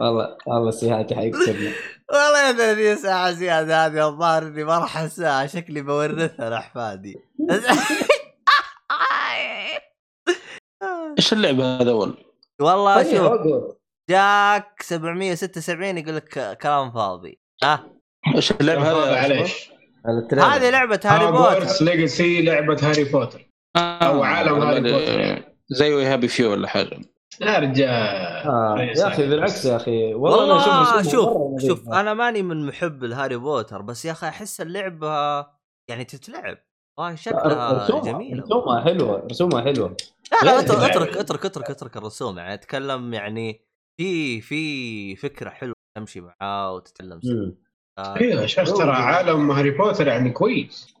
والله 0.00 0.36
والله 0.46 0.70
سيهاتي 0.70 1.14
حيكسرنا 1.14 1.72
والله 2.12 2.48
يا 2.48 2.52
30 2.52 2.96
ساعة 2.96 3.32
زيادة 3.32 3.86
هذه 3.86 4.08
الظاهر 4.08 4.42
إني 4.42 4.64
ما 4.64 4.78
راح 4.78 4.98
أنساها 4.98 5.46
شكلي 5.46 5.82
بورثها 5.82 6.50
لاحفادي 6.50 7.16
إيش 11.18 11.32
اللعبة 11.32 11.80
هذا 11.80 11.90
اول؟ 11.90 12.31
والله 12.62 13.02
طيب، 13.02 13.16
شوف. 13.16 13.76
جاك 14.10 14.82
776 14.82 15.98
يقول 15.98 16.16
لك 16.16 16.58
كلام 16.62 16.92
فاضي. 16.92 17.40
ها؟ 17.62 17.84
إيش 18.36 18.52
اللعبة 18.52 18.82
هذا 18.82 19.44
ال 20.08 20.12
trailer. 20.12 20.44
هذه 20.44 20.70
لعبة 20.70 21.00
هاري 21.04 21.32
بوتر. 21.32 21.84
Legacy 21.84 22.42
لعبة 22.42 22.76
هاري 22.82 23.04
بوتر. 23.04 23.48
أو 23.76 24.22
عالم 24.22 24.62
هاري 24.62 24.80
بوتر. 24.80 25.52
زي 25.68 25.94
ويهابي 25.94 26.28
فيو 26.28 26.50
ولا 26.52 26.68
حاجة. 26.68 27.00
يا 27.40 27.58
رجال. 27.58 27.88
آه. 27.88 28.76
يا 28.96 29.06
أخي 29.06 29.28
بالعكس 29.28 29.64
يا 29.64 29.76
أخي. 29.76 30.14
والله, 30.14 30.44
أنا 30.44 30.52
والله 30.52 31.00
أشوف 31.00 31.12
شوف 31.12 31.36
نظيف. 31.36 31.68
شوف 31.68 31.88
أنا 31.88 32.14
ماني 32.14 32.42
من 32.42 32.66
محب 32.66 33.04
الهاري 33.04 33.36
بوتر 33.36 33.82
بس 33.82 34.04
يا 34.04 34.12
أخي 34.12 34.28
أحس 34.28 34.60
اللعبة 34.60 35.46
يعني 35.90 36.04
تتلعب. 36.04 36.58
والله 36.98 37.14
شكلها 37.14 37.84
رسومها 37.84 38.12
جميلة. 38.12 38.42
رسومها 38.42 38.84
حلوة 38.84 39.26
رسومها 39.30 39.62
حلوة. 39.62 39.96
لا 40.32 40.46
لا 40.46 40.60
اترك 40.60 40.70
اللعبة. 40.70 40.86
أترك 40.86 41.16
أترك 41.16 41.46
أترك 41.46 41.70
اترك 41.70 41.96
الرسوم 41.96 42.38
يعني 42.38 42.54
أتكلم 42.54 43.14
يعني 43.14 43.60
في 44.00 44.40
في 44.40 45.16
فكرة 45.16 45.50
حلوة 45.50 45.74
تمشي 45.98 46.20
معاه 46.20 46.72
وتتعلم. 46.72 47.20
آه، 47.98 48.16
أيوه 48.20 48.46
شيخ 48.46 48.72
ترى 48.72 48.90
عالم 48.90 49.50
هاري 49.50 49.70
بوتر 49.70 50.06
يعني 50.06 50.30
كويس. 50.30 50.94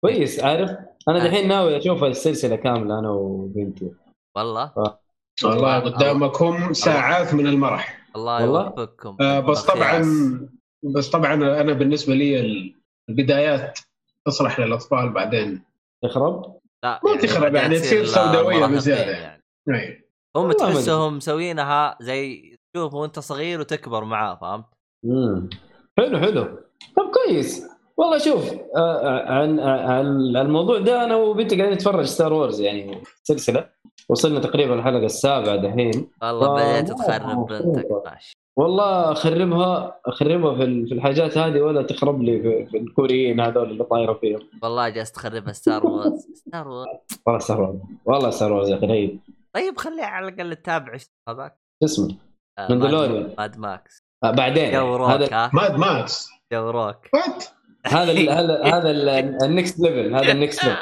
كويس 0.00 0.40
عارف؟ 0.40 0.70
أنا 1.08 1.24
آه. 1.24 1.28
دحين 1.28 1.48
ناوي 1.48 1.76
أشوف 1.76 2.04
السلسلة 2.04 2.56
كاملة 2.56 2.98
أنا 2.98 3.10
وبنتي. 3.10 3.90
والله؟ 4.36 4.72
والله 5.44 5.78
قدامك 5.78 6.42
هم 6.42 6.72
ساعات 6.72 7.34
من 7.34 7.46
المرح. 7.46 8.06
الله 8.16 8.42
والله؟ 8.42 8.64
يوفقكم. 8.64 9.16
آه، 9.20 9.40
بس 9.40 9.62
طبعا. 9.62 10.02
بس 10.82 11.08
طبعا 11.08 11.34
أنا 11.34 11.72
بالنسبة 11.72 12.14
لي 12.14 12.40
البدايات 13.08 13.78
تصلح 14.26 14.60
للأطفال 14.60 15.12
بعدين. 15.12 15.62
لا 16.84 17.00
ما 17.04 17.10
يعني 17.10 17.22
تخرب 17.22 17.54
يعني 17.54 17.78
تصير 17.78 18.04
سوداوية 18.04 18.56
مراهقين 18.56 18.76
بزيادة. 18.76 19.12
يعني. 19.12 19.42
أي. 19.74 20.04
هم 20.36 20.52
تحسهم 20.52 21.16
مسوينها 21.16 21.96
زي 22.00 22.56
تشوف 22.74 22.94
وانت 22.94 23.18
صغير 23.18 23.60
وتكبر 23.60 24.04
معاه 24.04 24.34
فهمت؟ 24.34 24.64
امم 25.04 25.50
حلو 25.98 26.18
حلو 26.18 26.42
طب 26.96 27.10
كويس 27.14 27.66
والله 27.96 28.18
شوف 28.18 28.52
آه، 28.76 29.22
عن 29.32 29.60
عن 29.60 30.36
الموضوع 30.36 30.78
ده 30.78 31.04
أنا 31.04 31.16
وبنتي 31.16 31.56
قاعدين 31.56 31.74
نتفرج 31.74 32.04
Star 32.04 32.32
Wars 32.32 32.60
يعني 32.60 33.02
سلسلة 33.22 33.68
وصلنا 34.08 34.40
تقريبا 34.40 34.74
الحلقة 34.74 35.04
السابعة 35.06 35.56
دحين 35.56 36.10
والله 36.22 36.60
آه، 36.60 36.80
بديت 36.80 36.92
تخرب. 36.98 37.46
بنتك 37.46 37.88
والله 38.56 39.12
اخربها 39.12 40.00
اخربها 40.06 40.54
في 40.56 40.62
ال- 40.64 40.88
في 40.88 40.94
الحاجات 40.94 41.38
هذه 41.38 41.60
ولا 41.60 41.82
تخرب 41.82 42.22
لي 42.22 42.40
في, 42.42 42.66
في 42.70 42.76
الكوريين 42.76 43.40
هذول 43.40 43.70
اللي 43.70 43.84
طايره 43.84 44.12
فيهم. 44.14 44.40
والله 44.62 44.88
جالس 44.88 45.12
تخربها 45.12 45.52
Star 45.52 45.86
Wars. 45.86 46.26
Star 46.34 46.68
Wars. 46.68 46.86
والله 47.26 47.38
Star 47.40 47.60
Wars. 47.60 47.80
والله 48.04 48.30
Star 48.30 48.52
Wars 48.52 48.68
يا 48.70 48.76
أخي 48.76 48.86
رهيب. 48.86 49.20
طيب 49.54 49.78
خليها 49.78 50.04
على 50.06 50.28
الأقل 50.28 50.56
تتابع 50.56 50.96
هذاك. 51.28 51.58
شو 51.80 51.84
اسمه؟ 51.84 52.16
آه، 52.58 52.68
Mandalorian. 52.68 53.34
Mad- 53.38 53.58
Max. 53.58 53.98
آه، 54.24 54.30
بعدين. 54.30 54.72
جو 54.72 54.96
روك 54.96 55.32
Mad 55.54 55.76
Max. 55.76 56.28
جو 56.52 56.70
روك. 56.70 56.96
هذا 57.86 58.12
ال- 58.12 58.30
هذا 58.30 58.64
هذا 58.64 58.90
ال 59.46 59.53
next 59.53 59.80
level 59.80 60.14
هذا 60.14 60.32
ال 60.32 60.38
next 60.38 60.64
level. 60.64 60.78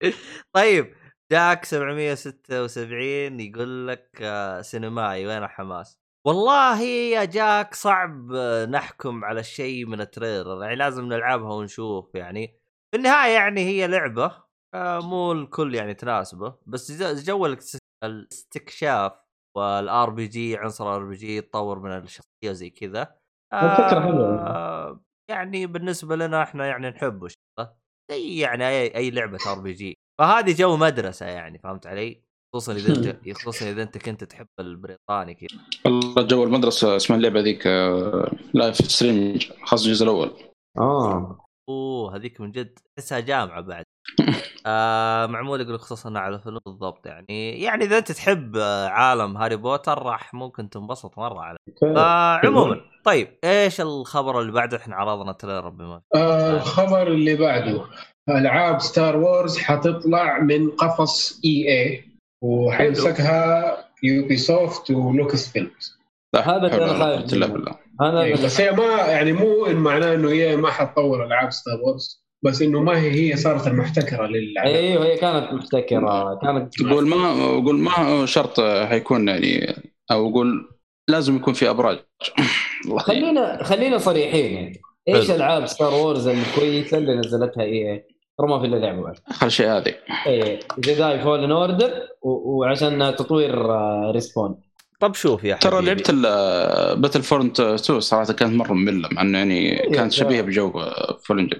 طيب 0.56 0.94
جاك 1.32 1.64
776 1.64 3.40
يقول 3.40 3.88
لك 3.88 4.08
آه، 4.22 4.60
سينمائي 4.60 5.26
وين 5.26 5.46
حماس؟ 5.46 5.98
والله 6.26 6.80
يا 6.82 7.24
جاك 7.24 7.74
صعب 7.74 8.32
آه، 8.32 8.66
نحكم 8.66 9.24
على 9.24 9.40
الشيء 9.40 9.86
من 9.86 10.00
ال 10.00 10.08
trailer 10.08 10.62
يعني 10.64 10.76
لازم 10.76 11.04
نلعبها 11.04 11.52
ونشوف 11.54 12.14
يعني 12.14 12.46
في 12.90 12.96
النهاية 12.98 13.34
يعني 13.34 13.60
هي 13.60 13.86
لعبة 13.86 14.44
آه، 14.74 15.00
مو 15.00 15.32
الكل 15.32 15.74
يعني 15.74 15.94
تناسبه 15.94 16.58
بس 16.66 16.92
جو 17.02 17.56
الاستكشاف 18.04 19.12
وال 19.56 20.10
RPG 20.10 20.56
عنصر 20.56 20.94
RPG 20.94 21.36
يتطور 21.36 21.78
من 21.78 21.90
الشخصية 21.96 22.50
وزي 22.50 22.70
كذا 22.70 23.16
الفكرة 23.54 24.00
حلوة. 24.00 24.46
آه، 24.46 25.00
يعني 25.30 25.66
بالنسبة 25.66 26.16
لنا 26.16 26.42
إحنا 26.42 26.66
يعني 26.66 26.90
نحب 26.90 27.24
الشغله 27.24 27.76
زي 28.10 28.38
يعني 28.38 28.68
أي 28.68 28.96
أي 28.96 29.10
لعبة 29.10 29.38
RPG 29.46 29.94
فهذه 30.18 30.54
جو 30.58 30.76
مدرسة 30.76 31.26
يعني 31.26 31.58
فهمت 31.58 31.86
علي؟ 31.86 32.27
خصوصا 32.54 32.72
إذا 32.72 32.94
انت 32.96 33.36
خصوصا 33.38 33.70
إذا 33.70 33.82
أنت 33.82 33.98
كنت 33.98 34.24
تحب 34.24 34.46
البريطاني 34.60 35.34
كذا. 35.34 35.48
والله 35.84 36.22
جو 36.22 36.44
المدرسة 36.44 36.96
اسمها 36.96 37.18
اللعبة 37.18 37.40
ذيك 37.40 37.66
آه، 37.66 38.30
Life 38.54 38.76
is 38.76 38.90
Strange 38.90 39.38
خاص 39.64 39.84
الجزء 39.84 40.04
الأول. 40.04 40.30
آه. 40.78 41.44
أوه 41.68 42.16
هذيك 42.16 42.40
من 42.40 42.52
جد 42.52 42.78
تحسها 42.96 43.20
جامعة 43.20 43.60
بعد. 43.60 43.84
آه 44.66 45.26
معمول 45.26 45.60
يقول 45.60 45.80
خصوصا 45.80 46.18
على 46.18 46.38
فيلم 46.38 46.58
بالضبط 46.66 47.06
يعني. 47.06 47.62
يعني 47.62 47.84
إذا 47.84 47.98
أنت 47.98 48.12
تحب 48.12 48.56
آه، 48.56 48.88
عالم 48.88 49.36
هاري 49.36 49.56
بوتر 49.56 50.02
راح 50.02 50.34
ممكن 50.34 50.70
تنبسط 50.70 51.18
مرة 51.18 51.40
على 51.40 51.56
أوكي. 51.68 52.00
عموما 52.46 52.80
طيب 53.04 53.38
إيش 53.44 53.80
الخبر 53.80 54.40
اللي 54.40 54.52
بعده؟ 54.52 54.76
إحنا 54.76 54.96
عرضنا 54.96 55.32
trailer 55.32 55.68
بما 55.68 56.00
آه، 56.14 56.56
الخبر 56.56 57.06
اللي 57.06 57.36
بعده 57.36 57.84
ألعاب 58.28 58.80
Star 58.80 59.16
Wars 59.16 59.58
حتطلع 59.58 60.40
من 60.40 60.70
قفص 60.70 61.40
EA 61.44 62.07
وحيمسكها 62.42 63.76
Ubisoft 64.02 64.36
و 64.36 64.90
Lucasfilm 64.90 65.98
هذا 66.36 66.66
اللي 66.66 66.78
والله، 66.78 66.98
خايف 66.98 67.32
إيه، 67.32 68.34
اللي- 68.34 68.44
بس 68.44 68.60
هي 68.60 68.70
ما 68.72 68.84
يعني 68.84 69.32
مو 69.32 69.66
إن 69.66 69.76
معناه 69.76 70.14
إنه 70.14 70.30
هي 70.30 70.56
ما 70.56 70.70
حتطور 70.70 71.24
ألعاب 71.26 71.50
Star 71.52 71.80
Wars 71.86 72.24
بس 72.44 72.62
إنه 72.62 72.80
ما 72.82 72.98
هي 73.00 73.10
هي 73.10 73.36
صارت 73.36 73.66
المحتكرة 73.66 74.26
للالعاب 74.26 74.66
أيوه 74.66 75.04
هي 75.06 75.16
كانت 75.16 75.52
محتكرة 75.52 76.38
كانت 76.42 76.82
قول 76.82 77.06
ما 77.08 77.32
قول 77.54 77.74
ما 77.78 78.26
شرط 78.26 78.60
حيكون 78.60 79.28
يعني 79.28 79.74
أو 80.10 80.32
قول 80.32 80.68
لازم 81.08 81.36
يكون 81.36 81.54
في 81.54 81.70
أبراج. 81.70 81.98
خلينا 82.98 83.62
خلينا 83.64 83.98
صريحين 83.98 84.54
يعني. 84.54 84.80
إيش. 85.08 85.30
ألعاب 85.30 85.66
Star 85.66 85.94
Wars 85.94 86.28
الكويسه 86.28 86.98
اللي 86.98 87.14
نزلتها 87.16 87.62
EA؟ 87.62 88.04
ترى 88.38 88.48
ما 88.48 88.58
في 88.60 88.66
الا 88.66 88.76
لعبه 88.76 89.00
واحدة 89.00 89.22
آخر 89.28 89.48
شيء 89.48 89.66
هذه 89.68 89.94
اي 90.26 90.58
Jedi 90.78 91.20
Fallen 91.20 91.50
Order 91.52 91.92
وعشان 92.22 93.14
تطوير 93.18 93.74
آه، 93.74 94.10
Respawn 94.14 94.60
طب 95.00 95.14
شوف 95.14 95.44
يا 95.44 95.56
ترى 95.56 95.76
حبيبي. 95.76 95.86
لعبت 95.86 96.10
Battlefront 96.98 97.60
2 97.60 98.00
صراحة 98.00 98.32
كانت 98.32 98.52
مرة 98.54 98.72
مملة 98.72 99.08
مع 99.12 99.22
إنه 99.22 99.38
يعني 99.38 99.82
أيوة، 99.82 99.94
كانت 99.94 100.12
شبيهة 100.12 100.40
لا. 100.40 100.46
بجو 100.46 100.72
Fallen 101.24 101.43
Order 101.43 101.58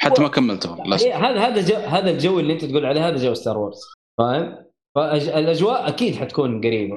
حتى 0.00 0.22
ما 0.22 0.28
كملته 0.28 0.76
هي- 0.94 1.12
هذا 1.12 1.40
هذا 1.40 1.60
جو 1.68 1.76
هذا 1.76 2.10
الجو 2.10 2.40
اللي 2.40 2.52
أنت 2.52 2.64
تقول 2.64 2.86
عليه 2.86 3.08
هذا 3.08 3.16
جو 3.16 3.34
Star 3.34 3.58
Wars 3.58 3.80
فاهم؟ 4.18 4.56
فالاجواء 4.94 5.88
أكيد 5.88 6.14
حتكون 6.16 6.60
قريبة 6.60 6.96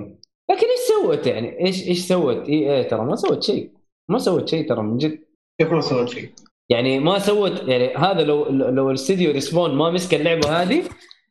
لكن 0.51 0.67
إيش 0.67 0.79
سوت 1.03 1.27
يعني؟ 1.27 1.65
إيش 1.65 1.87
إيش 1.87 2.07
سوت؟ 2.07 2.49
EA 2.49 2.83
ترى 2.83 3.01
ما 3.05 3.15
سوت 3.15 3.43
شيء 3.43 3.71
ما 4.09 4.17
سوت 4.17 4.49
شيء 4.49 4.69
ترى 4.69 4.81
من 4.83 4.97
جد 4.97 5.19
كيف 5.59 5.71
ما 5.71 5.81
سوت 5.81 6.09
شيء؟ 6.09 6.29
يعني 6.69 6.99
ما 6.99 7.19
سوت 7.19 7.61
يعني 7.67 7.95
هذا 7.95 8.21
لو 8.21 8.49
لو 8.49 8.89
الاستديو 8.89 9.31
Respawn 9.31 9.75
ما 9.75 9.91
مسك 9.91 10.13
اللعبة 10.13 10.61
هذه 10.61 10.83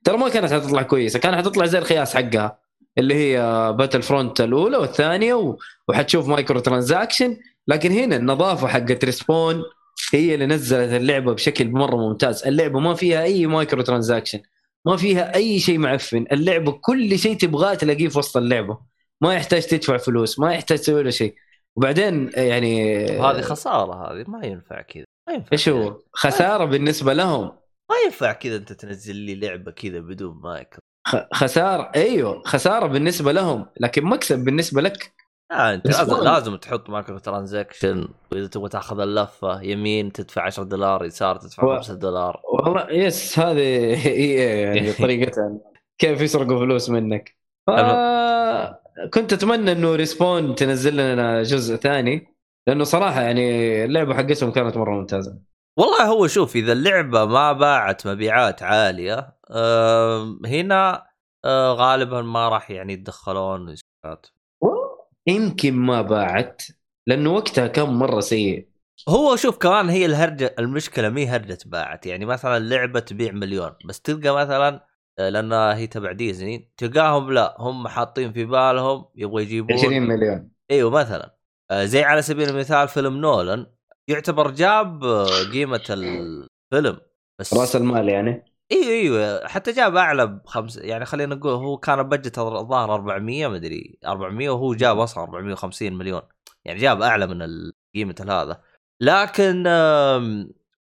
ترى 0.04 0.16
ما 0.16 0.28
كانت 0.28 0.52
حتطلع 0.52 0.82
كويسة. 0.82 1.18
كانت 1.18 1.36
حتطلع 1.36 1.66
زي 1.66 1.78
الخياس 1.78 2.16
حقها 2.16 2.59
اللي 2.98 3.14
هي 3.14 3.38
Battlefront 3.78 4.40
الأولى 4.40 4.76
والثانية 4.76 5.56
وحتشوف 5.88 6.28
micro 6.28 6.60
transaction 6.60 7.36
لكن 7.68 7.92
هنا 7.92 8.16
النظافة 8.16 8.66
حقت 8.68 9.04
Respawn 9.04 9.62
هي 10.12 10.34
اللي 10.34 10.46
نزلت 10.46 10.92
اللعبة 10.92 11.32
بشكل 11.32 11.70
مرة 11.70 11.96
ممتاز. 11.96 12.46
اللعبة 12.46 12.80
ما 12.80 12.94
فيها 12.94 13.22
أي 13.22 13.46
micro 13.46 13.82
transaction 13.82 14.40
ما 14.86 14.96
فيها 14.96 15.34
أي 15.34 15.59
شيء 15.59 15.78
معفن. 15.78 16.26
اللعبة 16.32 16.72
كل 16.72 17.18
شيء 17.18 17.36
تبغاه 17.36 17.74
تلاقيه 17.74 18.09
في 18.09 18.18
وسط 18.18 18.36
اللعبة. 18.36 18.78
ما 19.20 19.34
يحتاج 19.34 19.66
تدفع 19.66 19.96
فلوس 19.96 20.38
ما 20.38 20.54
يحتاج 20.54 20.78
تسوي 20.78 21.02
له 21.02 21.10
شيء. 21.10 21.34
وبعدين 21.76 22.30
يعني 22.34 23.04
هذه 23.06 23.40
خسارة 23.40 24.12
هذه 24.12 24.24
ما 24.28 24.46
ينفع 24.46 24.82
كذا. 24.82 25.04
ما 25.28 25.34
ينفع 25.34 25.48
إيش. 25.52 25.68
هو؟ 25.68 25.98
خسارة 26.12 26.64
بالنسبة 26.64 27.12
لهم. 27.12 27.44
ما 27.90 27.96
ينفع 28.04 28.32
كذا 28.32 28.56
أنت 28.56 28.72
تنزل 28.72 29.16
لي 29.16 29.34
لعبة 29.34 29.70
كذا 29.72 29.98
بدون 30.00 30.40
مايك. 30.42 30.76
خسارة 31.32 31.90
أيوه 31.96 32.42
خسارة 32.46 32.86
بالنسبة 32.86 33.32
لهم 33.32 33.66
لكن 33.80 34.04
مكسب 34.04 34.38
بالنسبة 34.44 34.82
لك. 34.82 35.12
آه 35.52 35.74
أنت 35.74 35.86
لازم, 35.86 36.16
لازم 36.24 36.56
تحط 36.56 36.90
micro 36.90 37.18
transaction 37.18 38.09
وإذا 38.32 38.46
تبغى 38.46 38.68
تأخذ 38.68 39.00
اللفة 39.00 39.62
يمين 39.62 40.12
تدفع 40.12 40.42
10 40.42 40.62
دولار 40.62 41.04
يسار 41.04 41.36
تدفع 41.36 41.64
و- 41.64 41.76
5 41.76 41.94
دولار. 41.94 42.40
والله 42.52 42.90
يس 42.90 43.38
هذه 43.38 43.58
هي 44.08 44.34
يعني 44.62 44.92
طريقتها. 45.02 45.58
كيف 45.98 46.20
يسرقوا 46.20 46.58
فلوس 46.58 46.90
منك. 46.90 47.36
ف... 47.66 47.70
كنت 49.14 49.32
أتمنى 49.32 49.72
إنه 49.72 49.94
Respawn 49.94 50.54
تنزل 50.54 50.96
لنا 50.96 51.42
جزء 51.42 51.76
ثاني. 51.76 52.26
لأنه 52.68 52.84
صراحة 52.84 53.20
يعني 53.20 53.44
اللعبة 53.84 54.14
حقتهم 54.14 54.51
كانت 54.51 54.76
مرة 54.76 54.90
ممتازة. 54.90 55.39
والله 55.78 56.05
هو 56.05 56.26
شوف 56.26 56.56
إذا 56.56 56.72
اللعبة 56.72 57.24
ما 57.24 57.52
باعت 57.52 58.06
مبيعات 58.06 58.62
عالية 58.62 59.36
هنا 60.47 61.06
غالبا 61.47 62.22
ما 62.22 62.48
راح 62.48 62.70
يعني 62.70 62.93
يتدخلون. 62.93 63.74
يمكن 65.26 65.74
ما 65.74 66.02
باعت 66.02 66.62
لأنه 67.06 67.30
وقتها 67.30 67.66
كان 67.66 67.89
مرة 67.89 68.20
سيء. 68.20 68.68
هو 69.09 69.36
شوف 69.36 69.59
كمان 69.59 69.89
هي 69.89 70.06
الهرجة 70.06 70.55
المشكلة 70.59 71.09
مي 71.09 71.26
هرجة 71.26 71.59
باعت. 71.66 72.06
يعني 72.06 72.24
مثلا 72.24 72.59
لعبه 72.59 73.01
تبيع 73.01 73.32
مليون 73.32 73.70
بس 73.89 74.01
تلقى 74.01 74.36
مثلا 74.36 74.86
آه، 75.18 75.28
لانها 75.28 75.76
هي 75.76 75.86
تبع 75.86 76.12
ديزني 76.12 76.72
تلقاهم 76.76 77.32
لا 77.32 77.56
هم 77.59 77.89
حاطين 77.89 78.32
في 78.32 78.44
بالهم 78.44 79.05
يبغوا 79.14 79.40
يجيبون 79.40 79.78
20 79.78 80.02
مليون. 80.02 80.51
إيوه 80.70 80.90
مثلا. 80.90 81.36
زي 81.84 82.02
على 82.02 82.22
سبيل 82.22 82.48
المثال 82.48 82.88
فيلم 82.88 83.16
نولان 83.16 83.66
يعتبر 84.08 84.50
جاب 84.50 85.04
آه، 85.04 85.50
قيمة 85.52 85.84
الفيلم 85.90 87.00
بس 87.38 87.54
رأس 87.54 87.76
المال 87.76 88.08
يعني؟ 88.08 88.44
أيوه 88.72 88.88
أيوه 88.88 89.48
حتى 89.48 89.72
جاب 89.72 89.96
أعلى 89.96 90.26
بخمس 90.26 90.76
يعني 90.76 91.04
خلينا 91.04 91.34
نقول 91.34 91.52
هو 91.52 91.76
كان 91.76 92.02
بجت 92.02 92.38
الظاهر 92.38 92.94
400 92.94 93.48
مدري 93.48 93.98
400 94.06 94.50
وهو 94.50 94.74
جاب 94.74 94.98
أصلا 94.98 95.24
450 95.24 95.92
مليون 95.92 96.22
يعني 96.64 96.80
جاب 96.80 97.02
أعلى 97.02 97.26
من 97.26 97.42
قيمة 97.94 98.14
هذا 98.28 98.62
لكن 99.00 99.64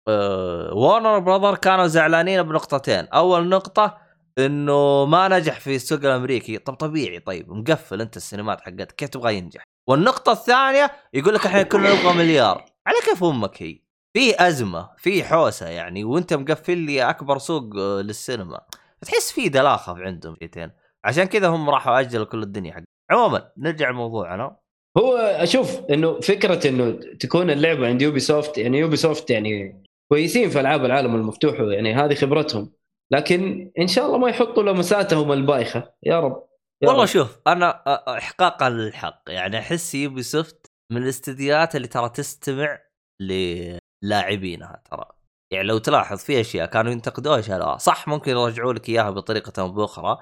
آه، 0.08 0.74
وارنر 0.74 1.18
براذر 1.18 1.54
كانوا 1.56 1.86
زعلانين 1.86 2.42
بنقطتين. 2.42 3.04
أول 3.06 3.48
نقطة 3.48 3.98
إنه 4.38 5.04
ما 5.06 5.28
نجح 5.28 5.60
في 5.60 5.74
السوق 5.76 5.98
الأمريكي. 5.98 6.58
طب 6.58 6.74
طبيعي 6.74 7.20
طيب 7.20 7.50
مقفل 7.50 8.00
أنت 8.00 8.16
السينمات 8.16 8.60
حقتك 8.60 8.92
كيف 8.92 9.08
تبغى 9.08 9.36
ينجح؟ 9.36 9.69
والنقطة 9.86 10.32
الثانية 10.32 10.90
يقول 11.14 11.34
لك 11.34 11.46
إحنا 11.46 11.62
كلنا 11.62 11.92
نبغى 11.94 12.14
مليار. 12.14 12.64
على 12.86 12.96
كيف 13.04 13.24
أمك 13.24 13.62
هي؟ 13.62 13.78
في 14.12 14.46
أزمة 14.48 14.90
في 14.98 15.24
حوسة 15.24 15.68
يعني 15.68 16.04
وأنت 16.04 16.34
مقفل 16.34 16.78
لي 16.78 17.10
أكبر 17.10 17.38
سوق 17.38 17.76
آه، 17.76 18.00
للسينما. 18.02 18.60
تحس 19.02 19.32
في 19.32 19.48
دلاخة 19.48 19.94
في 19.94 20.02
عندهم 20.02 20.36
شيئين 20.42 20.70
عشان 21.04 21.24
كذا 21.24 21.48
هم 21.48 21.70
راحوا 21.70 22.00
أجلوا 22.00 22.24
كل 22.24 22.42
الدنيا 22.42 22.72
حق 22.72 22.82
عموما 23.10 23.52
نرجع 23.58 23.90
لموضوعنا 23.90 24.56
هو 24.98 25.16
أشوف 25.16 25.80
إنه 25.90 26.20
فكرة 26.20 26.68
إنه 26.68 26.90
تكون 27.20 27.50
اللعبة 27.50 27.86
عند 27.86 28.02
Ubisoft 28.02 28.58
يعني 28.58 28.78
Ubisoft 28.78 29.30
يعني 29.30 29.82
كويسين 30.08 30.50
في 30.50 30.60
ألعاب 30.60 30.84
العالم 30.84 31.14
المفتوح 31.14 31.60
يعني 31.60 31.94
هذه 31.94 32.14
خبرتهم. 32.14 32.72
لكن 33.10 33.70
إن 33.78 33.86
شاء 33.86 34.06
الله 34.06 34.18
ما 34.18 34.28
يحطوا 34.28 34.62
لمساتهم 34.62 35.32
البايخة. 35.32 35.92
يا 36.02 36.20
رب. 36.20 36.49
والله. 36.82 37.06
شوف 37.06 37.38
أنا 37.46 37.82
احقاقا 38.18 38.70
للحق 38.70 39.22
يعني 39.28 39.58
أحس 39.58 39.94
Ubisoft 39.94 40.66
من 40.92 41.02
الاستديوهات 41.02 41.76
اللي 41.76 41.88
ترى 41.88 42.08
تستمع 42.08 42.78
للاعبينها 43.20 44.82
ترى. 44.90 45.04
يعني 45.52 45.68
لو 45.68 45.78
تلاحظ 45.78 46.18
في 46.18 46.40
أشياء 46.40 46.66
كانوا 46.66 46.92
ينتقدوها 46.92 47.40
شالوها 47.40 47.76
صح 47.76 48.08
ممكن 48.08 48.30
يرجعوا 48.30 48.72
لك 48.72 48.88
إياها 48.88 49.10
بطريقة 49.10 49.60
أو 49.62 49.68
بأخرى 49.72 50.18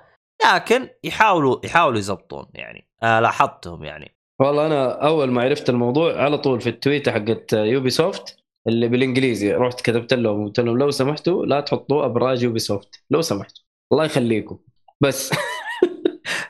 لكن 0.54 0.88
يحاولوا 1.04 1.66
يحاولوا 1.66 1.98
يزبطون 1.98 2.46
يعني. 2.54 2.88
آه 3.02 3.20
لاحظتهم 3.20 3.84
يعني. 3.84 4.14
والله 4.40 4.66
أنا 4.66 5.06
أول 5.06 5.30
ما 5.30 5.42
عرفت 5.42 5.70
الموضوع 5.70 6.22
على 6.22 6.38
طول 6.38 6.60
في 6.60 6.68
التويته 6.68 7.12
حقت 7.12 7.52
Ubisoft 7.52 8.36
اللي 8.68 8.88
بالإنجليزي 8.88 9.52
رحت 9.52 9.80
كتبت 9.80 10.14
لهم 10.14 10.44
قلت 10.46 10.60
لهم 10.60 10.78
لو 10.78 10.90
سمحتوا 10.90 11.46
لا 11.46 11.60
تحطوا 11.60 12.04
أبراج 12.04 12.42
Ubisoft 12.42 13.02
لو 13.10 13.22
سمحتوا. 13.22 13.64
الله 13.92 14.04
يخليكم. 14.04 14.58
بس. 15.00 15.30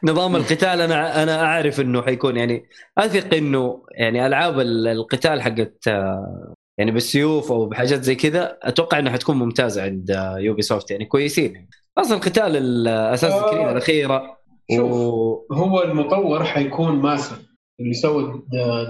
نظام 0.04 0.36
القتال 0.36 0.80
أنا 0.80 1.22
أنا 1.22 1.44
أعرف 1.44 1.80
إنه 1.80 2.02
حيكون 2.02 2.36
يعني 2.36 2.64
أثق 2.98 3.34
إنه 3.34 3.82
يعني 3.92 4.26
ألعاب 4.26 4.60
ال- 4.60 4.88
القتال 4.88 5.42
حقت 5.42 5.88
آه، 5.88 6.54
يعني 6.78 6.90
بالسيوف 6.90 7.52
أو 7.52 7.66
بحاجات 7.66 8.02
زي 8.02 8.14
كذا 8.14 8.58
أتوقع 8.62 8.98
انها 8.98 9.12
حتكون 9.12 9.36
ممتازة 9.36 9.82
عند 9.82 10.10
آه، 10.10 10.38
Ubisoft 10.38 10.90
يعني 10.90 11.04
كويسين 11.04 11.68
أصلا 11.98 12.18
قتال 12.18 12.56
Assassin's 12.56 13.32
آه. 13.32 13.50
Creed 13.50 13.68
الأخيرة 13.68 14.38
شوف 14.76 14.92
و... 14.92 15.46
هو 15.52 15.82
المطور 15.82 16.44
حيكون 16.44 16.92
Massive 16.96 17.36
اللي 17.80 17.94
سوى 17.94 18.42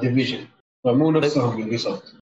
Division 0.03 0.39
فمو 0.85 1.11
نفسهم 1.11 1.61
Ubi 1.61 1.77
soft 1.79 2.15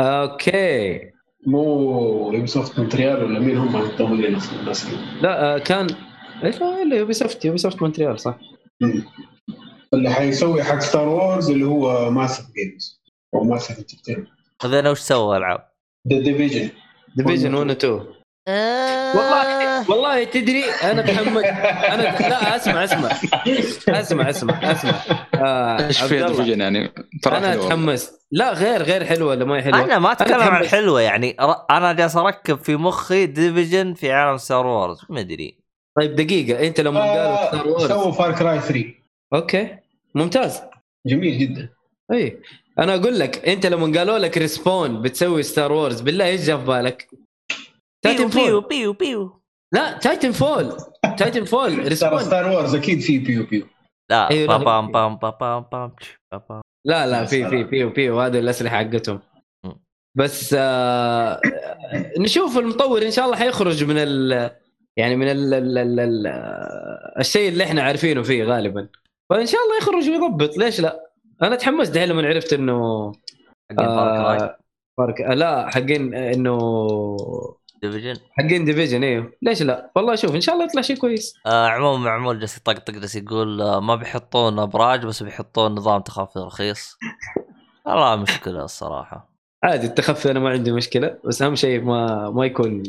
أوكي 0.00 1.00
مو 1.46 2.30
Ubisoft 2.34 2.78
Montreal 2.78 3.24
ولا 3.24 3.38
مين 3.40 3.58
هم 3.58 3.76
المطورين 3.76 4.34
أصلا. 4.34 4.92
لا 5.22 5.54
آه، 5.54 5.58
كان 5.58 5.86
إيش 6.44 6.56
إلا 6.62 6.96
Ubisoft 6.96 7.44
Ubisoft 7.44 7.82
Montreal 7.82 8.20
صح. 8.20 8.38
مم. 8.80 9.04
اللي 9.94 10.10
حيسوي 10.10 10.62
حق 10.64 10.78
Star 10.78 11.08
Wars 11.08 11.50
اللي 11.50 11.64
هو 11.66 12.10
Massive 12.10 12.44
Games 12.52 13.00
أو 13.34 13.44
Massive 13.44 13.78
Entertainment 13.78 14.28
هذا 14.62 14.78
أنا 14.78 14.90
وش 14.90 14.98
سوى 14.98 15.36
ألعاب؟ 15.36 15.68
The 16.12 16.18
Division 16.20 16.68
Division 17.16 17.54
1 17.54 17.68
و 17.68 17.72
2 17.72 17.92
والله 19.16 19.90
والله 19.90 20.24
تدري 20.24 20.64
أنا 20.64 21.02
تحمس 21.02 21.44
أنا 21.44 22.02
لا 22.28 22.56
أسمع 22.56 22.84
أسمع. 22.84 23.10
أسمع 23.88 24.30
أسمع 24.30 24.72
أسمع. 24.72 24.94
آه 25.34 25.86
إيش 25.86 26.02
الله، 26.12 26.28
Division 26.28 26.60
يعني؟ 26.60 26.92
أنا 27.26 27.50
حلوة. 27.50 27.66
اتحمست 27.66 28.26
لا 28.32 28.52
غير 28.52 28.82
غير 28.82 29.04
حلوة 29.04 29.28
ولا 29.28 29.44
ما 29.44 29.56
هي 29.56 29.62
حلوة. 29.62 29.84
أنا 29.84 29.98
ما 29.98 30.12
أتكلم 30.12 30.40
عن. 30.40 30.62
الحلوه 30.62 31.00
يعني. 31.00 31.36
أنا 31.70 31.92
جالس 31.92 32.16
أركب 32.16 32.58
في 32.58 32.76
مخي 32.76 33.26
Division 33.26 33.94
في 33.94 34.12
عالم 34.12 34.36
Star 34.38 34.66
Wars 34.66 35.00
ما 35.08 35.20
أدري. 35.20 35.59
طيب 35.96 36.14
دقيقة. 36.14 36.66
أنت 36.66 36.80
لما 36.80 37.00
قالوا 37.00 37.46
Star 37.46 37.60
آه، 37.60 37.68
Wars 37.68 37.88
سووا 37.88 38.12
Far 38.12 38.32
Cry 38.38 38.60
3 38.60 38.94
أوكي. 39.34 39.76
ممتاز. 40.14 40.60
جميل 41.06 41.38
جدا. 41.38 41.68
اي 42.12 42.42
أنا 42.78 42.94
أقول 42.94 43.18
لك 43.18 43.48
أنت 43.48 43.66
لما 43.66 43.98
قالوا 43.98 44.18
لك 44.18 44.38
Respawn 44.38 45.02
بتسوي 45.02 45.42
Star 45.42 45.72
Wars 45.72 46.00
بالله 46.00 46.26
إيش 46.26 46.40
جاء 46.40 46.58
في 46.58 46.64
بالك؟ 46.64 47.08
بيو 47.10 47.20
Titan 48.04 48.28
بيو 48.28 48.60
Fall 48.60 48.68
بيو 48.68 48.92
بيو. 48.92 49.40
لا 49.74 49.98
Titanfall 49.98 50.76
Titanfall 51.18 51.88
Respawn 51.88 52.18
Star 52.18 52.50
Wars 52.50 52.74
أكيد 52.74 53.00
في 53.00 53.18
بيو 53.18 53.46
بيو. 53.46 53.66
لا 54.10 54.30
أيوة، 54.30 54.58
لا، 54.58 54.64
بام 54.64 54.92
بام 54.92 55.16
بام 55.16 55.34
بام 55.40 55.64
بام 55.72 55.94
بام 56.32 56.40
بام. 56.48 56.60
لا 56.86 57.06
لا 57.06 57.24
في 57.24 57.48
في. 57.48 57.64
في 57.64 57.90
في. 57.90 58.10
وهذه 58.10 58.38
الأسلحة 58.38 58.76
حقتهم. 58.76 59.20
بس 60.18 60.54
آه 60.58 61.40
نشوف 62.18 62.58
المطور 62.58 63.02
إن 63.02 63.10
شاء 63.10 63.24
الله 63.24 63.36
حيخرج 63.36 63.84
من 63.84 63.96
ال 63.98 64.50
يعني 65.00 65.16
من 65.16 65.28
ال 65.28 65.54
ال 65.54 65.78
ال 65.78 66.00
ال 66.00 66.26
الشيء 67.18 67.48
اللي 67.48 67.64
إحنا 67.64 67.82
عارفينه 67.82 68.22
فيه 68.22 68.44
غالبا. 68.44 68.88
فان 69.30 69.46
شاء 69.46 69.60
الله 69.60 69.76
يخرج 69.76 70.10
ويضبط. 70.10 70.56
ليش 70.56 70.80
لا؟ 70.80 71.10
أنا 71.42 71.56
تحمست 71.56 71.94
دحين 71.94 72.08
لما 72.08 72.28
عرفت 72.28 72.52
إنه 72.52 73.12
حقين 73.70 73.88
آه 73.88 74.56
Far 74.98 75.09
Cry 75.09 75.20
آه 75.20 75.34
لا 75.34 75.68
حقين 75.70 76.14
إنه 76.14 76.58
Division 77.82 78.16
حقين 78.38 78.64
Division 78.64 79.04
أيوه 79.04 79.32
ليش 79.42 79.62
لا؟ 79.62 79.90
والله 79.96 80.14
شوف 80.14 80.34
إن 80.34 80.40
شاء 80.40 80.54
الله 80.54 80.66
يطلع 80.66 80.82
شيء 80.82 80.96
كويس. 80.96 81.34
آه 81.46 81.66
عموما 81.66 82.04
معمول 82.04 82.38
جالس 82.38 82.56
يطقطق 82.56 82.90
جالس 82.90 83.16
يقول 83.16 83.62
آه 83.62 83.80
ما 83.80 83.94
بيحطون 83.94 84.58
أبراج 84.58 85.06
بس 85.06 85.22
بيحطون 85.22 85.72
نظام 85.72 86.00
تخفي 86.00 86.38
رخيص. 86.38 86.98
والله 87.86 88.16
مشكلة 88.16 88.64
الصراحة. 88.64 89.30
عادي 89.64 89.86
التخفي 89.86 90.30
أنا 90.30 90.40
ما 90.40 90.50
عندي 90.50 90.72
مشكلة 90.72 91.18
بس 91.24 91.42
أهم 91.42 91.54
شيء 91.54 91.84
ما 91.84 92.30
ما 92.30 92.46
يكون 92.46 92.82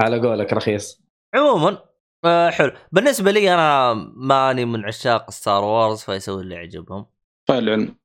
على 0.00 0.20
قولك 0.20 0.52
رخيص. 0.52 1.03
عموما 1.34 1.78
آه 2.24 2.50
حلو. 2.50 2.72
بالنسبة 2.92 3.30
لي 3.30 3.54
أنا 3.54 3.92
ماني 4.16 4.64
من 4.64 4.84
عشاق 4.84 5.30
Star 5.30 5.64
Wars 5.64 6.00
فيسوي 6.00 6.42
اللي 6.42 6.54
يعجبهم. 6.54 7.06
فالعلم 7.48 7.96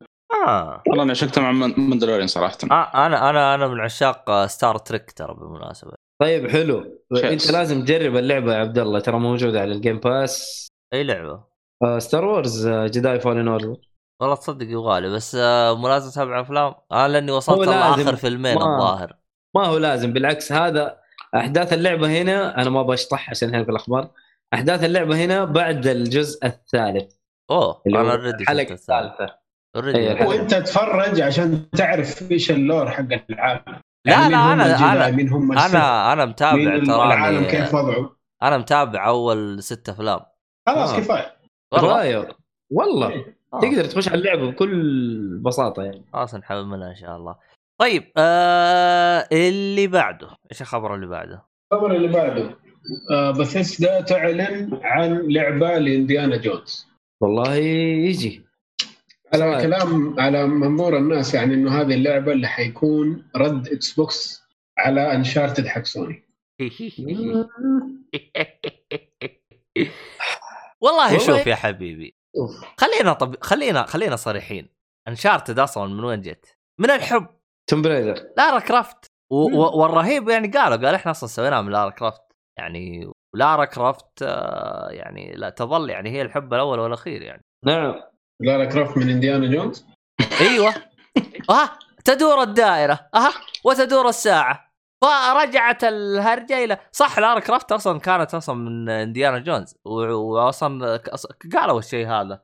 آه. 0.48 0.84
والله 0.88 1.04
أنا 1.04 1.12
عشقت 1.12 1.40
مع 1.40 1.52
من- 1.52 1.80
Mandalorian 1.90 2.28
صراحة. 2.28 2.58
آه، 2.72 3.06
أنا 3.06 3.30
أنا 3.30 3.56
أنا 3.56 3.68
من 3.68 3.80
عشاق 3.80 4.30
آه، 4.30 4.48
Star 4.48 4.78
Trek 4.78 5.12
ترى 5.12 5.34
بالمناسبة. 5.34 5.92
طيب 6.22 6.48
حلو. 6.50 7.00
شيس. 7.16 7.24
أنت 7.26 7.52
لازم 7.52 7.86
تجرب 7.86 8.16
اللعبة 8.16 8.54
يا 8.54 8.60
عبد 8.60 8.80
الله 8.80 9.00
ترى 9.00 9.20
موجودة 9.20 9.62
على 9.62 9.72
ال 9.72 9.77
Game 9.77 10.00
Pass 10.00 10.68
أي 10.94 11.04
لعبة؟ 11.04 11.44
Star 11.98 12.26
Wars 12.26 12.68
Jedi 12.68 13.20
Fallen 13.20 13.48
Order 13.48 13.76
والله 14.22 14.36
تصدق 14.36 14.66
يبغالي 14.70 15.10
بس 15.10 15.36
آه 15.36 15.74
مو 15.78 15.88
لازم 15.88 16.10
سبع 16.10 16.42
أفلام؟ 16.42 16.74
أنا 16.92 17.08
لأني 17.08 17.32
وصلت. 17.32 17.68
لاخر 17.68 18.16
فيلمين 18.16 18.56
ما- 18.56 18.76
الظاهر. 18.76 19.16
ما 19.56 19.66
هو 19.66 19.78
لازم 19.78 20.14
بالعكس 20.14 20.52
هذا 20.52 20.98
أحداث 21.36 21.74
اللعبة 21.74 22.22
هنا 22.22 22.62
أنا 22.62 22.70
ما 22.70 22.84
بشطح 22.84 23.30
عشان 23.30 23.50
هنا 23.50 23.64
في 23.64 23.72
الأخبار. 23.72 24.12
أحداث 24.54 24.84
اللعبة 24.84 25.26
هنا 25.26 25.46
بعد 25.46 25.88
الجزء 25.88 26.46
الثالث. 26.46 27.14
أوه 27.52 27.82
اللي 27.88 28.02
أنا 28.02 28.12
already 28.12 28.44
الحلقة 28.44 28.74
الثالثة. 28.74 29.36
already. 29.76 30.26
وانت 30.26 30.54
تتفرج 30.54 31.22
عشان 31.22 31.70
تعرف 31.70 32.32
إيش 32.32 32.52
ال 32.52 32.60
lore 32.60 32.91
حق 32.92 33.06
العالم. 33.30 33.64
لا، 34.06 34.14
يعني 34.14 34.30
لا، 34.30 34.66
السحر، 34.66 34.92
أنا 34.92 35.08
أنا 35.08 35.12
مين 35.12 35.34
متابع 35.34 36.14
العالم 36.14 37.44
كيف 37.44 37.72
تراني 37.72 37.90
وضعه. 37.90 38.16
أنا 38.44 38.58
متابع 38.58 39.08
أول 39.08 39.64
ست 39.64 39.90
أفلام. 39.90 40.20
خلاص 40.68 40.94
آه. 40.94 41.00
كفاية. 41.00 41.36
والله؟ 41.74 42.28
والله 42.72 43.26
آه. 43.54 43.60
تقدر 43.60 43.86
تخش 43.86 44.08
على 44.08 44.18
اللعبة 44.18 44.52
بكل 44.52 45.40
بساطة 45.42 45.84
يعني. 45.84 46.06
خلاص 46.14 46.36
نحملها 46.36 46.90
إن 46.90 46.96
شاء 46.96 47.18
الله. 47.18 47.36
طيب 47.80 48.12
آه 48.18 49.28
اللي 49.32 49.88
بعده 49.88 50.30
إيش 50.52 50.62
الخبر 50.62 50.96
اللي 50.96 51.08
بعده؟ 51.08 51.46
الخبر 51.74 51.96
اللي 51.96 52.08
بعده 52.08 52.58
آه 53.12 53.32
بثيسدا 53.32 54.02
تعلن 54.02 54.80
عن 54.84 55.28
لعبة 55.28 55.78
ل 55.78 55.85
Indiana 55.85 56.38
Jones 56.38 56.88
والله 57.22 57.56
يجي 57.56 58.46
على. 59.34 59.62
كلام 59.62 60.20
على 60.20 60.48
منظور 60.48 60.98
الناس 60.98 61.34
يعني 61.34 61.54
إنه 61.54 61.82
هذه 61.82 61.94
اللعبة 61.94 62.32
اللي 62.32 62.48
حيكون 62.48 63.30
رد 63.36 63.68
Xbox 63.68 64.44
على 64.78 65.16
Uncharted 65.16 65.68
حق 65.68 65.84
سوني 65.84 66.24
والله 70.82 71.18
شوف 71.18 71.48
يا 71.48 71.56
حبيبي. 71.56 72.16
خلينا 72.78 73.14
طب 73.14 73.36
خلينا 73.44 73.84
خلينا 73.86 74.16
صريحين 74.16 74.70
Uncharted 75.08 75.60
أصلا 75.60 75.94
من 75.94 76.04
وين 76.04 76.22
جت؟ 76.22 76.58
من 76.80 76.90
الحب 76.92 77.39
Tomb 77.70 77.82
Raider 77.82 78.24
Lara 78.38 78.60
Croft 78.60 79.06
و- 79.32 79.58
و- 79.62 79.82
والرهيب 79.82 80.30
يعني 80.30 80.48
قالوا 80.48 80.78
قال 80.78 80.96
إحنا 80.96 81.12
أصلا 81.12 81.30
سويناها 81.30 81.62
من 81.62 81.72
Lara 81.72 81.90
Croft. 81.90 82.22
يعني 82.60 83.12
Lara 83.36 83.66
Croft 83.66 84.22
آه، 84.24 84.88
يعني 84.91 85.32
لا 85.36 85.50
تظل 85.50 85.90
يعني 85.90 86.10
هي 86.12 86.22
الحب 86.22 86.54
الأول 86.54 86.80
والأخير 86.80 87.22
يعني. 87.22 87.41
نعم 87.66 87.96
Lara 88.41 88.66
Croft 88.66 88.98
من 88.98 89.10
Indiana 89.10 89.48
Jones. 89.48 89.86
أيوه. 90.41 90.74
آه 91.50 91.70
تدور 92.06 92.41
الدائرة. 92.41 93.00
آه 93.16 93.32
وتدور 93.66 94.10
الساعة. 94.10 94.70
فرجعت 95.04 95.84
الهرجة 95.84 96.64
إلى 96.64 96.78
صح 96.91 97.20
Lara 97.20 97.40
Croft 97.40 97.72
أصلا 97.72 98.00
كانت 98.00 98.34
أصلا 98.36 98.56
من 98.56 98.90
Indiana 98.90 99.40
Jones. 99.40 99.76
واصلا 99.86 100.98
ك- 100.98 101.10
قالوا 101.56 101.80
الشيء 101.80 102.08
هذا. 102.08 102.41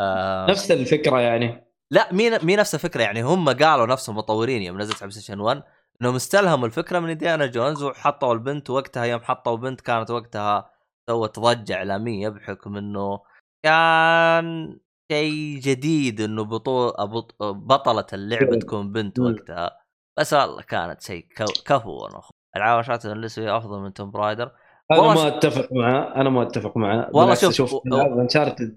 آه. 0.00 0.46
نفس 0.50 0.70
الفكرة 0.70 1.20
يعني. 1.20 1.71
لا 1.92 2.12
مين 2.12 2.44
مين 2.44 2.58
نفس 2.58 2.74
الفكرة 2.74 3.02
يعني 3.02 3.22
هم 3.22 3.48
قالوا 3.48 3.86
نفس 3.86 4.08
المطورين 4.08 4.62
يوم 4.62 4.78
نزلت 4.80 5.02
على 5.02 5.12
Station 5.12 5.40
1 5.40 5.62
إنهم 6.02 6.14
استلهموا 6.14 6.66
الفكرة 6.66 6.98
من 6.98 7.10
Indiana 7.10 7.46
Jones 7.46 7.82
وحطوا 7.82 8.34
البنت 8.34 8.70
وقتها 8.70 9.04
يوم 9.04 9.20
حطوا 9.20 9.56
بنت 9.56 9.80
كانت 9.80 10.10
وقتها 10.10 10.70
سوت 11.10 11.38
ضجة 11.38 11.74
إعلامية 11.74 12.28
بحكم 12.28 12.76
إنه 12.76 13.20
كان 13.64 14.78
شيء 15.12 15.60
جديد 15.60 16.20
إنه 16.20 16.44
بطول 16.44 16.92
بطلة 17.40 18.06
اللعبة. 18.12 18.58
تكون 18.58 18.92
بنت. 18.92 19.18
وقتها 19.18 19.84
بس 20.18 20.32
والله 20.32 20.62
كانت 20.62 21.02
شيء 21.02 21.26
كفو 21.66 22.06
أخو. 22.06 22.30
العاب 22.56 22.78
Uncharted 22.78 23.10
اللي 23.10 23.56
أفضل 23.56 23.80
من 23.80 23.92
Tomb 23.92 24.10
Raider 24.10 24.52
أنا 24.90 25.02
ما 25.14 25.28
أتفق 25.28 25.68
معاه 25.72 26.14
أنا 26.20 26.30
ما 26.30 26.42
أتفق 26.42 26.76
معاه 26.76 27.10
والله 27.12 27.34
شوف، 27.34 27.52
شوف 27.54 27.74
و- 27.74 27.82
العاب 27.86 28.18
Uncharted 28.18 28.76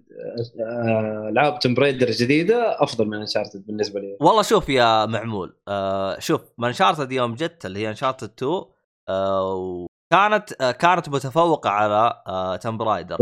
ألعاب 1.30 1.60
Tomb 1.60 1.74
Raider 1.74 2.08
الجديده 2.08 2.84
أفضل 2.84 3.08
من 3.08 3.18
Uncharted 3.18 3.66
بالنسبة 3.68 4.00
لي. 4.00 4.18
والله 4.22 4.42
شوف 4.42 4.70
يا 4.70 5.06
معمول 5.06 5.56
آه 5.68 6.20
شوف 6.20 6.42
Uncharted 6.64 7.12
يوم 7.12 7.34
جت 7.36 7.66
اللي 7.66 7.80
هي 7.80 7.90
Uncharted 7.90 8.30
2 8.38 8.62
آه 9.10 9.88
كانت 10.12 10.62
آه 10.62 10.72
كانت 10.72 11.10
متفوقة 11.10 11.70
على 11.70 12.24
آه 12.28 12.56
Tomb 12.56 12.78
Raider 12.78 13.18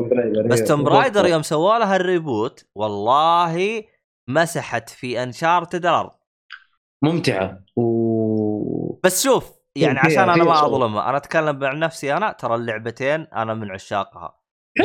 بس 0.46 0.60
هي- 0.62 0.66
Tomb 0.66 0.84
Raider 0.84 1.26
يوم 1.26 1.42
سووا 1.42 1.78
لها 1.80 1.96
ال 1.96 2.06
reboot 2.06 2.66
والله 2.76 3.84
مسحت 4.30 4.90
في 4.90 5.24
Uncharted 5.24 5.86
الأرض. 5.86 6.12
ممتعة 7.04 7.60
و 7.76 8.94
بس 9.04 9.24
شوف 9.24 9.52
يعني 9.76 10.00
عشان 10.00 10.30
أنا 10.30 10.44
ما 10.44 10.56
شغل. 10.56 10.66
اظلمها 10.74 11.10
أنا 11.10 11.18
أتكلم 11.18 11.64
عن 11.64 11.80
نفسي 11.80 12.14
أنا 12.18 12.32
ترى 12.32 12.56
اللعبتين 12.56 13.22
أنا 13.22 13.54
من 13.54 13.72
عشاقها 13.72 14.40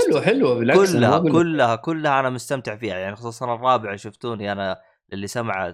حلوة 0.06 0.20
حلوة 0.20 0.54
بالعكس 0.54 0.92
كلها. 0.92 1.18
كلها 1.18 1.76
كلها 1.76 2.20
أنا 2.20 2.30
مستمتع 2.30 2.76
فيها 2.76 2.98
يعني 2.98 3.16
خصوصا 3.16 3.54
الرابع 3.54 3.96
شفتوني 3.96 4.52
أنا 4.52 4.80
اللي 5.12 5.26
سمع 5.26 5.70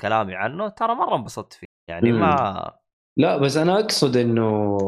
كلامي 0.00 0.34
عنه 0.34 0.68
ترى 0.68 0.94
مرة 0.94 1.16
انبسطت 1.16 1.52
فيه 1.52 1.66
يعني 1.88 2.12
مم. 2.12 2.20
ما 2.20 2.72
لا 3.16 3.36
بس 3.36 3.56
أنا 3.56 3.80
أقصد 3.80 4.16
إنه 4.16 4.78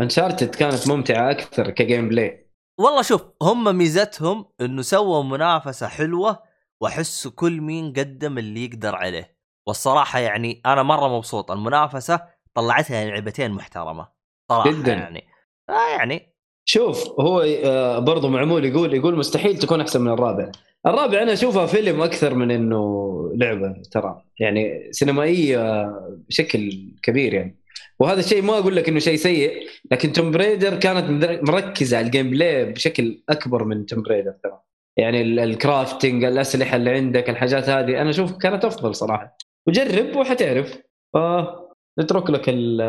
انشارتد 0.00 0.54
كانت 0.54 0.88
ممتعة 0.88 1.30
أكثر 1.30 1.70
كجيم 1.70 2.08
بلاي 2.08 2.50
والله 2.80 3.02
شوف 3.02 3.22
هم 3.42 3.76
ميزتهم 3.76 4.44
إنه 4.60 4.82
سووا 4.82 5.22
منافسة 5.22 5.86
حلوة 5.88 6.42
وأحس 6.80 7.28
كل 7.28 7.60
مين 7.60 7.92
قدم 7.92 8.38
اللي 8.38 8.64
يقدر 8.64 8.94
عليه 8.96 9.36
والصراحة 9.66 10.18
يعني 10.18 10.60
أنا 10.66 10.82
مرة 10.82 11.16
مبسوط 11.16 11.50
المنافسة 11.50 12.35
طلعتها 12.56 13.04
لعبتين 13.04 13.50
محترمة 13.50 14.08
صراحة 14.48 14.70
جداً. 14.70 14.92
يعني. 14.92 15.24
آه 15.70 15.96
يعني. 15.98 16.32
شوف 16.68 17.20
هو 17.20 17.40
آه، 17.64 17.98
برضو 17.98 18.28
معمول 18.28 18.64
يقول 18.64 18.94
يقول 18.94 19.16
مستحيل 19.16 19.58
تكون 19.58 19.80
أحسن 19.80 20.00
من 20.00 20.12
الرابع. 20.12 20.50
الرابع 20.86 21.22
أنا 21.22 21.32
اشوفها 21.32 21.66
فيلم 21.66 22.02
أكثر 22.02 22.34
من 22.34 22.50
إنه 22.50 23.12
لعبة 23.34 23.82
ترى. 23.92 24.22
يعني 24.40 24.88
سينمائية 24.92 25.90
بشكل 26.28 26.92
كبير 27.02 27.34
يعني. 27.34 27.60
وهذا 27.98 28.20
الشيء 28.20 28.42
ما 28.42 28.58
أقول 28.58 28.76
لك 28.76 28.88
إنه 28.88 28.98
شيء 28.98 29.16
سيء 29.16 29.66
لكن 29.90 30.12
Tomb 30.12 30.30
Raider 30.30 30.74
كانت 30.76 31.24
مركزة 31.50 31.96
على 31.96 32.06
ال 32.06 32.30
gameplay 32.30 32.72
بشكل 32.72 33.22
أكبر 33.28 33.64
من 33.64 33.86
Tomb 33.86 34.02
Raider 34.02 34.32
ترى. 34.42 34.60
يعني 34.96 35.22
ال- 35.22 35.38
ال 35.38 35.48
crafting 35.48 36.24
الأسلحة 36.24 36.76
اللي 36.76 36.90
عندك 36.90 37.30
الحاجات 37.30 37.68
هذه 37.68 38.00
أنا 38.02 38.10
أشوف 38.10 38.32
كانت 38.36 38.64
أفضل 38.64 38.94
صراحة. 38.94 39.36
وجرب 39.66 40.16
وحتعرف. 40.16 40.78
ف 41.12 41.16
نترك 41.98 42.30
لك 42.30 42.48
ال 42.48 42.80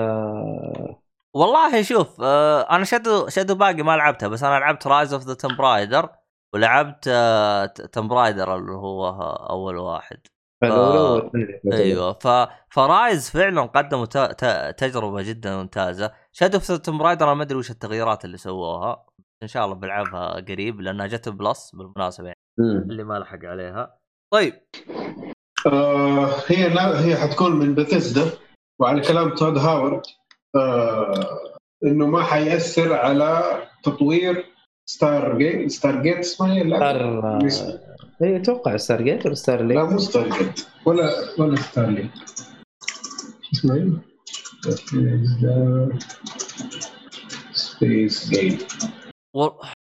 والله 1.33 1.81
شوف 1.81 2.21
آه 2.21 2.61
أنا 2.61 2.83
Shadow 2.83 3.27
Shadow 3.27 3.55
باقي 3.55 3.83
ما 3.83 3.97
لعبتها 3.97 4.27
بس 4.27 4.43
أنا 4.43 4.59
لعبت 4.59 4.87
Rise 4.87 5.13
of 5.13 5.23
the 5.23 5.33
Tomb 5.33 5.55
Raider 5.57 6.09
ولعبت 6.53 7.07
آه 7.07 7.65
Tomb 7.65 8.07
Raider 8.07 8.55
اللي 8.55 8.71
هو 8.71 9.09
أول 9.49 9.77
واحد. 9.77 10.17
والثانية. 10.63 11.61
أيوه 11.73 12.13
ف... 12.13 12.27
ف 12.69 12.81
Rise 12.81 13.29
فعلا 13.29 13.61
قدموا 13.61 14.05
ت... 14.05 14.17
ت... 14.17 14.75
تجربة 14.77 15.21
جدا 15.21 15.57
ممتازة. 15.57 16.11
Shadow 16.31 16.57
of 16.57 16.71
Tomb 16.71 17.01
Raider 17.01 17.25
أنا 17.25 17.33
ما 17.33 17.43
أدري 17.43 17.57
وش 17.57 17.71
التغييرات 17.71 18.25
اللي 18.25 18.37
سووها. 18.37 19.05
إن 19.43 19.47
شاء 19.47 19.65
الله 19.65 19.75
بلعبها 19.75 20.33
قريب 20.33 20.81
لأنها 20.81 21.07
جت 21.07 21.29
Plus 21.29 21.75
بالمناسبة 21.75 22.25
يعني. 22.25 22.37
اللي 22.59 23.03
ما 23.03 23.19
لحق 23.19 23.45
عليها. 23.45 23.97
طيب. 24.33 24.53
آه 25.65 26.29
هي 26.47 26.69
لا 26.69 27.05
هي 27.05 27.15
حتكون 27.15 27.51
من 27.51 27.75
بثيسدا 27.75 28.31
وعلى 28.79 29.01
كلام 29.01 29.35
Todd 29.35 29.57
Howard 29.57 30.01
آه 30.55 31.39
إنه 31.83 32.07
ما 32.07 32.23
حيأثر 32.23 32.93
على 32.93 33.43
تطوير 33.83 34.45
Stargate 34.85 35.71
Stargate 35.71 36.17
اسمها؟ 36.17 36.63
لا 36.63 37.49
Star 37.49 37.79
اي 38.23 38.35
أتوقع 38.37 38.77
Stargate 38.77 39.25
ولا 39.25 39.35
Star 39.35 39.61
لا 39.61 39.83
مو 39.83 39.97
Stargate 39.97 40.65
ولا 40.85 41.09
ولا 41.39 41.55
Star 41.55 41.89
ليك 41.89 42.11
اسمها؟ 43.53 44.01
Space 47.53 48.29
Gate. 48.29 48.71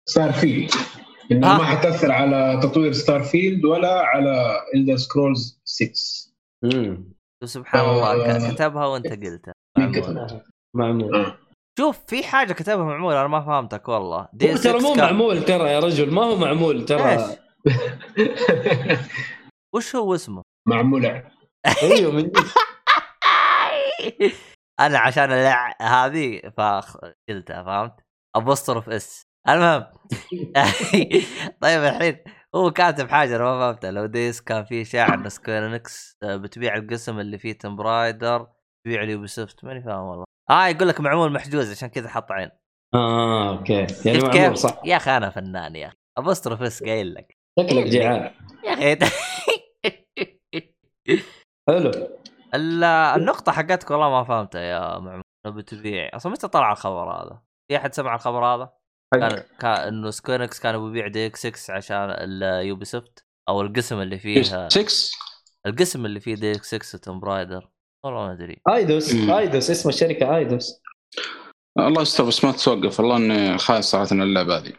Starfield 0.05 0.71
انها 1.31 1.53
ها. 1.53 1.57
ما 1.57 1.63
حتأثر 1.63 2.11
على 2.11 2.59
تطوير 2.63 2.91
Starfield 2.91 3.65
ولا 3.65 4.01
على 4.01 4.61
Elder 4.75 4.95
Scrolls 4.97 5.61
6 5.65 5.91
امم 6.63 7.16
سبحان 7.45 7.89
الله 7.89 8.35
آه. 8.35 8.51
كتبها 8.51 8.85
وانت 8.85 9.07
قلتها 9.07 9.53
معمول. 10.75 11.15
آه. 11.15 11.37
شوف 11.79 11.99
في 12.07 12.23
حاجة 12.23 12.53
كتبها 12.53 12.83
معمول 12.85 13.13
أنا 13.13 13.27
ما 13.27 13.41
فهمتك 13.41 13.87
والله. 13.87 14.27
دي 14.33 14.53
ترى 14.53 14.73
مو 14.73 14.79
6 14.79 14.95
كان- 14.95 15.05
معمول 15.05 15.45
ترى 15.45 15.69
يا 15.71 15.79
رجل 15.79 16.13
ما 16.13 16.23
هو 16.23 16.35
معمول 16.35 16.85
ترى. 16.85 17.11
إيش؟ 17.11 17.21
وش 19.75 19.95
هو 19.95 20.15
اسمه؟ 20.15 20.41
معمولة 20.67 21.31
أيوه 21.83 22.11
من 22.11 22.31
أنا 24.79 24.99
عشان 24.99 25.31
اللع 25.31 25.73
هذه 25.81 26.41
فقلتها 26.57 27.63
فهمت؟ 27.63 27.93
ابوستروف 28.35 28.89
إس. 28.89 29.23
المهم. 29.49 29.81
طيب 31.61 31.83
الحين 31.83 32.17
هو 32.55 32.71
كاتب 32.71 33.09
حاجة 33.09 33.35
أنا 33.35 33.43
ما 33.43 33.59
فهمتها 33.59 33.91
لو 33.91 34.05
ديس 34.05 34.41
كان 34.41 34.63
في 34.65 34.85
شاعر 34.85 35.13
ان 35.13 35.29
سكوير 35.29 35.65
إنكس 35.65 36.17
بتبيع 36.23 36.75
القسم 36.75 37.19
اللي 37.19 37.37
فيه 37.37 37.53
تم 37.53 37.75
برايدر 37.75 38.47
تبيع 38.85 39.03
اليوبي 39.03 39.27
سوفت 39.27 39.63
ماني 39.65 39.83
فاهم 39.83 40.03
والله. 40.05 40.25
آه 40.49 40.67
يقول 40.67 40.87
لك 40.87 40.99
معمول 40.99 41.33
محجوز 41.33 41.71
عشان 41.71 41.89
كذا 41.89 42.09
حط 42.09 42.31
عين. 42.31 42.49
آه 42.93 43.49
أوكي. 43.57 43.87
يعني 44.05 44.17
معمول 44.19 44.31
كيف؟ 44.31 44.53
صح. 44.53 44.81
يا 44.85 44.97
أخي 44.97 45.17
أنا 45.17 45.29
فنان 45.29 45.75
يا 45.75 45.87
أخي. 45.87 45.95
ابوستروف 46.17 46.61
اس 46.61 46.83
قايل 46.83 47.13
لك. 47.13 47.37
شكلك 47.59 47.83
جيعان 47.85 48.31
يا 48.63 48.73
أخي. 48.93 49.11
حلو. 51.69 51.91
ال- 52.55 52.83
النقطة 52.83 53.51
حقتك 53.51 53.91
والله 53.91 54.09
ما 54.09 54.23
فهمتها 54.23 54.61
يا 54.61 54.99
معمول 54.99 55.21
انه 55.45 55.55
بتبيع. 55.55 56.09
أصلا 56.13 56.31
متى 56.31 56.47
طلع 56.47 56.71
الخبر 56.71 57.11
هذا؟ 57.11 57.41
في 57.71 57.77
أحد 57.77 57.93
سمع 57.93 58.15
الخبر 58.15 58.45
هذا؟ 58.45 58.76
كان 59.13 59.43
كان 59.59 59.71
إنه 59.71 60.09
سكوينكس 60.09 60.59
كانوا 60.59 60.87
بيبيع 60.87 61.07
ديك 61.07 61.35
6 61.35 61.73
عشان 61.73 62.09
اليوبي 62.09 62.85
سوفت 62.85 63.25
أو 63.49 63.61
القسم 63.61 64.01
اللي 64.01 64.19
فيه 64.19 64.41
6 64.41 64.87
القسم 65.67 66.05
اللي 66.05 66.19
فيه 66.19 66.35
ديك 66.35 66.63
6 66.63 66.97
توم 66.97 67.19
برايدر 67.19 67.69
والله 68.05 68.27
ما 68.27 68.33
أدري. 68.33 68.57
آيدوس. 68.69 69.15
آيدوس 69.15 69.69
اسم 69.69 69.89
الشركة 69.89 70.35
آيدوس. 70.37 70.81
الله 71.79 72.01
يستر 72.01 72.23
بس 72.23 72.45
ما 72.45 72.51
تتوقف 72.51 72.99
والله 72.99 73.17
إني 73.17 73.57
خايف 73.57 73.85
صراحة 73.85 74.15
من 74.15 74.21
اللعبة 74.21 74.57
هذه. 74.57 74.73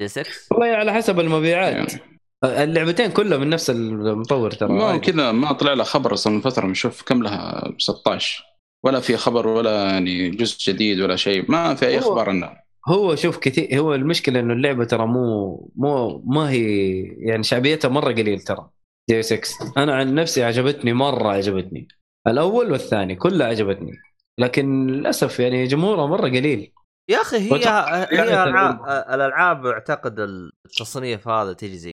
دي 0.00 0.08
6 0.08 0.30
والله 0.50 0.66
على 0.66 0.92
حسب 0.92 1.20
المبيعات. 1.20 1.74
يعني. 1.74 2.00
اللعبتين 2.44 3.10
كلها 3.10 3.38
من 3.38 3.50
نفس 3.50 3.70
المطور 3.70 4.50
ترى. 4.50 4.68
ما. 4.72 4.96
كذا 4.96 5.32
ما 5.32 5.52
طلع 5.52 5.72
له 5.72 5.84
خبر 5.84 6.12
أصلا 6.12 6.32
من 6.32 6.40
فترة 6.40 6.66
نشوف 6.66 7.02
كم 7.02 7.22
لها 7.22 7.72
16 7.78 8.44
ولا 8.84 9.00
في 9.00 9.16
خبر 9.16 9.46
ولا 9.46 9.84
يعني 9.84 10.30
جزء 10.30 10.72
جديد 10.72 11.00
ولا 11.00 11.16
شيء. 11.16 11.50
ما 11.50 11.74
في 11.74 11.86
أي 11.86 11.98
أخبار 11.98 12.28
عنه 12.28 12.63
هو 12.88 13.14
شوف 13.14 13.38
كثير 13.38 13.78
هو 13.78 13.94
المشكلة 13.94 14.40
إنه 14.40 14.52
اللعبة 14.52 14.84
ترى 14.84 15.06
مو 15.06 15.56
مو 15.76 16.22
ما 16.26 16.50
هي 16.50 17.02
يعني 17.02 17.42
شعبيتها 17.42 17.88
مرة 17.88 18.12
قليل 18.12 18.40
ترى. 18.40 18.70
Deus 19.10 19.22
Ex 19.22 19.72
أنا 19.76 19.94
عن 19.94 20.14
نفسي 20.14 20.44
عجبتني 20.44 20.92
مرة 20.92 21.28
عجبتني. 21.28 21.88
الأول 22.26 22.72
والثاني 22.72 23.16
كلها 23.16 23.46
عجبتني. 23.46 23.92
لكن 24.40 24.86
للأسف 24.86 25.40
يعني 25.40 25.64
جمهورها 25.64 26.06
مرة 26.06 26.28
قليل. 26.28 26.72
يا 27.10 27.20
أخي 27.20 27.36
هي 27.36 27.50
وأتوقع 27.50 27.96
هي 27.96 28.16
لعبة 28.16 28.44
العاب 28.44 28.84
الألعاب 29.14 29.66
أعتقد 29.66 30.20
التصنيف 30.66 31.28
هذا 31.28 31.52
تجي 31.52 31.76
زي 31.76 31.92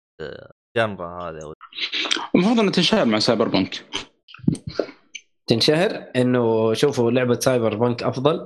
genre 0.78 1.30
هذا. 1.30 1.54
المفروض 2.36 2.60
انها 2.60 2.72
تنشهر 2.72 3.06
مع 3.06 3.20
Cyberpunk 3.20 3.86
تنشهر؟ 5.48 6.06
إنه 6.16 6.74
شوفوا 6.74 7.12
لعبة 7.12 7.40
Cyberpunk 7.40 8.04
أفضل. 8.04 8.44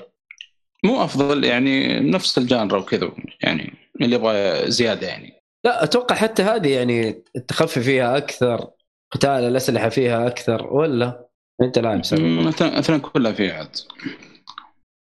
مو 0.85 1.03
أفضل 1.03 1.43
يعني 1.43 1.99
نفس 1.99 2.37
ال 2.37 2.44
genre 2.44 2.79
وكذا 2.79 3.11
يعني 3.41 3.73
اللي 4.01 4.15
يبغى 4.15 4.71
زيادة 4.71 5.07
يعني. 5.07 5.43
لا 5.65 5.83
أتوقع 5.83 6.15
حتى 6.15 6.43
هذه 6.43 6.75
يعني 6.75 7.23
التخفي 7.35 7.81
فيها 7.81 8.17
أكثر 8.17 8.67
قتال 9.11 9.29
الأسلحة 9.29 9.89
فيها 9.89 10.27
أكثر 10.27 10.73
ولا؟ 10.73 11.27
أنت 11.61 11.77
اثنين 11.77 12.47
اثنين 12.47 12.99
كلها 12.99 13.31
فيها 13.31 13.53
عاد. 13.53 13.75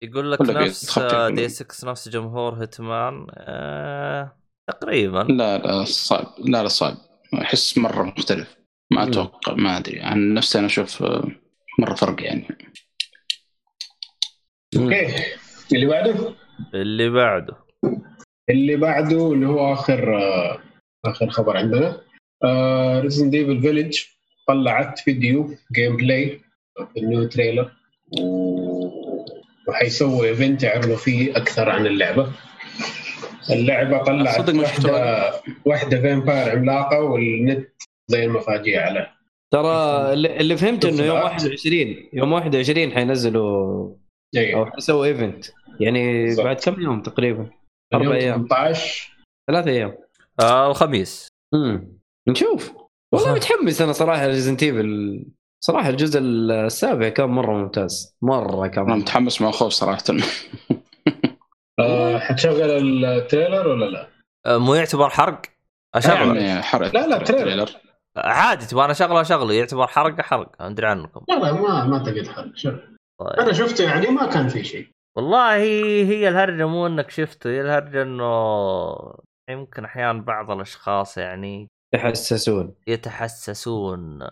يقول 0.04 0.32
لك 0.32 0.42
نفس. 0.42 1.00
دي 1.32 1.50
6 1.50 1.88
نفس 1.92 2.10
جمهور 2.10 2.62
هيتمان 2.62 3.28
آه 3.32 4.36
تقريبا. 4.70 5.20
لا 5.20 5.58
لا 5.58 5.84
صعب. 5.84 6.34
لا 6.40 6.64
لا 6.64 6.68
صعب. 6.68 6.98
أحس 7.42 7.78
مرة 7.78 8.04
مختلف. 8.04 8.56
ما. 8.92 9.04
أتوقع 9.04 9.54
ما 9.54 9.78
أدري. 9.78 10.02
عن 10.02 10.34
نفسي 10.34 10.60
أنا 10.60 10.68
أشوف 10.68 11.04
آه، 11.04 11.32
مرة 11.80 11.96
فرق 11.96 12.24
يعني. 12.24 12.48
okay. 14.78 15.39
اللي 15.74 15.86
بعده؟ 15.86 16.34
اللي 16.74 17.10
بعده. 17.10 17.54
اللي 18.50 18.76
بعده 18.76 19.34
اللي 19.34 19.46
هو 19.48 19.74
آخر 19.74 20.18
آه، 20.18 20.60
آخر 21.06 21.30
خبر 21.30 21.58
عندنا. 21.58 22.02
Resident 23.02 23.30
Evil 23.30 23.62
Village 23.62 24.00
طلعت 24.48 25.00
فيديو 25.00 25.50
gameplay 25.76 26.40
في 26.94 27.00
ال 27.00 27.06
new 27.06 27.24
trailer 27.28 27.72
وحيسووا 29.68 30.26
event 30.26 30.64
يعرضوا 30.64 30.96
فيه 30.96 31.38
أكثر 31.38 31.70
عن 31.70 31.86
اللعبة. 31.86 32.32
اللعبة 33.52 34.04
طلعت 34.04 34.42
صدق 34.42 34.60
واحدة 34.62 35.32
واحدة 35.66 36.02
vampire 36.02 36.50
عملاقة 36.58 37.00
والنت 37.00 37.68
زي 38.08 38.26
المفاجيع 38.26 38.86
عليه 38.86 39.12
ترى 39.54 40.14
اللي 40.14 40.38
اللي 40.40 40.58
فهمته 40.58 40.90
إنه 40.90 41.04
يوم 41.04 41.20
بالضبط. 41.20 41.34
21 41.34 41.96
يوم 42.14 42.34
21 42.34 42.92
حينزلوا 42.92 43.44
أو 43.46 43.98
أيوه 44.38 44.72
حيسووا 44.72 45.06
event 45.06 45.46
يعني 45.80 46.26
بالضبط. 46.26 46.46
بعد 46.46 46.56
كم 46.56 46.82
يوم 46.82 47.02
تقريبا؟ 47.02 47.50
أربع 47.94 48.16
أيام. 48.16 48.48
18 48.48 49.18
ثلاث 49.52 49.68
أيام. 49.68 49.98
آه 50.40 50.68
الخميس. 50.72 51.28
امم 51.54 52.00
نشوف. 52.30 52.72
والله 53.14 53.32
وخ- 53.32 53.36
متحمس 53.38 53.82
أنا 53.82 53.92
صراحة 53.94 54.28
Resident 54.28 54.64
Evil. 54.64 55.26
صراحة 55.64 55.90
الجزء 55.90 56.20
السابع 56.22 57.10
كان 57.10 57.30
مرة 57.30 57.54
ممتاز. 57.54 58.16
مرة 58.22 58.68
كان 58.68 58.84
أنا 58.84 58.94
ممتاز. 58.94 59.02
متحمس 59.10 59.42
مع 59.42 59.52
خوف 59.52 59.72
صراحة. 59.72 60.04
آه 61.80 62.20
حتشغل 62.20 62.72
ال 63.06 63.13
trailer 63.13 63.68
ولا 63.68 63.86
لا؟ 63.86 64.08
آه 64.46 64.58
مو 64.58 64.74
يعتبر 64.74 65.10
حرق 65.10 65.42
أشغله. 65.96 66.40
يعني 66.40 66.62
حرق. 66.62 66.94
لا، 66.94 67.08
لا، 67.08 67.18
trailer. 67.18 67.70
عادي 68.18 68.66
تبغى 68.66 68.84
أنا 68.84 68.92
أشغله 68.92 69.22
أشغله. 69.22 69.54
يعتبر 69.54 69.88
حرق 69.88 70.22
حرق. 70.22 70.62
أدري 70.62 70.88
عنكم. 70.88 71.22
لا 71.30 71.36
لا 71.40 71.52
ما 71.54 71.86
ما 71.86 72.04
تقدر 72.04 72.26
تحرق 72.26 72.58
شوف. 72.58 72.74
طيب. 73.20 73.40
أنا 73.40 73.54
شفته 73.54 73.84
يعني 73.84 74.08
ما 74.08 74.26
كان 74.26 74.48
في 74.48 74.64
شيء. 74.64 74.90
والله 75.18 75.56
هي 76.06 76.30
الهرجة 76.30 76.68
مو 76.68 76.88
إنك 76.88 77.10
شفته 77.10 77.50
هي 77.50 77.62
الهرجة 77.62 78.02
إنه 78.02 78.24
يمكن 79.50 79.86
أحيانا 79.86 80.22
بعض 80.22 80.52
الأشخاص 80.52 81.18
يعني 81.18 81.68
يحسسون 81.94 82.76
يتحسسون. 82.88 84.30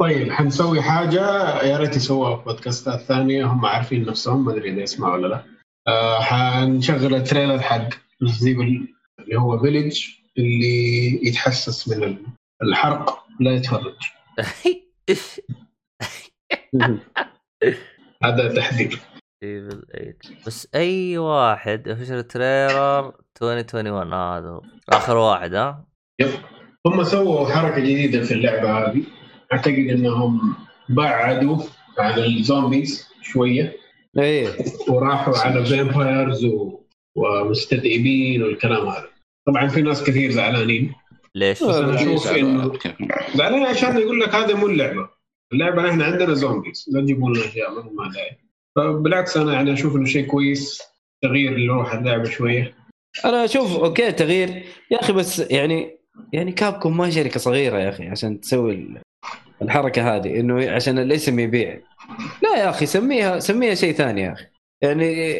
طيب 0.00 0.32
حنسوي 0.32 0.82
حاجة؟ 0.82 1.20
يا 1.62 1.76
ريت 1.76 1.96
يسووها 1.96 2.36
في 2.36 2.44
بودكاستات 2.44 3.00
ثانية 3.00 3.46
هم 3.46 3.66
عارفين 3.66 4.06
نفسهم 4.06 4.44
ما 4.44 4.52
أدري 4.52 4.72
إذا 4.72 4.82
يسمعوا 4.82 5.12
ولا 5.12 5.26
لا. 5.26 5.44
آه 5.88 6.20
حنشغل 6.20 7.14
ال 7.14 7.20
trailer 7.20 7.60
حق 7.60 7.88
Resident 8.22 8.66
Evil 8.66 8.88
اللي 9.20 9.36
هو 9.36 9.58
Village 9.58 10.06
اللي 10.38 11.26
يتحسس 11.26 11.88
من 11.88 12.18
الحرق 12.62 13.24
لا 13.40 13.50
يتفرج. 13.50 13.96
هذا 18.24 18.54
تحذير 18.54 19.00
Evil 19.44 19.80
Eight. 19.96 20.46
بس 20.46 20.68
أي 20.74 21.18
واحد 21.18 21.88
official 21.88 22.26
trailer 22.28 23.12
2021 23.42 24.12
آه 24.12 24.38
هذا 24.38 24.48
هو. 24.48 24.62
آخر 24.88 25.16
واحد 25.16 25.54
ها؟ 25.54 25.84
هم 26.86 27.04
سووا 27.04 27.48
حركة 27.48 27.80
جديدة 27.80 28.22
في 28.22 28.34
اللعبة 28.34 28.78
هذه. 28.78 29.02
أعتقد 29.52 29.74
إنهم 29.74 30.54
بعدوا 30.88 31.58
عن 31.98 32.18
ال 32.18 32.29
zombies 32.29 33.08
شوية. 33.22 33.76
إيه. 34.18 34.48
وراحوا 34.88 35.38
على 35.38 35.64
vampires 35.64 36.44
و... 36.44 36.80
ومستذئبين 37.14 38.42
والكلام 38.42 38.86
هذا. 38.86 39.08
طبعا 39.46 39.68
في 39.68 39.82
ناس 39.82 40.04
كثير 40.04 40.30
زعلانين. 40.30 40.94
ليش؟ 41.34 41.62
بس 41.62 41.76
أنا 41.76 41.94
أشوف 41.94 42.28
إنه 42.28 42.72
زعلانين 43.34 43.66
عشان 43.66 43.98
يقول 43.98 44.20
لك 44.20 44.34
هذا 44.34 44.54
مو 44.54 44.66
اللعبة. 44.66 45.08
اللعبة 45.52 45.90
إحنا 45.90 46.04
عندنا 46.04 46.34
zombies. 46.34 46.86
لا 46.92 47.00
تجيبوا 47.00 47.30
لنا 47.30 47.44
أشياء 47.44 47.70
ما 47.70 47.82
ما 47.82 48.12
داعي. 48.12 48.49
فبالعكس 48.76 49.36
أنا 49.36 49.52
يعني 49.52 49.72
أشوف 49.72 49.96
إنه 49.96 50.04
شيء 50.04 50.26
كويس 50.26 50.82
تغيير 51.22 51.56
لروح 51.58 51.94
اللعبة 51.94 52.24
شوية. 52.24 52.74
أنا 53.24 53.44
أشوف 53.44 53.76
okay 53.76 54.12
تغيير. 54.12 54.48
يا 54.90 55.00
أخي 55.00 55.12
بس 55.12 55.38
يعني 55.38 55.96
يعني 56.32 56.52
Capcom 56.52 56.96
ما 56.96 57.10
شركة 57.10 57.40
صغيرة 57.40 57.78
يا 57.78 57.88
أخي 57.88 58.08
عشان 58.08 58.40
تسوي 58.40 58.72
ال- 58.74 59.00
الحركة 59.62 60.16
هذه 60.16 60.40
إنه 60.40 60.70
عشان 60.70 60.98
الاسم 60.98 61.38
يبيع 61.38 61.80
لا 62.42 62.56
يا 62.58 62.70
أخي 62.70 62.86
سميها 62.86 63.38
سميها 63.38 63.74
شيء 63.74 63.92
ثاني 63.94 64.22
يا 64.22 64.32
أخي. 64.32 64.44
يعني 64.82 65.36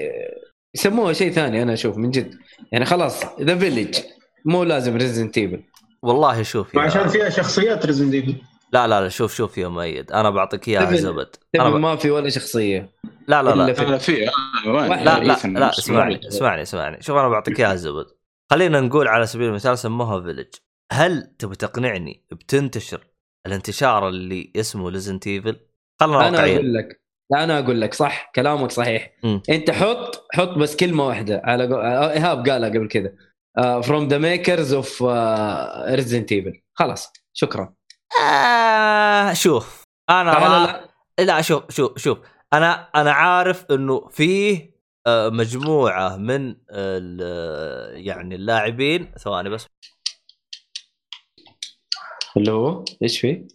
يسموها 0.77 1.13
شيء 1.13 1.31
ثاني 1.33 1.63
أنا 1.63 1.73
أشوف 1.73 1.97
من 1.97 2.11
جد. 2.11 2.35
يعني 2.73 2.85
خلاص 2.85 3.41
The 3.41 3.59
Village 3.59 3.99
مو 4.45 4.65
لازم 4.65 4.97
Resident 4.97 5.39
Evil 5.39 5.63
والله 6.03 6.43
شوف. 6.43 6.79
عشان 6.79 7.09
فيها 7.09 7.29
شخصيات 7.29 7.87
Resident 7.87 8.11
Evil 8.11 8.35
لا 8.73 8.87
لا 8.87 9.01
لا 9.01 9.09
شوف 9.09 9.35
شوف 9.35 9.59
يا 9.59 9.69
مؤيد 9.69 10.13
أنا 10.13 10.31
بعطيك 10.31 10.69
إياها 10.69 10.97
زبد. 10.97 11.37
أنا 11.55 11.71
ب... 11.71 11.75
ما 11.77 11.97
في 11.97 12.11
ولا 12.11 12.29
شخصية. 12.29 12.93
لا 13.29 13.43
لا 13.43 13.55
لا. 13.55 13.73
في- 13.73 13.85
لا 13.85 13.99
في 13.99 14.29
آه،؟ 14.29 14.33
لا، 14.67 15.05
لا 15.05 15.25
لا 15.25 15.35
إيثن 15.35 15.59
لا 15.59 15.69
بس 15.69 15.79
اسمعني 15.79 16.29
اسمعني 16.29 16.63
اسمعني. 16.63 17.03
شوف 17.03 17.17
أنا 17.17 17.29
بعطيك 17.29 17.61
إياها 17.61 17.75
زبد. 17.75 18.07
خلينا 18.51 18.81
نقول 18.81 19.09
على 19.09 19.27
سبيل 19.27 19.49
المثال 19.49 19.79
سموها 19.79 20.21
Village 20.21 20.55
هل 20.93 21.35
تبي 21.39 21.57
تقنعني 21.57 22.25
بتنتشر 22.31 23.07
الانتشار 23.47 24.09
اللي 24.09 24.53
اسمه 24.57 24.91
Resident 24.91 25.27
Evil 25.27 25.57
خلنا 26.01 26.29
أنا 26.29 26.37
واقعيين 26.37 26.57
أقول 26.57 26.75
لك 26.75 27.01
لا 27.33 27.45
أنا 27.45 27.59
أقول 27.59 27.81
لك 27.81 27.95
صح 27.95 28.33
كلامك 28.35 28.71
صحيح. 28.71 29.13
مم. 29.25 29.43
أنت 29.51 29.71
حط 29.71 30.27
حط 30.33 30.49
بس 30.59 30.77
كلمة 30.77 31.07
واحدة 31.07 31.43
على 31.45 31.67
قو... 31.67 31.75
آه، 31.75 32.13
إيهاب 32.13 32.49
قالها 32.49 32.69
قبل 32.69 32.89
كذا. 32.89 33.13
from 33.83 34.09
the 34.09 34.19
makers 34.19 34.73
of 34.73 35.03
Resident 35.89 36.33
Evil 36.33 36.63
خلاص 36.75 37.13
شكرا. 37.33 37.75
آه 38.23 39.33
شوف 39.33 39.83
أنا 40.11 40.31
لا 40.31 40.41
ما... 40.41 40.67
لا 40.67 40.91
لا, 41.19 41.25
لا 41.25 41.41
شوف 41.43 41.71
شوف 41.71 41.99
شوف 41.99 42.19
أنا 42.53 42.89
أنا 42.95 43.13
عارف 43.13 43.65
إنه 43.71 44.09
فيه 44.09 44.71
آه، 45.07 45.29
مجموعة 45.29 46.17
من 46.17 46.57
ال- 46.71 48.07
يعني 48.07 48.35
اللاعبين 48.35 49.13
ثواني 49.19 49.49
بس 49.49 49.67
اللي 52.37 52.53
هو 52.53 52.85
إيش 53.03 53.21
في؟ 53.21 53.49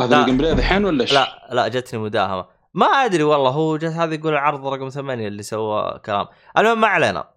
هذا. 0.00 0.20
ال 0.20 0.36
gameplay 0.38 0.52
الحين 0.52 0.84
ولا 0.84 1.02
إيش؟ 1.02 1.12
لا 1.12 1.48
لا 1.52 1.68
جتني 1.68 2.00
مداهمة 2.00 2.46
ما 2.74 2.86
أدري 2.86 3.22
والله 3.22 3.50
هو 3.50 3.76
جت 3.76 3.84
هذا 3.92 4.14
يقول 4.14 4.32
العرض 4.32 4.66
رقم 4.66 4.88
ثمانية 4.88 5.28
اللي 5.28 5.42
سوى 5.42 6.00
كلام 6.04 6.26
المهم 6.58 6.80
ما 6.80 6.86
علينا 6.88 7.30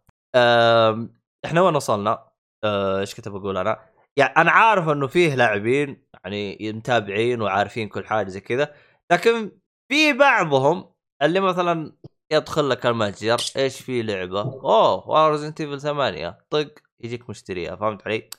إحنا 1.45 1.61
وين 1.61 1.75
وصلنا؟ 1.75 2.27
أه، 2.63 2.99
إيش 2.99 3.15
كنت 3.15 3.29
بقول 3.29 3.57
أنا؟ 3.57 3.79
يعني 4.17 4.35
أنا 4.37 4.51
عارف 4.51 4.89
إنه 4.89 5.07
فيه 5.07 5.35
لاعبين 5.35 6.05
يعني 6.23 6.71
متابعين 6.73 7.41
وعارفين 7.41 7.87
كل 7.89 8.05
حاجة 8.05 8.27
زي 8.27 8.39
كذا 8.39 8.75
لكن 9.11 9.51
في 9.89 10.13
بعضهم 10.13 10.93
اللي 11.21 11.39
مثلا 11.39 11.95
يدخل 12.31 12.69
لك 12.69 12.85
المتجر 12.85 13.37
إيش 13.57 13.81
في 13.81 14.01
لعبة؟ 14.01 14.41
أوه 14.41 15.29
Resident 15.29 15.61
Evil 15.61 15.81
8 15.81 16.37
طق 16.49 16.73
يجيك 16.99 17.29
مشتريها 17.29 17.75
فهمت 17.75 18.07
علي؟ 18.07 18.29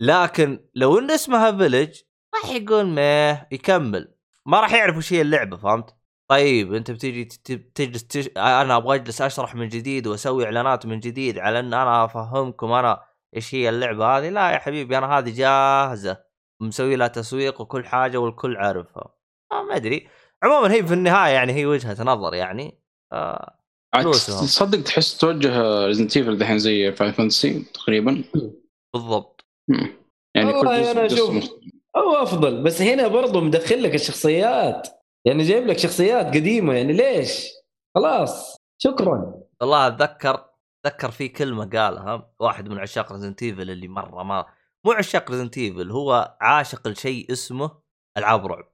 لكن 0.00 0.64
لو 0.74 0.98
ان 0.98 1.10
اسمها 1.10 1.52
فيلج 1.52 2.00
راح 2.34 2.50
يقول 2.50 2.86
مية 2.86 3.48
يكمل 3.52 4.14
ما 4.46 4.60
راح 4.60 4.72
يعرف 4.72 4.96
وش 4.96 5.12
هي 5.12 5.20
اللعبة 5.20 5.56
فهمت؟ 5.56 5.96
طيب 6.28 6.74
أنت 6.74 6.90
بتيجي 6.90 7.24
تجلس 7.74 8.06
تش... 8.06 8.28
أنا 8.36 8.76
أبغى 8.76 8.96
أجلس 8.96 9.22
أشرح 9.22 9.54
من 9.54 9.68
جديد 9.68 10.06
وأسوي 10.06 10.44
إعلانات 10.44 10.86
من 10.86 11.00
جديد 11.00 11.38
على 11.38 11.58
إن 11.60 11.74
أنا 11.74 12.04
أفهمكم 12.04 12.72
أنا 12.72 13.11
إيش 13.36 13.54
هي 13.54 13.68
اللعبة 13.68 14.18
هذه 14.18 14.28
لا 14.28 14.50
يا 14.50 14.58
حبيبي 14.58 14.98
أنا 14.98 15.18
هذه 15.18 15.34
جاهزة 15.34 16.24
مسوي 16.62 16.96
لها 16.96 17.08
تسويق 17.08 17.60
وكل 17.60 17.84
حاجة 17.84 18.18
والكل 18.18 18.56
عارفها 18.56 19.14
آه 19.52 19.62
ما 19.62 19.76
أدري 19.76 20.08
عموما 20.42 20.72
هي 20.72 20.86
في 20.86 20.94
النهاية 20.94 21.32
يعني 21.32 21.52
هي 21.52 21.66
وجهة 21.66 22.02
نظر 22.02 22.34
يعني 22.34 22.78
آه. 23.12 23.56
تصدق 23.94 24.82
تحس 24.82 25.18
توجه 25.18 25.86
Resident 25.86 26.16
Evil 26.16 26.38
دحين 26.38 26.58
زي 26.58 26.92
Final 26.92 27.12
Fantasy 27.12 27.64
تقريبا 27.74 28.24
بالضبط 28.94 29.44
مم. 29.68 29.96
يعني 30.36 30.52
كل 30.52 31.06
جزء 31.06 31.30
أنا. 31.30 31.42
هو 31.96 32.22
أفضل 32.22 32.62
بس 32.62 32.82
هنا 32.82 33.08
برضو 33.08 33.40
مدخل 33.40 33.82
لك 33.82 33.94
الشخصيات 33.94 34.88
يعني 35.26 35.42
جايب 35.42 35.66
لك 35.66 35.78
شخصيات 35.78 36.26
قديمة 36.26 36.74
يعني 36.74 36.92
ليش؟ 36.92 37.48
خلاص 37.94 38.56
شكرا 38.82 39.42
والله 39.60 39.86
أتذكر 39.86 40.44
أتذكر 40.86 41.10
في 41.10 41.28
كلمة 41.28 41.64
قالها 41.64 42.30
واحد 42.40 42.68
من 42.68 42.78
عشاق 42.78 43.12
Resident 43.12 43.42
Evil 43.42 43.70
اللي 43.70 43.88
مرة 43.88 44.22
ما 44.22 44.46
مو 44.84 44.92
عشاق 44.92 45.30
Resident 45.30 45.58
Evil 45.58 45.90
هو 45.90 46.36
عاشق 46.40 46.88
لشيء 46.88 47.32
اسمه 47.32 47.70
ألعاب 48.18 48.46
رعب. 48.46 48.64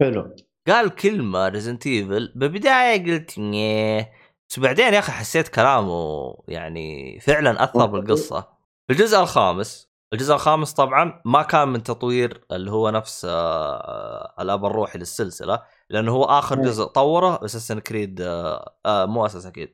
حلو. 0.00 0.36
قال 0.68 0.90
كلمة 0.94 1.48
Resident 1.48 1.86
Evil 1.86 2.32
بالبدايه 2.36 3.04
قلت 3.12 3.38
نيه 3.38 4.12
بس 4.48 4.58
بعدين 4.58 4.94
يا 4.94 4.98
أخي 4.98 5.12
حسيت 5.12 5.48
كلامه 5.48 6.34
يعني 6.48 7.20
فعلا 7.20 7.64
أثر 7.64 7.86
بالقصة. 7.92 8.40
في 8.86 8.92
الجزء 8.92 9.20
الخامس 9.20 9.92
الجزء 10.12 10.34
الخامس 10.34 10.72
طبعا 10.72 11.22
ما 11.24 11.42
كان 11.42 11.68
من 11.68 11.82
تطوير 11.82 12.44
اللي 12.52 12.70
هو 12.70 12.90
نفس 12.90 13.26
آه، 13.30 14.34
الأب 14.40 14.64
الروحي 14.64 14.98
للسلسلة 14.98 15.62
لأنه 15.90 16.12
هو 16.12 16.24
آخر 16.24 16.56
مم. 16.56 16.62
جزء 16.62 16.84
طوره 16.84 17.44
Assassin's 17.44 17.78
Creed 17.78 18.20
آه 18.20 18.74
آه 18.86 19.06
مو 19.06 19.26
اساسن 19.26 19.50
كريد 19.50 19.72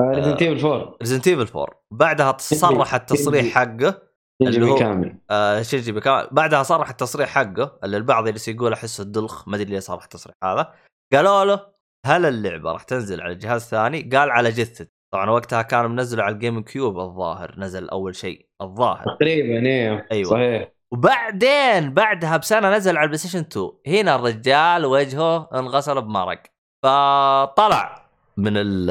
Resident 0.00 0.42
Evil 0.42 0.66
4 0.66 0.96
Resident 1.02 1.28
Evil 1.28 1.58
4 1.58 1.66
بعدها 1.90 2.36
صرح 2.38 2.94
التصريح 2.94 3.54
حقه 3.54 4.02
اللي 4.42 4.66
هو- 4.70 4.74
كامل 4.78 5.18
آه 5.30 5.62
شينجي 5.62 5.92
ميكامي 5.92 6.28
بعدها 6.34 6.62
صرح 6.62 6.88
التصريح 6.90 7.28
حقه 7.28 7.78
اللي 7.84 7.96
البعض 7.96 8.28
يجلس 8.28 8.48
يقول 8.48 8.72
أحس 8.72 9.00
الدلخ 9.00 9.48
ما 9.48 9.56
أدري 9.56 9.70
ليه 9.70 9.78
صرح 9.78 10.02
التصريح 10.02 10.36
هذا. 10.44 10.72
قالوا 11.12 11.44
له 11.44 11.66
هل 12.06 12.26
اللعبة 12.26 12.72
راح 12.72 12.82
تنزل 12.82 13.20
على 13.20 13.34
جهاز 13.34 13.62
ثاني؟ 13.64 14.02
قال 14.02 14.30
على 14.30 14.50
جثتي. 14.50 14.86
طبعا 15.12 15.30
وقتها 15.30 15.62
كان 15.62 15.90
منزله 15.90 16.22
على 16.22 16.34
ال 16.34 16.62
GameCube 16.62 16.98
الظاهر 16.98 17.54
نزل 17.58 17.88
أول 17.88 18.14
شيء 18.14 18.46
الظاهر. 18.62 19.04
تقريبا 19.04 19.66
إيه 19.66 20.06
أيوة. 20.12 20.30
صحيح. 20.30 20.72
وبعدين 20.92 21.94
بعدها 21.94 22.36
بسنة 22.36 22.76
نزل 22.76 22.96
على 22.96 23.04
البلاي 23.04 23.18
ستيشن 23.18 23.38
2 23.38 23.70
هنا 23.86 24.14
الرجال 24.16 24.84
وجهه 24.86 25.48
انغسل 25.54 26.02
بمرق. 26.02 26.42
فطلع 26.84 28.08
من 28.36 28.52
ال 28.56 28.90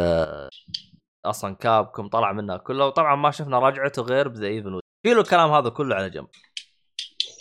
أصلا 1.25 1.55
كابكم 1.55 2.07
طلع 2.07 2.31
منها 2.31 2.57
كلها 2.57 2.85
وطبعا 2.85 3.15
ما 3.15 3.31
شفنا 3.31 3.59
رجعته 3.59 4.01
غير 4.01 4.27
بذا 4.27 4.47
even 4.47 4.79
شيلوا 5.05 5.21
الكلام 5.21 5.51
هذا 5.51 5.69
كله 5.69 5.95
على 5.95 6.09
جنب 6.09 6.27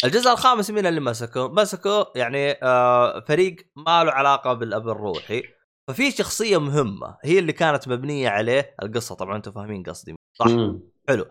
الجزء 0.05 0.31
الخامس 0.32 0.70
مين 0.70 0.86
اللي 0.86 1.01
مسكه؟ 1.01 1.48
مسكه 1.48 2.12
يعني 2.16 2.52
آه 2.62 3.20
فريق 3.20 3.57
ما 3.77 4.05
له 4.05 4.12
علاقة 4.12 4.52
بالأب 4.52 4.89
الروحي 4.89 5.43
ففي 5.89 6.11
شخصية 6.11 6.61
مهمة 6.61 7.16
هي 7.24 7.39
اللي 7.39 7.52
كانت 7.52 7.89
مبنية 7.89 8.28
عليه 8.28 8.74
القصة 8.82 9.15
طبعا 9.15 9.36
أنتم 9.36 9.52
فاهمين 9.52 9.82
قصدي 9.82 10.15
صح؟ 10.39 10.47
مم. 10.47 10.81
حلو. 11.09 11.27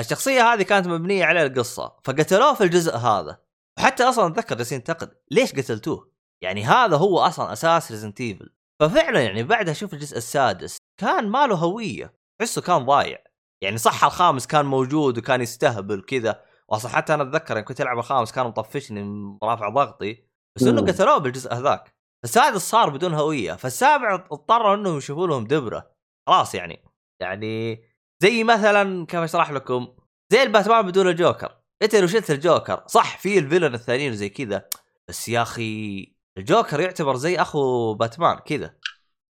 الشخصية 0.00 0.52
هذه 0.52 0.62
كانت 0.62 0.86
مبنية 0.86 1.24
عليه 1.24 1.46
القصة 1.46 1.96
فقتلوه 2.04 2.54
في 2.54 2.64
الجزء 2.64 2.96
هذا 2.96 3.38
وحتى 3.78 4.02
أصلا 4.02 4.26
أتذكر 4.26 4.56
جالسين 4.56 4.78
ينتقد 4.78 5.10
ليش 5.30 5.52
قتلتوه؟ 5.52 6.12
يعني 6.42 6.64
هذا 6.64 6.96
هو 6.96 7.18
أصلا 7.18 7.52
أساس 7.52 7.90
Resident 7.90 8.20
Evil 8.20 8.54
ففعلا 8.80 9.20
يعني 9.22 9.42
بعدها 9.42 9.72
أشوف 9.72 9.94
الجزء 9.94 10.16
السادس 10.16 10.76
كان 11.00 11.28
ما 11.28 11.46
له 11.46 11.54
هوية 11.54 12.14
تحسه 12.40 12.62
كان 12.62 12.86
ضايع. 12.86 13.18
يعني 13.62 13.78
صح 13.78 14.04
الخامس 14.04 14.46
كان 14.46 14.66
موجود 14.66 15.18
وكان 15.18 15.40
يستهبل 15.40 16.02
كذا 16.02 16.44
واصلا 16.68 16.90
حتى 16.90 17.14
أنا 17.14 17.22
أتذكر 17.22 17.56
يوم 17.56 17.64
كنت 17.64 17.80
ألعب 17.80 17.98
الخامس 17.98 18.32
كان 18.32 18.46
مطفشني 18.46 19.38
رافع 19.42 19.68
ضغطي 19.68 20.24
بس 20.56 20.62
إنه. 20.62 20.80
قتلوه 20.80 21.18
بالجزء 21.18 21.54
هذاك. 21.54 21.94
السادس 22.24 22.70
صار 22.70 22.90
بدون 22.90 23.14
هوية 23.14 23.52
فالسابع 23.52 24.14
اضطروا 24.14 24.74
إنهم 24.74 24.98
يشوفوا 24.98 25.26
لهم 25.26 25.46
دبرة. 25.46 25.90
خلاص 26.26 26.54
يعني 26.54 26.84
يعني 27.22 27.82
زي 28.22 28.44
مثلا 28.44 29.06
كيف 29.06 29.20
أشرح 29.20 29.50
لكم 29.50 29.88
زي 30.32 30.42
الباتمان 30.42 30.86
بدون 30.86 31.08
الجوكر. 31.08 31.58
انت 31.82 31.96
لو 31.96 32.06
شلت 32.06 32.30
الجوكر. 32.30 32.84
صح 32.86 33.18
في 33.18 33.38
الفيلن 33.38 33.74
الثانيين 33.74 34.12
وزي 34.12 34.28
كذا 34.28 34.68
بس 35.08 35.28
يا 35.28 35.42
أخي 35.42 36.17
الجوكر 36.38 36.80
يعتبر 36.80 37.16
زي 37.16 37.36
أخو 37.36 37.94
باتمان 37.94 38.36
كذا 38.46 38.74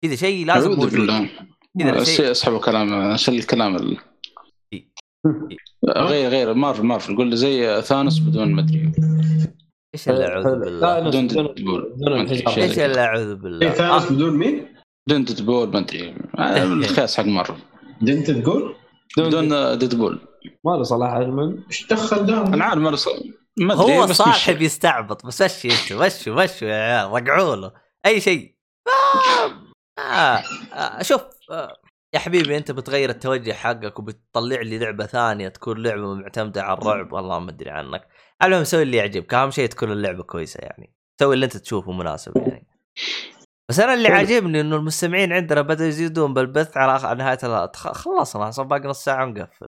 كذا 0.04 0.16
شيء 0.16 0.46
لازم 0.46 0.70
موجود 0.72 0.92
بالله. 0.92 1.30
كذا 1.80 1.92
بس 1.92 2.10
شيء 2.10 2.32
اسحبوا 2.32 2.60
كلام 2.60 3.18
شل 3.18 3.36
الكلام 3.36 3.76
ال... 3.76 3.98
إي. 4.74 4.92
غير 5.98 6.30
غير 6.30 6.54
مارفل 6.54 6.84
مارفل 6.84 7.16
قول 7.18 7.36
زي 7.38 7.82
ثانوس 7.82 8.20
بدون 8.20 8.52
مدري 8.52 8.92
إيش 9.96 10.10
اللي 10.10 10.28
أعوذ. 10.28 10.44
بالله 10.60 10.80
ثانوس 10.80 11.16
بدون 11.16 11.28
بدون- 11.28 11.54
ديدبول. 11.56 11.94
بدون 11.96 12.24
ما. 12.24 12.58
إيش 12.58 12.80
اللي 12.80 13.02
أعوذ 13.02 13.36
بالله 13.36 13.70
ثانوس 13.70 14.04
آه. 14.06 14.10
بدون 14.10 14.38
مين؟ 14.38 14.68
بدون 15.08 15.24
ديدبول 15.24 15.70
ما 15.70 15.80
أدري 15.80 16.16
آه، 16.40 16.64
الخياس 16.74 17.18
حق 17.18 17.26
مارفل 17.26 17.56
انت 18.08 18.32
تقول؟ 18.32 18.76
بدون 19.18 19.78
ديدبول 19.78 20.20
ما 20.66 20.72
له 20.72 20.84
صلاح 20.84 21.14
إيش 21.70 21.88
دخل 21.88 22.26
ده؟ 22.26 22.42
أنا 22.48 22.64
عارف 22.66 22.82
ما 22.82 22.90
له 22.90 22.96
ص- 22.96 23.08
ما 23.08 23.14
ادري 23.16 23.34
هو 23.62 24.08
صاحب 24.08 24.62
يستعبط 24.62 25.26
بس 25.26 25.42
مشي 25.42 25.68
أنتوا 25.68 26.06
مشوا 26.06 26.44
مشوا 26.44 26.68
يا 26.68 26.76
عيال 26.76 27.12
رقعوا 27.12 27.56
له 27.56 27.72
أي 28.06 28.22
شيء 28.22 28.56
آه. 28.88 29.64
آه. 30.00 30.44
آه. 30.74 31.02
شوف 31.02 31.22
آه. 31.52 31.78
يا 32.14 32.20
حبيبي 32.20 32.58
أنت 32.58 32.72
بتغير 32.72 33.10
التوجه 33.10 33.54
حقك 33.54 34.00
وبتطلع 34.00 34.62
لي 34.62 34.78
لعبة 34.80 35.06
ثانية 35.06 35.48
تكون 35.48 35.84
لعبة 35.84 36.14
معتمدة 36.14 36.64
على 36.64 36.78
الرعب 36.78 37.14
والله 37.14 37.40
ما 37.40 37.52
أدري 37.52 37.70
عنك 37.70 38.08
المهم 38.44 38.64
سوي 38.64 38.84
اللي 38.84 38.98
يعجبك 38.98 39.34
أهم 39.34 39.52
شيء 39.52 39.70
تكون 39.70 39.92
اللعبة 39.92 40.24
كويسة 40.24 40.60
يعني 40.62 40.94
سوي 41.20 41.36
اللي 41.36 41.46
أنت 41.46 41.58
تشوفه 41.58 41.92
مناسب 41.92 42.38
يعني 42.38 42.68
بس 43.70 43.80
أنا 43.80 43.94
اللي 43.94 44.08
عاجبني 44.08 44.62
إنه 44.62 44.76
المستمعين 44.76 45.34
عندنا 45.34 45.62
بدأوا 45.62 45.88
يزيدون 45.88 46.34
بالبث 46.34 46.78
على 46.78 47.16
نهاية 47.16 47.72
خلصنا 47.76 48.52
صار 48.52 48.66
باقي 48.66 48.88
نص 48.88 49.04
ساعه 49.04 49.26
ونقفل 49.26 49.68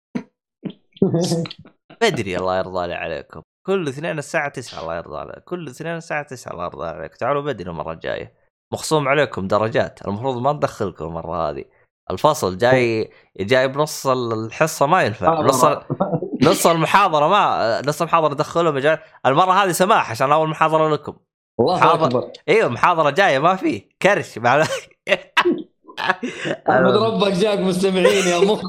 بدري 2.02 2.38
الله 2.38 2.58
يرضى 2.58 2.88
لي 2.88 2.94
عليكم 2.94 3.42
كل 3.70 3.88
اثنين 3.88 4.20
الساعة 4.20 4.50
9 4.50 4.82
الله 4.82 4.96
يرضى 4.96 5.18
عليك. 5.18 5.44
كل 5.44 5.68
اثنين 5.68 5.96
الساعة 5.96 6.24
9 6.24 6.52
الله 6.54 6.66
يرضى 6.66 6.88
عليك. 6.88 7.16
تعالوا 7.16 7.42
بدري 7.42 7.70
المرة 7.70 7.94
الجاية. 7.94 8.34
مخصوم 8.74 9.08
عليكم 9.08 9.48
درجات. 9.48 10.08
المفروض 10.08 10.38
ما 10.38 10.54
تدخلكم 10.54 11.06
المرة 11.06 11.50
هذه. 11.50 11.66
الفصل 12.12 12.58
جاي 12.58 13.12
جاي 13.40 13.68
بنص 13.68 14.08
الحصة 14.08 14.86
ما 14.86 15.04
ينفع. 15.04 15.42
نص 15.42 15.66
نص 16.50 16.68
المحاضرة 16.68 17.28
ما 17.28 17.82
نص 17.88 18.02
المحاضرة 18.02 18.34
دخلهم. 18.34 18.98
المرة 19.26 19.52
هذه 19.52 19.72
سماح 19.72 20.12
عشان 20.12 20.32
أول 20.32 20.50
محاضرة 20.50 20.90
لكم. 20.90 21.14
الله 21.60 21.80
حاضر. 21.80 22.06
أكبر. 22.06 22.32
أيوه 22.50 22.70
محاضرة 22.70 23.10
جاية 23.10 23.40
ما 23.40 23.56
في. 23.56 23.80
كرش 24.02 24.38
مع 24.38 24.64
أحمد 26.70 26.96
ربك 26.96 27.32
جاك 27.32 27.60
مستمعين 27.60 28.28
يا 28.28 28.40
مخ. 28.40 28.62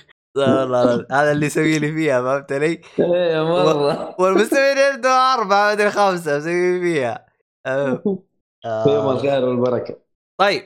لا 0.36 1.06
هذا 1.10 1.32
اللي 1.32 1.46
يسوي 1.46 1.78
لي 1.78 1.92
فيها 1.92 2.22
فهمت 2.22 2.52
علي؟ 2.52 2.80
إيه 2.98 3.44
مرة 3.44 4.16
والمستمعين 4.20 4.78
عنده 4.78 5.34
أربعة 5.34 5.64
ما 5.66 5.72
أدري 5.72 5.90
خمسة 5.90 6.38
مسوي 6.38 6.80
فيها 6.80 7.26
آه. 7.66 8.02
في 8.62 8.90
يوم 8.90 9.06
آه. 9.06 9.12
الخير 9.12 9.44
والبركة 9.44 9.96
طيب 10.40 10.62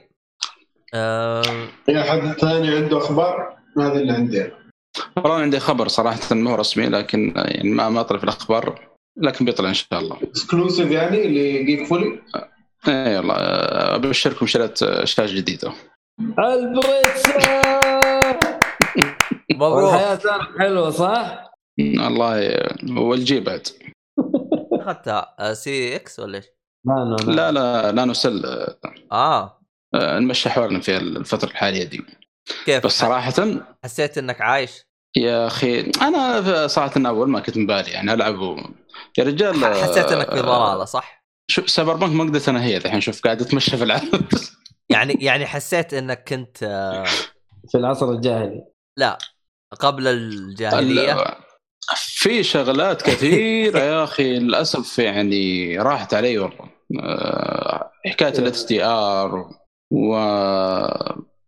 آه. 0.95 1.43
في 1.86 2.01
أحد 2.01 2.20
ثاني 2.20 2.77
عنده 2.77 2.99
أخبار؟ 2.99 3.57
هذا 3.78 3.93
اللي 3.93 4.12
عندي 4.12 4.51
والله 5.16 5.35
عندي 5.35 5.61
خبر 5.61 5.89
صراحة 5.89 6.35
ما 6.35 6.51
هو 6.51 6.55
رسمي 6.55 6.86
لكن 6.86 7.32
يعني 7.36 7.70
ما 7.70 7.89
ما 7.89 8.03
طلع 8.03 8.19
في 8.19 8.24
الأخبار 8.24 8.89
لكن 9.16 9.45
بيطلع 9.45 9.69
إن 9.69 9.74
شاء 9.74 10.01
الله 10.01 10.16
exclusive 10.22 10.90
يعني 10.91 11.24
ل 11.28 11.86
Geekfully 11.86 12.22
اي 12.89 13.16
والله 13.16 13.35
آه، 13.35 13.95
أبشركم 13.95 14.47
شريت 14.47 15.05
شاشه 15.05 15.36
جديدة 15.36 15.73
البريتزا 16.39 17.73
مبروك 19.50 19.92
والحياة 19.92 20.18
صارت 20.18 20.58
حلوة 20.58 20.90
صح؟ 20.90 21.50
الله 21.78 22.60
والجي 22.88 23.40
بعد 23.40 23.68
اخذتها 24.72 25.34
آه، 25.38 25.52
سي 25.52 25.96
إكس 25.96 26.20
ولا 26.20 26.36
إيش؟ 26.36 26.44
لا 26.86 27.26
لا 27.26 27.52
لا 27.52 27.92
لا 27.92 28.04
نسل 28.04 28.44
آه 29.12 29.60
آه، 29.94 30.18
نمشي 30.18 30.50
حوارنا 30.50 30.80
في 30.80 30.96
الفترة 30.96 31.50
الحالية 31.50 31.84
دي 31.84 32.04
كيف؟ 32.66 32.86
بس 32.86 32.98
صراحة 32.98 33.32
حسيت 33.84 34.18
إنك 34.18 34.40
عايش؟ 34.40 34.82
يا 35.16 35.46
أخي 35.46 35.80
أنا 36.02 36.66
صراحة 36.66 36.92
أول 37.06 37.28
ما 37.28 37.40
كنت 37.40 37.58
مبالي 37.58 37.90
يعني 37.90 38.12
ألعب 38.12 38.38
و... 38.38 38.56
يا 39.18 39.24
رجال 39.24 39.64
آه، 39.64 39.82
حسيت 39.82 40.12
إنك 40.12 40.30
في 40.30 40.40
ضلالة 40.40 40.84
صح؟ 40.84 41.24
شوف 41.50 41.70
سايبر 41.70 41.96
بانك 41.96 42.12
ما 42.12 42.24
قدرت 42.24 42.48
انهيها 42.48 42.78
الحين 42.78 43.00
شوف 43.00 43.20
قاعد 43.20 43.40
أتمشى 43.40 43.76
في 43.76 43.84
العالم 43.84 44.28
يعني 44.90 45.18
يعني 45.20 45.46
حسيت 45.46 45.94
إنك 45.94 46.28
كنت 46.28 46.62
آه، 46.62 47.04
في 47.68 47.78
العصر 47.78 48.10
الجاهلي 48.10 48.64
لا 48.96 49.18
قبل 49.80 50.06
الجاهلية. 50.08 51.12
ال- 51.22 51.34
في 51.96 52.42
شغلات 52.42 53.02
كثيرة 53.02 53.78
يا 53.78 54.04
أخي 54.04 54.38
للأسف 54.38 54.98
يعني 54.98 55.78
راحت 55.78 56.14
علي 56.14 56.38
والله. 56.38 56.70
آه، 57.00 57.90
حكاية 58.06 58.38
ال 58.39 58.64
HDR 58.64 59.51
و 59.90 60.14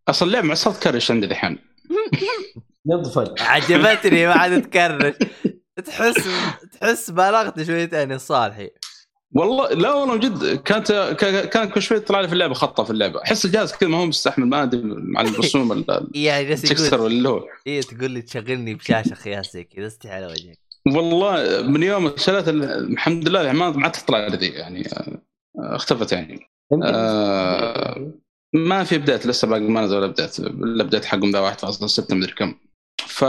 أصلا 0.08 0.28
اللعبة 0.28 0.46
معصب 0.46 0.72
crash 0.82 1.10
عندي 1.10 1.26
الحين. 1.26 1.58
يضفج 2.90 3.42
عجبتني 3.42 4.26
ما 4.26 4.32
عاد 4.34 4.62
تكرش. 4.70 5.14
تحس 5.86 6.28
تحس 6.80 7.10
بالغت 7.10 7.62
شويتين 7.62 8.10
يا 8.10 8.18
صالحي 8.18 8.70
والله 9.34 9.68
لا 9.68 9.94
والله 9.94 10.16
جد. 10.16 10.56
كانت 10.62 10.92
كا- 11.18 11.44
كان 11.44 11.68
كل 11.68 11.82
شوي 11.82 11.96
يطلع 11.98 12.20
لي 12.20 12.28
في 12.28 12.34
اللعبة 12.34 12.54
خطأ 12.54 12.84
في 12.84 12.90
اللعبة. 12.90 13.22
أحس 13.22 13.44
الجهاز 13.44 13.72
كذا 13.72 13.88
ما 13.88 13.98
هو 13.98 14.06
مستحمل 14.06 14.46
ما 14.46 14.62
أدري 14.62 14.80
مع 14.84 15.20
الرسوم 15.20 15.84
جالس 16.14 16.64
ال 16.64 16.68
texture 16.68 16.96
يقول 16.96 17.12
اللي 17.12 17.28
هو. 17.28 17.44
إيه 17.66 17.80
تقول 17.80 18.10
لي 18.10 18.22
تشغلني 18.22 18.74
بشاشة 18.74 19.14
خياس 19.14 19.52
زي 19.52 19.64
كذا 19.64 19.86
استحي 19.86 20.14
على 20.14 20.26
وجهك. 20.26 20.58
والله 20.86 21.62
من 21.62 21.82
يوم 21.82 22.12
شريت 22.16 22.48
ال- 22.48 22.92
الحمد 22.92 23.28
لله 23.28 23.52
ما 23.52 23.70
ما 23.70 23.82
عاد 23.84 23.92
تطلع 23.92 24.26
لي 24.26 24.36
ذي 24.36 24.46
يعني 24.46 24.88
اختفت 25.58 26.12
يعني. 26.12 26.40
آه. 26.84 28.12
ما 28.54 28.84
في 28.84 28.94
update 28.96 29.26
لسه 29.26 29.48
باقي 29.48 29.60
ما 29.60 29.80
نزل 29.80 30.02
update 30.04 30.38
ال 30.40 30.49
update 30.49 31.04
حقهم 31.04 31.30
ذا 31.30 31.40
1.6 31.40 32.14
مدري 32.14 32.32
كم. 32.32 32.54
ف 33.06 33.22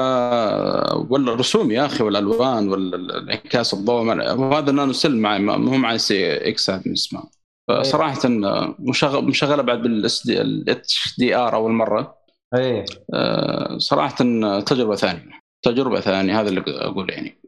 ولا 1.09 1.33
الرسوم 1.33 1.71
يا 1.71 1.85
أخي 1.85 2.03
والالوان 2.03 2.69
والانعكاس 2.69 3.73
الضوء 3.73 4.05
وهذا 4.39 4.71
NanoCell 4.71 5.17
ما 5.17 5.53
هو 5.53 5.77
معي 5.77 5.97
CX 5.97 6.69
هذا 6.69 6.83
من 6.85 6.91
اسمه 6.91 7.23
آه، 7.69 8.75
مشغل 8.79 9.25
مشغلة 9.25 9.61
بعد 9.63 9.81
بالاتش 9.81 10.25
دي 10.25 10.41
الاتش 10.41 11.15
دي 11.19 11.35
آر 11.35 11.55
أول 11.55 11.71
مرة. 11.71 12.17
إيه. 12.57 12.85
آه، 13.13 13.77
صراحة 13.77 14.15
تجربة 14.59 14.95
ثانية 14.95 15.39
تجربة 15.65 15.99
ثانية 15.99 16.41
هذا 16.41 16.49
اللي 16.49 16.63
أقول 16.67 17.09
يعني. 17.09 17.41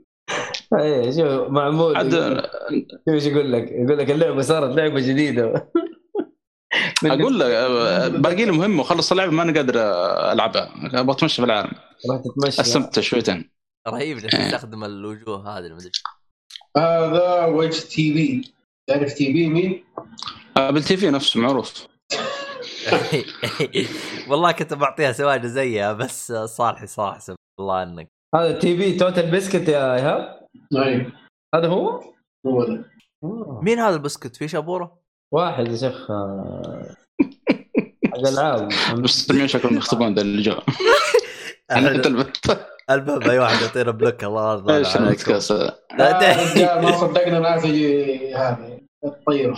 إيه 0.79 1.11
شوف 1.11 1.49
معمول. 1.49 1.95
عاد 1.97 2.11
شوف 2.11 3.09
إيش 3.09 3.25
يقول 3.25 3.51
لك؟ 3.51 3.71
يقول 3.71 3.97
لك 3.97 4.11
اللعبة 4.11 4.41
صارت 4.41 4.75
لعبة 4.75 4.99
جديدة. 4.99 5.71
أقول 7.05 7.39
لك 7.39 7.49
باقي 8.11 8.45
لي 8.45 8.51
مهمة 8.51 8.81
وخلص 8.81 9.11
اللعبه 9.11 9.31
ماني 9.31 9.51
قادر 9.53 9.79
آه، 9.79 10.33
ألعبها. 10.33 10.71
أبغى 10.93 11.15
اتمشى 11.15 11.35
في 11.35 11.45
العالم. 11.45 11.71
استمتع 12.47 13.01
شويتين 13.01 13.49
رهيب 13.87 14.17
جالس 14.17 14.35
إيه. 14.35 14.45
يستخدم 14.45 14.83
الوجوه 14.83 15.57
هذه 15.57 15.65
المدري 15.65 15.91
هذا 16.77 17.45
وجه 17.45 17.79
تي 17.79 18.13
في. 18.13 18.51
تعرف 18.89 19.13
تي 19.13 19.33
في 19.33 19.47
مين؟ 19.47 19.83
بالتي 20.55 20.97
في 20.97 21.09
نفسه 21.09 21.39
معروف. 21.39 21.87
والله 24.29 24.51
كنت 24.51 24.73
بعطيها 24.73 25.11
سواجه 25.11 25.47
زيها 25.47 25.93
بس 25.93 26.31
صالحي 26.31 26.87
صراحة 26.87 27.19
سب 27.19 27.35
الله 27.59 27.83
إنك. 27.83 28.07
هذا 28.35 28.59
تي 28.59 28.77
في 28.77 28.97
توتال 28.97 29.31
بسكت 29.31 29.69
يا 29.69 29.95
إيهاب؟ 29.95 30.47
أيوه. 30.75 31.11
هذا 31.55 31.67
هو؟ 31.67 32.13
هو 32.47 32.63
ده. 32.63 32.85
آه. 33.23 33.59
مين 33.63 33.79
هذا 33.79 33.95
البسكوت 33.95 34.35
في 34.35 34.47
شابورة؟ 34.47 34.98
واحد 35.31 35.67
يا 35.67 35.77
شيخ 35.77 36.11
آه، 36.11 36.95
حق 38.05 38.27
العاب 38.27 38.69
المستمعين 38.91 39.47
شكلهم 39.47 39.77
يختبون 39.77 40.13
ذا 40.13 40.21
اللي 40.21 40.41
جاء 40.41 40.63
انت 41.71 42.07
البت. 42.07 42.67
المهم 42.91 43.29
أي 43.29 43.39
واحد 43.39 43.61
يعطينا 43.61 43.91
بلوك 43.91 44.23
الله 44.23 44.51
يرضى 44.53 44.77
إيش 44.77 44.87
عليكم 44.87 45.03
البودكاست 45.09 45.51
رجال 45.99 46.81
ما 46.83 46.91
صدقنا 46.91 47.39
ناس 47.39 47.65
يجي 47.65 48.35
هذا 48.35 48.79
الطير 49.05 49.53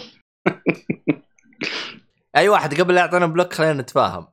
أي 2.37 2.49
واحد 2.49 2.81
قبل 2.81 2.95
لا 2.95 3.01
يعطينا 3.01 3.25
بلوك 3.25 3.53
خلينا 3.53 3.73
نتفاهم. 3.73 4.27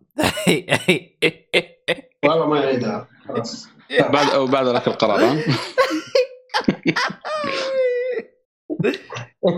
والله 2.24 2.47
ما 2.47 2.60
يعيدها 2.60 3.09
خلاص. 3.28 3.69
بعد 4.01 4.31
أو 4.31 4.47
بعد 4.47 4.66
ذاك 4.66 4.89
القرار 4.89 5.43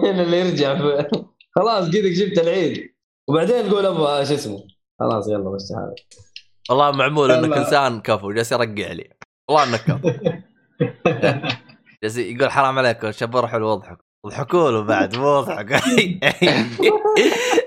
اللي 0.04 0.40
يرجع. 0.40 1.04
خلاص 1.56 1.88
قدك 1.88 2.04
جبت 2.04 2.38
العيد. 2.38 2.94
وبعدين 3.28 3.68
تقول 3.70 3.86
أبغى 3.86 4.26
شو 4.26 4.34
اسمه؟ 4.34 4.64
خلاص 5.00 5.28
يلا 5.28 5.50
بس 5.50 5.72
هذا 5.72 5.94
والله 6.70 6.90
معمول 6.90 7.30
إنك. 7.30 7.56
إنسان 7.56 8.00
كفو. 8.00 8.32
جالس 8.32 8.52
يرقع 8.52 8.92
لي. 8.92 9.10
والله 9.50 9.64
إنك 9.64 9.80
كفو. 9.80 10.10
جالس 12.02 12.16
يقول 12.16 12.50
حرام 12.50 12.78
عليكم 12.78 13.12
شبر 13.12 13.46
حلو 13.46 13.68
واضحك 13.68 13.98
اضحكوا 14.26 14.70
له 14.70 14.82
بعد 14.84 15.16
مو 15.16 15.38
أضحك. 15.38 15.72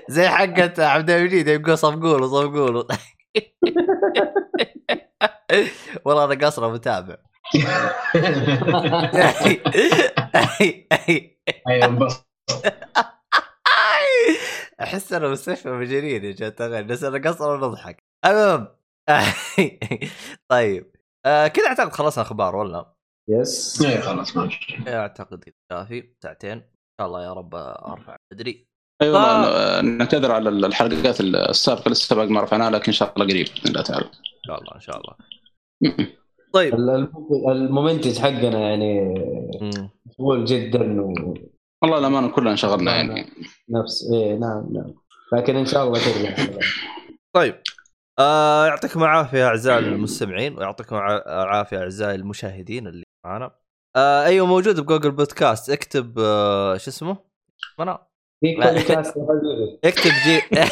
زي 0.08 0.28
حقت 0.28 0.80
عبد 0.80 1.10
المجيد 1.10 1.48
يقول 1.48 1.78
صفقوا 1.78 2.18
له 2.18 2.26
صفقوا 2.26 2.70
له 2.70 2.84
والله 6.04 6.24
أنا 6.24 6.46
قصره 6.46 6.68
متابع. 6.68 7.16
أيوه 11.68 12.08
احس 14.80 15.12
أنا 15.12 15.28
مستشفى 15.28 15.68
مجانين 15.70 16.24
يا 16.24 16.30
جماعة 16.32 16.82
بس 16.82 17.04
أنا 17.04 17.30
قصر 17.30 17.50
ونضحك 17.50 18.04
المهم. 18.26 18.68
طيب. 20.52 20.92
آه 21.26 21.46
كذا 21.48 21.66
أعتقد 21.66 21.92
خلصنا 21.92 22.24
أخبار 22.24 22.56
ولا؟ 22.56 22.94
يس 23.30 23.82
إيه 23.86 24.00
خلاص 24.00 24.36
ماشي 24.36 24.76
أعتقد 24.88 25.44
كافي. 25.70 26.14
ساعتين. 26.22 26.50
إن 26.52 26.62
شاء 27.00 27.06
الله 27.06 27.24
يا 27.24 27.32
رب 27.32 27.54
أرفع 27.54 28.16
بدري. 28.32 28.66
اي 29.02 29.10
والله 29.10 29.80
نعتذر 29.80 30.32
على 30.32 30.48
الحلقات 30.48 31.20
السابقة 31.20 31.90
لسه 31.90 32.16
باقي 32.16 32.28
ما 32.28 32.40
رفعناها 32.40 32.70
لكن 32.70 32.84
إن 32.86 32.92
شاء 32.92 33.12
الله 33.16 33.26
قريب. 33.26 33.46
باذن 33.46 33.66
الله 33.70 33.82
تعالى 33.82 34.04
إن 34.06 34.10
شاء 34.46 34.58
الله 34.60 34.74
إن 34.74 34.80
شاء 34.80 35.00
الله. 35.00 35.14
طيب. 36.52 36.74
ال- 36.74 36.90
الم- 36.90 37.50
الممنتج 37.50 38.18
حقنا 38.18 38.58
يعني. 38.70 39.14
مشغول 40.06 40.44
جدا 40.44 41.02
ونفس 41.02 41.40
والله 41.84 41.98
الأمانة 41.98 42.28
كلنا 42.28 42.50
انشغلنا 42.50 42.96
يعني. 42.96 43.20
إيه 44.12 44.34
نعم 44.38 44.68
نعم. 44.72 44.94
لكن 45.32 45.56
إن 45.56 45.66
شاء 45.66 45.84
الله 45.84 45.98
ترجع. 46.04 46.58
طيب. 47.34 47.60
آه 48.18 48.66
يعطيكم 48.66 49.02
العافية 49.02 49.46
أعزائي 49.46 49.78
المستمعين 49.78 50.58
ويعطيكم 50.58 50.96
الع- 50.96 51.42
العافية 51.42 51.78
أعزائي 51.78 52.14
المشاهدين 52.14 52.86
اللي 52.86 53.04
معنا. 53.26 53.50
آه 53.96 54.24
أيوه 54.24 54.46
موجود 54.46 54.80
بجوجل 54.80 55.10
بودكاست. 55.10 55.70
اكتب 55.70 56.18
آه 56.18 56.76
شو 56.76 56.90
اسمه؟ 56.90 57.16
أنا 57.80 58.06
في 58.40 58.54
بودكاست 58.54 59.14
اكتب 59.84 60.10
جي 60.26 60.42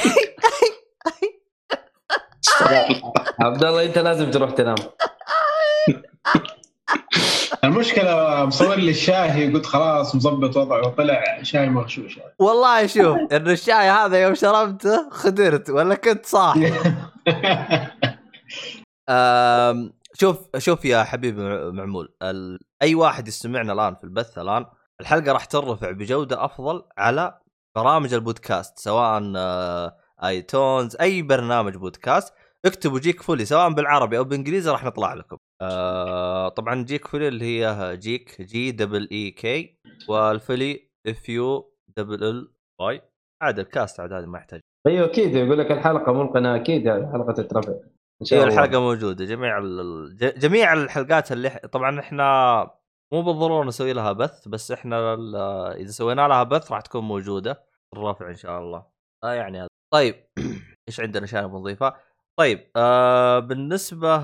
عبد 3.40 3.64
الله 3.64 3.84
أنت 3.84 3.98
لازم 3.98 4.30
تروح 4.30 4.51
تنام. 4.51 4.74
المشكلة 7.64 8.44
مصور 8.47 8.74
لي 8.77 8.90
الشاي 8.90 9.52
قلت 9.52 9.66
خلاص 9.66 10.14
مظبط 10.14 10.56
وضعه 10.56 10.86
وطلع 10.86 11.43
شاي 11.43 11.69
مغشوش 11.69 12.19
والله 12.39 12.86
شوف 12.86 13.16
انه 13.32 13.51
الشاي 13.52 13.74
هذا 13.90 14.23
يوم 14.23 14.35
شربته 14.35 15.10
خدرت 15.10 15.70
ولا 15.70 15.94
كنت 15.94 16.27
صاحي 16.27 16.73
شوف 20.20 20.39
شوف 20.59 20.85
يا 20.85 21.02
حبيبي 21.02 21.43
مع- 21.43 21.70
معمول. 21.70 22.14
أي 22.82 22.94
واحد 22.94 23.28
يستمعنا 23.28 23.73
الآن 23.73 23.94
في 23.94 24.05
البث 24.05 24.39
الآن 24.39 24.66
الحلقة 25.01 25.32
راح 25.32 25.44
ترفع 25.44 25.90
بجودة 25.90 26.44
أفضل 26.44 26.82
على 26.98 27.39
برامج 27.77 28.14
البودكاست 28.14 28.78
سواء 28.78 29.32
آه، 29.36 29.97
آيتونز 30.24 30.97
أي 31.01 31.23
برنامج 31.23 31.77
بودكاست 31.77 32.35
اكتبوا 32.64 32.98
Geekfully 32.98 33.44
سواء 33.44 33.70
بالعربي 33.73 34.19
أو 34.19 34.24
بالإنجليزي 34.24 34.70
راح 34.70 34.85
نطلع 34.85 35.14
لكم 35.14 35.36
آه 35.62 36.48
طبعا 36.48 36.84
Geekfully 36.85 37.28
اللي 37.28 37.44
هي 37.64 37.97
Geek 37.97 38.43
G 38.43 38.70
double 38.73 39.09
E 39.12 39.31
K 39.31 39.78
وال 40.09 40.31
fully 40.31 40.89
F 41.06 41.28
U 41.28 41.74
double 41.97 42.24
L 42.24 42.52
Y 42.81 43.02
عاد 43.43 43.59
ال 43.59 43.67
cast 43.67 44.01
عاد 44.01 44.12
هذا 44.12 44.26
ما 44.26 44.39
يحتاج. 44.39 44.60
أيوه 44.86 45.06
أكيد. 45.06 45.34
يقول 45.36 45.59
لك 45.59 45.72
الحلقة 45.72 46.12
مو 46.12 46.22
القناه 46.22 46.56
أكيد 46.56 46.89
الحلقة 46.89 47.32
تترفع 47.32 47.72
إن 48.20 48.26
شاء 48.26 48.39
هي 48.39 48.43
الله. 48.44 48.55
الحلقة 48.55 48.80
موجودة. 48.80 49.24
جميع 49.24 49.59
ال- 49.59 50.16
جميع 50.39 50.72
الحلقات 50.72 51.32
اللي 51.32 51.51
طبعا 51.51 52.01
إحنا 52.01 52.22
مو 53.12 53.22
بالضرورة 53.22 53.64
نسوي 53.66 53.93
لها 53.93 54.12
بث 54.12 54.48
بس 54.48 54.70
إحنا 54.72 55.14
ال- 55.14 55.36
إذا 55.80 55.90
سوينا 55.90 56.28
لها 56.28 56.43
بث 56.43 56.72
راح 56.72 56.80
تكون 56.80 57.05
موجودة 57.05 57.64
الرفع 57.94 58.28
إن 58.28 58.36
شاء 58.36 58.59
الله. 58.60 58.86
آه 59.24 59.32
يعني 59.32 59.59
هذا. 59.60 59.68
طيب 59.93 60.14
إيش 60.89 61.01
عندنا 61.01 61.24
اشياء 61.24 61.47
بنضيفها 61.47 62.01
طيب 62.39 62.70
آه 62.76 63.39
بالنسبة 63.39 64.16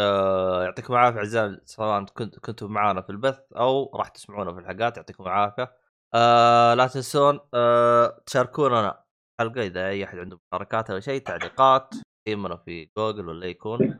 آه 0.00 0.64
يعطيكم 0.64 0.92
العافية 0.94 1.18
أعزائي 1.18 1.60
سواء 1.64 2.04
كنت 2.04 2.38
كنتم 2.38 2.72
معنا 2.72 3.00
في 3.02 3.10
البث 3.10 3.40
أو 3.52 3.96
راح 3.96 4.08
تسمعونا 4.08 4.52
في 4.52 4.60
الحلقات. 4.60 4.96
يعطيكم 4.96 5.24
العافية. 5.24 5.72
آه 6.14 6.74
لا 6.74 6.86
تنسون 6.86 7.40
آه 7.54 8.22
تشاركونا 8.26 9.04
حلقة. 9.40 9.62
إذا 9.66 9.88
أي 9.88 10.04
أحد 10.04 10.18
عنده 10.18 10.40
مشاركات 10.52 10.90
أو 10.90 11.00
شيء 11.00 11.22
تعليقات 11.22 11.94
تقييمنا 12.24 12.56
في 12.56 12.90
جوجل 12.98 13.28
ولا 13.28 13.46
يكون. 13.46 13.98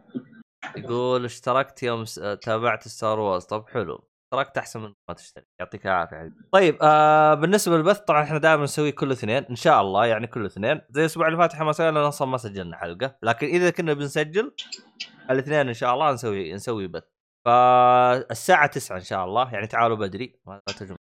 يقول 0.77 1.25
اشتركت 1.25 1.83
يوم. 1.83 2.05
تابعت 2.43 2.89
ستار 2.89 3.21
وورز 3.21 3.45
طب 3.45 3.69
حلو. 3.69 4.09
اشتركت 4.33 4.59
أحسن 4.59 4.81
من 4.81 4.93
ما 5.09 5.15
تشترك 5.15 5.47
يعطيك 5.61 5.87
العافية. 5.87 6.33
طيب 6.53 6.79
آه 6.83 7.35
بالنسبة 7.35 7.77
للبث 7.77 7.99
طبعا 7.99 8.23
إحنا 8.23 8.39
دائما 8.39 8.63
نسوي 8.63 8.93
كل 8.93 9.13
اثنين 9.13 9.45
إن 9.51 9.57
شاء 9.57 9.81
الله 9.81 10.07
يعني 10.07 10.27
كل 10.27 10.47
اثنين. 10.47 10.81
زي 10.91 11.01
الأسبوع 11.01 11.27
اللي 11.27 11.39
فات 11.39 11.53
إحنا 11.53 11.65
ما 11.65 11.73
سوينا 11.73 12.09
أصلا 12.09 12.29
ما 12.29 12.37
سجلنا 12.37 12.77
حلقة. 12.77 13.17
لكن 13.23 13.47
إذا 13.47 13.71
كنا 13.71 13.93
بنسجل 13.93 14.53
الاثنين 15.31 15.69
إن 15.69 15.75
شاء 15.75 15.95
الله 15.95 16.13
نسوي 16.13 16.53
نسوي 16.55 16.87
بث. 16.87 17.03
فالساعة 17.47 18.67
9 18.67 18.97
إن 18.97 19.01
شاء 19.01 19.25
الله 19.25 19.53
يعني 19.53 19.67
تعالوا 19.67 19.97
بدري. 19.97 20.41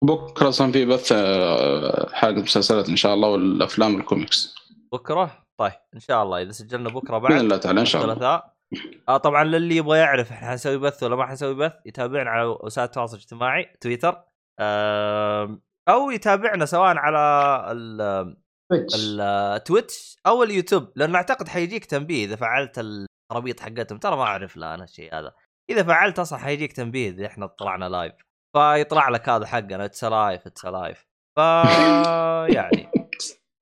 بكرة 0.04 0.50
أصلا 0.50 0.72
في 0.72 0.86
بث 0.86 1.12
آه، 1.12 2.10
حلقة 2.14 2.42
مسلسلات 2.42 2.90
إن 2.90 2.96
شاء 2.96 3.14
الله 3.14 3.30
والأفلام 3.30 3.96
والكوميكس. 3.96 4.56
بكرة؟ 4.94 5.44
طيب 5.60 5.72
إن 5.94 6.00
شاء 6.00 6.24
الله. 6.24 6.42
إذا 6.42 6.52
سجلنا 6.52 6.90
بكرة 6.90 7.18
بإذن 7.18 7.34
بعد 7.34 7.42
الله 7.42 7.58
تعالى 7.58 7.80
إن 7.80 7.86
شاء 7.86 8.02
الله. 8.02 8.14
الثلاثاء. 8.14 8.57
آه 9.10 9.18
طبعا 9.18 9.44
للي 9.44 9.76
يبغى 9.76 9.98
يعرف 10.00 10.32
إحنا 10.32 10.50
حنسوي 10.50 10.78
بث 10.78 11.04
ولا 11.04 11.16
ما 11.16 11.26
حنسوي 11.26 11.56
بث 11.56 11.74
يتابعنا 11.86 12.30
على 12.30 12.44
وسائل 12.64 12.86
التواصل 12.88 13.16
الاجتماعي 13.18 13.76
تويتر 13.82 14.24
آم، 14.60 15.62
أو 15.90 16.12
يتابعنا 16.12 16.66
سواء 16.66 16.98
على 16.98 17.20
ال- 17.72 18.38
تويتش. 18.72 18.94
التويتش 19.20 20.18
أو 20.28 20.44
اليوتيوب 20.44 20.92
لأنه 20.96 21.16
أعتقد 21.18 21.48
حيجيك 21.48 21.86
تنبيه 21.86 22.26
إذا 22.26 22.36
فعلت 22.36 22.80
الخرابيط 22.80 23.60
حقتهم. 23.60 23.98
ترى 24.00 24.16
ما 24.16 24.24
أعرف 24.24 24.58
لا 24.58 24.74
أنا 24.74 24.84
الشيء 24.84 25.14
هذا. 25.20 25.34
إذا 25.70 25.84
فعلت 25.84 26.20
أصلا 26.20 26.40
حيجيك 26.40 26.74
تنبيه 26.74 27.10
إذا 27.10 27.26
إحنا 27.26 27.46
طلعنا 27.48 27.90
live 27.90 28.14
فيطلع 28.58 29.10
لك 29.10 29.30
هذا 29.30 29.46
حقنا 29.46 29.86
it's 29.86 30.04
live 30.04 30.48
it's 30.48 30.66
live 30.66 31.06
ف 31.38 31.40
يعني. 32.58 32.92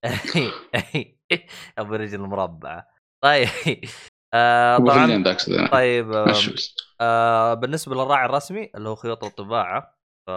أبو 1.77 1.95
رجل 1.95 2.19
مربعه 2.19 2.87
طيب. 3.23 3.47
آه 4.35 4.77
طبعا 4.77 5.23
طيب 5.71 6.11
آه. 6.13 6.33
آه 7.01 7.53
بالنسبة 7.53 7.95
للراعي 7.95 8.25
الرسمي 8.25 8.71
اللي 8.75 8.89
هو 8.89 8.95
خيوط 8.95 9.23
الطباعة 9.23 9.97
ف 10.27 10.29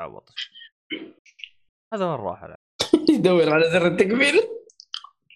عوض 0.00 0.22
هذا 1.94 2.04
وين 2.06 2.14
راح؟ 2.14 2.54
يدور 3.14 3.50
على 3.52 3.70
زر 3.70 3.86
التكبير 3.86 4.34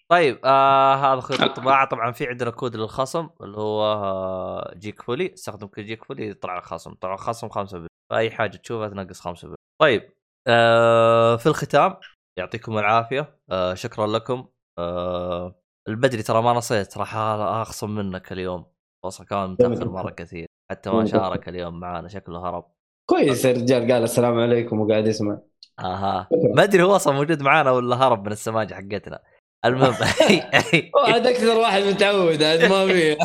طيب 0.08 0.40
آه 0.44 0.94
هذا 0.94 1.20
خيوط 1.20 1.40
الطباعة. 1.40 1.88
طبعا 1.88 2.12
في 2.12 2.26
عندنا 2.26 2.50
كود 2.50 2.76
للخصم 2.76 3.28
اللي 3.40 3.56
هو 3.56 3.82
آه 3.82 4.74
جيكفولي. 4.76 5.34
استخدم 5.34 5.66
كود 5.66 5.84
جيكفولي 5.84 6.28
يطلع 6.28 6.56
لك 6.58 6.62
خصم 6.64 6.94
طبعا 6.94 7.16
خصم 7.16 7.48
5 7.48 7.86
فأي 8.10 8.30
حاجة 8.30 8.56
تشوفها 8.56 8.88
تنقص 8.88 9.20
5 9.20 9.54
طيب 9.80 10.12
آه 10.46 11.36
في 11.36 11.46
الختام 11.46 11.96
يعطيكم 12.38 12.78
العافية. 12.78 13.38
آه 13.50 13.74
شكرا 13.74 14.06
لكم. 14.06 14.48
آه 14.78 15.59
البدري 15.88 16.22
ترى 16.22 16.42
ما 16.42 16.52
نصيت 16.52 16.98
راح 16.98 17.16
أخصم 17.16 17.90
منك 17.90 18.32
اليوم. 18.32 18.64
وصل 19.04 19.24
كان 19.24 19.50
متأخر 19.50 19.88
مرة 19.88 20.10
كثير. 20.10 20.46
حتى 20.70 20.90
ما 20.90 21.06
شارك 21.06 21.48
اليوم 21.48 21.80
معانا 21.80 22.08
شكله 22.08 22.48
هرب. 22.48 22.64
كويس 23.06 23.46
الرجال 23.46 23.92
قال 23.92 24.02
السلام 24.02 24.38
عليكم 24.38 24.80
وقاعد 24.80 25.06
يسمع. 25.06 25.38
أها. 25.78 26.28
ما 26.56 26.62
أدري 26.62 26.82
هو 26.82 26.96
أصلا 26.96 27.14
موجود 27.14 27.42
معانا 27.42 27.70
ولا 27.70 27.96
هرب 27.96 28.26
من 28.26 28.32
السماجة 28.32 28.74
حقتنا. 28.74 29.18
المهم. 29.64 29.94
عاد 31.06 31.26
أكثر 31.26 31.58
واحد 31.58 31.82
متعود 31.82 32.42
عاد 32.42 32.64
ما 32.64 32.86
في 32.86 33.16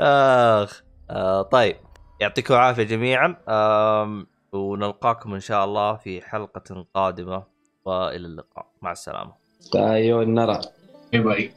آخ. 0.00 0.82
آه 1.10 1.42
طيب. 1.42 1.76
يعطيكم 2.20 2.54
العافية 2.54 2.82
جميعا. 2.82 3.36
ونلقاكم 4.52 5.34
إن 5.34 5.40
شاء 5.40 5.64
الله 5.64 5.96
في 5.96 6.22
حلقة 6.22 6.86
قادمة. 6.94 7.44
وإلى 7.84 8.26
اللقاء. 8.26 8.66
مع 8.82 8.92
السلامة. 8.92 9.32
أيوه 9.74 10.24
نرى. 10.24 10.60
باي 11.12 11.20
باي 11.20 11.50